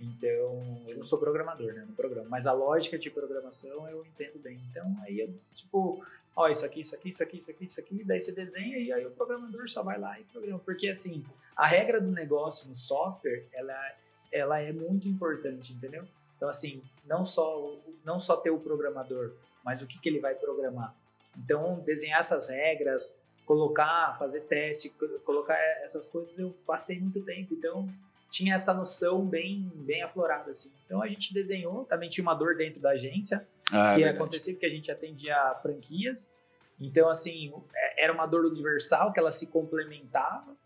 Então, 0.00 0.82
eu 0.88 0.96
não 0.96 1.02
sou 1.02 1.18
programador, 1.20 1.72
né, 1.72 1.84
no 1.86 1.94
programa, 1.94 2.28
mas 2.28 2.46
a 2.46 2.52
lógica 2.52 2.98
de 2.98 3.10
programação 3.10 3.88
eu 3.88 4.04
entendo 4.04 4.40
bem. 4.40 4.60
Então, 4.68 4.96
aí 5.02 5.20
eu, 5.20 5.32
tipo, 5.52 6.04
ó, 6.34 6.48
isso 6.48 6.64
aqui, 6.64 6.80
isso 6.80 6.94
aqui, 6.94 7.08
isso 7.08 7.22
aqui, 7.22 7.36
isso 7.38 7.50
aqui, 7.50 7.64
isso 7.64 7.80
aqui, 7.80 8.04
daí 8.04 8.20
você 8.20 8.32
desenha 8.32 8.78
e 8.78 8.92
aí 8.92 9.06
o 9.06 9.10
programador 9.10 9.68
só 9.68 9.82
vai 9.82 9.98
lá 9.98 10.18
e 10.18 10.24
programa. 10.24 10.58
Porque, 10.58 10.88
assim, 10.88 11.24
a 11.56 11.66
regra 11.66 12.00
do 12.00 12.10
negócio 12.10 12.68
no 12.68 12.74
software, 12.74 13.44
ela, 13.52 13.92
ela 14.32 14.60
é 14.60 14.72
muito 14.72 15.08
importante, 15.08 15.72
entendeu? 15.72 16.04
Então, 16.36 16.48
assim, 16.48 16.82
não 17.06 17.24
só, 17.24 17.78
não 18.04 18.18
só 18.18 18.36
ter 18.36 18.50
o 18.50 18.58
programador, 18.58 19.32
mas 19.64 19.82
o 19.82 19.86
que, 19.86 19.98
que 19.98 20.08
ele 20.08 20.20
vai 20.20 20.34
programar. 20.34 20.94
Então, 21.36 21.80
desenhar 21.80 22.20
essas 22.20 22.48
regras, 22.48 23.16
colocar, 23.46 24.14
fazer 24.18 24.42
teste, 24.42 24.90
colocar 25.24 25.56
essas 25.82 26.06
coisas, 26.06 26.38
eu 26.38 26.54
passei 26.66 27.00
muito 27.00 27.22
tempo. 27.22 27.54
Então, 27.54 27.88
tinha 28.34 28.54
essa 28.54 28.74
noção 28.74 29.24
bem, 29.24 29.70
bem 29.76 30.02
aflorada, 30.02 30.50
assim. 30.50 30.68
Então 30.84 31.00
a 31.00 31.06
gente 31.06 31.32
desenhou, 31.32 31.84
também 31.84 32.08
tinha 32.08 32.22
uma 32.22 32.34
dor 32.34 32.56
dentro 32.56 32.80
da 32.80 32.90
agência, 32.90 33.46
ah, 33.72 33.94
que 33.94 34.04
é 34.04 34.08
acontecia 34.08 34.52
porque 34.52 34.66
a 34.66 34.70
gente 34.70 34.90
atendia 34.90 35.54
franquias. 35.62 36.34
Então, 36.80 37.08
assim, 37.08 37.52
é, 37.74 38.04
era 38.04 38.12
uma 38.12 38.26
dor 38.26 38.44
universal 38.44 39.12
que 39.12 39.18
ela 39.18 39.30
se 39.30 39.46
complementava. 39.46 40.56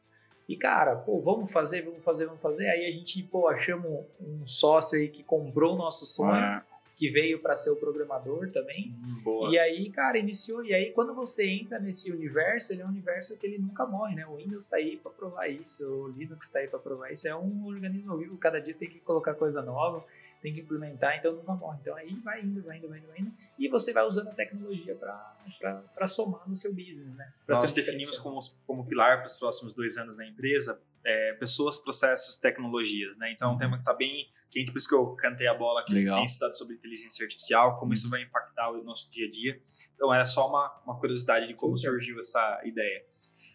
E, 0.49 0.57
cara, 0.57 0.97
pô, 0.97 1.21
vamos 1.21 1.53
fazer, 1.53 1.83
vamos 1.83 2.03
fazer, 2.03 2.27
vamos 2.27 2.41
fazer. 2.41 2.69
Aí 2.71 2.87
a 2.87 2.91
gente, 2.91 3.23
pô, 3.23 3.49
achamos 3.49 4.07
um 4.21 4.43
sócio 4.45 4.99
aí 4.99 5.09
que 5.09 5.23
comprou 5.23 5.75
o 5.75 5.79
nosso 5.79 6.07
sonho. 6.07 6.33
Ah 6.33 6.65
que 6.99 7.09
veio 7.09 7.39
para 7.39 7.55
ser 7.55 7.71
o 7.71 7.77
programador 7.77 8.51
também. 8.51 8.93
Hum, 9.01 9.21
boa. 9.23 9.53
E 9.53 9.57
aí, 9.57 9.89
cara, 9.89 10.19
iniciou. 10.19 10.65
E 10.65 10.75
aí, 10.75 10.91
quando 10.91 11.15
você 11.15 11.49
entra 11.49 11.79
nesse 11.79 12.11
universo, 12.11 12.73
ele 12.73 12.83
é 12.83 12.85
um 12.85 12.89
universo 12.89 13.39
que 13.39 13.47
ele 13.47 13.57
nunca 13.57 13.87
morre, 13.87 14.17
né? 14.17 14.27
O 14.27 14.35
Windows 14.35 14.65
está 14.65 14.79
aí 14.79 14.97
para 14.97 15.13
provar 15.13 15.47
isso, 15.47 15.87
o 15.89 16.09
Linux 16.09 16.47
está 16.47 16.59
aí 16.59 16.67
para 16.67 16.81
provar 16.81 17.13
isso. 17.13 17.29
É 17.29 17.37
um 17.37 17.67
organismo 17.67 18.17
vivo, 18.17 18.37
cada 18.37 18.61
dia 18.61 18.75
tem 18.75 18.89
que 18.91 18.99
colocar 18.99 19.35
coisa 19.35 19.63
nova, 19.63 20.05
tem 20.41 20.55
que 20.55 20.61
implementar, 20.61 21.17
então 21.17 21.33
nunca 21.33 21.55
morre. 21.55 21.79
Então 21.81 21.97
aí 21.97 22.15
vai 22.25 22.43
indo, 22.43 22.63
vai 22.63 22.79
indo, 22.79 22.89
vai 22.89 22.99
indo, 22.99 23.09
vai 23.09 23.19
indo. 23.19 23.33
E 23.59 23.69
você 23.69 23.93
vai 23.93 24.05
usando 24.05 24.29
a 24.29 24.35
tecnologia 24.35 24.95
para 24.95 26.07
somar 26.07 26.49
no 26.49 26.57
seu 26.57 26.73
business, 26.73 27.15
né? 27.15 27.33
Pra 27.47 27.61
Nós 27.61 27.73
definimos 27.73 28.19
como, 28.19 28.39
como 28.67 28.87
pilar 28.87 29.19
para 29.19 29.27
os 29.27 29.37
próximos 29.37 29.75
dois 29.75 29.97
anos 29.97 30.17
na 30.17 30.27
empresa 30.27 30.81
é, 31.05 31.33
pessoas, 31.35 31.79
processos, 31.79 32.39
tecnologias, 32.39 33.17
né? 33.17 33.33
Então 33.33 33.49
é 33.49 33.51
um 33.51 33.55
uhum. 33.55 33.59
tema 33.59 33.77
que 33.77 33.83
está 33.83 33.95
bem 33.95 34.29
quente, 34.51 34.71
por 34.71 34.79
isso 34.79 34.89
que 34.89 34.95
eu 34.95 35.15
cantei 35.17 35.47
a 35.47 35.55
bola 35.55 35.85
que 35.85 35.93
Legal. 35.93 36.17
tem 36.17 36.25
estudado 36.25 36.57
sobre 36.57 36.75
inteligência 36.75 37.25
artificial, 37.25 37.79
como 37.79 37.93
isso 37.93 38.09
vai 38.11 38.23
impactar 38.23 38.71
o 38.71 38.83
nosso 38.83 39.11
dia 39.11 39.27
a 39.27 39.31
dia. 39.31 39.61
Então 39.95 40.13
era 40.13 40.27
só 40.27 40.49
uma, 40.49 40.71
uma 40.85 40.99
curiosidade 40.99 41.47
de 41.47 41.55
como 41.55 41.77
Super. 41.77 41.93
surgiu 41.93 42.21
essa 42.21 42.61
ideia. 42.65 43.05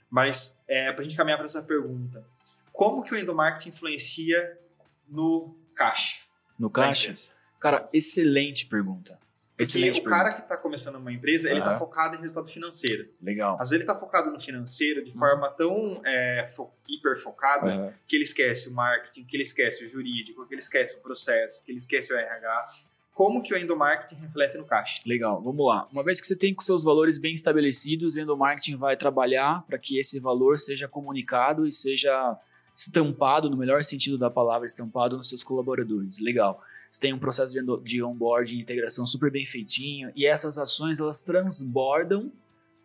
Mas 0.09 0.63
é, 0.67 0.91
para 0.91 1.01
a 1.01 1.03
gente 1.03 1.15
caminhar 1.15 1.37
para 1.37 1.45
essa 1.45 1.63
pergunta, 1.63 2.25
como 2.71 3.03
que 3.03 3.13
o 3.13 3.17
endomarketing 3.17 3.69
influencia 3.69 4.59
no 5.07 5.55
caixa? 5.75 6.22
No 6.57 6.69
caixa? 6.69 7.13
Cara, 7.59 7.87
excelente 7.93 8.65
pergunta. 8.65 9.17
Excelente 9.57 10.01
Porque 10.01 10.07
o 10.07 10.11
cara 10.11 10.33
que 10.33 10.41
está 10.41 10.57
começando 10.57 10.95
uma 10.95 11.11
empresa, 11.11 11.49
ele 11.49 11.59
está 11.59 11.77
focado 11.77 12.15
em 12.15 12.19
resultado 12.19 12.47
financeiro. 12.51 13.07
Legal. 13.21 13.53
Às 13.53 13.69
vezes 13.69 13.73
ele 13.73 13.83
está 13.83 13.95
focado 13.95 14.31
no 14.31 14.39
financeiro 14.39 15.03
de 15.03 15.11
uhum. 15.11 15.17
forma 15.17 15.49
tão 15.51 16.01
é, 16.03 16.47
fo 16.47 16.71
hiper 16.89 17.17
focada 17.19 17.93
que 18.07 18.15
ele 18.15 18.23
esquece 18.23 18.69
o 18.69 18.73
marketing, 18.73 19.23
que 19.25 19.35
ele 19.35 19.43
esquece 19.43 19.85
o 19.85 19.87
jurídico, 19.87 20.45
que 20.47 20.53
ele 20.55 20.61
esquece 20.61 20.95
o 20.95 20.99
processo, 20.99 21.61
que 21.63 21.71
ele 21.71 21.77
esquece 21.77 22.11
o 22.11 22.17
RH. 22.17 22.65
Como 23.13 23.43
que 23.43 23.53
o 23.53 23.57
endomarketing 23.57 24.19
reflete 24.21 24.57
no 24.57 24.65
caixa? 24.65 24.99
Legal, 25.05 25.39
vamos 25.39 25.67
lá. 25.67 25.87
Uma 25.91 26.03
vez 26.03 26.19
que 26.19 26.25
você 26.25 26.35
tem 26.35 26.51
com 26.51 26.61
seus 26.61 26.83
valores 26.83 27.19
bem 27.19 27.35
estabelecidos, 27.35 28.15
o 28.15 28.19
endomarketing 28.19 28.75
vai 28.75 28.97
trabalhar 28.97 29.63
para 29.67 29.77
que 29.77 29.99
esse 29.99 30.19
valor 30.19 30.57
seja 30.57 30.87
comunicado 30.87 31.67
e 31.67 31.71
seja 31.71 32.35
estampado, 32.75 33.49
no 33.49 33.57
melhor 33.57 33.83
sentido 33.83 34.17
da 34.17 34.29
palavra, 34.29 34.65
estampado 34.65 35.17
nos 35.17 35.29
seus 35.29 35.43
colaboradores. 35.43 36.19
Legal. 36.19 36.61
Você 36.89 37.01
tem 37.01 37.13
um 37.13 37.19
processo 37.19 37.53
de 37.83 38.03
onboarding, 38.03 38.59
integração 38.59 39.05
super 39.05 39.31
bem 39.31 39.45
feitinho, 39.45 40.11
e 40.15 40.25
essas 40.25 40.57
ações 40.57 40.99
elas 40.99 41.21
transbordam 41.21 42.31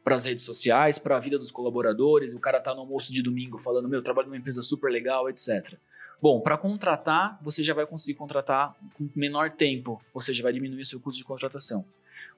para 0.03 0.14
as 0.14 0.24
redes 0.24 0.45
sociais, 0.45 0.99
para 0.99 1.18
a 1.18 1.20
vida 1.20 1.39
dos 1.39 1.51
colaboradores. 1.51 2.32
O 2.32 2.41
cara 2.41 2.59
tá 2.61 2.74
no 2.74 2.80
almoço 2.80 3.12
de 3.12 3.22
domingo 3.22 3.59
falando: 3.59 3.89
Meu, 3.89 4.01
trabalho 4.01 4.28
numa 4.28 4.39
empresa 4.39 4.62
super 4.62 4.91
legal, 4.91 5.28
etc. 5.28 5.74
Bom, 6.20 6.41
para 6.41 6.57
contratar, 6.57 7.39
você 7.43 7.62
já 7.62 7.74
vai 7.74 7.86
conseguir 7.86 8.18
contratar 8.18 8.74
com 8.95 9.09
menor 9.14 9.51
tempo, 9.51 10.03
ou 10.12 10.20
seja, 10.20 10.43
vai 10.43 10.53
diminuir 10.53 10.80
o 10.80 10.86
seu 10.86 10.99
custo 10.99 11.18
de 11.18 11.24
contratação. 11.24 11.84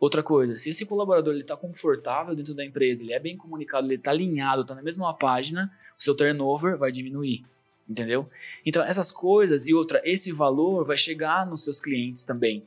Outra 0.01 0.22
coisa, 0.22 0.57
se 0.57 0.70
esse 0.70 0.84
colaborador 0.84 1.34
está 1.34 1.57
confortável 1.57 2.34
dentro 2.34 2.55
da 2.55 2.64
empresa, 2.64 3.05
ele 3.05 3.12
é 3.12 3.20
bem 3.20 3.36
comunicado, 3.36 3.86
ele 3.86 3.94
está 3.96 4.11
alinhado, 4.11 4.62
está 4.62 4.74
na 4.74 4.82
mesma 4.82 5.12
página, 5.14 5.70
o 5.96 6.03
seu 6.03 6.16
turnover 6.16 6.76
vai 6.76 6.90
diminuir 6.90 7.44
entendeu? 7.90 8.30
Então, 8.64 8.84
essas 8.84 9.11
coisas 9.11 9.66
e 9.66 9.74
outra, 9.74 10.01
esse 10.05 10.30
valor 10.30 10.84
vai 10.84 10.96
chegar 10.96 11.44
nos 11.44 11.64
seus 11.64 11.80
clientes 11.80 12.22
também. 12.22 12.62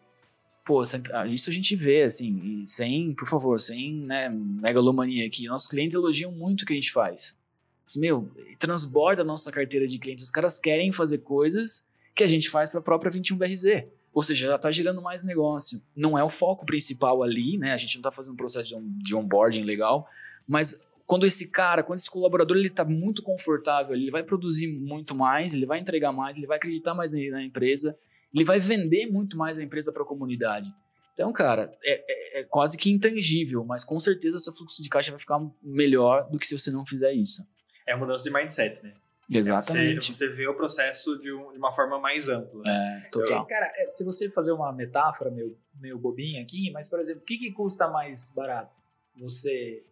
Pô, 0.66 0.82
isso 0.82 1.50
a 1.50 1.54
gente 1.54 1.76
vê, 1.76 2.04
assim, 2.04 2.64
sem, 2.66 3.14
por 3.14 3.28
favor, 3.28 3.60
sem 3.60 3.94
né, 3.94 4.30
megalomania 4.30 5.26
aqui. 5.26 5.48
Nossos 5.48 5.68
clientes 5.68 5.96
elogiam 5.96 6.32
muito 6.32 6.62
o 6.62 6.66
que 6.66 6.74
a 6.74 6.76
gente 6.76 6.92
faz. 6.92 7.38
Mas, 7.86 7.96
meu, 7.96 8.30
transborda 8.60 9.22
a 9.22 9.26
nossa 9.26 9.52
carteira 9.52 9.88
de 9.88 9.98
clientes. 9.98 10.26
Os 10.26 10.32
caras 10.32 10.60
querem 10.60 10.92
fazer 10.92 11.20
coisas 11.20 11.88
que 12.16 12.24
a 12.24 12.28
gente 12.28 12.50
faz 12.50 12.70
para 12.70 12.80
a 12.80 12.84
própria 12.84 13.12
21BRZ. 13.12 13.86
Ou 14.14 14.22
seja, 14.22 14.48
já 14.48 14.56
está 14.56 14.72
gerando 14.72 15.02
mais 15.02 15.24
negócio. 15.24 15.82
Não 15.96 16.18
é 16.18 16.24
o 16.24 16.30
foco 16.30 16.66
principal 16.66 17.24
ali, 17.24 17.58
né? 17.58 17.74
A 17.74 17.78
gente 17.78 17.96
não 17.96 18.02
está 18.02 18.12
fazendo 18.12 18.34
um 18.34 18.38
processo 18.38 18.80
de 18.98 19.16
onboarding 19.16 19.64
legal, 19.64 20.08
mas 20.48 20.82
quando 21.06 21.26
esse 21.26 21.50
cara, 21.50 21.84
quando 21.84 22.00
esse 22.00 22.10
colaborador 22.10 22.56
ele 22.56 22.68
está 22.68 22.86
muito 22.86 23.22
confortável, 23.22 23.96
ele 23.96 24.12
vai 24.12 24.24
produzir 24.24 24.68
muito 24.68 25.16
mais, 25.16 25.54
ele 25.54 25.66
vai 25.66 25.80
entregar 25.80 26.12
mais, 26.12 26.38
ele 26.38 26.48
vai 26.48 26.58
acreditar 26.58 26.94
mais 26.94 27.12
na 27.12 27.44
empresa, 27.44 27.98
ele 28.34 28.44
vai 28.44 28.60
vender 28.60 29.08
muito 29.08 29.38
mais 29.38 29.58
a 29.58 29.64
empresa 29.64 29.92
para 29.92 30.04
a 30.04 30.06
comunidade. 30.06 30.74
Então, 31.14 31.32
cara, 31.32 31.78
é, 31.84 32.04
é, 32.08 32.40
é, 32.40 32.44
quase 32.44 32.76
que 32.76 32.90
intangível, 32.90 33.64
mas 33.64 33.84
com 33.84 34.00
certeza 34.00 34.40
seu 34.40 34.54
fluxo 34.54 34.82
de 34.82 34.90
caixa 34.90 35.12
vai 35.12 35.20
ficar 35.20 35.40
melhor 35.62 36.28
do 36.30 36.40
que 36.40 36.48
se 36.48 36.58
você 36.58 36.72
não 36.72 36.86
fizer 36.86 37.14
isso. 37.14 37.48
É 37.88 37.94
a 37.94 37.98
mudança 37.98 38.24
de 38.24 38.32
mindset, 38.32 38.82
né? 38.84 38.94
Exatamente. 39.30 40.06
Você, 40.14 40.14
você 40.14 40.30
vê 40.30 40.48
o 40.48 40.56
processo 40.56 41.18
de, 41.20 41.32
um- 41.32 41.52
de 41.52 41.58
uma 41.58 41.72
forma 41.72 42.00
mais 42.00 42.28
ampla. 42.30 42.64
É, 42.68 43.10
total. 43.12 43.46
Cara, 43.48 43.72
é, 43.76 43.88
se 43.90 44.04
você 44.04 44.30
fazer 44.30 44.52
uma 44.52 44.72
metáfora 44.72 45.32
meio, 45.32 45.58
meio 45.80 45.98
bobinha 45.98 46.42
aqui, 46.42 46.70
mas, 46.72 46.88
por 46.90 47.00
exemplo, 47.00 47.22
o 47.22 47.26
que, 47.26 47.38
que 47.38 47.52
custa 47.52 47.88
mais 47.88 48.32
barato? 48.36 48.80
Você 49.18 49.84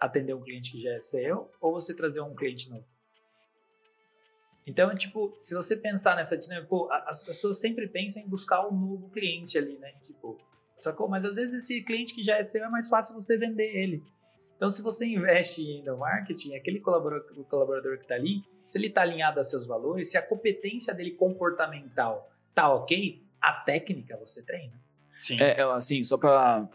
atender 0.00 0.34
um 0.34 0.40
cliente 0.40 0.70
que 0.70 0.80
já 0.80 0.90
é 0.92 0.98
seu 0.98 1.50
ou 1.60 1.72
você 1.72 1.94
trazer 1.94 2.20
um 2.20 2.34
cliente 2.34 2.68
novo? 2.70 2.84
Então, 4.66 4.94
tipo, 4.96 5.36
se 5.40 5.54
você 5.54 5.76
pensar 5.76 6.16
nessa 6.16 6.36
dinâmica, 6.38 6.66
pô, 6.68 6.88
as 6.90 7.22
pessoas 7.22 7.58
sempre 7.58 7.86
pensam 7.86 8.22
em 8.22 8.28
buscar 8.28 8.66
um 8.66 8.72
novo 8.74 9.10
cliente 9.10 9.58
ali, 9.58 9.76
né? 9.78 9.92
Tipo, 10.02 10.40
sacou? 10.76 11.06
Mas 11.08 11.24
às 11.24 11.36
vezes 11.36 11.62
esse 11.64 11.82
cliente 11.82 12.14
que 12.14 12.22
já 12.22 12.36
é 12.36 12.42
seu 12.42 12.64
é 12.64 12.68
mais 12.70 12.88
fácil 12.88 13.14
você 13.14 13.36
vender 13.36 13.70
ele. 13.76 14.02
Então, 14.64 14.70
se 14.70 14.80
você 14.80 15.04
investe 15.04 15.60
em 15.60 15.84
no 15.84 15.98
marketing, 15.98 16.54
aquele 16.54 16.80
colaborador, 16.80 17.30
colaborador 17.50 17.98
que 17.98 18.04
está 18.04 18.14
ali, 18.14 18.42
se 18.64 18.78
ele 18.78 18.86
está 18.86 19.02
alinhado 19.02 19.38
a 19.38 19.42
seus 19.42 19.66
valores, 19.66 20.10
se 20.10 20.16
a 20.16 20.22
competência 20.22 20.94
dele 20.94 21.10
comportamental 21.10 22.32
tá 22.54 22.72
ok, 22.72 23.22
a 23.42 23.52
técnica 23.52 24.16
você 24.16 24.42
treina. 24.42 24.72
Sim. 25.20 25.38
É, 25.38 25.60
é, 25.60 25.62
assim, 25.64 26.02
só 26.02 26.16
para 26.16 26.66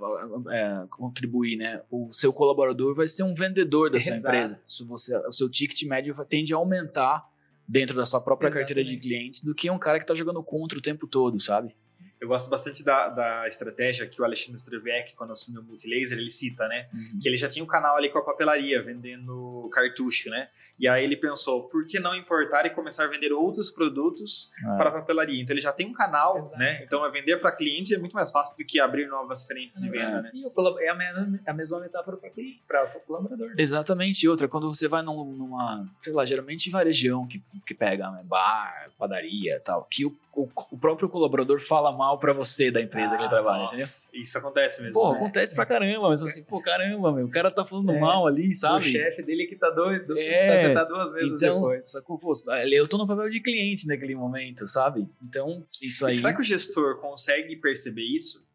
contribuir, 0.92 1.58
né? 1.58 1.82
O 1.90 2.14
seu 2.14 2.32
colaborador 2.32 2.94
vai 2.94 3.08
ser 3.08 3.24
um 3.24 3.34
vendedor 3.34 3.90
da 3.90 4.00
sua 4.00 4.14
Exato. 4.14 4.36
empresa. 4.36 4.64
Se 4.68 4.84
você, 4.86 5.18
o 5.26 5.32
seu 5.32 5.50
ticket 5.50 5.82
médio 5.88 6.14
vai- 6.14 6.28
tende 6.28 6.54
a 6.54 6.58
aumentar 6.58 7.28
dentro 7.68 7.96
da 7.96 8.06
sua 8.06 8.22
própria 8.22 8.52
carteira 8.52 8.84
de 8.84 8.92
Exatamente. 8.92 9.08
clientes 9.08 9.44
do 9.44 9.56
que 9.56 9.68
um 9.68 9.80
cara 9.80 10.00
que 10.00 10.06
tá 10.06 10.14
jogando 10.14 10.44
contra 10.44 10.78
o 10.78 10.82
tempo 10.82 11.08
todo, 11.08 11.40
sabe? 11.40 11.76
Eu 12.20 12.28
gosto 12.28 12.50
bastante 12.50 12.84
da, 12.84 13.08
da 13.10 13.48
estratégia 13.48 14.06
que 14.06 14.22
o 14.22 14.26
Alexandre 14.26 14.58
Strevec, 14.58 15.16
quando 15.16 15.32
assumiu 15.32 15.62
o 15.62 15.64
Multilaser, 15.64 16.18
ele 16.18 16.30
cita, 16.30 16.68
né? 16.68 16.90
Uhum. 16.94 17.20
Que 17.22 17.30
ele 17.30 17.38
já 17.38 17.48
tinha 17.48 17.64
um 17.64 17.68
canal 17.68 17.96
ali 17.96 18.10
com 18.10 18.20
a 18.20 18.24
papelaria, 18.24 18.82
vendendo 18.82 19.70
cartucho, 19.72 20.30
né? 20.30 20.50
E 20.80 20.88
aí 20.88 21.04
ele 21.04 21.18
pensou, 21.18 21.64
por 21.64 21.86
que 21.86 22.00
não 22.00 22.16
importar 22.16 22.66
e 22.66 22.70
começar 22.70 23.04
a 23.04 23.08
vender 23.08 23.32
outros 23.34 23.70
produtos 23.70 24.52
Ah. 24.66 24.76
para 24.78 24.90
a 24.90 24.92
papelaria? 24.94 25.42
Então 25.42 25.54
ele 25.54 25.62
já 25.62 25.74
tem 25.74 25.88
um 25.88 25.94
canal, 25.94 26.38
Exato. 26.38 26.60
né? 26.60 26.82
Então 26.84 27.06
é 27.06 27.12
vender 27.12 27.38
para 27.38 27.52
cliente 27.52 27.94
é 27.94 27.98
muito 27.98 28.14
mais 28.14 28.32
fácil 28.32 28.58
do 28.58 28.66
que 28.66 28.80
abrir 28.80 29.08
novas 29.08 29.46
frentes 29.46 29.80
de 29.82 29.90
venda, 29.90 30.22
né? 30.22 30.32
E 30.34 30.46
o 30.46 30.50
colab- 30.50 30.80
é 30.80 30.88
a, 30.90 30.96
me- 30.96 31.40
a 31.46 31.54
mesma 31.54 31.80
metáfora 31.80 32.16
para 32.18 32.30
cliente, 32.30 32.62
para 32.68 32.86
o 32.86 33.00
colaborador. 33.02 33.52
Exatamente. 33.58 34.24
E 34.26 34.30
outra, 34.30 34.48
quando 34.48 34.74
você 34.74 34.88
vai 34.88 35.02
num- 35.02 35.26
numa, 35.26 35.86
sei 36.00 36.14
lá, 36.14 36.26
geralmente 36.26 36.70
varejão 36.70 37.28
que, 37.28 37.40
que 37.66 37.74
pega 37.74 38.10
né, 38.12 38.22
bar, 38.24 38.90
padaria 38.98 39.56
e 39.56 39.60
tal, 39.60 39.86
que 39.92 40.06
o, 40.06 40.16
o, 40.34 40.48
o 40.72 40.78
próprio 40.78 41.10
colaborador 41.10 41.60
fala 41.60 41.92
mal 41.92 42.18
pra 42.18 42.32
você 42.32 42.72
da 42.72 42.82
empresa 42.82 43.16
que 43.18 43.22
ele 43.24 43.30
trabalha, 43.30 43.64
entendeu? 43.66 43.80
Nossa, 43.82 44.08
isso 44.14 44.38
acontece 44.38 44.82
mesmo. 44.82 44.94
Pô, 44.94 45.12
né? 45.12 45.18
acontece 45.18 45.54
pra 45.56 45.66
caramba, 45.66 46.10
mas 46.10 46.24
assim, 46.24 46.44
pô, 46.44 46.62
caramba, 46.62 47.12
meu, 47.12 47.26
o 47.26 47.30
cara 47.30 47.52
tá 47.52 47.66
falando 47.66 47.92
É. 47.92 48.00
mal 48.00 48.26
ali, 48.28 48.50
O 48.50 48.56
sabe? 48.56 48.92
chefe 48.92 49.22
dele 49.24 49.46
que 49.48 49.56
tá 49.56 49.70
doido, 49.70 50.18
É. 50.18 50.68
tá 50.68 50.69
sentado 50.70 50.88
duas 50.90 51.12
vezes 51.14 51.38
Então, 51.38 51.56
depois. 51.56 51.92
Pô, 52.06 52.54
eu 52.72 52.88
tô 52.88 52.98
no 52.98 53.08
papel 53.08 53.30
de 53.30 53.40
cliente 53.42 53.88
naquele 53.88 54.16
momento, 54.16 54.68
sabe? 54.68 55.08
Então, 55.22 55.66
isso 55.82 56.06
aí. 56.06 56.16
será 56.18 56.34
que 56.34 56.42
o 56.42 56.44
gestor 56.44 57.00
consegue 57.00 57.56
perceber 57.56 58.04
isso? 58.04 58.48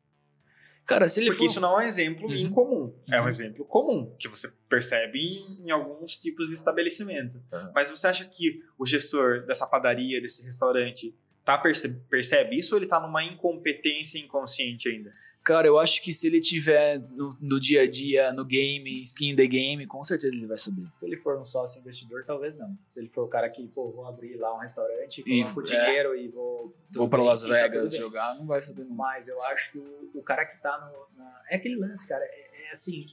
Cara, 0.87 1.09
se 1.09 1.21
ele 1.21 1.31
Porque 1.31 1.45
for. 1.47 1.51
isso 1.51 1.61
não 1.61 1.81
é 1.81 1.85
um 1.85 1.87
exemplo 1.87 2.29
Uhum. 2.29 2.35
incomum. 2.35 2.95
É 3.11 3.19
um 3.19 3.23
Uhum. 3.23 3.29
exemplo 3.29 3.65
comum, 3.65 4.15
que 4.19 4.29
você 4.29 4.53
percebe 4.69 5.19
em, 5.19 5.67
em 5.67 5.71
alguns 5.71 6.19
tipos 6.19 6.49
de 6.49 6.55
estabelecimento. 6.55 7.37
Uhum. 7.51 7.73
Mas 7.75 7.89
você 7.91 8.07
acha 8.07 8.25
que 8.27 8.61
o 8.79 8.85
gestor 8.85 9.47
dessa 9.47 9.67
padaria, 9.67 10.21
desse 10.21 10.45
restaurante, 10.45 11.15
tá 11.43 11.57
perce- 11.57 11.95
percebe 12.11 12.59
isso 12.59 12.75
ou 12.75 12.79
ele 12.81 12.87
tá 12.87 13.01
numa 13.01 13.25
incompetência 13.25 14.19
inconsciente 14.19 14.89
ainda? 14.89 15.11
Cara, 15.45 15.67
eu 15.67 15.79
acho 15.79 16.01
que 16.03 16.11
se 16.11 16.27
ele 16.27 16.41
tiver 16.41 16.99
no, 17.11 17.37
no 17.39 17.61
dia 17.61 17.83
a 17.83 17.87
dia, 17.87 18.33
no 18.33 18.47
game, 18.47 19.03
skin 19.03 19.31
in 19.33 19.37
the 19.37 19.47
game, 19.47 19.87
com 19.87 20.03
certeza 20.03 20.35
ele 20.35 20.47
vai 20.47 20.57
saber. 20.57 20.87
Se 20.95 21.05
ele 21.05 21.19
for 21.19 21.39
um 21.39 21.45
sócio 21.45 21.79
investidor, 21.81 22.25
talvez 22.25 22.57
não. 22.57 22.75
Se 22.89 22.99
ele 22.99 23.11
for 23.11 23.25
o 23.25 23.29
cara 23.29 23.51
que, 23.51 23.69
pô, 23.69 23.91
vou 23.91 24.07
abrir 24.07 24.37
lá 24.37 24.55
um 24.57 24.59
restaurante, 24.61 25.23
E- 25.27 25.43
coloco 25.43 25.63
dinheiro 25.63 26.17
e 26.17 26.29
vou... 26.29 26.75
Vou 26.95 27.07
bem, 27.07 27.21
Las 27.25 27.43
tá 27.43 27.49
Vegas 27.49 27.91
bem. 27.93 28.01
jogar, 28.01 28.35
não 28.37 28.47
vai 28.47 28.63
saber 28.63 28.85
nunca. 28.85 28.95
Mas 28.95 29.29
eu 29.29 29.43
acho 29.45 29.71
que 29.73 29.79
o, 29.79 30.11
o 30.15 30.23
cara 30.23 30.47
que 30.47 30.57
tá 30.63 30.79
no. 30.79 31.23
na- 31.23 31.43
é 31.51 31.57
aquele 31.57 31.77
lance, 31.77 32.09
cara. 32.09 32.25
É, 32.25 32.69
é 32.69 32.71
assim. 32.71 33.07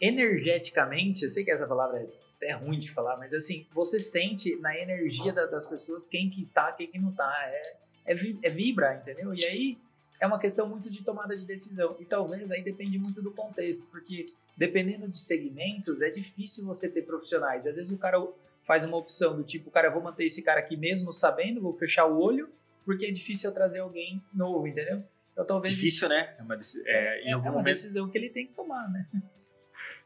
Energeticamente, 0.00 1.24
eu 1.24 1.28
sei 1.28 1.44
que 1.44 1.50
essa 1.50 1.66
palavra 1.66 1.98
é 2.00 2.06
até 2.36 2.52
ruim 2.52 2.78
de 2.78 2.90
falar, 2.92 3.16
mas 3.16 3.32
assim, 3.34 3.66
você 3.74 3.98
sente 3.98 4.54
na 4.56 4.76
energia 4.78 5.32
da- 5.32 5.46
das 5.46 5.66
pessoas 5.66 6.06
quem 6.06 6.30
que 6.30 6.44
tá, 6.46 6.70
quem 6.72 6.86
que 6.86 6.98
não 6.98 7.10
tá. 7.12 7.32
É, 7.48 7.76
é, 8.06 8.14
é 8.44 8.50
vibra, 8.50 8.94
entendeu? 8.94 9.34
E 9.34 9.44
aí 9.44 9.78
é 10.20 10.26
uma 10.26 10.38
questão 10.38 10.68
muito 10.68 10.88
de 10.90 11.02
tomada 11.02 11.36
de 11.36 11.46
decisão. 11.46 11.96
E 12.00 12.04
talvez 12.04 12.50
aí 12.50 12.62
depende 12.62 12.98
muito 12.98 13.22
do 13.22 13.30
contexto, 13.30 13.86
porque 13.90 14.26
dependendo 14.56 15.08
de 15.08 15.20
segmentos, 15.20 16.00
é 16.02 16.10
difícil 16.10 16.64
você 16.64 16.88
ter 16.88 17.02
profissionais. 17.02 17.64
E 17.64 17.68
às 17.68 17.76
vezes 17.76 17.92
o 17.92 17.98
cara 17.98 18.18
faz 18.62 18.84
uma 18.84 18.96
opção 18.96 19.36
do 19.36 19.44
tipo, 19.44 19.70
cara, 19.70 19.88
eu 19.88 19.92
vou 19.92 20.02
manter 20.02 20.24
esse 20.24 20.42
cara 20.42 20.60
aqui 20.60 20.76
mesmo 20.76 21.12
sabendo, 21.12 21.60
vou 21.60 21.72
fechar 21.72 22.06
o 22.06 22.18
olho, 22.18 22.48
porque 22.84 23.06
é 23.06 23.10
difícil 23.10 23.50
eu 23.50 23.54
trazer 23.54 23.80
alguém 23.80 24.22
novo, 24.32 24.66
entendeu? 24.66 25.02
Então 25.32 25.44
talvez 25.44 25.74
isso 25.74 25.82
Difícil, 25.84 26.08
né? 26.08 26.34
É 26.38 26.42
uma, 26.42 26.56
deci- 26.56 26.82
é, 26.88 27.22
em 27.22 27.28
é, 27.28 27.32
algum 27.32 27.46
é 27.46 27.50
uma 27.50 27.58
momento. 27.58 27.66
decisão 27.66 28.08
que 28.08 28.16
ele 28.16 28.30
tem 28.30 28.46
que 28.46 28.54
tomar, 28.54 28.88
né? 28.90 29.06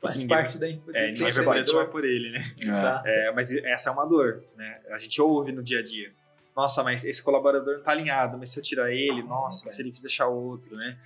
Faz 0.01 0.17
ninguém- 0.17 0.29
parte 0.37 0.59
da 0.59 0.67
É, 0.67 0.73
decisão 0.73 1.29
ninguém 1.29 1.33
vai 1.33 1.45
poder 1.45 1.65
tomar 1.65 1.87
por 1.87 2.05
ele, 2.05 2.31
né? 2.31 2.39
Exato. 2.59 3.07
É, 3.07 3.33
mas 3.33 3.53
essa 3.55 3.91
é 3.91 3.93
uma 3.93 4.07
dor, 4.07 4.43
né? 4.57 4.81
A 4.91 4.99
gente 4.99 5.21
ouve 5.21 5.53
no 5.53 5.63
dia 5.63 5.79
a 5.81 5.83
dia. 5.83 6.13
Nossa, 6.57 6.82
mas 6.82 7.05
esse 7.05 7.22
colaborador 7.22 7.76
não 7.76 7.82
tá 7.82 7.92
alinhado, 7.92 8.36
mas 8.38 8.51
se 8.51 8.59
eu 8.59 8.62
tirar 8.62 8.90
ele, 8.92 9.22
nossa, 9.22 9.64
cara. 9.64 9.74
se 9.74 9.82
ele 9.82 9.90
deixar 9.92 10.26
outro, 10.28 10.76
né? 10.76 10.98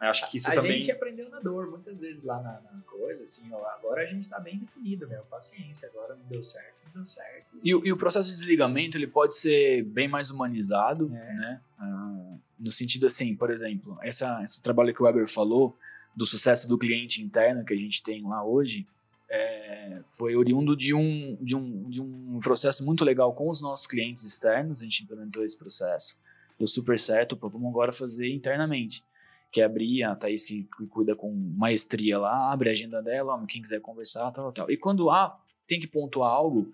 Eu 0.00 0.08
acho 0.08 0.30
que 0.30 0.36
isso 0.36 0.48
a 0.50 0.54
também. 0.54 0.74
gente 0.80 0.92
aprendeu 0.92 1.28
na 1.28 1.40
dor 1.40 1.70
muitas 1.70 2.02
vezes 2.02 2.24
lá 2.24 2.36
na, 2.40 2.52
na 2.60 2.80
coisa, 2.86 3.24
assim, 3.24 3.42
ó, 3.52 3.64
agora 3.70 4.02
a 4.02 4.06
gente 4.06 4.28
tá 4.28 4.38
bem 4.38 4.56
definido, 4.58 5.08
meu, 5.08 5.22
paciência, 5.22 5.88
agora 5.92 6.14
não 6.14 6.24
deu 6.26 6.40
certo, 6.42 6.74
não 6.86 6.92
deu 7.02 7.06
certo. 7.06 7.52
E, 7.64 7.74
o- 7.74 7.84
e 7.84 7.92
o 7.92 7.96
processo 7.96 8.28
de 8.28 8.34
desligamento 8.36 8.96
ele 8.96 9.08
pode 9.08 9.34
ser 9.34 9.82
bem 9.84 10.06
mais 10.06 10.30
humanizado, 10.30 11.06
É. 11.12 11.34
né? 11.34 11.60
Ah, 11.80 12.34
no 12.58 12.70
sentido 12.70 13.06
assim, 13.06 13.34
por 13.34 13.50
exemplo, 13.50 13.98
essa, 14.02 14.40
esse 14.44 14.62
trabalho 14.62 14.94
que 14.94 15.02
o 15.02 15.04
Weber 15.06 15.26
falou 15.28 15.76
do 16.14 16.24
sucesso 16.26 16.68
do 16.68 16.76
cliente 16.78 17.20
interno 17.22 17.64
que 17.64 17.72
a 17.74 17.76
gente 17.76 18.00
tem 18.02 18.22
lá 18.22 18.44
hoje 18.44 18.86
é, 19.28 19.57
foi 20.06 20.36
oriundo 20.36 20.76
de 20.76 20.94
um, 20.94 21.36
de, 21.40 21.54
um, 21.56 21.88
de 21.88 22.00
um 22.02 22.40
processo 22.40 22.84
muito 22.84 23.04
legal 23.04 23.34
com 23.34 23.48
os 23.48 23.60
nossos 23.60 23.86
clientes 23.86 24.24
externos. 24.24 24.80
A 24.80 24.84
gente 24.84 25.02
implementou 25.02 25.44
esse 25.44 25.56
processo, 25.56 26.18
deu 26.58 26.66
super 26.66 26.98
certo. 26.98 27.36
Pô, 27.36 27.48
vamos 27.48 27.68
agora 27.68 27.92
fazer 27.92 28.28
internamente. 28.32 29.04
Que 29.50 29.62
é 29.62 29.64
abrir, 29.64 30.02
a 30.02 30.14
Thaís 30.14 30.44
que, 30.44 30.68
que 30.76 30.86
cuida 30.86 31.16
com 31.16 31.32
maestria 31.56 32.18
lá, 32.18 32.52
abre 32.52 32.68
a 32.68 32.72
agenda 32.72 33.02
dela, 33.02 33.42
quem 33.48 33.62
quiser 33.62 33.80
conversar, 33.80 34.30
tal, 34.30 34.52
tal. 34.52 34.70
E 34.70 34.76
quando 34.76 35.08
há, 35.08 35.40
tem 35.66 35.80
que 35.80 35.86
pontuar 35.86 36.30
algo, 36.30 36.70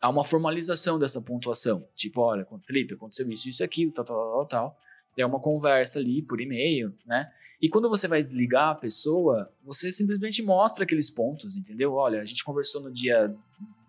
há 0.00 0.08
uma 0.08 0.24
formalização 0.24 0.98
dessa 0.98 1.20
pontuação. 1.20 1.86
Tipo, 1.94 2.22
olha, 2.22 2.46
Felipe, 2.64 2.94
aconteceu 2.94 3.30
isso, 3.30 3.48
isso, 3.48 3.62
aquilo, 3.62 3.92
tal, 3.92 4.04
tal, 4.04 4.16
tal, 4.16 4.46
tal. 4.46 4.78
É 5.16 5.24
uma 5.24 5.40
conversa 5.40 6.00
ali 6.00 6.20
por 6.20 6.40
e-mail, 6.40 6.92
né? 7.06 7.32
E 7.60 7.68
quando 7.68 7.88
você 7.88 8.06
vai 8.06 8.20
desligar 8.20 8.70
a 8.70 8.74
pessoa, 8.74 9.50
você 9.64 9.90
simplesmente 9.90 10.42
mostra 10.42 10.84
aqueles 10.84 11.08
pontos, 11.08 11.56
entendeu? 11.56 11.94
Olha, 11.94 12.20
a 12.20 12.24
gente 12.24 12.44
conversou 12.44 12.82
no 12.82 12.92
dia 12.92 13.34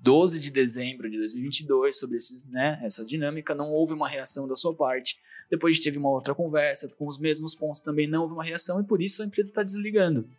12 0.02 0.40
de 0.40 0.52
dezembro 0.52 1.10
de 1.10 1.18
2022 1.18 2.00
sobre 2.00 2.18
esses, 2.18 2.48
né, 2.48 2.80
essa 2.82 3.04
dinâmica, 3.04 3.54
não 3.54 3.72
houve 3.72 3.94
uma 3.94 4.08
reação 4.08 4.48
da 4.48 4.56
sua 4.56 4.74
parte. 4.74 5.18
Depois 5.50 5.72
a 5.72 5.74
gente 5.76 5.84
teve 5.84 5.98
uma 5.98 6.10
outra 6.10 6.34
conversa 6.34 6.90
com 6.98 7.08
os 7.08 7.20
mesmos 7.20 7.54
pontos, 7.56 7.82
também 7.82 8.08
não 8.08 8.22
houve 8.22 8.34
uma 8.34 8.44
reação 8.44 8.80
e 8.80 8.86
por 8.86 9.02
isso 9.02 9.22
a 9.22 9.26
empresa 9.26 9.50
está 9.50 9.64
desligando. 9.64 10.30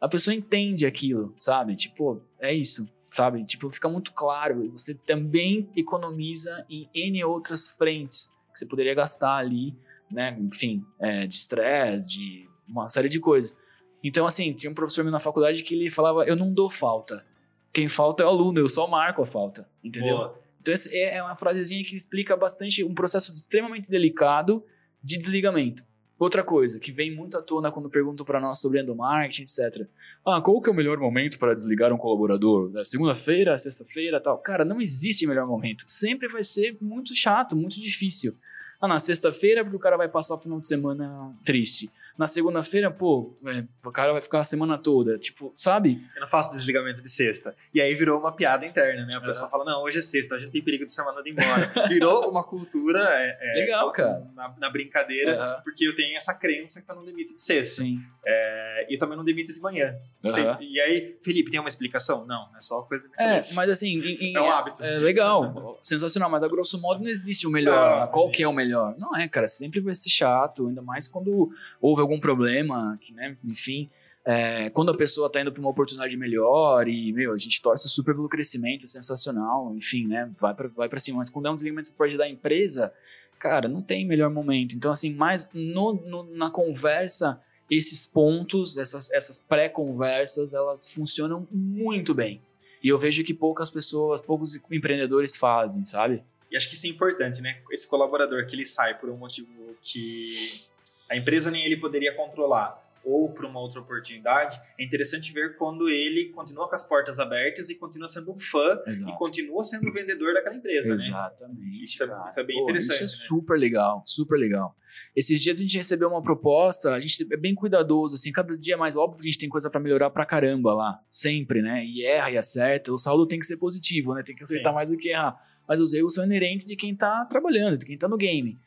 A 0.00 0.08
pessoa 0.08 0.34
entende 0.34 0.86
aquilo, 0.86 1.34
sabe? 1.36 1.76
Tipo, 1.76 2.22
é 2.38 2.54
isso, 2.54 2.88
sabe? 3.12 3.44
Tipo, 3.44 3.70
fica 3.70 3.88
muito 3.88 4.12
claro. 4.12 4.70
Você 4.70 4.94
também 4.94 5.68
economiza 5.76 6.64
em 6.70 6.88
N 6.94 7.22
outras 7.24 7.70
frentes 7.70 8.26
que 8.52 8.58
você 8.58 8.66
poderia 8.66 8.94
gastar 8.94 9.36
ali, 9.36 9.76
né? 10.10 10.36
Enfim, 10.40 10.84
é, 10.98 11.26
de 11.26 11.34
estresse, 11.34 12.08
de 12.08 12.49
uma 12.70 12.88
série 12.88 13.08
de 13.08 13.20
coisas. 13.20 13.58
Então, 14.02 14.26
assim, 14.26 14.52
tinha 14.52 14.70
um 14.70 14.74
professor 14.74 15.02
meu 15.02 15.12
na 15.12 15.20
faculdade 15.20 15.62
que 15.62 15.74
ele 15.74 15.90
falava: 15.90 16.24
Eu 16.24 16.36
não 16.36 16.52
dou 16.52 16.70
falta. 16.70 17.24
Quem 17.72 17.88
falta 17.88 18.22
é 18.22 18.26
o 18.26 18.28
aluno, 18.28 18.58
eu 18.58 18.68
só 18.68 18.86
marco 18.86 19.22
a 19.22 19.26
falta. 19.26 19.68
Entendeu? 19.82 20.16
Boa. 20.16 20.40
Então, 20.60 20.74
essa 20.74 20.90
é 20.92 21.16
é 21.16 21.22
uma 21.22 21.34
frasezinha 21.34 21.82
que 21.84 21.94
explica 21.94 22.36
bastante 22.36 22.82
um 22.84 22.94
processo 22.94 23.32
extremamente 23.32 23.88
delicado 23.88 24.64
de 25.02 25.16
desligamento. 25.16 25.82
Outra 26.18 26.44
coisa 26.44 26.78
que 26.78 26.92
vem 26.92 27.14
muito 27.16 27.38
à 27.38 27.40
tona 27.40 27.72
quando 27.72 27.88
perguntam 27.88 28.26
para 28.26 28.38
nós 28.38 28.60
sobre 28.60 28.78
endomarketing, 28.78 29.42
etc. 29.42 29.88
Ah, 30.22 30.38
qual 30.42 30.60
que 30.60 30.68
é 30.68 30.72
o 30.72 30.76
melhor 30.76 30.98
momento 30.98 31.38
para 31.38 31.54
desligar 31.54 31.90
um 31.94 31.96
colaborador? 31.96 32.70
É 32.76 32.84
segunda-feira, 32.84 33.56
sexta-feira, 33.56 34.20
tal. 34.20 34.36
Cara, 34.36 34.62
não 34.62 34.82
existe 34.82 35.26
melhor 35.26 35.46
momento. 35.46 35.84
Sempre 35.86 36.28
vai 36.28 36.42
ser 36.42 36.76
muito 36.78 37.14
chato, 37.14 37.56
muito 37.56 37.80
difícil. 37.80 38.36
Ah, 38.78 38.86
na 38.86 38.98
sexta-feira, 38.98 39.64
porque 39.64 39.76
o 39.78 39.80
cara 39.80 39.96
vai 39.96 40.10
passar 40.10 40.34
o 40.34 40.38
final 40.38 40.60
de 40.60 40.66
semana 40.66 41.34
triste. 41.42 41.90
Na 42.20 42.26
segunda-feira, 42.26 42.90
pô, 42.90 43.34
é, 43.46 43.64
o 43.82 43.90
cara 43.90 44.12
vai 44.12 44.20
ficar 44.20 44.40
a 44.40 44.44
semana 44.44 44.76
toda. 44.76 45.16
Tipo, 45.18 45.50
sabe? 45.56 46.06
Eu 46.14 46.20
não 46.20 46.28
faço 46.28 46.52
desligamento 46.52 47.00
de 47.00 47.08
sexta. 47.08 47.56
E 47.72 47.80
aí 47.80 47.94
virou 47.94 48.20
uma 48.20 48.30
piada 48.30 48.66
interna, 48.66 49.06
né? 49.06 49.14
A 49.14 49.20
pessoa 49.22 49.48
fala, 49.48 49.64
não, 49.64 49.82
hoje 49.84 50.00
é 50.00 50.02
sexta, 50.02 50.34
a 50.34 50.38
gente 50.38 50.52
tem 50.52 50.62
perigo 50.62 50.84
de 50.84 50.92
ser 50.92 51.02
mandado 51.02 51.26
embora. 51.26 51.72
Virou 51.88 52.28
uma 52.30 52.44
cultura 52.44 53.00
é, 53.02 53.38
é, 53.40 53.60
Legal, 53.60 53.90
cara. 53.92 54.30
Na, 54.34 54.54
na 54.58 54.68
brincadeira, 54.70 55.30
Uhum. 55.56 55.62
porque 55.64 55.86
eu 55.88 55.96
tenho 55.96 56.14
essa 56.14 56.34
crença 56.34 56.82
que 56.82 56.90
eu 56.90 56.94
não 56.94 57.06
demito 57.06 57.34
de 57.34 57.40
sexta. 57.40 57.82
Sim. 57.84 57.98
É, 58.22 58.86
e 58.90 58.98
também 58.98 59.16
não 59.16 59.24
demito 59.24 59.54
de 59.54 59.60
manhã. 59.60 59.94
Uhum. 60.22 60.56
E 60.60 60.78
aí, 60.78 61.16
Felipe, 61.22 61.50
tem 61.50 61.58
uma 61.58 61.70
explicação? 61.70 62.26
Não, 62.26 62.50
é 62.54 62.60
só 62.60 62.82
coisa 62.82 63.04
da 63.04 63.08
minha 63.10 63.18
É, 63.18 63.30
cabeça. 63.36 63.54
mas 63.54 63.70
assim, 63.70 63.98
em- 63.98 64.30
em- 64.32 64.36
É 64.36 64.40
um 64.42 64.50
hábito. 64.50 64.84
É 64.84 64.98
legal, 64.98 65.78
sensacional, 65.80 66.28
mas 66.28 66.42
a 66.42 66.48
grosso 66.48 66.78
modo 66.78 67.02
não 67.02 67.08
existe 67.08 67.46
o 67.46 67.50
melhor. 67.50 68.08
Qual 68.10 68.30
que 68.30 68.42
é 68.42 68.48
o 68.48 68.52
melhor? 68.52 68.94
Não 68.98 69.16
é, 69.16 69.26
cara, 69.26 69.46
sempre 69.46 69.80
vai 69.80 69.94
ser 69.94 70.10
chato, 70.10 70.68
ainda 70.68 70.82
mais 70.82 71.08
quando 71.08 71.50
houve 71.80 72.02
algum 72.02 72.09
problema, 72.18 72.98
que, 73.00 73.12
né, 73.14 73.36
enfim. 73.44 73.88
é, 74.24 74.68
quando 74.70 74.90
a 74.90 74.96
pessoa 74.96 75.30
tá 75.30 75.40
indo 75.40 75.52
pra 75.52 75.60
uma 75.60 75.70
oportunidade 75.70 76.16
melhor 76.16 76.88
e, 76.88 77.12
meu, 77.12 77.32
a 77.32 77.36
gente 77.36 77.60
torce 77.62 77.88
super 77.88 78.14
pelo 78.14 78.28
crescimento, 78.28 78.84
é 78.84 78.88
sensacional, 78.88 79.72
enfim, 79.76 80.06
né, 80.08 80.30
vai 80.40 80.54
pra, 80.54 80.68
vai 80.68 80.88
cima. 80.98 81.18
Mas 81.18 81.30
quando 81.30 81.46
é 81.46 81.50
um 81.50 81.54
desligamento 81.54 81.90
que 81.90 81.96
pode 81.96 82.16
dar 82.16 82.28
empresa, 82.28 82.92
cara, 83.38 83.68
não 83.68 83.80
tem 83.82 84.04
melhor 84.06 84.30
momento. 84.30 84.74
Então, 84.74 84.90
assim, 84.90 85.14
mais 85.14 85.48
no, 85.54 85.94
no- 85.94 86.36
na 86.36 86.50
conversa, 86.50 87.40
esses 87.70 88.04
pontos, 88.04 88.76
essas, 88.76 89.10
essas 89.12 89.38
pré-conversas, 89.38 90.52
elas 90.52 90.90
funcionam 90.90 91.46
muito 91.50 92.12
bem. 92.14 92.42
E 92.82 92.88
eu 92.88 92.98
vejo 92.98 93.22
que 93.24 93.32
poucas 93.34 93.70
pessoas, 93.70 94.20
poucos 94.20 94.58
empreendedores 94.70 95.36
fazem, 95.36 95.84
sabe? 95.84 96.22
E 96.50 96.56
acho 96.56 96.68
que 96.68 96.74
isso 96.74 96.86
é 96.86 96.88
importante, 96.90 97.40
né? 97.40 97.58
Esse 97.70 97.86
colaborador 97.86 98.44
que 98.46 98.56
ele 98.56 98.66
sai 98.66 98.98
por 98.98 99.08
um 99.08 99.16
motivo 99.16 99.48
que 99.82 100.62
a 101.10 101.16
empresa 101.16 101.50
nem 101.50 101.64
ele 101.64 101.76
poderia 101.76 102.14
controlar 102.14 102.78
ou 103.02 103.30
por 103.32 103.46
uma 103.46 103.58
outra 103.60 103.80
oportunidade, 103.80 104.60
é 104.78 104.84
interessante 104.84 105.32
ver 105.32 105.56
quando 105.56 105.88
ele 105.88 106.26
continua 106.26 106.68
com 106.68 106.74
as 106.74 106.84
portas 106.84 107.18
abertas 107.18 107.70
e 107.70 107.78
continua 107.78 108.06
sendo 108.08 108.30
um 108.30 108.38
fã 108.38 108.78
e 108.86 108.90
Exato. 108.90 109.16
continua 109.16 109.64
sendo 109.64 109.90
vendedor 109.90 110.34
daquela 110.34 110.54
empresa, 110.54 110.90
né? 110.90 110.94
Exatamente. 110.94 111.82
Isso 111.82 112.04
é- 112.04 112.26
isso 112.28 112.40
é 112.40 112.44
bem 112.44 112.56
Pô, 112.58 112.64
interessante, 112.64 112.94
Isso 112.96 113.02
é 113.02 113.06
né? 113.22 113.26
super 113.28 113.58
legal, 113.58 114.02
super 114.04 114.36
legal. 114.38 114.76
Esses 115.16 115.40
dias 115.42 115.58
a 115.58 115.62
gente 115.62 115.76
recebeu 115.78 116.08
uma 116.10 116.20
proposta, 116.22 116.92
a 116.92 117.00
gente 117.00 117.26
é 117.32 117.36
bem 117.38 117.54
cuidadoso, 117.54 118.16
assim, 118.16 118.30
cada 118.32 118.56
dia 118.56 118.74
é 118.74 118.76
mais 118.76 118.96
óbvio 118.96 119.22
que 119.22 119.28
a 119.28 119.30
gente 119.30 119.40
tem 119.40 119.48
coisa 119.48 119.70
pra 119.70 119.80
melhorar 119.80 120.10
pra 120.10 120.26
caramba 120.26 120.74
lá, 120.74 121.00
sempre, 121.08 121.62
né? 121.62 121.82
E 121.84 122.04
erra 122.04 122.30
e 122.32 122.36
acerta, 122.36 122.92
o 122.92 122.98
saldo 122.98 123.26
tem 123.26 123.38
que 123.38 123.46
ser 123.46 123.56
positivo, 123.56 124.14
né? 124.14 124.22
Tem 124.22 124.36
que 124.36 124.42
acertar 124.42 124.72
Sim. 124.72 124.74
mais 124.74 124.88
do 124.88 124.96
que 124.98 125.08
errar. 125.08 125.36
Mas 125.66 125.80
os 125.80 125.92
erros 125.94 126.12
são 126.14 126.24
inerentes 126.24 126.66
de 126.66 126.76
quem 126.76 126.94
tá 126.94 127.24
trabalhando, 127.24 127.78
de 127.78 127.86
quem 127.86 127.96
tá 127.96 128.06
no 128.08 128.16
game. 128.18 128.58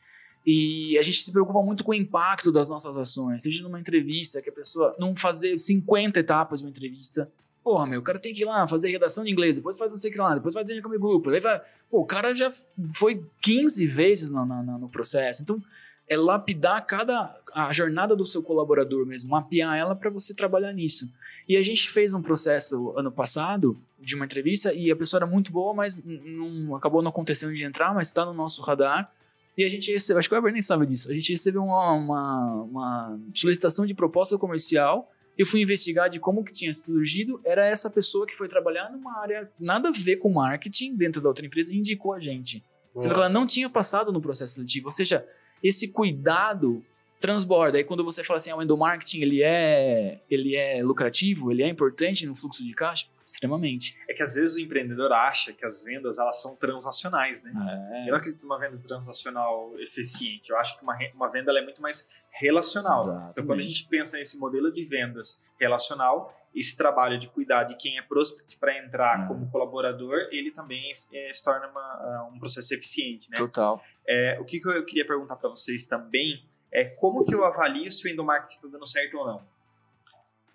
E 0.46 0.98
a 0.98 1.02
gente 1.02 1.22
se 1.22 1.32
preocupa 1.32 1.62
muito 1.62 1.82
com 1.82 1.92
o 1.92 1.94
impacto 1.94 2.52
das 2.52 2.68
nossas 2.68 2.98
ações, 2.98 3.42
seja 3.42 3.62
numa 3.62 3.80
entrevista, 3.80 4.42
que 4.42 4.50
a 4.50 4.52
pessoa 4.52 4.94
não 4.98 5.16
fazer 5.16 5.58
50 5.58 6.20
etapas 6.20 6.60
de 6.60 6.66
uma 6.66 6.70
entrevista. 6.70 7.30
Porra, 7.62 7.86
meu, 7.86 8.00
o 8.00 8.02
cara 8.02 8.18
tem 8.18 8.34
que 8.34 8.42
ir 8.42 8.44
lá 8.44 8.68
fazer 8.68 8.90
redação 8.90 9.24
de 9.24 9.30
inglês, 9.30 9.56
depois 9.56 9.78
faz 9.78 9.92
não 9.92 9.98
sei 9.98 10.10
o 10.10 10.12
que 10.12 10.20
lá, 10.20 10.34
depois 10.34 10.52
faz 10.52 10.68
comigo 10.82 11.08
grupo, 11.08 11.30
daí 11.30 11.40
vai. 11.40 11.62
Pô, 11.90 12.00
o 12.00 12.04
cara 12.04 12.34
já 12.34 12.52
foi 12.94 13.24
15 13.40 13.86
vezes 13.86 14.30
no, 14.30 14.44
no, 14.44 14.78
no 14.78 14.88
processo. 14.88 15.42
Então, 15.42 15.62
é 16.06 16.16
lapidar 16.16 16.84
cada 16.86 17.34
a 17.54 17.72
jornada 17.72 18.14
do 18.14 18.26
seu 18.26 18.42
colaborador 18.42 19.06
mesmo, 19.06 19.30
mapear 19.30 19.76
ela 19.76 19.94
para 19.94 20.10
você 20.10 20.34
trabalhar 20.34 20.72
nisso. 20.72 21.10
E 21.48 21.56
a 21.56 21.62
gente 21.62 21.88
fez 21.88 22.12
um 22.12 22.22
processo 22.22 22.92
ano 22.98 23.12
passado 23.12 23.78
de 24.00 24.14
uma 24.14 24.24
entrevista 24.24 24.72
e 24.74 24.90
a 24.90 24.96
pessoa 24.96 25.18
era 25.18 25.26
muito 25.26 25.52
boa, 25.52 25.72
mas 25.72 26.02
não 26.04 26.74
acabou 26.74 27.00
não 27.00 27.10
acontecendo 27.10 27.54
de 27.54 27.62
entrar, 27.62 27.94
mas 27.94 28.08
está 28.08 28.24
no 28.24 28.34
nosso 28.34 28.60
radar. 28.62 29.10
E 29.56 29.64
a 29.64 29.68
gente 29.68 29.92
recebeu, 29.92 30.18
acho 30.18 30.28
que 30.28 30.34
o 30.34 30.38
Ever 30.38 30.52
nem 30.52 30.62
sabe 30.62 30.86
disso, 30.86 31.10
a 31.10 31.14
gente 31.14 31.30
recebeu 31.30 31.62
uma, 31.62 31.92
uma, 31.92 32.62
uma 32.62 33.20
solicitação 33.32 33.86
de 33.86 33.94
proposta 33.94 34.36
comercial. 34.36 35.10
Eu 35.36 35.46
fui 35.46 35.60
investigar 35.60 36.08
de 36.08 36.20
como 36.20 36.44
que 36.44 36.52
tinha 36.52 36.72
surgido. 36.72 37.40
Era 37.44 37.66
essa 37.66 37.90
pessoa 37.90 38.26
que 38.26 38.36
foi 38.36 38.48
trabalhar 38.48 38.90
numa 38.90 39.20
área 39.20 39.50
nada 39.60 39.88
a 39.88 39.92
ver 39.92 40.16
com 40.16 40.30
marketing 40.30 40.96
dentro 40.96 41.20
da 41.20 41.28
outra 41.28 41.44
empresa 41.44 41.72
e 41.72 41.76
indicou 41.76 42.12
a 42.12 42.20
gente. 42.20 42.62
Sendo 42.96 43.14
que 43.14 43.18
ela 43.18 43.28
não 43.28 43.44
tinha 43.44 43.68
passado 43.68 44.12
no 44.12 44.20
processo 44.20 44.54
seletivo. 44.54 44.86
Ou 44.86 44.92
seja, 44.92 45.26
esse 45.60 45.88
cuidado 45.88 46.84
transborda. 47.20 47.78
Aí 47.78 47.84
quando 47.84 48.04
você 48.04 48.22
fala 48.22 48.36
assim, 48.36 48.50
ah, 48.50 48.56
o 48.56 48.62
endomarketing 48.62 49.20
ele 49.22 49.42
é, 49.42 50.20
ele 50.30 50.54
é 50.54 50.82
lucrativo, 50.84 51.50
ele 51.50 51.62
é 51.62 51.68
importante 51.68 52.26
no 52.26 52.34
fluxo 52.34 52.62
de 52.62 52.72
caixa, 52.72 53.06
extremamente. 53.26 53.98
É 54.08 54.14
que 54.14 54.22
às 54.22 54.34
vezes 54.34 54.56
o 54.56 54.60
empreendedor 54.60 55.12
acha 55.12 55.52
que 55.52 55.64
as 55.64 55.82
vendas 55.84 56.18
elas 56.18 56.40
são 56.40 56.54
transacionais, 56.56 57.42
né? 57.42 57.52
É, 57.92 58.08
Eu 58.08 58.12
não 58.12 58.18
acredito 58.18 58.42
numa 58.42 58.58
venda 58.58 58.76
transacional 58.82 59.78
eficiente. 59.80 60.50
Eu 60.50 60.58
acho 60.58 60.76
que 60.76 60.82
uma, 60.82 60.96
uma 61.14 61.30
venda 61.30 61.50
ela 61.50 61.58
é 61.60 61.62
muito 61.62 61.80
mais 61.82 62.10
relacional. 62.30 63.00
Exatamente. 63.00 63.30
Então, 63.30 63.46
quando 63.46 63.58
a 63.60 63.62
gente 63.62 63.88
pensa 63.88 64.16
nesse 64.16 64.38
modelo 64.38 64.72
de 64.72 64.84
vendas 64.84 65.46
relacional, 65.58 66.34
esse 66.54 66.76
trabalho 66.76 67.18
de 67.18 67.28
cuidar 67.28 67.64
de 67.64 67.76
quem 67.76 67.98
é 67.98 68.02
prospect 68.02 68.56
para 68.58 68.78
entrar 68.78 69.24
Ah. 69.24 69.26
como 69.26 69.50
colaborador, 69.50 70.28
ele 70.30 70.50
também 70.50 70.92
é, 71.12 71.32
se 71.32 71.42
torna 71.42 71.66
uma, 71.68 71.80
ah, 71.80 72.30
um 72.32 72.38
processo 72.38 72.72
eficiente, 72.74 73.30
né? 73.30 73.36
total. 73.36 73.82
É, 74.06 74.38
o 74.40 74.44
que, 74.44 74.60
que 74.60 74.68
eu 74.68 74.84
queria 74.84 75.06
perguntar 75.06 75.36
para 75.36 75.48
vocês 75.48 75.84
também 75.84 76.44
é 76.72 76.84
como 76.84 77.24
que 77.24 77.34
eu 77.34 77.44
avalio 77.44 77.90
se 77.90 78.06
o 78.06 78.10
endomarketing 78.10 78.54
está 78.56 78.68
dando 78.68 78.86
certo 78.86 79.16
ou 79.16 79.26
não? 79.26 79.53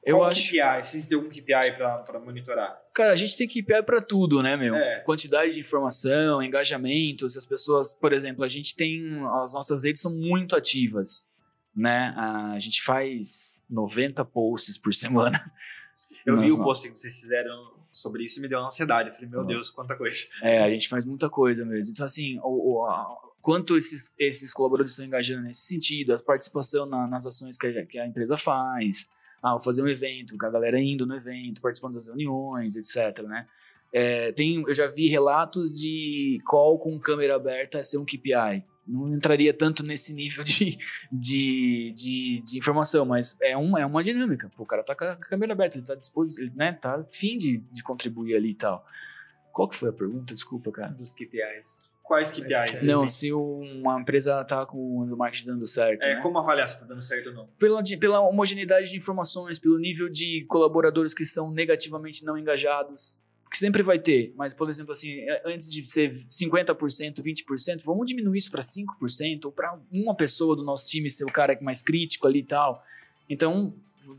Eu 0.04 0.18
Qual 0.18 0.30
acho, 0.30 0.48
KPI? 0.48 0.84
Se 0.86 0.98
existe 0.98 1.14
algum 1.14 1.30
KPI 1.30 1.74
para 1.78 2.20
monitorar? 2.24 2.80
cara, 2.94 3.14
a 3.14 3.16
gente 3.16 3.36
tem 3.38 3.48
que 3.48 3.60
ir 3.60 3.64
para 3.84 4.02
tudo, 4.02 4.42
né, 4.44 4.56
meu? 4.58 4.76
É. 4.76 5.00
Quantidade 5.02 5.54
de 5.54 5.60
informação, 5.60 6.42
engajamento, 6.42 7.30
se 7.30 7.38
as 7.38 7.46
pessoas, 7.46 7.94
por 7.94 8.12
exemplo, 8.14 8.44
a 8.44 8.48
gente 8.48 8.76
tem 8.76 9.20
as 9.42 9.54
nossas 9.54 9.84
redes 9.84 10.02
são 10.02 10.14
muito 10.16 10.56
ativas, 10.56 11.30
né? 11.76 12.14
A 12.18 12.58
gente 12.60 12.82
faz 12.82 13.66
90 13.70 14.24
posts 14.26 14.78
por 14.78 14.94
semana. 14.94 15.52
Eu 16.26 16.38
vi 16.38 16.50
Nas 16.50 16.58
o 16.58 16.64
post 16.64 16.90
que 16.92 16.98
vocês 17.00 17.20
fizeram 17.22 17.74
sobre 17.92 18.24
isso 18.24 18.40
e 18.40 18.42
me 18.42 18.48
deu 18.48 18.60
uma 18.60 18.66
ansiedade. 18.66 19.10
Eu 19.10 19.16
falei, 19.16 19.30
meu 19.30 19.42
Ah. 19.42 19.46
Deus, 19.46 19.70
quanta 19.72 19.96
coisa. 19.96 20.18
É, 20.42 20.60
a 20.64 20.70
gente 20.70 20.88
faz 20.90 21.06
muita 21.06 21.30
coisa 21.30 21.66
mesmo. 21.66 21.92
Então, 21.92 22.06
assim, 22.06 22.38
o, 22.44 22.80
o- 22.82 22.86
a- 22.86 23.18
quanto 23.42 23.78
esses, 23.78 24.14
esses 24.20 24.54
colaboradores 24.54 24.92
estão 24.92 25.06
engajando 25.06 25.44
nesse 25.44 25.62
sentido, 25.62 26.14
a 26.16 26.20
participação 26.20 26.86
na- 26.86 27.08
nas 27.08 27.26
ações 27.26 27.58
que 27.58 27.68
a, 27.68 27.86
que 27.86 27.98
a 27.98 28.06
empresa 28.06 28.36
faz, 28.38 29.08
ah, 29.42 29.52
vou 29.52 29.60
fazer 29.60 29.82
um 29.82 29.88
evento, 29.88 30.38
com 30.38 30.46
a 30.46 30.50
galera 30.50 30.80
indo 30.80 31.06
no 31.06 31.16
evento, 31.16 31.62
participando 31.62 31.94
das 31.94 32.08
reuniões, 32.08 32.76
etc, 32.76 33.24
né? 33.24 33.48
É, 33.92 34.32
tem, 34.32 34.64
eu 34.68 34.74
já 34.74 34.88
vi 34.88 35.08
relatos 35.08 35.78
de 35.78 36.40
call 36.46 36.78
com 36.78 37.00
câmera 37.00 37.36
aberta 37.36 37.84
ser 37.84 37.98
um 37.98 38.06
KPI. 38.06 38.64
Não 38.88 39.14
entraria 39.14 39.54
tanto 39.54 39.84
nesse 39.84 40.14
nível 40.14 40.44
de, 40.44 40.78
de, 41.12 41.94
de, 41.96 42.42
de 42.42 42.58
informação, 42.58 43.06
mas 43.06 43.38
é, 43.42 43.58
um, 43.58 43.78
é 43.78 43.86
uma 43.86 44.04
dinâmica. 44.04 44.52
Pô, 44.56 44.64
o 44.64 44.66
cara 44.66 44.84
tá 44.84 44.96
com 44.96 45.06
a 45.06 45.16
câmera 45.16 45.54
aberta, 45.54 45.78
ele 45.78 45.86
tá 45.86 45.96
disposto, 45.96 46.40
né, 46.56 46.74
tá 46.74 47.06
fim 47.12 47.38
de, 47.38 47.58
de 47.72 47.84
contribuir 47.84 48.36
ali 48.36 48.52
e 48.52 48.56
tal. 48.56 48.86
Qual 49.52 49.68
que 49.68 49.76
foi 49.76 49.90
a 49.90 49.94
pergunta? 49.94 50.34
Desculpa, 50.34 50.72
cara. 50.72 50.92
Dos 50.92 51.14
KPIs. 51.14 51.89
Quais 52.10 52.32
KPIs? 52.32 52.82
Não, 52.82 53.08
se 53.08 53.32
uma 53.32 54.02
empresa 54.02 54.44
tá 54.44 54.66
com 54.66 54.78
o 54.78 55.16
marketing 55.16 55.46
dando 55.46 55.68
certo, 55.68 56.04
É, 56.08 56.16
né? 56.16 56.22
como 56.24 56.40
avaliar 56.40 56.68
se 56.68 56.74
está 56.74 56.88
dando 56.88 57.04
certo 57.04 57.28
ou 57.28 57.34
não? 57.36 57.48
Pela, 57.60 57.84
de- 57.84 57.98
pela 57.98 58.20
homogeneidade 58.20 58.90
de 58.90 58.98
informações, 58.98 59.60
pelo 59.60 59.78
nível 59.78 60.10
de 60.10 60.44
colaboradores 60.48 61.14
que 61.14 61.24
são 61.24 61.52
negativamente 61.52 62.26
não 62.26 62.36
engajados, 62.36 63.22
que 63.52 63.60
sempre 63.60 63.84
vai 63.84 64.00
ter, 64.00 64.34
mas, 64.36 64.56
por 64.56 64.68
exemplo, 64.72 64.92
assim, 64.92 65.20
é, 65.20 65.44
antes 65.46 65.72
de 65.72 65.86
ser 65.86 66.12
50%, 66.28 67.22
20%, 67.22 67.84
vamos 67.86 68.08
diminuir 68.08 68.40
isso 68.40 68.50
para 68.50 68.64
5%, 68.64 69.46
ou 69.46 69.52
para 69.52 69.78
uma 69.92 70.16
pessoa 70.16 70.56
do 70.56 70.64
nosso 70.64 70.90
time 70.90 71.12
ser 71.12 71.26
o 71.26 71.32
cara 71.32 71.56
mais 71.62 71.80
crítico 71.80 72.26
ali 72.26 72.40
e 72.40 72.44
tal. 72.44 72.84
Então, 73.30 73.72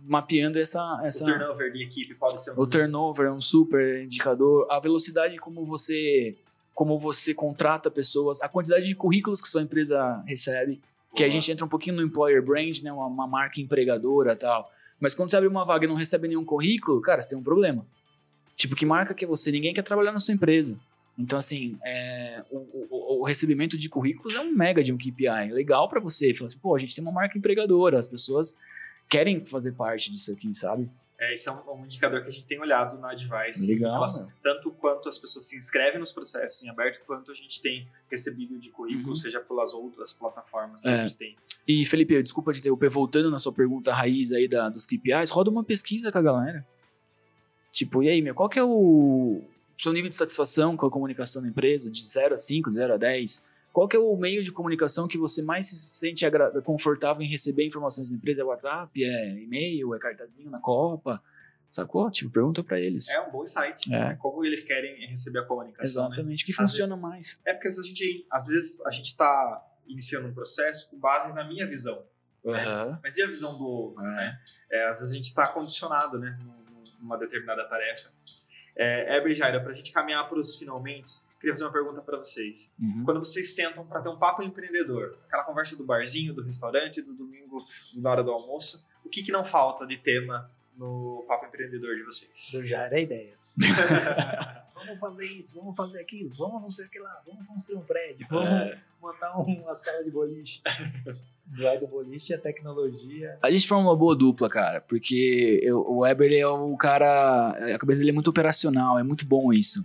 mapeando 0.05 0.61
essa... 0.61 1.01
essa 1.05 1.25
O 1.25 1.27
turnover 1.27 1.73
de 1.73 1.83
equipe 1.83 2.15
pode 2.15 2.41
ser 2.41 2.53
um 2.53 2.61
o 2.61 2.67
turnover 2.69 3.27
é 3.27 3.33
um 3.33 3.41
super 3.41 4.05
indicador. 4.05 4.69
A 4.71 4.79
velocidade 4.79 5.37
como 5.39 5.65
você 5.65 6.37
como 6.81 6.97
você 6.97 7.35
contrata 7.35 7.91
pessoas, 7.91 8.41
a 8.41 8.49
quantidade 8.49 8.87
de 8.87 8.95
currículos 8.95 9.39
que 9.43 9.47
sua 9.51 9.61
empresa 9.61 10.25
recebe, 10.27 10.81
que 11.15 11.23
a 11.23 11.29
gente 11.29 11.53
entra 11.53 11.63
um 11.63 11.69
pouquinho 11.69 11.97
no 11.97 12.01
employer 12.03 12.43
brand, 12.43 12.81
né, 12.81 12.91
uma, 12.91 13.05
uma 13.07 13.27
marca 13.27 13.61
empregadora, 13.61 14.35
tal. 14.35 14.73
Mas 14.99 15.13
quando 15.15 15.29
você 15.29 15.37
abre 15.37 15.47
uma 15.47 15.63
vaga 15.63 15.85
e 15.85 15.89
não 15.89 15.95
recebe 15.95 16.27
nenhum 16.27 16.43
currículo, 16.43 16.99
cara, 17.03 17.21
você 17.21 17.29
tem 17.29 17.37
um 17.39 17.43
problema. 17.43 17.85
Tipo, 18.57 18.75
que 18.75 18.87
marca 18.87 19.13
que 19.13 19.27
é 19.27 19.29
você? 19.29 19.53
Ninguém 19.53 19.75
quer 19.75 19.83
trabalhar 19.83 20.11
na 20.11 20.19
sua 20.19 20.33
empresa. 20.33 20.79
Então, 21.19 21.39
assim, 21.39 21.77
é, 21.85 22.43
o, 22.51 22.57
o- 22.91 23.21
o 23.21 23.25
recebimento 23.27 23.77
de 23.77 23.87
currículos 23.91 24.35
é 24.35 24.41
um 24.41 24.51
mega 24.51 24.83
de 24.83 24.91
um 24.91 24.97
KPI. 24.97 25.53
Legal 25.53 25.87
pra 25.87 26.01
você. 26.01 26.33
Fala 26.33 26.47
assim, 26.47 26.57
pô, 26.59 26.75
a 26.75 26.79
gente 26.79 26.95
tem 26.95 27.05
uma 27.05 27.13
marca 27.13 27.37
empregadora, 27.37 27.99
as 27.99 28.09
pessoas 28.09 28.57
querem 29.07 29.45
fazer 29.45 29.73
parte 29.73 30.11
disso 30.11 30.33
aqui, 30.33 30.55
sabe? 30.55 30.89
É, 31.23 31.35
isso 31.35 31.51
é 31.51 31.53
um, 31.53 31.81
um 31.81 31.85
indicador 31.85 32.23
que 32.23 32.29
a 32.29 32.33
gente 32.33 32.47
tem 32.47 32.59
olhado 32.59 32.99
na 32.99 33.11
Advice. 33.11 33.67
Legal, 33.71 33.93
relação- 33.93 34.27
meu. 34.27 34.35
tanto 34.43 34.71
quanto 34.73 35.07
as 35.07 35.19
pessoas 35.19 35.45
se 35.45 35.59
inscrevem 35.59 36.01
nos 36.01 36.13
processos 36.13 36.63
em 36.63 36.71
aberto, 36.71 37.05
quanto 37.05 37.31
a 37.31 37.35
gente 37.35 37.61
tem 37.61 37.87
recebido 38.11 38.59
de 38.59 38.71
currículo, 38.71 39.11
Uhum. 39.11 39.15
seja 39.15 39.39
pelas 39.39 39.75
outras 39.75 40.15
plataformas 40.15 40.81
que 40.81 40.89
É. 40.89 40.95
a 40.95 41.07
gente 41.07 41.19
tem. 41.19 41.37
E, 41.69 41.85
Felipe, 41.85 42.23
desculpa 42.23 42.55
te 42.55 42.61
interromper, 42.61 42.89
voltando 42.89 43.31
na 43.31 43.39
sua 43.39 43.53
pergunta 43.53 43.93
raiz 43.93 44.33
aí 44.33 44.49
da, 44.49 44.71
dos 44.71 44.87
KPIs, 44.87 45.29
roda 45.29 45.51
uma 45.51 45.63
pesquisa 45.63 46.11
com 46.11 46.17
a 46.19 46.23
galera. 46.23 46.67
Tipo, 47.71 48.03
e 48.03 48.09
aí, 48.09 48.23
meu, 48.23 48.35
qual 48.35 48.49
que 48.49 48.59
é 48.59 48.65
o 48.65 49.43
seu 49.79 49.93
nível 49.93 50.09
de 50.09 50.17
satisfação 50.17 50.77
com 50.77 50.87
a 50.87 50.91
comunicação 50.91 51.43
da 51.43 51.49
empresa? 51.49 51.91
De 51.91 52.03
0 52.03 52.33
a 52.35 52.37
5, 52.37 52.71
de 52.71 52.77
0 52.77 52.95
a 52.95 52.97
10? 52.97 53.49
Qual 53.73 53.87
que 53.89 53.97
é 53.97 54.01
o 54.01 54.17
meio 54.17 54.43
de 54.43 54.51
comunicação 54.53 55.07
que 55.07 55.17
você 55.17 55.43
mais 55.43 55.67
se 55.67 55.77
sente 55.97 56.25
confortável 56.65 57.23
em 57.23 57.29
receber 57.29 57.65
informações 57.67 58.11
da 58.11 58.17
empresa? 58.17 58.43
É 58.43 58.45
WhatsApp? 58.45 59.05
É 59.05 59.39
e-mail? 59.39 59.95
É 59.95 59.99
cartazinho 59.99 60.51
na 60.51 60.59
Copa? 60.59 61.23
Sacou? 61.71 62.11
Tipo, 62.11 62.33
pergunta 62.33 62.65
pra 62.65 62.81
eles. 62.81 63.09
É 63.11 63.21
um 63.21 63.31
bom 63.31 63.45
insight. 63.45 63.87
É. 63.95 63.99
né? 64.11 64.17
Como 64.21 64.45
eles 64.45 64.65
querem 64.65 65.07
receber 65.09 65.39
a 65.39 65.45
comunicação. 65.45 66.05
né? 66.05 66.09
Exatamente. 66.11 66.45
que 66.45 66.51
Às 66.51 66.57
funciona 66.57 66.97
mais. 66.97 67.41
É 67.47 67.53
porque 67.53 67.69
a 67.69 67.71
gente, 67.71 68.25
às 68.33 68.47
vezes 68.47 68.85
a 68.87 68.91
gente 68.91 69.07
está 69.07 69.65
iniciando 69.87 70.27
um 70.27 70.35
processo 70.35 70.91
com 70.91 70.99
base 70.99 71.33
na 71.33 71.45
minha 71.45 71.65
visão. 71.67 72.03
Aham. 72.45 72.99
Mas 73.03 73.17
e 73.19 73.23
a 73.23 73.27
visão 73.29 73.57
do 73.57 73.65
outro, 73.65 74.03
É. 74.03 74.17
né? 74.17 74.41
É, 74.73 74.85
às 74.89 74.99
vezes 74.99 75.13
a 75.13 75.15
gente 75.17 75.27
está 75.27 75.47
condicionado, 75.47 76.19
né? 76.19 76.37
num- 76.43 76.61
Numa 77.01 77.17
determinada 77.17 77.65
tarefa. 77.67 78.11
É, 78.77 79.17
Heber 79.17 79.33
e 79.33 79.35
Jaira, 79.35 79.59
para 79.63 79.73
a 79.73 79.75
gente 79.75 79.91
caminhar 79.91 80.29
para 80.29 80.39
os 80.39 80.57
finalmente, 80.57 81.09
queria 81.41 81.55
fazer 81.55 81.65
uma 81.65 81.73
pergunta 81.73 82.01
para 82.03 82.19
vocês. 82.19 82.73
Uhum. 82.81 83.03
Quando 83.05 83.19
vocês 83.25 83.55
sentam 83.55 83.85
para 83.87 84.01
ter 84.03 84.09
um 84.11 84.17
papo 84.19 84.43
empreendedor, 84.43 85.17
aquela 85.27 85.43
conversa 85.45 85.77
do 85.77 85.85
barzinho, 85.85 86.35
do 86.35 86.43
restaurante, 86.43 87.01
do 87.03 87.15
domingo, 87.15 87.65
na 87.95 88.11
hora 88.11 88.23
do 88.23 88.31
almoço, 88.31 88.87
o 89.05 89.09
que, 89.09 89.23
que 89.23 89.33
não 89.33 89.45
falta 89.45 89.87
de 89.87 89.97
tema 89.99 90.51
no 90.77 91.25
papo 91.27 91.47
empreendedor 91.47 91.97
de 91.97 92.03
vocês? 92.05 92.51
Do 92.53 92.67
Jair 92.67 92.93
é 92.93 93.03
ideias. 93.03 93.55
vamos 94.75 95.01
fazer 95.01 95.27
isso, 95.27 95.57
vamos 95.59 95.77
fazer 95.77 96.01
aquilo, 96.01 96.31
vamos 96.37 96.63
não 96.63 96.71
sei 96.71 96.87
o 96.87 96.89
que 96.91 96.99
lá, 96.99 97.23
vamos 97.27 97.47
construir 97.47 97.77
um 97.79 97.83
prédio, 97.85 98.27
vamos 98.31 98.49
É. 98.49 98.79
montar 99.01 99.37
uma 99.39 99.75
sala 99.75 100.05
de 100.05 100.11
boliche. 100.11 100.61
Do 101.51 101.65
lado 101.65 101.81
do 101.81 101.89
boliche 101.89 102.33
é 102.33 102.39
tecnologia. 102.39 103.37
A 103.43 103.51
gente 103.51 103.67
forma 103.67 103.83
uma 103.91 103.97
boa 103.97 104.15
dupla, 104.15 104.49
cara, 104.49 104.81
porque 104.81 105.59
eu- 105.65 105.81
o 105.81 105.99
Weber 106.03 106.33
é 106.33 106.47
o 106.47 106.77
cara. 106.77 107.49
A 107.75 107.77
cabeça 107.77 107.99
dele 107.99 108.11
é 108.11 108.15
muito 108.15 108.31
operacional, 108.31 108.97
é 109.01 109.03
muito 109.03 109.27
bom 109.27 109.53
isso. 109.53 109.85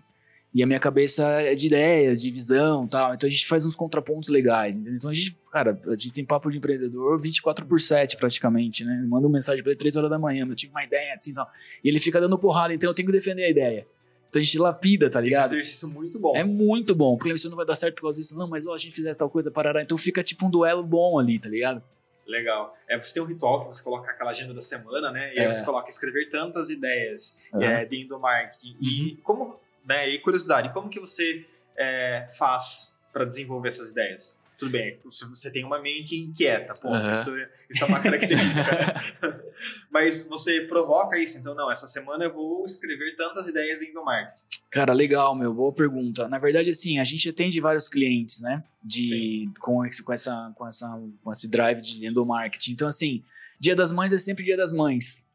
E 0.56 0.64
a 0.64 0.66
minha 0.66 0.80
cabeça 0.80 1.24
é 1.42 1.54
de 1.54 1.68
ideias, 1.68 2.22
de 2.22 2.32
visão 2.32 2.86
e 2.86 2.88
tal. 2.88 3.14
Então 3.14 3.28
a 3.28 3.30
gente 3.30 3.46
faz 3.46 3.66
uns 3.66 3.76
contrapontos 3.76 4.30
legais, 4.30 4.78
entendeu? 4.78 4.96
Então 4.96 5.12
a 5.12 5.14
gente, 5.14 5.36
cara, 5.52 5.78
a 5.86 5.90
gente 5.98 6.14
tem 6.14 6.24
papo 6.24 6.50
de 6.50 6.58
empreendedor 6.58 7.20
24 7.22 7.66
por 7.66 7.82
7 7.82 8.16
praticamente, 8.16 8.86
né? 8.86 9.04
Manda 9.06 9.28
uma 9.28 9.34
mensagem 9.34 9.62
pra 9.62 9.74
ele 9.74 9.80
3 9.80 9.98
horas 9.98 10.10
da 10.10 10.18
manhã, 10.18 10.48
eu 10.48 10.56
tive 10.56 10.72
uma 10.72 10.84
ideia, 10.84 11.14
assim 11.16 11.32
e 11.32 11.34
tal. 11.34 11.46
E 11.84 11.90
ele 11.90 12.00
fica 12.00 12.22
dando 12.22 12.40
porrada, 12.40 12.74
então 12.74 12.90
eu 12.90 12.94
tenho 12.94 13.06
que 13.06 13.12
defender 13.12 13.44
a 13.44 13.50
ideia. 13.50 13.86
Então 14.30 14.42
a 14.42 14.46
gente 14.46 14.58
lapida, 14.58 15.10
tá 15.10 15.20
Esse 15.20 15.28
ligado? 15.28 15.52
exercício 15.54 15.90
muito 15.90 16.18
bom. 16.20 16.36
É 16.38 16.44
muito 16.46 16.96
bom. 16.96 17.18
Porque 17.18 17.34
isso 17.34 17.50
não 17.50 17.58
vai 17.58 17.66
dar 17.66 17.76
certo 17.76 17.96
por 17.96 18.04
causa 18.04 18.20
disso. 18.22 18.38
Não, 18.38 18.48
mas 18.50 18.66
ó, 18.66 18.74
a 18.74 18.78
gente 18.78 18.94
fizer 18.94 19.14
tal 19.14 19.30
coisa, 19.30 19.52
parará. 19.52 19.82
Então 19.82 19.98
fica 19.98 20.24
tipo 20.24 20.46
um 20.46 20.50
duelo 20.50 20.84
bom 20.84 21.20
ali, 21.20 21.38
tá 21.38 21.50
ligado? 21.50 21.84
Legal. 22.26 22.76
É, 22.90 22.98
você 22.98 23.14
tem 23.14 23.22
um 23.22 23.26
ritual 23.26 23.62
que 23.68 23.76
você 23.76 23.84
coloca 23.84 24.10
aquela 24.10 24.32
agenda 24.32 24.54
da 24.54 24.62
semana, 24.62 25.12
né? 25.12 25.34
E 25.36 25.40
aí 25.40 25.46
É. 25.46 25.54
você 25.54 25.64
coloca 25.64 25.90
escrever 25.90 26.30
tantas 26.30 26.70
ideias 26.70 27.42
Aham. 27.54 27.64
é, 27.64 27.86
dentro 27.86 28.10
do 28.16 28.20
marketing. 28.20 28.76
E 28.82 29.18
como, 29.24 29.60
né? 29.86 30.10
E 30.10 30.20
curiosidade, 30.20 30.74
como 30.74 30.90
que 30.90 31.00
você 31.00 31.46
é, 31.78 32.28
faz 32.38 32.98
para 33.14 33.26
desenvolver 33.26 33.70
essas 33.70 33.90
ideias? 33.90 34.38
Tudo 34.58 34.72
bem, 34.72 34.98
você 35.04 35.52
tem 35.52 35.66
uma 35.66 35.82
mente 35.82 36.16
inquieta, 36.16 36.74
ponto. 36.76 36.96
Aham. 36.96 37.12
Isso, 37.12 37.36
é- 37.38 37.50
isso 37.70 37.84
é 37.84 37.88
uma 37.88 38.00
característica. 38.02 38.96
Mas 39.92 40.30
você 40.30 40.62
provoca 40.62 41.20
isso, 41.20 41.38
então, 41.38 41.54
não, 41.54 41.70
essa 41.70 41.88
semana 41.88 42.24
eu 42.24 42.34
vou 42.34 42.64
escrever 42.64 43.16
tantas 43.18 43.48
ideias 43.48 43.80
dentro 43.80 43.96
do 43.96 44.06
marketing. 44.06 44.44
Cara, 44.72 44.94
legal, 44.94 45.36
meu. 45.36 45.54
Boa 45.54 45.74
pergunta. 45.74 46.30
Na 46.30 46.40
verdade, 46.40 46.70
assim, 46.70 47.00
a 47.00 47.04
gente 47.04 47.30
atende 47.30 47.60
vários 47.60 47.90
clientes, 47.90 48.42
né? 48.42 48.64
De, 48.82 49.50
com, 49.60 49.86
esse, 49.86 50.02
com, 50.02 50.14
essa, 50.14 50.54
com, 50.56 50.66
essa, 50.66 50.88
com 51.22 51.32
esse 51.32 51.48
drive 51.50 51.82
de 51.82 52.08
endomarketing. 52.08 52.72
Então, 52.72 52.88
assim, 52.88 53.24
Dia 53.60 53.76
das 53.76 53.92
Mães 53.92 54.14
é 54.14 54.18
sempre 54.18 54.46
Dia 54.46 54.56
das 54.56 54.72
Mães. 54.72 55.26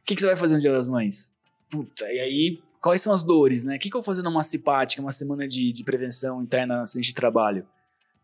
O 0.00 0.04
que, 0.04 0.14
que 0.14 0.20
você 0.20 0.26
vai 0.28 0.36
fazer 0.36 0.54
no 0.54 0.60
Dia 0.60 0.72
das 0.72 0.86
Mães? 0.86 1.32
Puta, 1.68 2.10
e 2.12 2.20
aí, 2.20 2.62
quais 2.80 3.02
são 3.02 3.12
as 3.12 3.22
dores, 3.22 3.64
né? 3.64 3.76
O 3.76 3.78
que, 3.78 3.90
que 3.90 3.96
eu 3.96 4.00
vou 4.00 4.06
fazer 4.06 4.22
numa 4.22 4.40
é 4.42 5.00
uma 5.00 5.12
semana 5.12 5.46
de, 5.46 5.72
de 5.72 5.84
prevenção 5.84 6.42
interna 6.42 6.76
no 6.76 6.82
acidente 6.82 7.08
de 7.08 7.14
trabalho? 7.14 7.66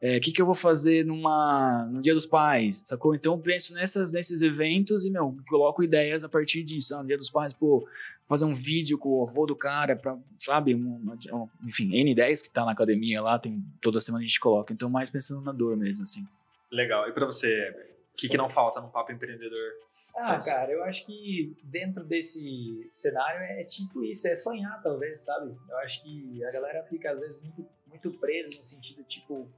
É, 0.01 0.19
O 0.19 0.21
que, 0.21 0.33
que 0.33 0.43
eu 0.43 0.47
vou 0.47 0.55
fazer 0.55 1.05
numa, 1.07 1.87
no 1.87 2.01
Dia 2.01 2.13
dos 2.13 2.27
Pais, 2.27 2.83
sacou? 2.85 3.15
Então 3.15 3.33
eu 3.35 3.39
penso 3.39 3.73
nessas, 3.75 4.13
nesses 4.13 4.43
eventos 4.43 5.05
e, 5.07 5.11
meu, 5.11 5.35
coloco 5.49 5.83
ideias 5.83 6.23
a 6.25 6.29
partir 6.29 6.63
disso. 6.63 6.95
Ah, 6.95 6.99
no 7.03 7.07
Dia 7.07 7.17
dos 7.17 7.31
Pais, 7.31 7.53
pô, 7.55 7.87
fazer 8.23 8.45
um 8.45 8.53
vídeo 8.53 8.99
com 8.99 9.09
o 9.09 9.23
avô 9.23 9.47
do 9.47 9.57
cara, 9.57 9.97
pra, 9.97 10.17
sabe? 10.39 10.75
Um, 10.75 11.13
um- 11.33 11.49
enfim, 11.67 11.91
N10 11.91 12.43
que 12.43 12.51
tá 12.51 12.65
na 12.67 12.73
academia 12.73 13.23
lá, 13.23 13.39
tem, 13.39 13.65
toda 13.81 14.01
semana 14.01 14.23
a 14.25 14.27
gente 14.27 14.39
coloca. 14.41 14.73
Então, 14.75 14.91
mais 14.91 15.09
pensando 15.09 15.41
na 15.41 15.53
dor 15.53 15.77
mesmo, 15.77 16.03
assim. 16.03 16.27
Legal. 16.71 17.09
E 17.09 17.13
para 17.13 17.25
você? 17.25 17.71
O 18.13 18.17
que, 18.17 18.29
que 18.29 18.37
não 18.37 18.49
falta 18.51 18.81
no 18.81 18.89
papo 18.89 19.11
empreendedor? 19.11 19.71
Ah, 20.17 20.35
Nossa. 20.35 20.51
cara, 20.51 20.71
eu 20.71 20.85
acho 20.85 21.05
que 21.05 21.57
dentro 21.65 22.05
desse 22.05 22.87
cenário 22.91 23.41
é 23.41 23.65
tipo 23.65 24.05
isso, 24.05 24.29
é 24.29 24.35
sonhar 24.35 24.81
talvez, 24.81 25.25
sabe? 25.25 25.57
Eu 25.69 25.77
acho 25.79 26.03
que 26.03 26.45
a 26.45 26.53
galera 26.53 26.85
fica 26.85 27.11
às 27.11 27.21
vezes 27.21 27.43
muito, 27.43 27.67
muito 27.89 28.13
presa 28.13 28.57
no 28.57 28.63
sentido 28.63 29.03
tipo. 29.03 29.51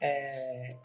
É, 0.00 0.76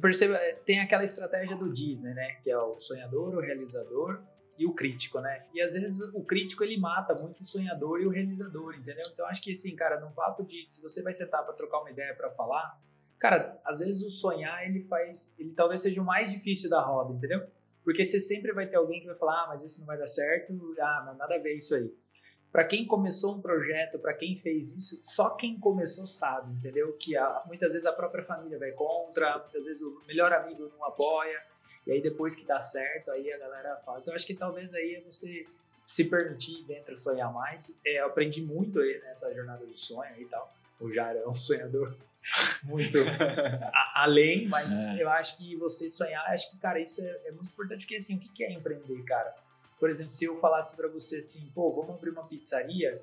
perceba, 0.00 0.38
tem 0.64 0.80
aquela 0.80 1.02
estratégia 1.02 1.56
do 1.56 1.72
Disney, 1.72 2.14
né? 2.14 2.36
Que 2.42 2.50
é 2.50 2.58
o 2.58 2.78
sonhador, 2.78 3.34
o 3.34 3.40
realizador 3.40 4.22
e 4.56 4.66
o 4.66 4.72
crítico, 4.72 5.20
né? 5.20 5.44
E 5.52 5.60
às 5.60 5.74
vezes 5.74 6.00
o 6.14 6.22
crítico 6.22 6.62
ele 6.62 6.78
mata 6.78 7.12
muito 7.12 7.40
o 7.40 7.44
sonhador 7.44 8.00
e 8.00 8.06
o 8.06 8.10
realizador, 8.10 8.74
entendeu? 8.76 9.04
Então 9.12 9.26
acho 9.26 9.42
que 9.42 9.50
assim, 9.50 9.74
cara, 9.74 9.98
num 10.00 10.12
papo 10.12 10.44
de 10.44 10.64
se 10.66 10.80
você 10.80 11.02
vai 11.02 11.12
sentar 11.12 11.44
para 11.44 11.54
trocar 11.54 11.80
uma 11.80 11.90
ideia 11.90 12.14
para 12.14 12.30
falar, 12.30 12.80
cara, 13.18 13.60
às 13.64 13.80
vezes 13.80 14.02
o 14.02 14.10
sonhar 14.10 14.64
ele 14.64 14.80
faz, 14.80 15.34
ele 15.40 15.52
talvez 15.52 15.80
seja 15.80 16.00
o 16.00 16.04
mais 16.04 16.30
difícil 16.30 16.70
da 16.70 16.80
roda, 16.80 17.12
entendeu? 17.12 17.46
Porque 17.86 18.04
você 18.04 18.18
sempre 18.18 18.52
vai 18.52 18.66
ter 18.66 18.74
alguém 18.76 18.98
que 19.00 19.06
vai 19.06 19.14
falar, 19.14 19.44
ah, 19.44 19.46
mas 19.48 19.62
isso 19.62 19.78
não 19.78 19.86
vai 19.86 19.96
dar 19.96 20.08
certo, 20.08 20.52
ah, 20.80 21.02
mas 21.06 21.16
nada 21.16 21.36
a 21.36 21.38
ver 21.38 21.54
isso 21.54 21.72
aí. 21.74 21.88
Para 22.50 22.64
quem 22.64 22.84
começou 22.84 23.36
um 23.36 23.40
projeto, 23.40 23.96
para 23.98 24.12
quem 24.12 24.36
fez 24.36 24.74
isso, 24.74 24.98
só 25.02 25.30
quem 25.30 25.56
começou 25.60 26.04
sabe, 26.04 26.52
entendeu? 26.52 26.92
Que 26.98 27.16
a- 27.16 27.42
muitas 27.46 27.74
vezes 27.74 27.86
a 27.86 27.92
própria 27.92 28.24
família 28.24 28.58
vai 28.58 28.72
contra, 28.72 29.38
muitas 29.38 29.66
vezes 29.66 29.82
o 29.82 30.02
melhor 30.08 30.32
amigo 30.32 30.68
não 30.76 30.84
apoia, 30.84 31.40
e 31.86 31.92
aí 31.92 32.02
depois 32.02 32.34
que 32.34 32.44
dá 32.44 32.58
certo, 32.58 33.12
aí 33.12 33.32
a 33.32 33.38
galera 33.38 33.76
fala. 33.86 34.00
Então 34.00 34.12
acho 34.14 34.26
que 34.26 34.34
talvez 34.34 34.74
aí 34.74 34.96
é 34.96 35.00
você 35.02 35.46
se 35.86 36.04
permitir 36.06 36.64
dentro 36.64 36.96
sonhar 36.96 37.32
mais. 37.32 37.72
É, 37.86 38.00
eu 38.00 38.06
aprendi 38.06 38.42
muito 38.42 38.80
nessa 38.80 39.32
jornada 39.32 39.64
do 39.64 39.74
sonho 39.76 40.20
e 40.20 40.24
tal. 40.24 40.52
O 40.80 40.90
Jair 40.90 41.18
é 41.18 41.28
um 41.28 41.32
sonhador 41.34 41.96
muito 42.62 42.98
além, 43.94 44.48
mas 44.48 44.84
É. 44.84 45.02
eu 45.02 45.08
acho 45.10 45.36
que 45.36 45.56
você 45.56 45.88
sonhar, 45.88 46.24
acho 46.30 46.50
que, 46.50 46.58
cara, 46.58 46.80
isso 46.80 47.00
é, 47.02 47.20
é 47.26 47.32
muito 47.32 47.46
importante, 47.52 47.80
porque 47.80 47.96
assim, 47.96 48.16
o 48.16 48.18
que 48.20 48.44
é 48.44 48.52
empreender, 48.52 49.02
cara? 49.04 49.34
Por 49.78 49.90
exemplo, 49.90 50.12
se 50.12 50.24
eu 50.24 50.36
falasse 50.36 50.74
pra 50.76 50.88
você 50.88 51.18
assim, 51.18 51.50
pô, 51.54 51.72
vamos 51.72 51.94
abrir 51.96 52.10
uma 52.10 52.24
pizzaria, 52.24 53.02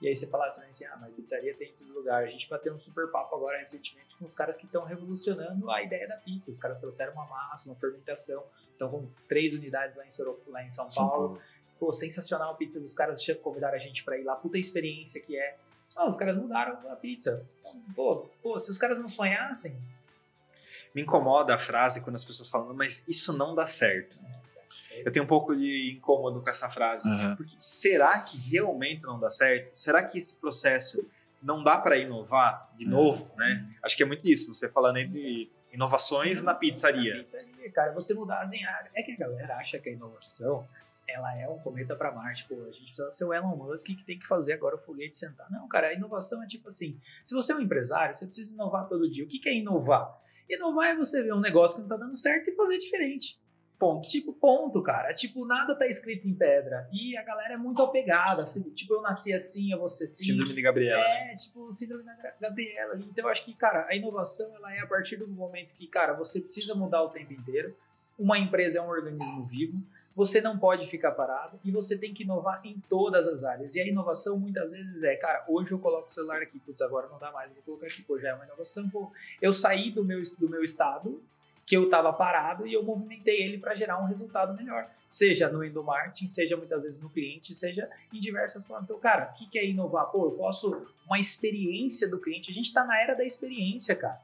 e 0.00 0.08
aí 0.08 0.14
você 0.14 0.26
falasse 0.26 0.60
né, 0.60 0.66
assim, 0.70 0.84
ah, 0.86 0.96
mas 1.00 1.12
pizzaria 1.14 1.54
tem 1.54 1.68
em 1.68 1.72
todo 1.72 1.92
lugar. 1.92 2.22
A 2.22 2.26
gente 2.28 2.48
bateu 2.48 2.72
um 2.72 2.78
super 2.78 3.08
papo 3.08 3.36
agora 3.36 3.58
recentemente 3.58 4.16
com 4.16 4.24
os 4.24 4.32
caras 4.32 4.56
que 4.56 4.64
estão 4.64 4.84
revolucionando 4.84 5.70
a 5.70 5.82
ideia 5.82 6.08
da 6.08 6.16
pizza. 6.16 6.50
Os 6.50 6.58
caras 6.58 6.78
trouxeram 6.78 7.12
uma 7.12 7.26
massa, 7.26 7.68
uma 7.68 7.76
fermentação, 7.76 8.42
estão 8.72 8.90
com 8.90 9.06
três 9.28 9.52
unidades 9.52 9.96
lá 9.96 10.06
em, 10.06 10.10
Soro, 10.10 10.40
lá 10.48 10.62
em 10.62 10.68
São, 10.68 10.88
Paulo. 10.88 11.40
Pô, 11.78 11.92
sensacional 11.92 12.52
a 12.52 12.54
pizza 12.54 12.80
dos 12.80 12.94
caras, 12.94 13.24
convidaram 13.42 13.74
a 13.74 13.78
gente 13.78 14.02
pra 14.04 14.16
ir 14.18 14.24
lá, 14.24 14.36
puta 14.36 14.58
experiência 14.58 15.20
que 15.20 15.38
é. 15.38 15.56
Ah, 15.96 16.06
os 16.06 16.16
caras 16.16 16.36
mudaram 16.36 16.90
a 16.90 16.96
pizza. 16.96 17.46
Pô, 17.94 18.28
pô, 18.42 18.58
se 18.58 18.70
os 18.70 18.78
caras 18.78 19.00
não 19.00 19.08
sonhassem, 19.08 19.76
Me 20.94 21.02
incomoda 21.02 21.54
a 21.54 21.58
frase 21.58 22.00
quando 22.00 22.16
as 22.16 22.24
pessoas 22.24 22.48
falam, 22.48 22.74
mas 22.74 23.06
isso 23.06 23.32
não 23.32 23.54
dá 23.54 23.64
certo. 23.64 24.18
Eu 25.04 25.12
tenho 25.12 25.24
um 25.24 25.28
pouco 25.28 25.54
de 25.54 25.92
incômodo 25.96 26.42
com 26.42 26.50
essa 26.50 26.68
frase. 26.68 27.08
Aham. 27.08 27.36
Porque 27.36 27.54
será 27.56 28.18
que 28.20 28.36
realmente 28.36 29.04
não 29.04 29.18
dá 29.18 29.30
certo? 29.30 29.72
Será 29.74 30.02
que 30.02 30.18
esse 30.18 30.34
processo 30.34 31.08
não 31.42 31.62
dá 31.62 31.78
para 31.78 31.96
inovar 31.96 32.70
de 32.76 32.86
É. 32.86 32.88
novo, 32.88 33.32
né? 33.36 33.66
Acho 33.82 33.96
que 33.96 34.02
é 34.02 34.06
muito 34.06 34.28
isso. 34.28 34.52
Você 34.52 34.68
falando 34.68 34.96
aí 34.96 35.06
de 35.06 35.48
inovações 35.72 36.42
na 36.42 36.54
pizzaria. 36.54 37.14
Na 37.16 37.22
pizzaria, 37.22 37.70
cara, 37.72 37.92
você 37.92 38.12
mudar 38.12 38.42
ah, 38.42 38.88
é 38.94 39.02
que 39.02 39.12
a 39.12 39.16
galera 39.16 39.56
acha 39.56 39.78
que 39.78 39.88
a 39.88 39.92
inovação 39.92 40.66
ela 41.12 41.36
é 41.36 41.48
um 41.48 41.58
cometa 41.58 41.94
para 41.96 42.12
Marte. 42.12 42.46
Pô, 42.48 42.54
a 42.62 42.70
gente 42.70 42.84
precisa 42.84 43.10
ser 43.10 43.24
o 43.24 43.32
Elon 43.34 43.56
Musk 43.56 43.86
que 43.86 44.04
tem 44.04 44.18
que 44.18 44.26
fazer 44.26 44.52
agora 44.54 44.76
o 44.76 44.78
foguete 44.78 45.16
sentar. 45.16 45.50
Não, 45.50 45.68
cara, 45.68 45.88
a 45.88 45.94
inovação 45.94 46.42
é 46.42 46.46
tipo 46.46 46.68
assim: 46.68 46.98
se 47.24 47.34
você 47.34 47.52
é 47.52 47.56
um 47.56 47.60
empresário, 47.60 48.14
você 48.14 48.26
precisa 48.26 48.52
inovar 48.52 48.88
todo 48.88 49.10
dia. 49.10 49.24
O 49.24 49.28
que 49.28 49.38
que 49.38 49.48
é 49.48 49.54
inovar? 49.54 50.18
Inovar 50.48 50.88
é 50.88 50.96
você 50.96 51.22
ver 51.22 51.32
um 51.32 51.40
negócio 51.40 51.76
que 51.76 51.82
não 51.82 51.88
tá 51.88 51.96
dando 51.96 52.16
certo 52.16 52.50
e 52.50 52.54
fazer 52.56 52.78
diferente. 52.78 53.38
Ponto. 53.80 54.06
Tipo, 54.06 54.34
ponto, 54.34 54.82
cara. 54.82 55.14
Tipo, 55.14 55.46
nada 55.46 55.74
tá 55.74 55.86
escrito 55.86 56.28
em 56.28 56.34
pedra. 56.34 56.86
E 56.92 57.16
a 57.16 57.22
galera 57.22 57.54
é 57.54 57.56
muito 57.56 57.80
apegada. 57.80 58.42
Assim, 58.42 58.62
tipo, 58.74 58.92
eu 58.92 59.00
nasci 59.00 59.32
assim, 59.32 59.72
eu 59.72 59.78
vou 59.78 59.88
ser 59.88 60.04
assim. 60.04 60.24
Síndrome 60.24 60.52
de 60.52 60.60
Gabriela. 60.60 61.02
né? 61.02 61.32
É, 61.32 61.36
tipo, 61.36 61.72
síndrome 61.72 62.04
da 62.04 62.14
Gabriela. 62.38 62.94
Então, 62.98 63.24
eu 63.24 63.30
acho 63.30 63.42
que, 63.42 63.54
cara, 63.54 63.86
a 63.88 63.96
inovação, 63.96 64.54
ela 64.54 64.74
é 64.74 64.80
a 64.80 64.86
partir 64.86 65.16
do 65.16 65.26
momento 65.26 65.74
que, 65.74 65.86
cara, 65.86 66.12
você 66.12 66.40
precisa 66.42 66.74
mudar 66.74 67.02
o 67.02 67.08
tempo 67.08 67.32
inteiro. 67.32 67.74
Uma 68.18 68.38
empresa 68.38 68.80
é 68.80 68.82
um 68.82 68.88
organismo 68.88 69.42
vivo. 69.46 69.82
Você 70.14 70.40
não 70.40 70.58
pode 70.58 70.86
ficar 70.86 71.12
parado 71.12 71.58
e 71.64 71.70
você 71.70 71.96
tem 71.96 72.12
que 72.12 72.24
inovar 72.24 72.60
em 72.64 72.80
todas 72.88 73.26
as 73.26 73.44
áreas. 73.44 73.74
E 73.74 73.80
a 73.80 73.86
inovação 73.86 74.38
muitas 74.38 74.72
vezes 74.72 75.02
é, 75.02 75.14
cara, 75.16 75.44
hoje 75.48 75.72
eu 75.72 75.78
coloco 75.78 76.06
o 76.06 76.10
celular 76.10 76.42
aqui, 76.42 76.58
putz, 76.58 76.80
agora 76.82 77.08
não 77.08 77.18
dá 77.18 77.30
mais, 77.30 77.52
vou 77.52 77.62
colocar 77.62 77.86
aqui, 77.86 78.02
pô, 78.02 78.18
já 78.18 78.30
é 78.30 78.34
uma 78.34 78.44
inovação, 78.44 78.88
pô. 78.90 79.10
Eu 79.40 79.52
saí 79.52 79.90
do 79.90 80.04
meu, 80.04 80.20
do 80.38 80.48
meu 80.48 80.64
estado, 80.64 81.22
que 81.70 81.76
eu 81.76 81.84
estava 81.84 82.12
parado 82.12 82.66
e 82.66 82.74
eu 82.74 82.82
movimentei 82.82 83.42
ele 83.42 83.56
para 83.56 83.76
gerar 83.76 84.02
um 84.02 84.06
resultado 84.06 84.52
melhor. 84.56 84.90
Seja 85.08 85.48
no 85.48 85.62
endomarketing, 85.62 86.26
seja 86.26 86.56
muitas 86.56 86.82
vezes 86.82 87.00
no 87.00 87.08
cliente, 87.08 87.54
seja 87.54 87.88
em 88.12 88.18
diversas 88.18 88.66
formas. 88.66 88.86
Então, 88.86 88.98
cara, 88.98 89.30
o 89.30 89.38
que, 89.38 89.48
que 89.48 89.56
é 89.56 89.64
inovar? 89.64 90.06
Pô, 90.06 90.26
eu 90.26 90.32
posso. 90.32 90.86
Uma 91.06 91.20
experiência 91.20 92.08
do 92.08 92.18
cliente. 92.18 92.50
A 92.50 92.54
gente 92.54 92.66
está 92.66 92.84
na 92.84 93.00
era 93.00 93.14
da 93.14 93.24
experiência, 93.24 93.94
cara. 93.94 94.20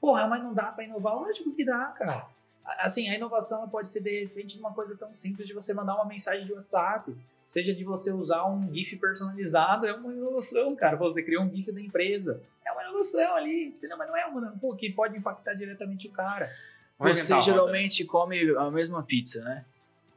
Porra, 0.00 0.28
mas 0.28 0.42
não 0.42 0.54
dá 0.54 0.66
para 0.70 0.84
inovar? 0.84 1.14
Lógico 1.14 1.52
que 1.52 1.64
dá, 1.64 1.86
cara. 1.86 2.28
Assim, 2.64 3.08
a 3.08 3.14
inovação 3.14 3.68
pode 3.68 3.92
ser 3.92 4.02
de 4.02 4.20
repente 4.20 4.58
uma 4.58 4.72
coisa 4.72 4.96
tão 4.96 5.12
simples 5.12 5.46
de 5.46 5.52
você 5.52 5.74
mandar 5.74 5.94
uma 5.96 6.06
mensagem 6.06 6.46
de 6.46 6.52
WhatsApp, 6.52 7.14
seja 7.46 7.74
de 7.74 7.84
você 7.84 8.10
usar 8.10 8.46
um 8.46 8.72
GIF 8.72 8.96
personalizado, 8.96 9.86
é 9.86 9.92
uma 9.92 10.12
inovação, 10.12 10.74
cara. 10.74 10.96
Você 10.96 11.22
criou 11.22 11.44
um 11.44 11.50
GIF 11.50 11.70
da 11.72 11.80
empresa, 11.80 12.42
é 12.64 12.72
uma 12.72 12.82
inovação 12.82 13.34
ali, 13.36 13.66
entendeu? 13.68 13.98
Mas 13.98 14.08
não 14.08 14.16
é 14.16 14.26
uma, 14.26 14.52
pô, 14.58 14.74
que 14.74 14.90
pode 14.90 15.16
impactar 15.16 15.54
diretamente 15.54 16.08
o 16.08 16.10
cara. 16.10 16.50
Você 16.98 17.40
geralmente 17.42 18.04
come 18.04 18.56
a 18.56 18.70
mesma 18.70 19.02
pizza, 19.02 19.42
né? 19.44 19.64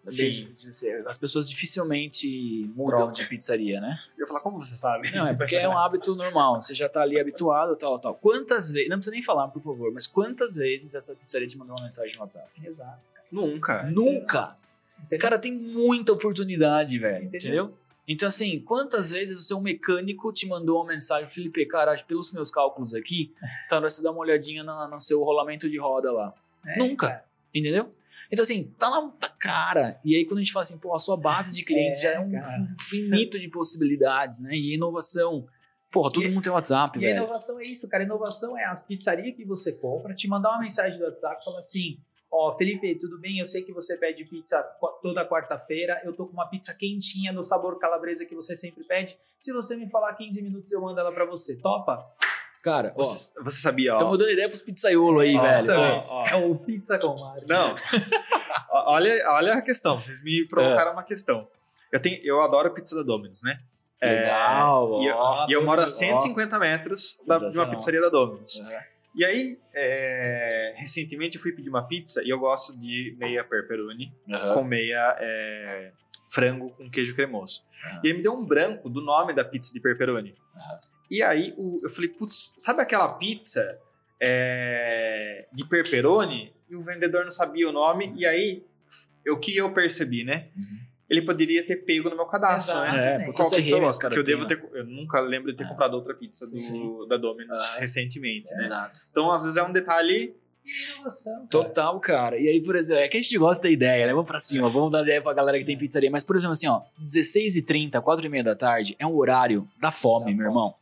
Sim. 0.08 0.48
As 1.06 1.18
pessoas 1.18 1.50
dificilmente 1.50 2.70
mudam 2.76 2.98
Pronto. 2.98 3.16
de 3.16 3.26
pizzaria, 3.28 3.82
né? 3.82 3.98
Eu 4.18 4.22
ia 4.22 4.28
falar, 4.28 4.40
como 4.40 4.62
você 4.62 4.76
sabe? 4.76 5.10
Não, 5.16 5.28
é 5.28 5.36
porque 5.36 5.56
é 5.56 5.68
um 5.68 5.76
hábito 5.78 6.16
normal. 6.16 6.62
Você 6.62 6.74
já 6.74 6.88
tá 6.88 7.02
ali 7.02 7.20
habituado, 7.20 7.76
tal, 7.76 8.00
tal. 8.00 8.16
Quantas 8.16 8.72
vezes, 8.72 8.90
não 8.90 8.98
precisa 8.98 9.14
nem 9.14 9.22
falar, 9.22 9.48
por 9.50 9.62
favor, 9.62 9.92
mas 9.92 10.08
quantas 10.08 10.56
vezes 10.56 10.96
essa 10.96 11.16
pizzaria 11.16 11.48
te 11.48 11.58
mandou 11.58 11.76
uma 11.76 11.84
mensagem 11.84 12.16
no 12.16 12.22
WhatsApp? 12.22 12.48
Exato. 12.64 13.00
Nunca. 13.32 13.84
Nunca. 13.84 14.56
Entendeu? 15.00 15.20
Cara, 15.20 15.38
tem 15.38 15.54
muita 15.54 16.14
oportunidade, 16.14 16.98
velho. 16.98 17.26
Entendeu? 17.26 17.66
Entendeu? 17.66 17.78
Então, 18.08 18.28
assim, 18.30 18.60
quantas 18.62 19.12
vezes 19.12 19.38
o 19.38 19.42
seu 19.42 19.60
mecânico 19.60 20.32
te 20.32 20.48
mandou 20.48 20.78
uma 20.78 20.88
mensagem, 20.94 21.28
Felipe, 21.28 21.66
cara, 21.66 21.94
pelos 22.08 22.32
meus 22.32 22.50
cálculos 22.50 22.96
aqui, 22.96 23.34
tá, 23.68 23.82
você 23.82 24.02
dá 24.02 24.12
uma 24.12 24.22
olhadinha 24.22 24.64
no, 24.64 24.88
no 24.88 25.00
seu 25.00 25.22
rolamento 25.24 25.70
de 25.70 25.78
roda 25.78 26.12
lá. 26.12 26.34
É, 26.66 26.78
Nunca. 26.78 27.08
Cara. 27.08 27.26
Entendeu? 27.54 27.90
Então, 28.32 28.44
assim, 28.44 28.74
tá 28.78 28.90
na 28.90 29.10
tá 29.12 29.30
cara. 29.30 30.00
E 30.04 30.16
aí, 30.16 30.26
quando 30.26 30.40
a 30.40 30.44
gente 30.44 30.54
fala 30.54 30.64
assim, 30.64 30.78
pô, 30.78 30.94
a 30.94 31.00
sua 31.00 31.18
base 31.18 31.54
de 31.54 31.64
clientes 31.64 32.04
é, 32.04 32.14
já 32.14 32.14
é 32.14 32.20
um 32.20 32.32
cara. 32.32 32.68
finito 32.90 33.40
de 33.40 33.50
possibilidades, 33.50 34.42
né? 34.42 34.56
E 34.56 34.76
inovação. 34.76 35.48
Porra, 35.92 36.12
todo 36.12 36.26
e, 36.26 36.30
mundo 36.30 36.44
tem 36.44 36.52
WhatsApp, 36.52 36.98
e 36.98 37.02
velho. 37.02 37.14
E 37.14 37.18
inovação 37.18 37.60
é 37.60 37.64
isso, 37.64 37.88
cara. 37.88 38.04
Inovação 38.04 38.58
é 38.58 38.66
a 38.66 38.76
pizzaria 38.76 39.34
que 39.34 39.46
você 39.46 39.72
compra, 39.72 40.14
te 40.14 40.28
mandar 40.28 40.50
uma 40.50 40.60
mensagem 40.60 41.00
do 41.00 41.06
WhatsApp 41.06 41.42
e 41.42 41.44
falar 41.44 41.60
assim: 41.60 41.98
Ó, 42.30 42.50
oh, 42.50 42.54
Felipe, 42.54 42.94
tudo 42.96 43.18
bem? 43.20 43.40
Eu 43.40 43.46
sei 43.46 43.64
que 43.64 43.72
você 43.72 43.96
pede 43.96 44.26
pizza 44.26 44.62
toda 45.02 45.28
quarta-feira. 45.28 46.02
Eu 46.04 46.14
tô 46.14 46.28
com 46.28 46.34
uma 46.34 46.50
pizza 46.50 46.74
quentinha 46.74 47.32
no 47.32 47.42
sabor 47.42 47.80
calabresa 47.80 48.26
que 48.26 48.36
você 48.36 48.56
sempre 48.56 48.84
pede. 48.84 49.18
Se 49.38 49.54
você 49.54 49.78
me 49.78 49.90
falar 49.90 50.14
15 50.14 50.42
minutos, 50.42 50.72
eu 50.72 50.82
mando 50.82 51.00
ela 51.00 51.12
para 51.14 51.26
você. 51.26 51.56
Topa? 51.56 52.06
Cara, 52.64 52.94
você, 52.96 53.34
ó, 53.40 53.44
você 53.44 53.62
sabia, 53.62 53.94
ó. 53.94 53.98
Estamos 53.98 54.18
dando 54.18 54.32
ideia 54.32 54.50
pros 54.50 54.62
pizzaiolo 54.62 55.20
aí, 55.20 55.36
ó, 55.36 55.42
velho. 55.42 55.74
Ó, 55.74 56.06
ó. 56.08 56.26
É 56.28 56.36
o 56.36 56.56
pizza 56.56 56.98
com 57.00 57.16
Mario. 57.20 57.48
Não. 57.48 57.76
olha, 58.88 59.32
olha 59.32 59.54
a 59.54 59.62
questão. 59.62 60.02
Vocês 60.02 60.22
me 60.24 60.46
provocaram 60.48 60.92
é. 60.92 60.94
uma 60.94 61.04
questão. 61.04 61.48
Eu, 61.92 62.02
tenho, 62.02 62.20
eu 62.24 62.42
adoro 62.42 62.74
pizza 62.74 62.96
da 62.96 63.04
Domino's, 63.04 63.42
né? 63.42 63.60
Legal. 64.02 64.94
É, 64.96 65.04
e, 65.04 65.08
eu, 65.08 65.18
e 65.50 65.54
eu 65.54 65.66
moro 65.66 65.82
a 65.82 65.88
150 65.88 66.60
metros 66.60 67.18
da, 67.26 67.38
de 67.38 67.58
uma 67.58 67.70
pizzaria 67.70 68.02
da 68.02 68.10
Domino's. 68.10 68.62
É. 68.62 68.98
E 69.16 69.26
aí, 69.26 69.60
é, 69.74 70.74
recentemente 70.76 71.38
eu 71.38 71.42
fui 71.42 71.52
pedir 71.52 71.70
uma 71.70 71.82
pizza 71.88 72.22
e 72.24 72.30
eu 72.30 72.38
gosto 72.38 72.78
de 72.78 73.16
meia 73.18 73.44
pepperoni 73.44 74.14
uhum. 74.28 74.54
com 74.54 74.64
meia 74.64 75.18
é, 75.20 75.92
frango 76.28 76.70
com 76.72 76.88
queijo 76.90 77.16
cremoso. 77.16 77.64
Uhum. 77.84 78.02
E 78.04 78.08
aí 78.10 78.14
me 78.14 78.22
deu 78.22 78.34
um 78.34 78.46
branco 78.46 78.90
do 78.90 79.02
nome 79.02 79.34
da 79.34 79.44
pizza 79.44 79.74
de 79.74 79.80
pepperoni. 79.80 80.36
Uhum. 80.56 80.80
E 81.10 81.22
aí 81.24 81.54
o, 81.58 81.78
eu 81.82 81.90
falei, 81.90 82.10
putz, 82.10 82.56
sabe 82.58 82.82
aquela 82.82 83.14
pizza 83.14 83.80
é, 84.22 85.48
de 85.54 85.66
pepperoni? 85.66 86.54
E 86.70 86.76
o 86.76 86.84
vendedor 86.84 87.24
não 87.24 87.32
sabia 87.32 87.70
o 87.70 87.72
nome. 87.72 88.14
E 88.18 88.26
aí, 88.26 88.64
o 89.30 89.38
que 89.38 89.56
eu 89.56 89.72
percebi, 89.72 90.24
né? 90.24 90.48
Uhum. 90.56 90.80
Ele 91.10 91.22
poderia 91.22 91.66
ter 91.66 91.78
pego 91.78 92.10
no 92.10 92.18
meu 92.18 92.26
cadastro, 92.26 92.76
Exato, 92.76 92.92
né? 92.98 93.28
É, 93.28 93.32
Qual 93.32 93.50
pizza 93.50 93.76
eu 93.76 93.80
gosto? 93.80 94.02
Porque 94.02 94.20
eu 94.20 94.24
devo 94.24 94.46
ter, 94.46 94.62
eu 94.74 94.86
nunca 94.86 95.22
lembro 95.22 95.52
de 95.52 95.58
ter 95.58 95.64
ah. 95.64 95.70
comprado 95.70 95.94
outra 95.94 96.14
pizza 96.14 96.46
do, 96.48 97.06
da 97.06 97.16
Domino's 97.16 97.76
ah. 97.76 97.80
recentemente, 97.80 98.54
né? 98.54 98.66
Exato. 98.66 99.00
Então, 99.12 99.32
às 99.32 99.44
vezes 99.44 99.58
é 99.58 99.64
um 99.64 99.72
detalhe 99.72 100.36
Inovação. 100.68 101.48
Total, 101.48 101.98
cara. 102.00 102.38
E 102.38 102.48
aí, 102.48 102.62
por 102.62 102.76
exemplo, 102.76 103.02
é 103.02 103.08
que 103.08 103.18
a 103.18 103.22
gente 103.22 103.38
gosta 103.38 103.64
da 103.64 103.70
ideia, 103.70 104.06
né? 104.06 104.12
Vamos 104.12 104.28
pra 104.28 104.40
cima, 104.40 104.70
vamos 104.70 104.92
dar 104.92 105.02
ideia 105.02 105.22
pra 105.22 105.34
galera 105.34 105.58
que 105.58 105.64
tem 105.64 105.78
pizzaria. 105.78 106.12
Mas, 106.12 106.24
por 106.24 106.36
exemplo, 106.36 106.54
assim, 106.54 106.68
ó, 106.68 106.82
16h30, 107.02 107.92
4h30 107.92 108.44
da 108.44 108.56
tarde 108.56 108.96
é 109.00 109.08
um 109.08 109.16
horário 109.16 109.68
da 109.80 109.92
fome, 109.92 110.26
da 110.26 110.32
meu 110.32 110.38
fome. 110.38 110.50
irmão. 110.50 110.76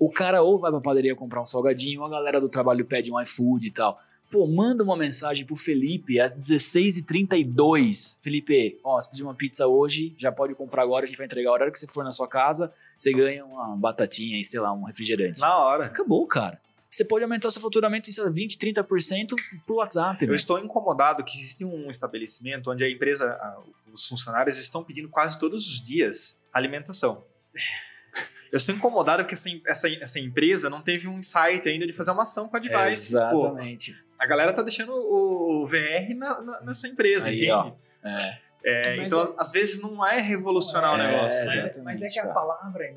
O 0.00 0.10
cara 0.10 0.42
ou 0.42 0.58
vai 0.58 0.70
pra 0.70 0.80
padaria 0.80 1.14
comprar 1.14 1.40
um 1.40 1.46
salgadinho, 1.46 2.00
ou 2.00 2.06
a 2.06 2.10
galera 2.10 2.40
do 2.40 2.48
trabalho 2.48 2.84
pede 2.84 3.10
um 3.10 3.20
iFood 3.20 3.66
e 3.66 3.70
tal. 3.70 4.00
Pô, 4.30 4.46
manda 4.46 4.82
uma 4.82 4.96
mensagem 4.96 5.46
pro 5.46 5.54
Felipe 5.54 6.18
às 6.18 6.34
16h32. 6.34 8.18
Felipe, 8.20 8.78
ó, 8.82 9.00
se 9.00 9.08
pedir 9.08 9.22
uma 9.22 9.34
pizza 9.34 9.66
hoje, 9.66 10.14
já 10.18 10.32
pode 10.32 10.54
comprar 10.54 10.82
agora, 10.82 11.04
a 11.04 11.06
gente 11.06 11.16
vai 11.16 11.26
entregar 11.26 11.50
a 11.50 11.52
hora 11.52 11.70
que 11.70 11.78
você 11.78 11.86
for 11.86 12.02
na 12.02 12.10
sua 12.10 12.26
casa, 12.26 12.72
você 12.96 13.12
ganha 13.12 13.44
uma 13.44 13.76
batatinha 13.76 14.40
e, 14.40 14.44
sei 14.44 14.58
lá, 14.58 14.72
um 14.72 14.84
refrigerante. 14.84 15.40
Na 15.40 15.56
hora. 15.58 15.86
Acabou, 15.86 16.26
cara. 16.26 16.60
Você 16.90 17.04
pode 17.04 17.22
aumentar 17.22 17.50
seu 17.50 17.60
faturamento 17.60 18.08
em 18.08 18.12
sei 18.12 18.24
lá, 18.24 18.30
20, 18.30 18.58
30% 18.58 19.34
pro 19.66 19.76
WhatsApp. 19.76 20.24
Eu 20.24 20.34
estou 20.34 20.58
incomodado 20.58 21.22
que 21.22 21.36
existe 21.36 21.64
um 21.64 21.90
estabelecimento 21.90 22.70
onde 22.70 22.82
a 22.82 22.90
empresa, 22.90 23.38
os 23.92 24.06
funcionários 24.06 24.58
estão 24.58 24.82
pedindo 24.82 25.08
quase 25.08 25.38
todos 25.38 25.68
os 25.68 25.80
dias 25.80 26.42
alimentação. 26.52 27.22
Eu 28.50 28.56
estou 28.56 28.74
incomodado 28.74 29.24
que 29.24 29.34
essa, 29.34 29.48
essa, 29.66 29.88
essa 29.88 30.18
empresa 30.18 30.70
não 30.70 30.82
teve 30.82 31.08
um 31.08 31.18
insight 31.18 31.68
ainda 31.68 31.86
de 31.86 31.92
fazer 31.92 32.10
uma 32.10 32.22
ação 32.22 32.48
com 32.48 32.56
a 32.56 32.60
Device. 32.60 33.08
exatamente. 33.08 33.92
Pô, 33.92 33.98
a 34.18 34.26
galera 34.26 34.52
tá 34.52 34.62
deixando 34.62 34.92
o 34.92 35.66
VR 35.66 36.14
na, 36.16 36.40
na, 36.40 36.60
nessa 36.62 36.88
empresa, 36.88 37.28
Aí, 37.28 37.36
entende? 37.36 37.50
Ó, 37.52 37.72
é. 38.02 38.46
É, 38.68 38.96
então, 38.96 39.22
é, 39.22 39.34
às 39.38 39.52
vezes 39.52 39.80
não 39.80 40.04
é 40.04 40.20
revolucionar 40.20 40.90
é, 40.90 40.94
o 40.94 40.96
negócio. 40.98 41.44
Mas 41.44 41.76
é, 41.76 41.82
mas 41.82 42.02
é, 42.02 42.08
que 42.08 42.18
a 42.18 42.26
palavra, 42.32 42.92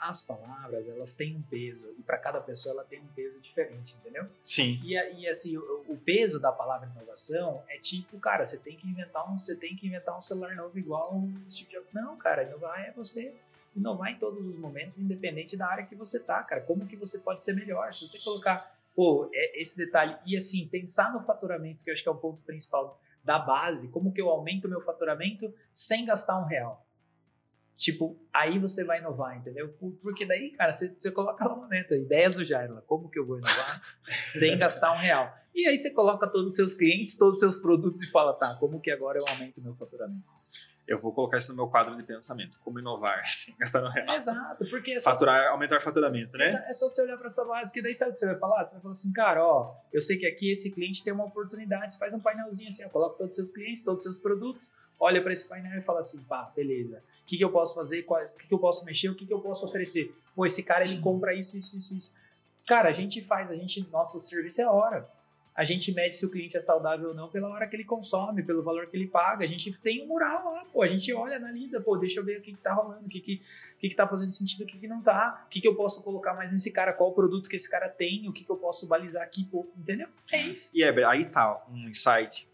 as 0.00 0.20
palavras, 0.20 0.88
elas 0.88 1.14
têm 1.14 1.36
um 1.36 1.42
peso. 1.42 1.94
E 1.96 2.02
para 2.02 2.18
cada 2.18 2.40
pessoa 2.40 2.72
ela 2.72 2.84
tem 2.84 2.98
um 2.98 3.06
peso 3.14 3.40
diferente, 3.40 3.94
entendeu? 4.00 4.26
Sim. 4.44 4.80
E, 4.82 4.94
e 4.94 5.28
assim, 5.28 5.56
o, 5.56 5.84
o, 5.86 5.96
peso 5.96 6.40
da 6.40 6.50
palavra 6.50 6.88
inovação 6.88 7.62
é 7.68 7.78
tipo, 7.78 8.18
cara, 8.18 8.44
você 8.44 8.56
tem 8.56 8.76
que 8.76 8.88
inventar 8.88 9.30
um, 9.30 9.36
você 9.36 9.54
tem 9.54 9.76
que 9.76 9.86
inventar 9.86 10.16
um 10.16 10.20
celular 10.20 10.56
novo 10.56 10.76
igual 10.76 11.14
o 11.14 11.32
Steve 11.48 11.70
Jobs. 11.70 11.92
Não, 11.92 12.16
cara, 12.16 12.42
inovar 12.42 12.80
é 12.80 12.90
você 12.90 13.32
inovar 13.76 14.10
em 14.10 14.18
todos 14.18 14.46
os 14.46 14.58
momentos, 14.58 14.98
independente 14.98 15.56
da 15.56 15.68
área 15.68 15.86
que 15.86 15.94
você 15.94 16.18
tá, 16.18 16.42
cara. 16.42 16.62
Como 16.62 16.86
que 16.86 16.96
você 16.96 17.18
pode 17.18 17.44
ser 17.44 17.54
melhor? 17.54 17.92
Se 17.92 18.06
você 18.06 18.18
colocar, 18.18 18.76
pô, 18.94 19.30
é, 19.32 19.60
esse 19.60 19.76
detalhe 19.76 20.16
e 20.26 20.36
assim, 20.36 20.66
pensar 20.68 21.12
no 21.12 21.20
faturamento, 21.20 21.84
que 21.84 21.90
eu 21.90 21.92
acho 21.92 22.02
que 22.02 22.08
é 22.08 22.12
o 22.12 22.16
ponto 22.16 22.42
principal 22.42 23.00
da 23.22 23.38
base, 23.38 23.90
como 23.90 24.12
que 24.12 24.20
eu 24.20 24.28
aumento 24.28 24.66
o 24.66 24.70
meu 24.70 24.80
faturamento 24.80 25.52
sem 25.72 26.04
gastar 26.04 26.38
um 26.38 26.44
real. 26.44 26.86
Tipo, 27.76 28.18
aí 28.32 28.58
você 28.58 28.84
vai 28.84 29.00
inovar, 29.00 29.36
entendeu? 29.36 29.68
Porque 30.02 30.24
daí, 30.24 30.50
cara, 30.52 30.72
você, 30.72 30.94
você 30.96 31.10
coloca 31.10 31.46
lá 31.46 31.54
uma 31.54 31.68
meta, 31.68 31.94
ideias 31.94 32.36
do 32.36 32.44
Jairo, 32.44 32.82
como 32.86 33.10
que 33.10 33.18
eu 33.18 33.26
vou 33.26 33.38
inovar 33.38 33.82
sem 34.24 34.56
gastar 34.56 34.92
um 34.92 34.98
real? 34.98 35.36
E 35.54 35.66
aí 35.66 35.76
você 35.76 35.92
coloca 35.92 36.26
todos 36.26 36.52
os 36.52 36.56
seus 36.56 36.72
clientes, 36.72 37.16
todos 37.16 37.34
os 37.34 37.40
seus 37.40 37.58
produtos 37.58 38.02
e 38.02 38.10
fala, 38.10 38.32
tá, 38.32 38.54
como 38.54 38.80
que 38.80 38.90
agora 38.90 39.18
eu 39.18 39.24
aumento 39.28 39.58
o 39.58 39.62
meu 39.62 39.74
faturamento? 39.74 40.35
Eu 40.86 40.98
vou 40.98 41.12
colocar 41.12 41.38
isso 41.38 41.50
no 41.50 41.56
meu 41.56 41.66
quadro 41.66 41.96
de 41.96 42.02
pensamento. 42.02 42.58
Como 42.60 42.78
inovar, 42.78 43.28
sem 43.28 43.54
gastar 43.58 43.80
no 43.80 43.88
real. 43.88 44.14
Exato, 44.14 44.64
porque... 44.70 44.92
É 44.92 45.00
Faturar, 45.00 45.50
aumentar 45.50 45.78
o 45.78 45.80
faturamento, 45.80 46.36
né? 46.36 46.64
É 46.68 46.72
só 46.72 46.88
você 46.88 47.02
olhar 47.02 47.16
para 47.16 47.26
essa 47.26 47.44
base, 47.44 47.72
que 47.72 47.82
daí 47.82 47.92
sabe 47.92 48.10
o 48.10 48.12
que 48.12 48.18
você 48.20 48.26
vai 48.26 48.38
falar? 48.38 48.62
Você 48.62 48.74
vai 48.74 48.82
falar 48.82 48.92
assim, 48.92 49.12
cara, 49.12 49.44
ó, 49.44 49.74
eu 49.92 50.00
sei 50.00 50.16
que 50.16 50.26
aqui 50.26 50.50
esse 50.50 50.70
cliente 50.70 51.02
tem 51.02 51.12
uma 51.12 51.24
oportunidade, 51.24 51.92
você 51.92 51.98
faz 51.98 52.12
um 52.12 52.20
painelzinho 52.20 52.68
assim, 52.68 52.84
ó, 52.84 52.88
coloca 52.88 53.18
todos 53.18 53.30
os 53.30 53.36
seus 53.36 53.50
clientes, 53.50 53.82
todos 53.82 53.98
os 53.98 54.02
seus 54.04 54.18
produtos, 54.18 54.70
olha 54.98 55.20
para 55.20 55.32
esse 55.32 55.48
painel 55.48 55.76
e 55.78 55.82
fala 55.82 56.00
assim, 56.00 56.22
pá, 56.22 56.52
beleza, 56.54 57.02
o 57.22 57.26
que, 57.26 57.36
que 57.36 57.44
eu 57.44 57.50
posso 57.50 57.74
fazer, 57.74 58.06
o 58.08 58.38
que, 58.38 58.46
que 58.46 58.54
eu 58.54 58.58
posso 58.58 58.84
mexer, 58.84 59.08
o 59.08 59.14
que, 59.14 59.26
que 59.26 59.32
eu 59.32 59.40
posso 59.40 59.66
oferecer? 59.66 60.14
Pô, 60.34 60.46
esse 60.46 60.62
cara, 60.62 60.84
ele 60.84 61.00
compra 61.00 61.34
isso, 61.34 61.58
isso, 61.58 61.76
isso, 61.76 61.94
isso. 61.94 62.12
Cara, 62.66 62.88
a 62.88 62.92
gente 62.92 63.22
faz, 63.22 63.50
a 63.50 63.56
gente, 63.56 63.80
nosso 63.90 64.18
serviço 64.20 64.60
é 64.60 64.66
hora 64.66 65.08
a 65.56 65.64
gente 65.64 65.90
mede 65.92 66.16
se 66.16 66.26
o 66.26 66.30
cliente 66.30 66.56
é 66.56 66.60
saudável 66.60 67.08
ou 67.08 67.14
não 67.14 67.30
pela 67.30 67.48
hora 67.48 67.66
que 67.66 67.74
ele 67.74 67.84
consome, 67.84 68.42
pelo 68.42 68.62
valor 68.62 68.86
que 68.88 68.96
ele 68.96 69.06
paga. 69.06 69.44
A 69.44 69.48
gente 69.48 69.72
tem 69.80 70.04
um 70.04 70.08
mural 70.08 70.52
lá, 70.52 70.64
pô. 70.70 70.82
A 70.82 70.86
gente 70.86 71.12
olha, 71.14 71.36
analisa, 71.36 71.80
pô, 71.80 71.96
deixa 71.96 72.20
eu 72.20 72.24
ver 72.24 72.38
o 72.38 72.42
que, 72.42 72.52
que 72.52 72.60
tá 72.60 72.74
rolando, 72.74 73.06
o 73.06 73.08
que, 73.08 73.20
que, 73.20 73.40
que, 73.78 73.88
que 73.88 73.94
tá 73.94 74.06
fazendo 74.06 74.30
sentido, 74.30 74.64
o 74.64 74.66
que, 74.66 74.78
que 74.78 74.86
não 74.86 75.00
tá, 75.00 75.44
o 75.46 75.48
que, 75.48 75.60
que 75.60 75.66
eu 75.66 75.74
posso 75.74 76.02
colocar 76.02 76.34
mais 76.34 76.52
nesse 76.52 76.70
cara, 76.70 76.92
qual 76.92 77.12
produto 77.12 77.48
que 77.48 77.56
esse 77.56 77.70
cara 77.70 77.88
tem, 77.88 78.28
o 78.28 78.32
que, 78.32 78.44
que 78.44 78.50
eu 78.50 78.56
posso 78.56 78.86
balizar 78.86 79.22
aqui, 79.22 79.44
pô, 79.44 79.66
entendeu? 79.78 80.08
É 80.30 80.42
isso. 80.42 80.70
E 80.74 80.82
é, 80.82 81.04
aí 81.04 81.24
tá 81.24 81.64
um 81.72 81.88
insight 81.88 82.46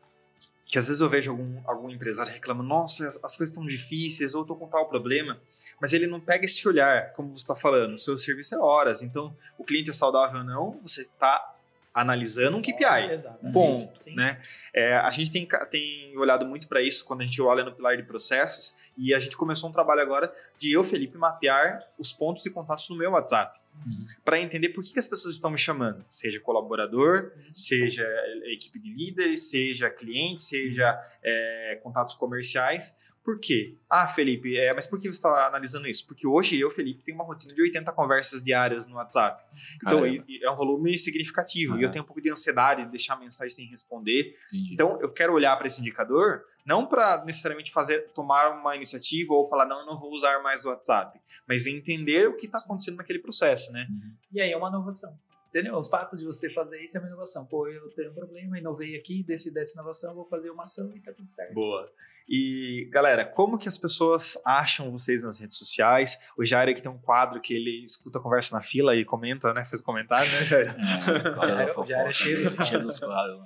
que 0.73 0.79
às 0.79 0.87
vezes 0.87 1.03
eu 1.03 1.09
vejo 1.11 1.31
algum, 1.31 1.61
algum 1.67 1.91
empresário 1.91 2.33
reclamando, 2.33 2.67
nossa, 2.67 3.07
as 3.23 3.37
coisas 3.37 3.51
estão 3.51 3.67
difíceis, 3.67 4.35
ou 4.35 4.41
estou 4.41 4.57
com 4.57 4.67
tal 4.67 4.89
problema, 4.89 5.39
mas 5.79 5.93
ele 5.93 6.07
não 6.07 6.19
pega 6.19 6.47
esse 6.47 6.67
olhar, 6.67 7.13
como 7.13 7.29
você 7.29 7.43
está 7.43 7.55
falando, 7.55 7.93
o 7.93 7.99
seu 7.99 8.17
serviço 8.17 8.55
é 8.55 8.59
horas, 8.59 9.03
então 9.03 9.37
o 9.59 9.65
cliente 9.65 9.91
é 9.91 9.93
saudável 9.93 10.41
ou 10.41 10.47
não, 10.47 10.81
você 10.81 11.03
está 11.03 11.55
analisando 11.95 12.57
um 12.57 12.63
KPI. 12.63 13.11
Exatamente. 13.11 13.53
Ponto. 13.53 14.17
Né? 14.17 14.41
É, 14.75 14.95
a 14.97 15.11
gente 15.11 15.31
tem, 15.31 15.49
tem 15.71 16.17
olhado 16.17 16.47
muito 16.47 16.69
para 16.69 16.81
isso 16.81 17.05
quando 17.05 17.23
a 17.23 17.25
gente 17.25 17.41
olha 17.41 17.65
no 17.65 17.73
pilar 17.73 17.97
de 17.97 18.03
processos 18.03 18.77
e 18.97 19.15
a 19.15 19.19
gente 19.19 19.37
começou 19.37 19.69
um 19.69 19.73
trabalho 19.73 20.01
agora 20.01 20.33
de 20.59 20.73
eu, 20.73 20.85
Felipe, 20.85 21.17
mapear 21.17 21.79
os 21.99 22.13
pontos 22.13 22.43
de 22.43 22.51
contatos 22.51 22.89
no 22.89 22.97
meu 22.97 23.13
WhatsApp. 23.13 23.61
Uhum. 23.87 24.05
para 24.23 24.39
entender 24.39 24.69
por 24.69 24.85
que, 24.85 24.93
que 24.93 24.99
as 24.99 25.07
pessoas 25.07 25.35
estão 25.35 25.51
me 25.51 25.57
chamando, 25.57 26.05
seja 26.11 26.39
colaborador, 26.39 27.33
seja 27.55 28.07
equipe 28.45 28.79
de 28.79 28.93
líderes, 28.93 29.49
seja 29.49 29.89
cliente, 29.89 30.43
seja 30.43 30.95
é, 31.23 31.81
contatos 31.83 32.15
comerciais. 32.15 32.95
Por 33.25 33.39
quê? 33.39 33.77
Ah, 33.89 34.09
Felipe, 34.09 34.59
é, 34.59 34.75
mas 34.75 34.85
por 34.87 34.99
que 35.01 35.07
você 35.07 35.15
está 35.19 35.47
analisando 35.47 35.87
isso? 35.87 36.05
Porque 36.07 36.27
hoje 36.27 36.59
eu, 36.59 36.71
Felipe, 36.71 37.05
tenho 37.05 37.17
uma 37.17 37.25
rotina 37.25 37.55
de 37.55 37.63
80 37.63 37.93
conversas 37.93 38.43
diárias 38.43 38.87
no 38.87 38.97
WhatsApp. 38.97 39.41
Então, 39.77 40.05
e- 40.07 40.25
e 40.27 40.45
é 40.45 40.51
um 40.51 40.57
volume 40.57 40.99
significativo. 40.99 41.79
E 41.79 41.83
eu 41.85 41.91
tenho 41.91 42.03
um 42.03 42.07
pouco 42.07 42.21
de 42.21 42.31
ansiedade 42.31 42.85
de 42.85 42.91
deixar 42.91 43.15
a 43.15 43.19
mensagem 43.21 43.51
sem 43.55 43.67
responder. 43.67 44.37
Entendi. 44.49 44.75
Então, 44.75 45.01
eu 45.01 45.09
quero 45.13 45.33
olhar 45.35 45.57
para 45.57 45.69
esse 45.69 45.81
indicador, 45.81 46.45
não 46.67 46.85
para 46.87 47.25
necessariamente 47.25 47.71
fazer 47.71 48.09
tomar 48.13 48.51
uma 48.59 48.75
iniciativa 48.75 49.33
ou 49.35 49.47
falar, 49.49 49.67
não, 49.67 49.81
eu 49.81 49.87
não 49.87 49.97
vou 49.97 50.13
usar 50.13 50.43
mais 50.43 50.65
o 50.65 50.71
WhatsApp, 50.71 51.21
mas 51.47 51.67
entender 51.67 52.29
o 52.29 52.35
que 52.35 52.47
está 52.47 52.59
acontecendo 52.59 52.97
naquele 52.97 53.21
processo, 53.21 53.71
né? 53.73 53.87
Uhum. 53.89 54.13
E 54.33 54.41
aí 54.41 54.51
é 54.51 54.57
uma 54.57 54.69
inovação. 54.69 55.17
Entendeu? 55.51 55.77
O 55.77 55.83
fato 55.85 56.17
de 56.17 56.25
você 56.25 56.49
fazer 56.49 56.83
isso 56.83 56.97
é 56.97 57.01
uma 57.01 57.09
inovação. 57.09 57.45
Pô, 57.45 57.69
eu 57.69 57.89
tenho 57.91 58.11
um 58.11 58.15
problema, 58.15 58.59
inovei 58.59 58.97
aqui, 58.97 59.23
decidi 59.23 59.51
dessa 59.55 59.75
inovação, 59.75 60.15
vou 60.15 60.25
fazer 60.25 60.51
uma 60.51 60.63
ação 60.63 60.91
e 60.97 61.01
tá 61.01 61.13
tudo 61.13 61.29
certo. 61.29 61.53
Boa. 61.53 61.93
E, 62.35 62.89
galera, 62.91 63.27
como 63.27 63.59
que 63.59 63.69
as 63.69 63.77
pessoas 63.77 64.41
acham 64.47 64.91
vocês 64.91 65.23
nas 65.23 65.39
redes 65.39 65.59
sociais? 65.59 66.19
O 66.35 66.47
Jair 66.47 66.71
aqui 66.71 66.81
tem 66.81 66.91
um 66.91 66.97
quadro 66.97 67.39
que 67.43 67.53
ele 67.53 67.85
escuta 67.85 68.19
a 68.19 68.23
conversa 68.23 68.57
na 68.57 68.63
fila 68.63 68.97
e 68.97 69.05
comenta, 69.05 69.53
né? 69.53 69.67
Fez 69.67 69.83
comentário, 69.83 70.27
né, 70.33 70.45
Jair? 70.47 70.75
É, 71.45 71.51
era- 71.51 71.69
fofoca. 71.75 71.89
já 71.89 71.99
era 71.99 72.13
cheio 72.15 72.43
dos 72.83 72.99
quadros. 72.99 73.45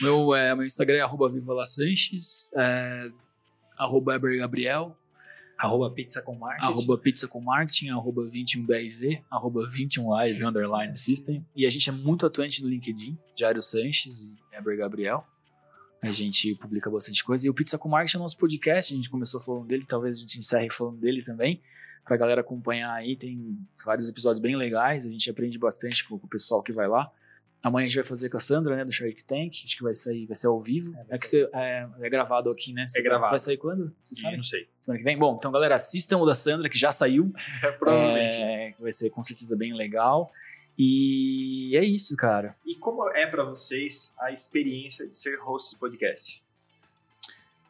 Meu, 0.00 0.34
é, 0.34 0.54
meu 0.54 0.64
Instagram 0.64 0.96
é 0.96 1.00
arroba 1.02 1.28
Viva 1.28 1.52
La 1.52 1.66
Sanches, 1.66 2.50
é, 2.56 3.10
arroba 3.76 4.14
Eber 4.14 4.38
Gabriel, 4.38 4.96
Arroba 5.58 5.88
pizza 5.90 6.20
com 6.20 6.34
marketing. 6.34 6.66
arroba 6.66 6.98
Pizza 6.98 7.28
com 7.28 7.40
Marketing, 7.40 7.88
arroba 7.90 8.22
21BRZ, 8.22 9.22
arroba 9.30 9.60
21Live, 9.68 10.42
underline 10.48 10.96
System. 10.96 11.46
E 11.54 11.64
a 11.64 11.70
gente 11.70 11.88
é 11.88 11.92
muito 11.92 12.26
atuante 12.26 12.60
no 12.62 12.68
LinkedIn, 12.68 13.16
Jairo 13.38 13.62
Sanches 13.62 14.22
e 14.24 14.34
Eber 14.52 14.76
Gabriel. 14.76 15.24
A 16.08 16.12
gente 16.12 16.54
publica 16.56 16.90
bastante 16.90 17.24
coisa. 17.24 17.46
E 17.46 17.50
o 17.50 17.54
Pizza 17.54 17.78
com 17.78 17.88
Marketing 17.88 18.16
é 18.16 18.20
o 18.20 18.22
nosso 18.22 18.36
podcast, 18.36 18.92
a 18.92 18.96
gente 18.96 19.08
começou 19.10 19.40
falando 19.40 19.66
dele, 19.66 19.84
talvez 19.86 20.16
a 20.16 20.20
gente 20.20 20.38
encerre 20.38 20.70
falando 20.70 20.98
dele 20.98 21.22
também. 21.24 21.60
Pra 22.04 22.16
galera 22.16 22.42
acompanhar 22.42 22.92
aí, 22.92 23.16
tem 23.16 23.58
vários 23.84 24.08
episódios 24.08 24.38
bem 24.40 24.54
legais, 24.56 25.06
a 25.06 25.10
gente 25.10 25.30
aprende 25.30 25.58
bastante 25.58 26.06
com, 26.06 26.16
o 26.16 26.28
pessoal 26.28 26.62
que 26.62 26.72
vai 26.72 26.86
lá. 26.86 27.10
Amanhã 27.62 27.86
a 27.86 27.88
gente 27.88 27.96
vai 27.96 28.04
fazer 28.04 28.28
com 28.28 28.36
a 28.36 28.40
Sandra, 28.40 28.76
né, 28.76 28.84
do 28.84 28.92
Shark 28.92 29.24
Tank, 29.24 29.54
acho 29.64 29.74
que 29.74 29.82
vai 29.82 29.94
sair, 29.94 30.26
vai 30.26 30.36
ser 30.36 30.48
ao 30.48 30.60
vivo. 30.60 30.94
É, 30.94 31.14
É, 31.14 31.18
que 31.18 31.26
você, 31.26 31.48
é, 31.54 31.88
é 32.02 32.10
gravado 32.10 32.50
aqui, 32.50 32.74
né? 32.74 32.86
Você 32.86 32.98
vai- 32.98 33.08
gravado. 33.08 33.30
Vai 33.30 33.38
sair 33.38 33.56
quando? 33.56 33.90
Você 34.04 34.14
sabe? 34.16 34.36
não 34.36 34.42
sei. 34.42 34.68
Semana 34.78 34.98
que 34.98 35.04
vem? 35.04 35.16
Bom, 35.18 35.36
então 35.38 35.50
galera, 35.50 35.76
assistam 35.76 36.18
o 36.18 36.26
da 36.26 36.34
Sandra, 36.34 36.68
que 36.68 36.76
já 36.76 36.92
saiu. 36.92 37.32
Provavelmente. 37.78 38.36
É, 38.38 38.74
vai 38.78 38.92
ser 38.92 39.08
com 39.08 39.22
certeza 39.22 39.56
bem 39.56 39.72
legal. 39.72 40.30
E 40.78 41.76
é 41.76 41.84
isso, 41.84 42.16
cara. 42.16 42.56
E 42.64 42.74
como 42.74 43.08
é 43.10 43.26
para 43.26 43.44
vocês 43.44 44.14
a 44.20 44.32
experiência 44.32 45.06
de 45.06 45.16
ser 45.16 45.36
host 45.38 45.74
de 45.74 45.78
podcast? 45.78 46.42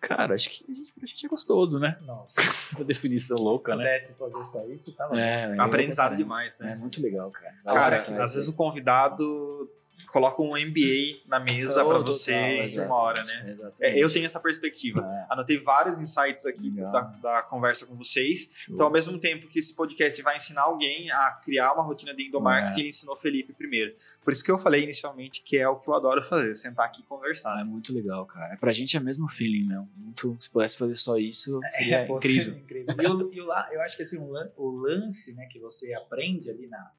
Cara, 0.00 0.34
acho 0.34 0.50
que 0.50 0.64
a 0.70 0.74
gente, 0.74 0.92
pra 0.92 1.06
gente 1.06 1.24
é 1.24 1.28
gostoso, 1.28 1.78
né? 1.78 1.98
Nossa, 2.02 2.40
se 2.44 2.76
Uma 2.76 2.84
definição 2.84 3.38
louca, 3.38 3.74
né? 3.74 3.84
pudesse 3.84 4.18
fazer 4.18 4.42
só 4.44 4.66
isso, 4.66 4.94
bom. 5.08 5.14
É, 5.16 5.56
É 5.56 5.60
aprendizado 5.60 6.12
é, 6.12 6.16
demais, 6.16 6.60
É 6.60 6.64
né? 6.64 6.74
muito 6.76 7.00
legal, 7.02 7.30
cara. 7.30 7.54
Cara, 7.64 7.96
Vai 7.96 8.18
lá, 8.18 8.24
às 8.24 8.34
vezes 8.34 8.48
o 8.48 8.52
convidado 8.52 9.70
coloca 10.06 10.40
um 10.42 10.50
MBA 10.52 11.22
na 11.26 11.40
mesa 11.40 11.84
Oh, 11.84 11.88
para 11.88 11.98
você 11.98 12.32
em 12.34 12.80
uma 12.80 12.94
hora, 12.94 13.22
né? 13.24 13.56
É, 13.80 13.98
eu 14.00 14.08
tenho 14.12 14.24
essa 14.26 14.38
perspectiva. 14.40 15.00
É, 15.00 15.32
Anotei 15.32 15.58
vários 15.58 15.98
insights 16.00 16.46
aqui 16.46 16.70
da, 16.70 17.00
da 17.00 17.42
conversa 17.42 17.84
com 17.86 17.96
vocês. 17.96 18.52
show. 18.56 18.74
Então, 18.74 18.86
ao 18.86 18.92
mesmo 18.92 19.18
tempo 19.18 19.48
que 19.48 19.58
esse 19.58 19.74
podcast 19.74 20.22
vai 20.22 20.36
ensinar 20.36 20.62
alguém 20.62 21.10
a 21.10 21.30
criar 21.44 21.72
uma 21.72 21.82
rotina 21.82 22.14
de 22.14 22.22
endomarketing, 22.28 22.76
É. 22.78 22.80
ele 22.82 22.88
ensinou 22.90 23.14
o 23.14 23.18
Felipe 23.18 23.52
primeiro. 23.52 23.94
Por 24.22 24.32
isso 24.32 24.44
que 24.44 24.50
eu 24.50 24.58
falei 24.58 24.84
inicialmente 24.84 25.42
que 25.42 25.56
é 25.56 25.68
o 25.68 25.76
que 25.76 25.88
eu 25.88 25.94
adoro 25.94 26.22
fazer, 26.24 26.54
sentar 26.54 26.86
aqui 26.86 27.00
e 27.00 27.04
conversar. 27.04 27.56
Ah, 27.56 27.60
é 27.60 27.64
muito 27.64 27.92
legal, 27.92 28.24
cara. 28.26 28.56
Pra 28.58 28.72
gente 28.72 28.96
é 28.96 29.00
o 29.00 29.02
mesmo 29.02 29.26
feeling, 29.28 29.64
meu. 29.66 29.88
Muito, 29.96 30.36
se 30.38 30.48
pudesse 30.50 30.78
fazer 30.78 30.94
só 30.94 31.16
isso, 31.18 31.58
seria 31.72 31.98
É, 32.02 32.08
incrível. 32.08 32.54
incrível. 32.56 32.94
E, 33.00 33.06
o, 33.06 33.32
e 33.34 33.40
o 33.40 33.52
eu 33.72 33.82
acho 33.82 33.96
que 33.96 34.02
assim, 34.02 34.18
o 34.56 34.70
lance 34.70 35.34
né, 35.34 35.46
que 35.50 35.58
você 35.58 35.92
aprende 35.94 36.48
ali 36.50 36.66
na 36.68 36.92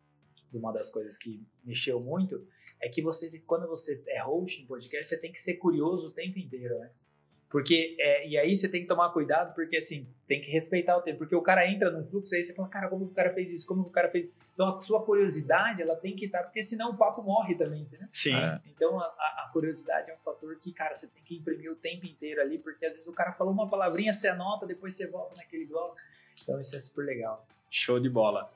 uma 0.53 0.71
das 0.71 0.89
coisas 0.89 1.17
que 1.17 1.41
mexeu 1.65 1.99
muito 1.99 2.45
é 2.81 2.89
que 2.89 3.01
você, 3.01 3.39
quando 3.45 3.67
você 3.67 4.01
é 4.07 4.21
host 4.21 4.61
em 4.61 4.65
podcast, 4.65 5.07
você 5.07 5.17
tem 5.17 5.31
que 5.31 5.41
ser 5.41 5.55
curioso 5.55 6.07
o 6.07 6.11
tempo 6.11 6.37
inteiro, 6.39 6.77
né? 6.79 6.89
Porque, 7.49 7.95
é, 7.99 8.27
e 8.27 8.37
aí 8.37 8.53
você 8.55 8.67
tem 8.67 8.81
que 8.81 8.87
tomar 8.87 9.09
cuidado, 9.13 9.53
porque 9.55 9.77
assim, 9.77 10.05
tem 10.27 10.41
que 10.41 10.51
respeitar 10.51 10.97
o 10.97 11.01
tempo. 11.01 11.19
Porque 11.19 11.35
o 11.35 11.41
cara 11.41 11.65
entra 11.65 11.89
num 11.89 12.03
fluxo, 12.03 12.35
aí 12.35 12.43
você 12.43 12.53
fala, 12.53 12.67
cara, 12.67 12.89
como 12.89 13.05
o 13.05 13.09
cara 13.11 13.29
fez 13.29 13.49
isso? 13.49 13.65
Como 13.65 13.83
o 13.83 13.89
cara 13.89 14.09
fez. 14.09 14.29
Então 14.53 14.67
a 14.75 14.77
sua 14.77 15.03
curiosidade, 15.05 15.81
ela 15.81 15.95
tem 15.95 16.15
que 16.15 16.25
estar, 16.25 16.43
porque 16.43 16.61
senão 16.61 16.89
o 16.91 16.97
papo 16.97 17.21
morre 17.21 17.55
também, 17.55 17.83
entendeu? 17.83 18.07
Sim. 18.11 18.35
É. 18.35 18.59
Então 18.65 18.99
a, 18.99 19.05
a- 19.05 19.45
a 19.47 19.49
curiosidade 19.53 20.11
é 20.11 20.13
um 20.13 20.17
fator 20.17 20.53
que, 20.59 20.73
cara, 20.73 20.93
você 20.93 21.07
tem 21.07 21.23
que 21.23 21.37
imprimir 21.37 21.71
o 21.71 21.75
tempo 21.75 22.05
inteiro 22.05 22.41
ali, 22.41 22.57
porque 22.57 22.85
às 22.85 22.93
vezes 22.93 23.07
o 23.07 23.13
cara 23.13 23.31
falou 23.31 23.53
uma 23.53 23.69
palavrinha, 23.69 24.11
você 24.11 24.27
anota, 24.27 24.65
depois 24.65 24.93
você 24.93 25.07
volta 25.07 25.35
naquele 25.37 25.65
bloco. 25.65 25.95
Então 26.43 26.59
isso 26.59 26.75
é 26.75 26.79
super 26.79 27.05
legal. 27.05 27.47
Show 27.69 27.99
de 28.01 28.09
bola. 28.09 28.51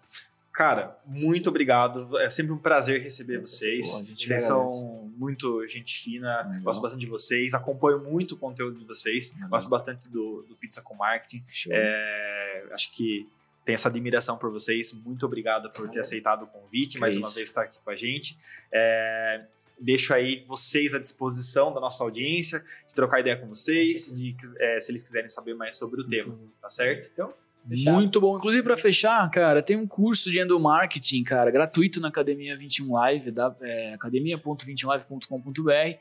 Cara, 0.59 0.99
muito 1.05 1.47
obrigado. 1.47 2.19
É 2.19 2.29
sempre 2.29 2.51
um 2.51 2.57
prazer 2.57 3.01
receber 3.01 3.39
vocês. 3.39 4.05
Vocês 4.13 4.43
são 4.43 4.67
muito 5.15 5.65
gente 5.69 5.97
fina. 5.97 6.41
Legal. 6.41 6.63
Gosto 6.63 6.81
bastante 6.81 6.99
de 6.99 7.05
vocês. 7.05 7.53
Acompanho 7.53 8.03
muito 8.03 8.35
o 8.35 8.37
conteúdo 8.37 8.77
de 8.77 8.83
vocês. 8.83 9.33
Legal. 9.35 9.51
Gosto 9.51 9.69
bastante 9.69 10.09
do, 10.09 10.41
do 10.49 10.57
Pizza 10.57 10.81
com 10.81 10.95
Marketing. 10.95 11.45
É, 11.69 12.65
acho 12.73 12.91
que 12.91 13.25
tenho 13.63 13.75
essa 13.75 13.87
admiração 13.87 14.37
por 14.37 14.51
vocês. 14.51 14.91
Muito 14.91 15.25
obrigado 15.25 15.71
por 15.71 15.87
ter 15.87 16.01
aceitado 16.01 16.43
o 16.43 16.47
convite, 16.47 16.99
mais 16.99 17.15
Que 17.15 17.21
uma 17.21 17.31
vez 17.31 17.47
estar 17.47 17.61
aqui 17.61 17.79
com 17.81 17.91
a 17.91 17.95
gente. 17.95 18.37
É, 18.69 19.45
deixo 19.79 20.13
aí 20.13 20.43
vocês 20.45 20.93
à 20.93 20.99
disposição 20.99 21.73
da 21.73 21.79
nossa 21.79 22.03
audiência, 22.03 22.61
de 22.85 22.93
trocar 22.93 23.21
ideia 23.21 23.37
com 23.37 23.47
vocês, 23.47 24.13
de, 24.13 24.35
é, 24.57 24.77
se 24.81 24.91
eles 24.91 25.03
quiserem 25.03 25.29
saber 25.29 25.53
mais 25.53 25.77
sobre 25.77 26.01
o 26.01 26.03
tema, 26.03 26.35
tá 26.61 26.69
certo? 26.69 27.09
Então, 27.13 27.33
fechado. 27.69 27.93
Muito 27.95 28.19
bom. 28.19 28.35
Inclusive, 28.37 28.63
pra 28.63 28.75
fechar, 28.75 29.29
cara, 29.31 29.61
tem 29.61 29.77
um 29.77 29.87
curso 29.87 30.29
de 30.31 30.39
endomarketing, 30.39 31.23
cara, 31.23 31.49
gratuito 31.51 31.99
na 32.01 32.07
Academia 32.09 32.57
21 32.57 32.91
Live, 32.93 33.31
da, 33.31 33.55
é, 33.61 33.93
academia.21live.com.br. 33.93 35.97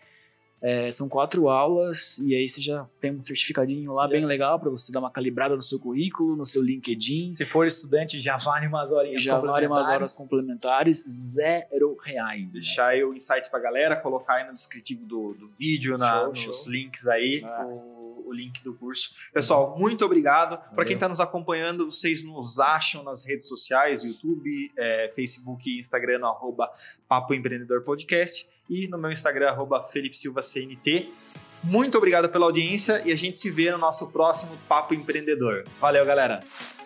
É, 0.61 0.91
são 0.91 1.09
quatro 1.09 1.49
aulas 1.49 2.19
e 2.19 2.35
aí 2.35 2.49
você 2.49 2.61
já 2.61 2.85
tem 3.01 3.13
um 3.15 3.21
certificadinho 3.21 3.93
lá 3.93 4.09
bem 4.09 4.27
legal 4.27 4.59
pra 4.59 4.69
você 4.69 4.91
dar 4.91 4.99
uma 4.99 5.09
calibrada 5.11 5.55
no 5.55 5.63
seu 5.63 5.79
currículo, 5.79 6.35
no 6.35 6.45
seu 6.45 6.61
LinkedIn. 6.61 7.31
Se 7.31 7.47
for 7.47 7.65
estudante, 7.65 8.21
já 8.21 8.37
vale 8.39 8.67
umas 8.67 8.91
horinhas 8.91 9.23
Já 9.23 9.39
vale 9.39 9.69
umas 9.69 9.89
horas 9.89 10.13
complementares. 10.13 10.99
zero 11.07 11.97
reais. 12.03 12.55
né? 12.55 12.61
Deixar 12.61 12.89
aí 12.89 13.05
o 13.05 13.15
insight 13.15 13.49
pra 13.49 13.61
galera, 13.61 13.95
colocar 13.95 14.35
aí 14.35 14.49
no 14.49 14.53
descritivo 14.53 15.07
do, 15.07 15.33
do 15.35 15.47
vídeo, 15.47 15.97
na, 15.97 16.23
Show, 16.23 16.29
nos 16.31 16.41
show. 16.65 16.73
links 16.73 17.07
aí, 17.07 17.41
Ah. 17.45 17.65
o, 17.65 17.98
o 18.29 18.33
link 18.33 18.63
do 18.63 18.75
curso. 18.75 19.15
Pessoal, 19.33 19.77
muito 19.79 20.05
obrigado. 20.05 20.59
Para 20.75 20.85
quem 20.85 20.95
está 20.95 21.09
nos 21.09 21.21
acompanhando, 21.21 21.91
vocês 21.91 22.23
nos 22.23 22.59
acham 22.59 23.03
nas 23.03 23.27
redes 23.27 23.49
sociais, 23.49 24.05
YouTube, 24.05 24.73
é, 24.77 25.11
Facebook 25.15 25.69
e 25.69 25.79
Instagram, 25.79 26.19
no 26.21 26.27
arroba 26.27 26.71
Papo 27.09 27.35
Empreendedor 27.35 27.83
Podcast. 27.83 28.49
E 28.69 28.87
no 28.87 28.99
meu 28.99 29.11
Instagram, 29.11 29.49
arroba 29.49 29.83
Felipe 29.83 30.17
Silva 30.17 30.43
CNT. 30.43 31.09
Muito 31.65 31.99
obrigado 31.99 32.29
pela 32.29 32.47
audiência 32.47 33.03
e 33.05 33.11
a 33.11 33.17
gente 33.17 33.37
se 33.37 33.51
vê 33.51 33.71
no 33.73 33.79
nosso 33.79 34.13
próximo 34.13 34.57
Papo 34.69 34.95
Empreendedor. 34.95 35.65
Valeu, 35.81 36.05
galera! 36.07 36.78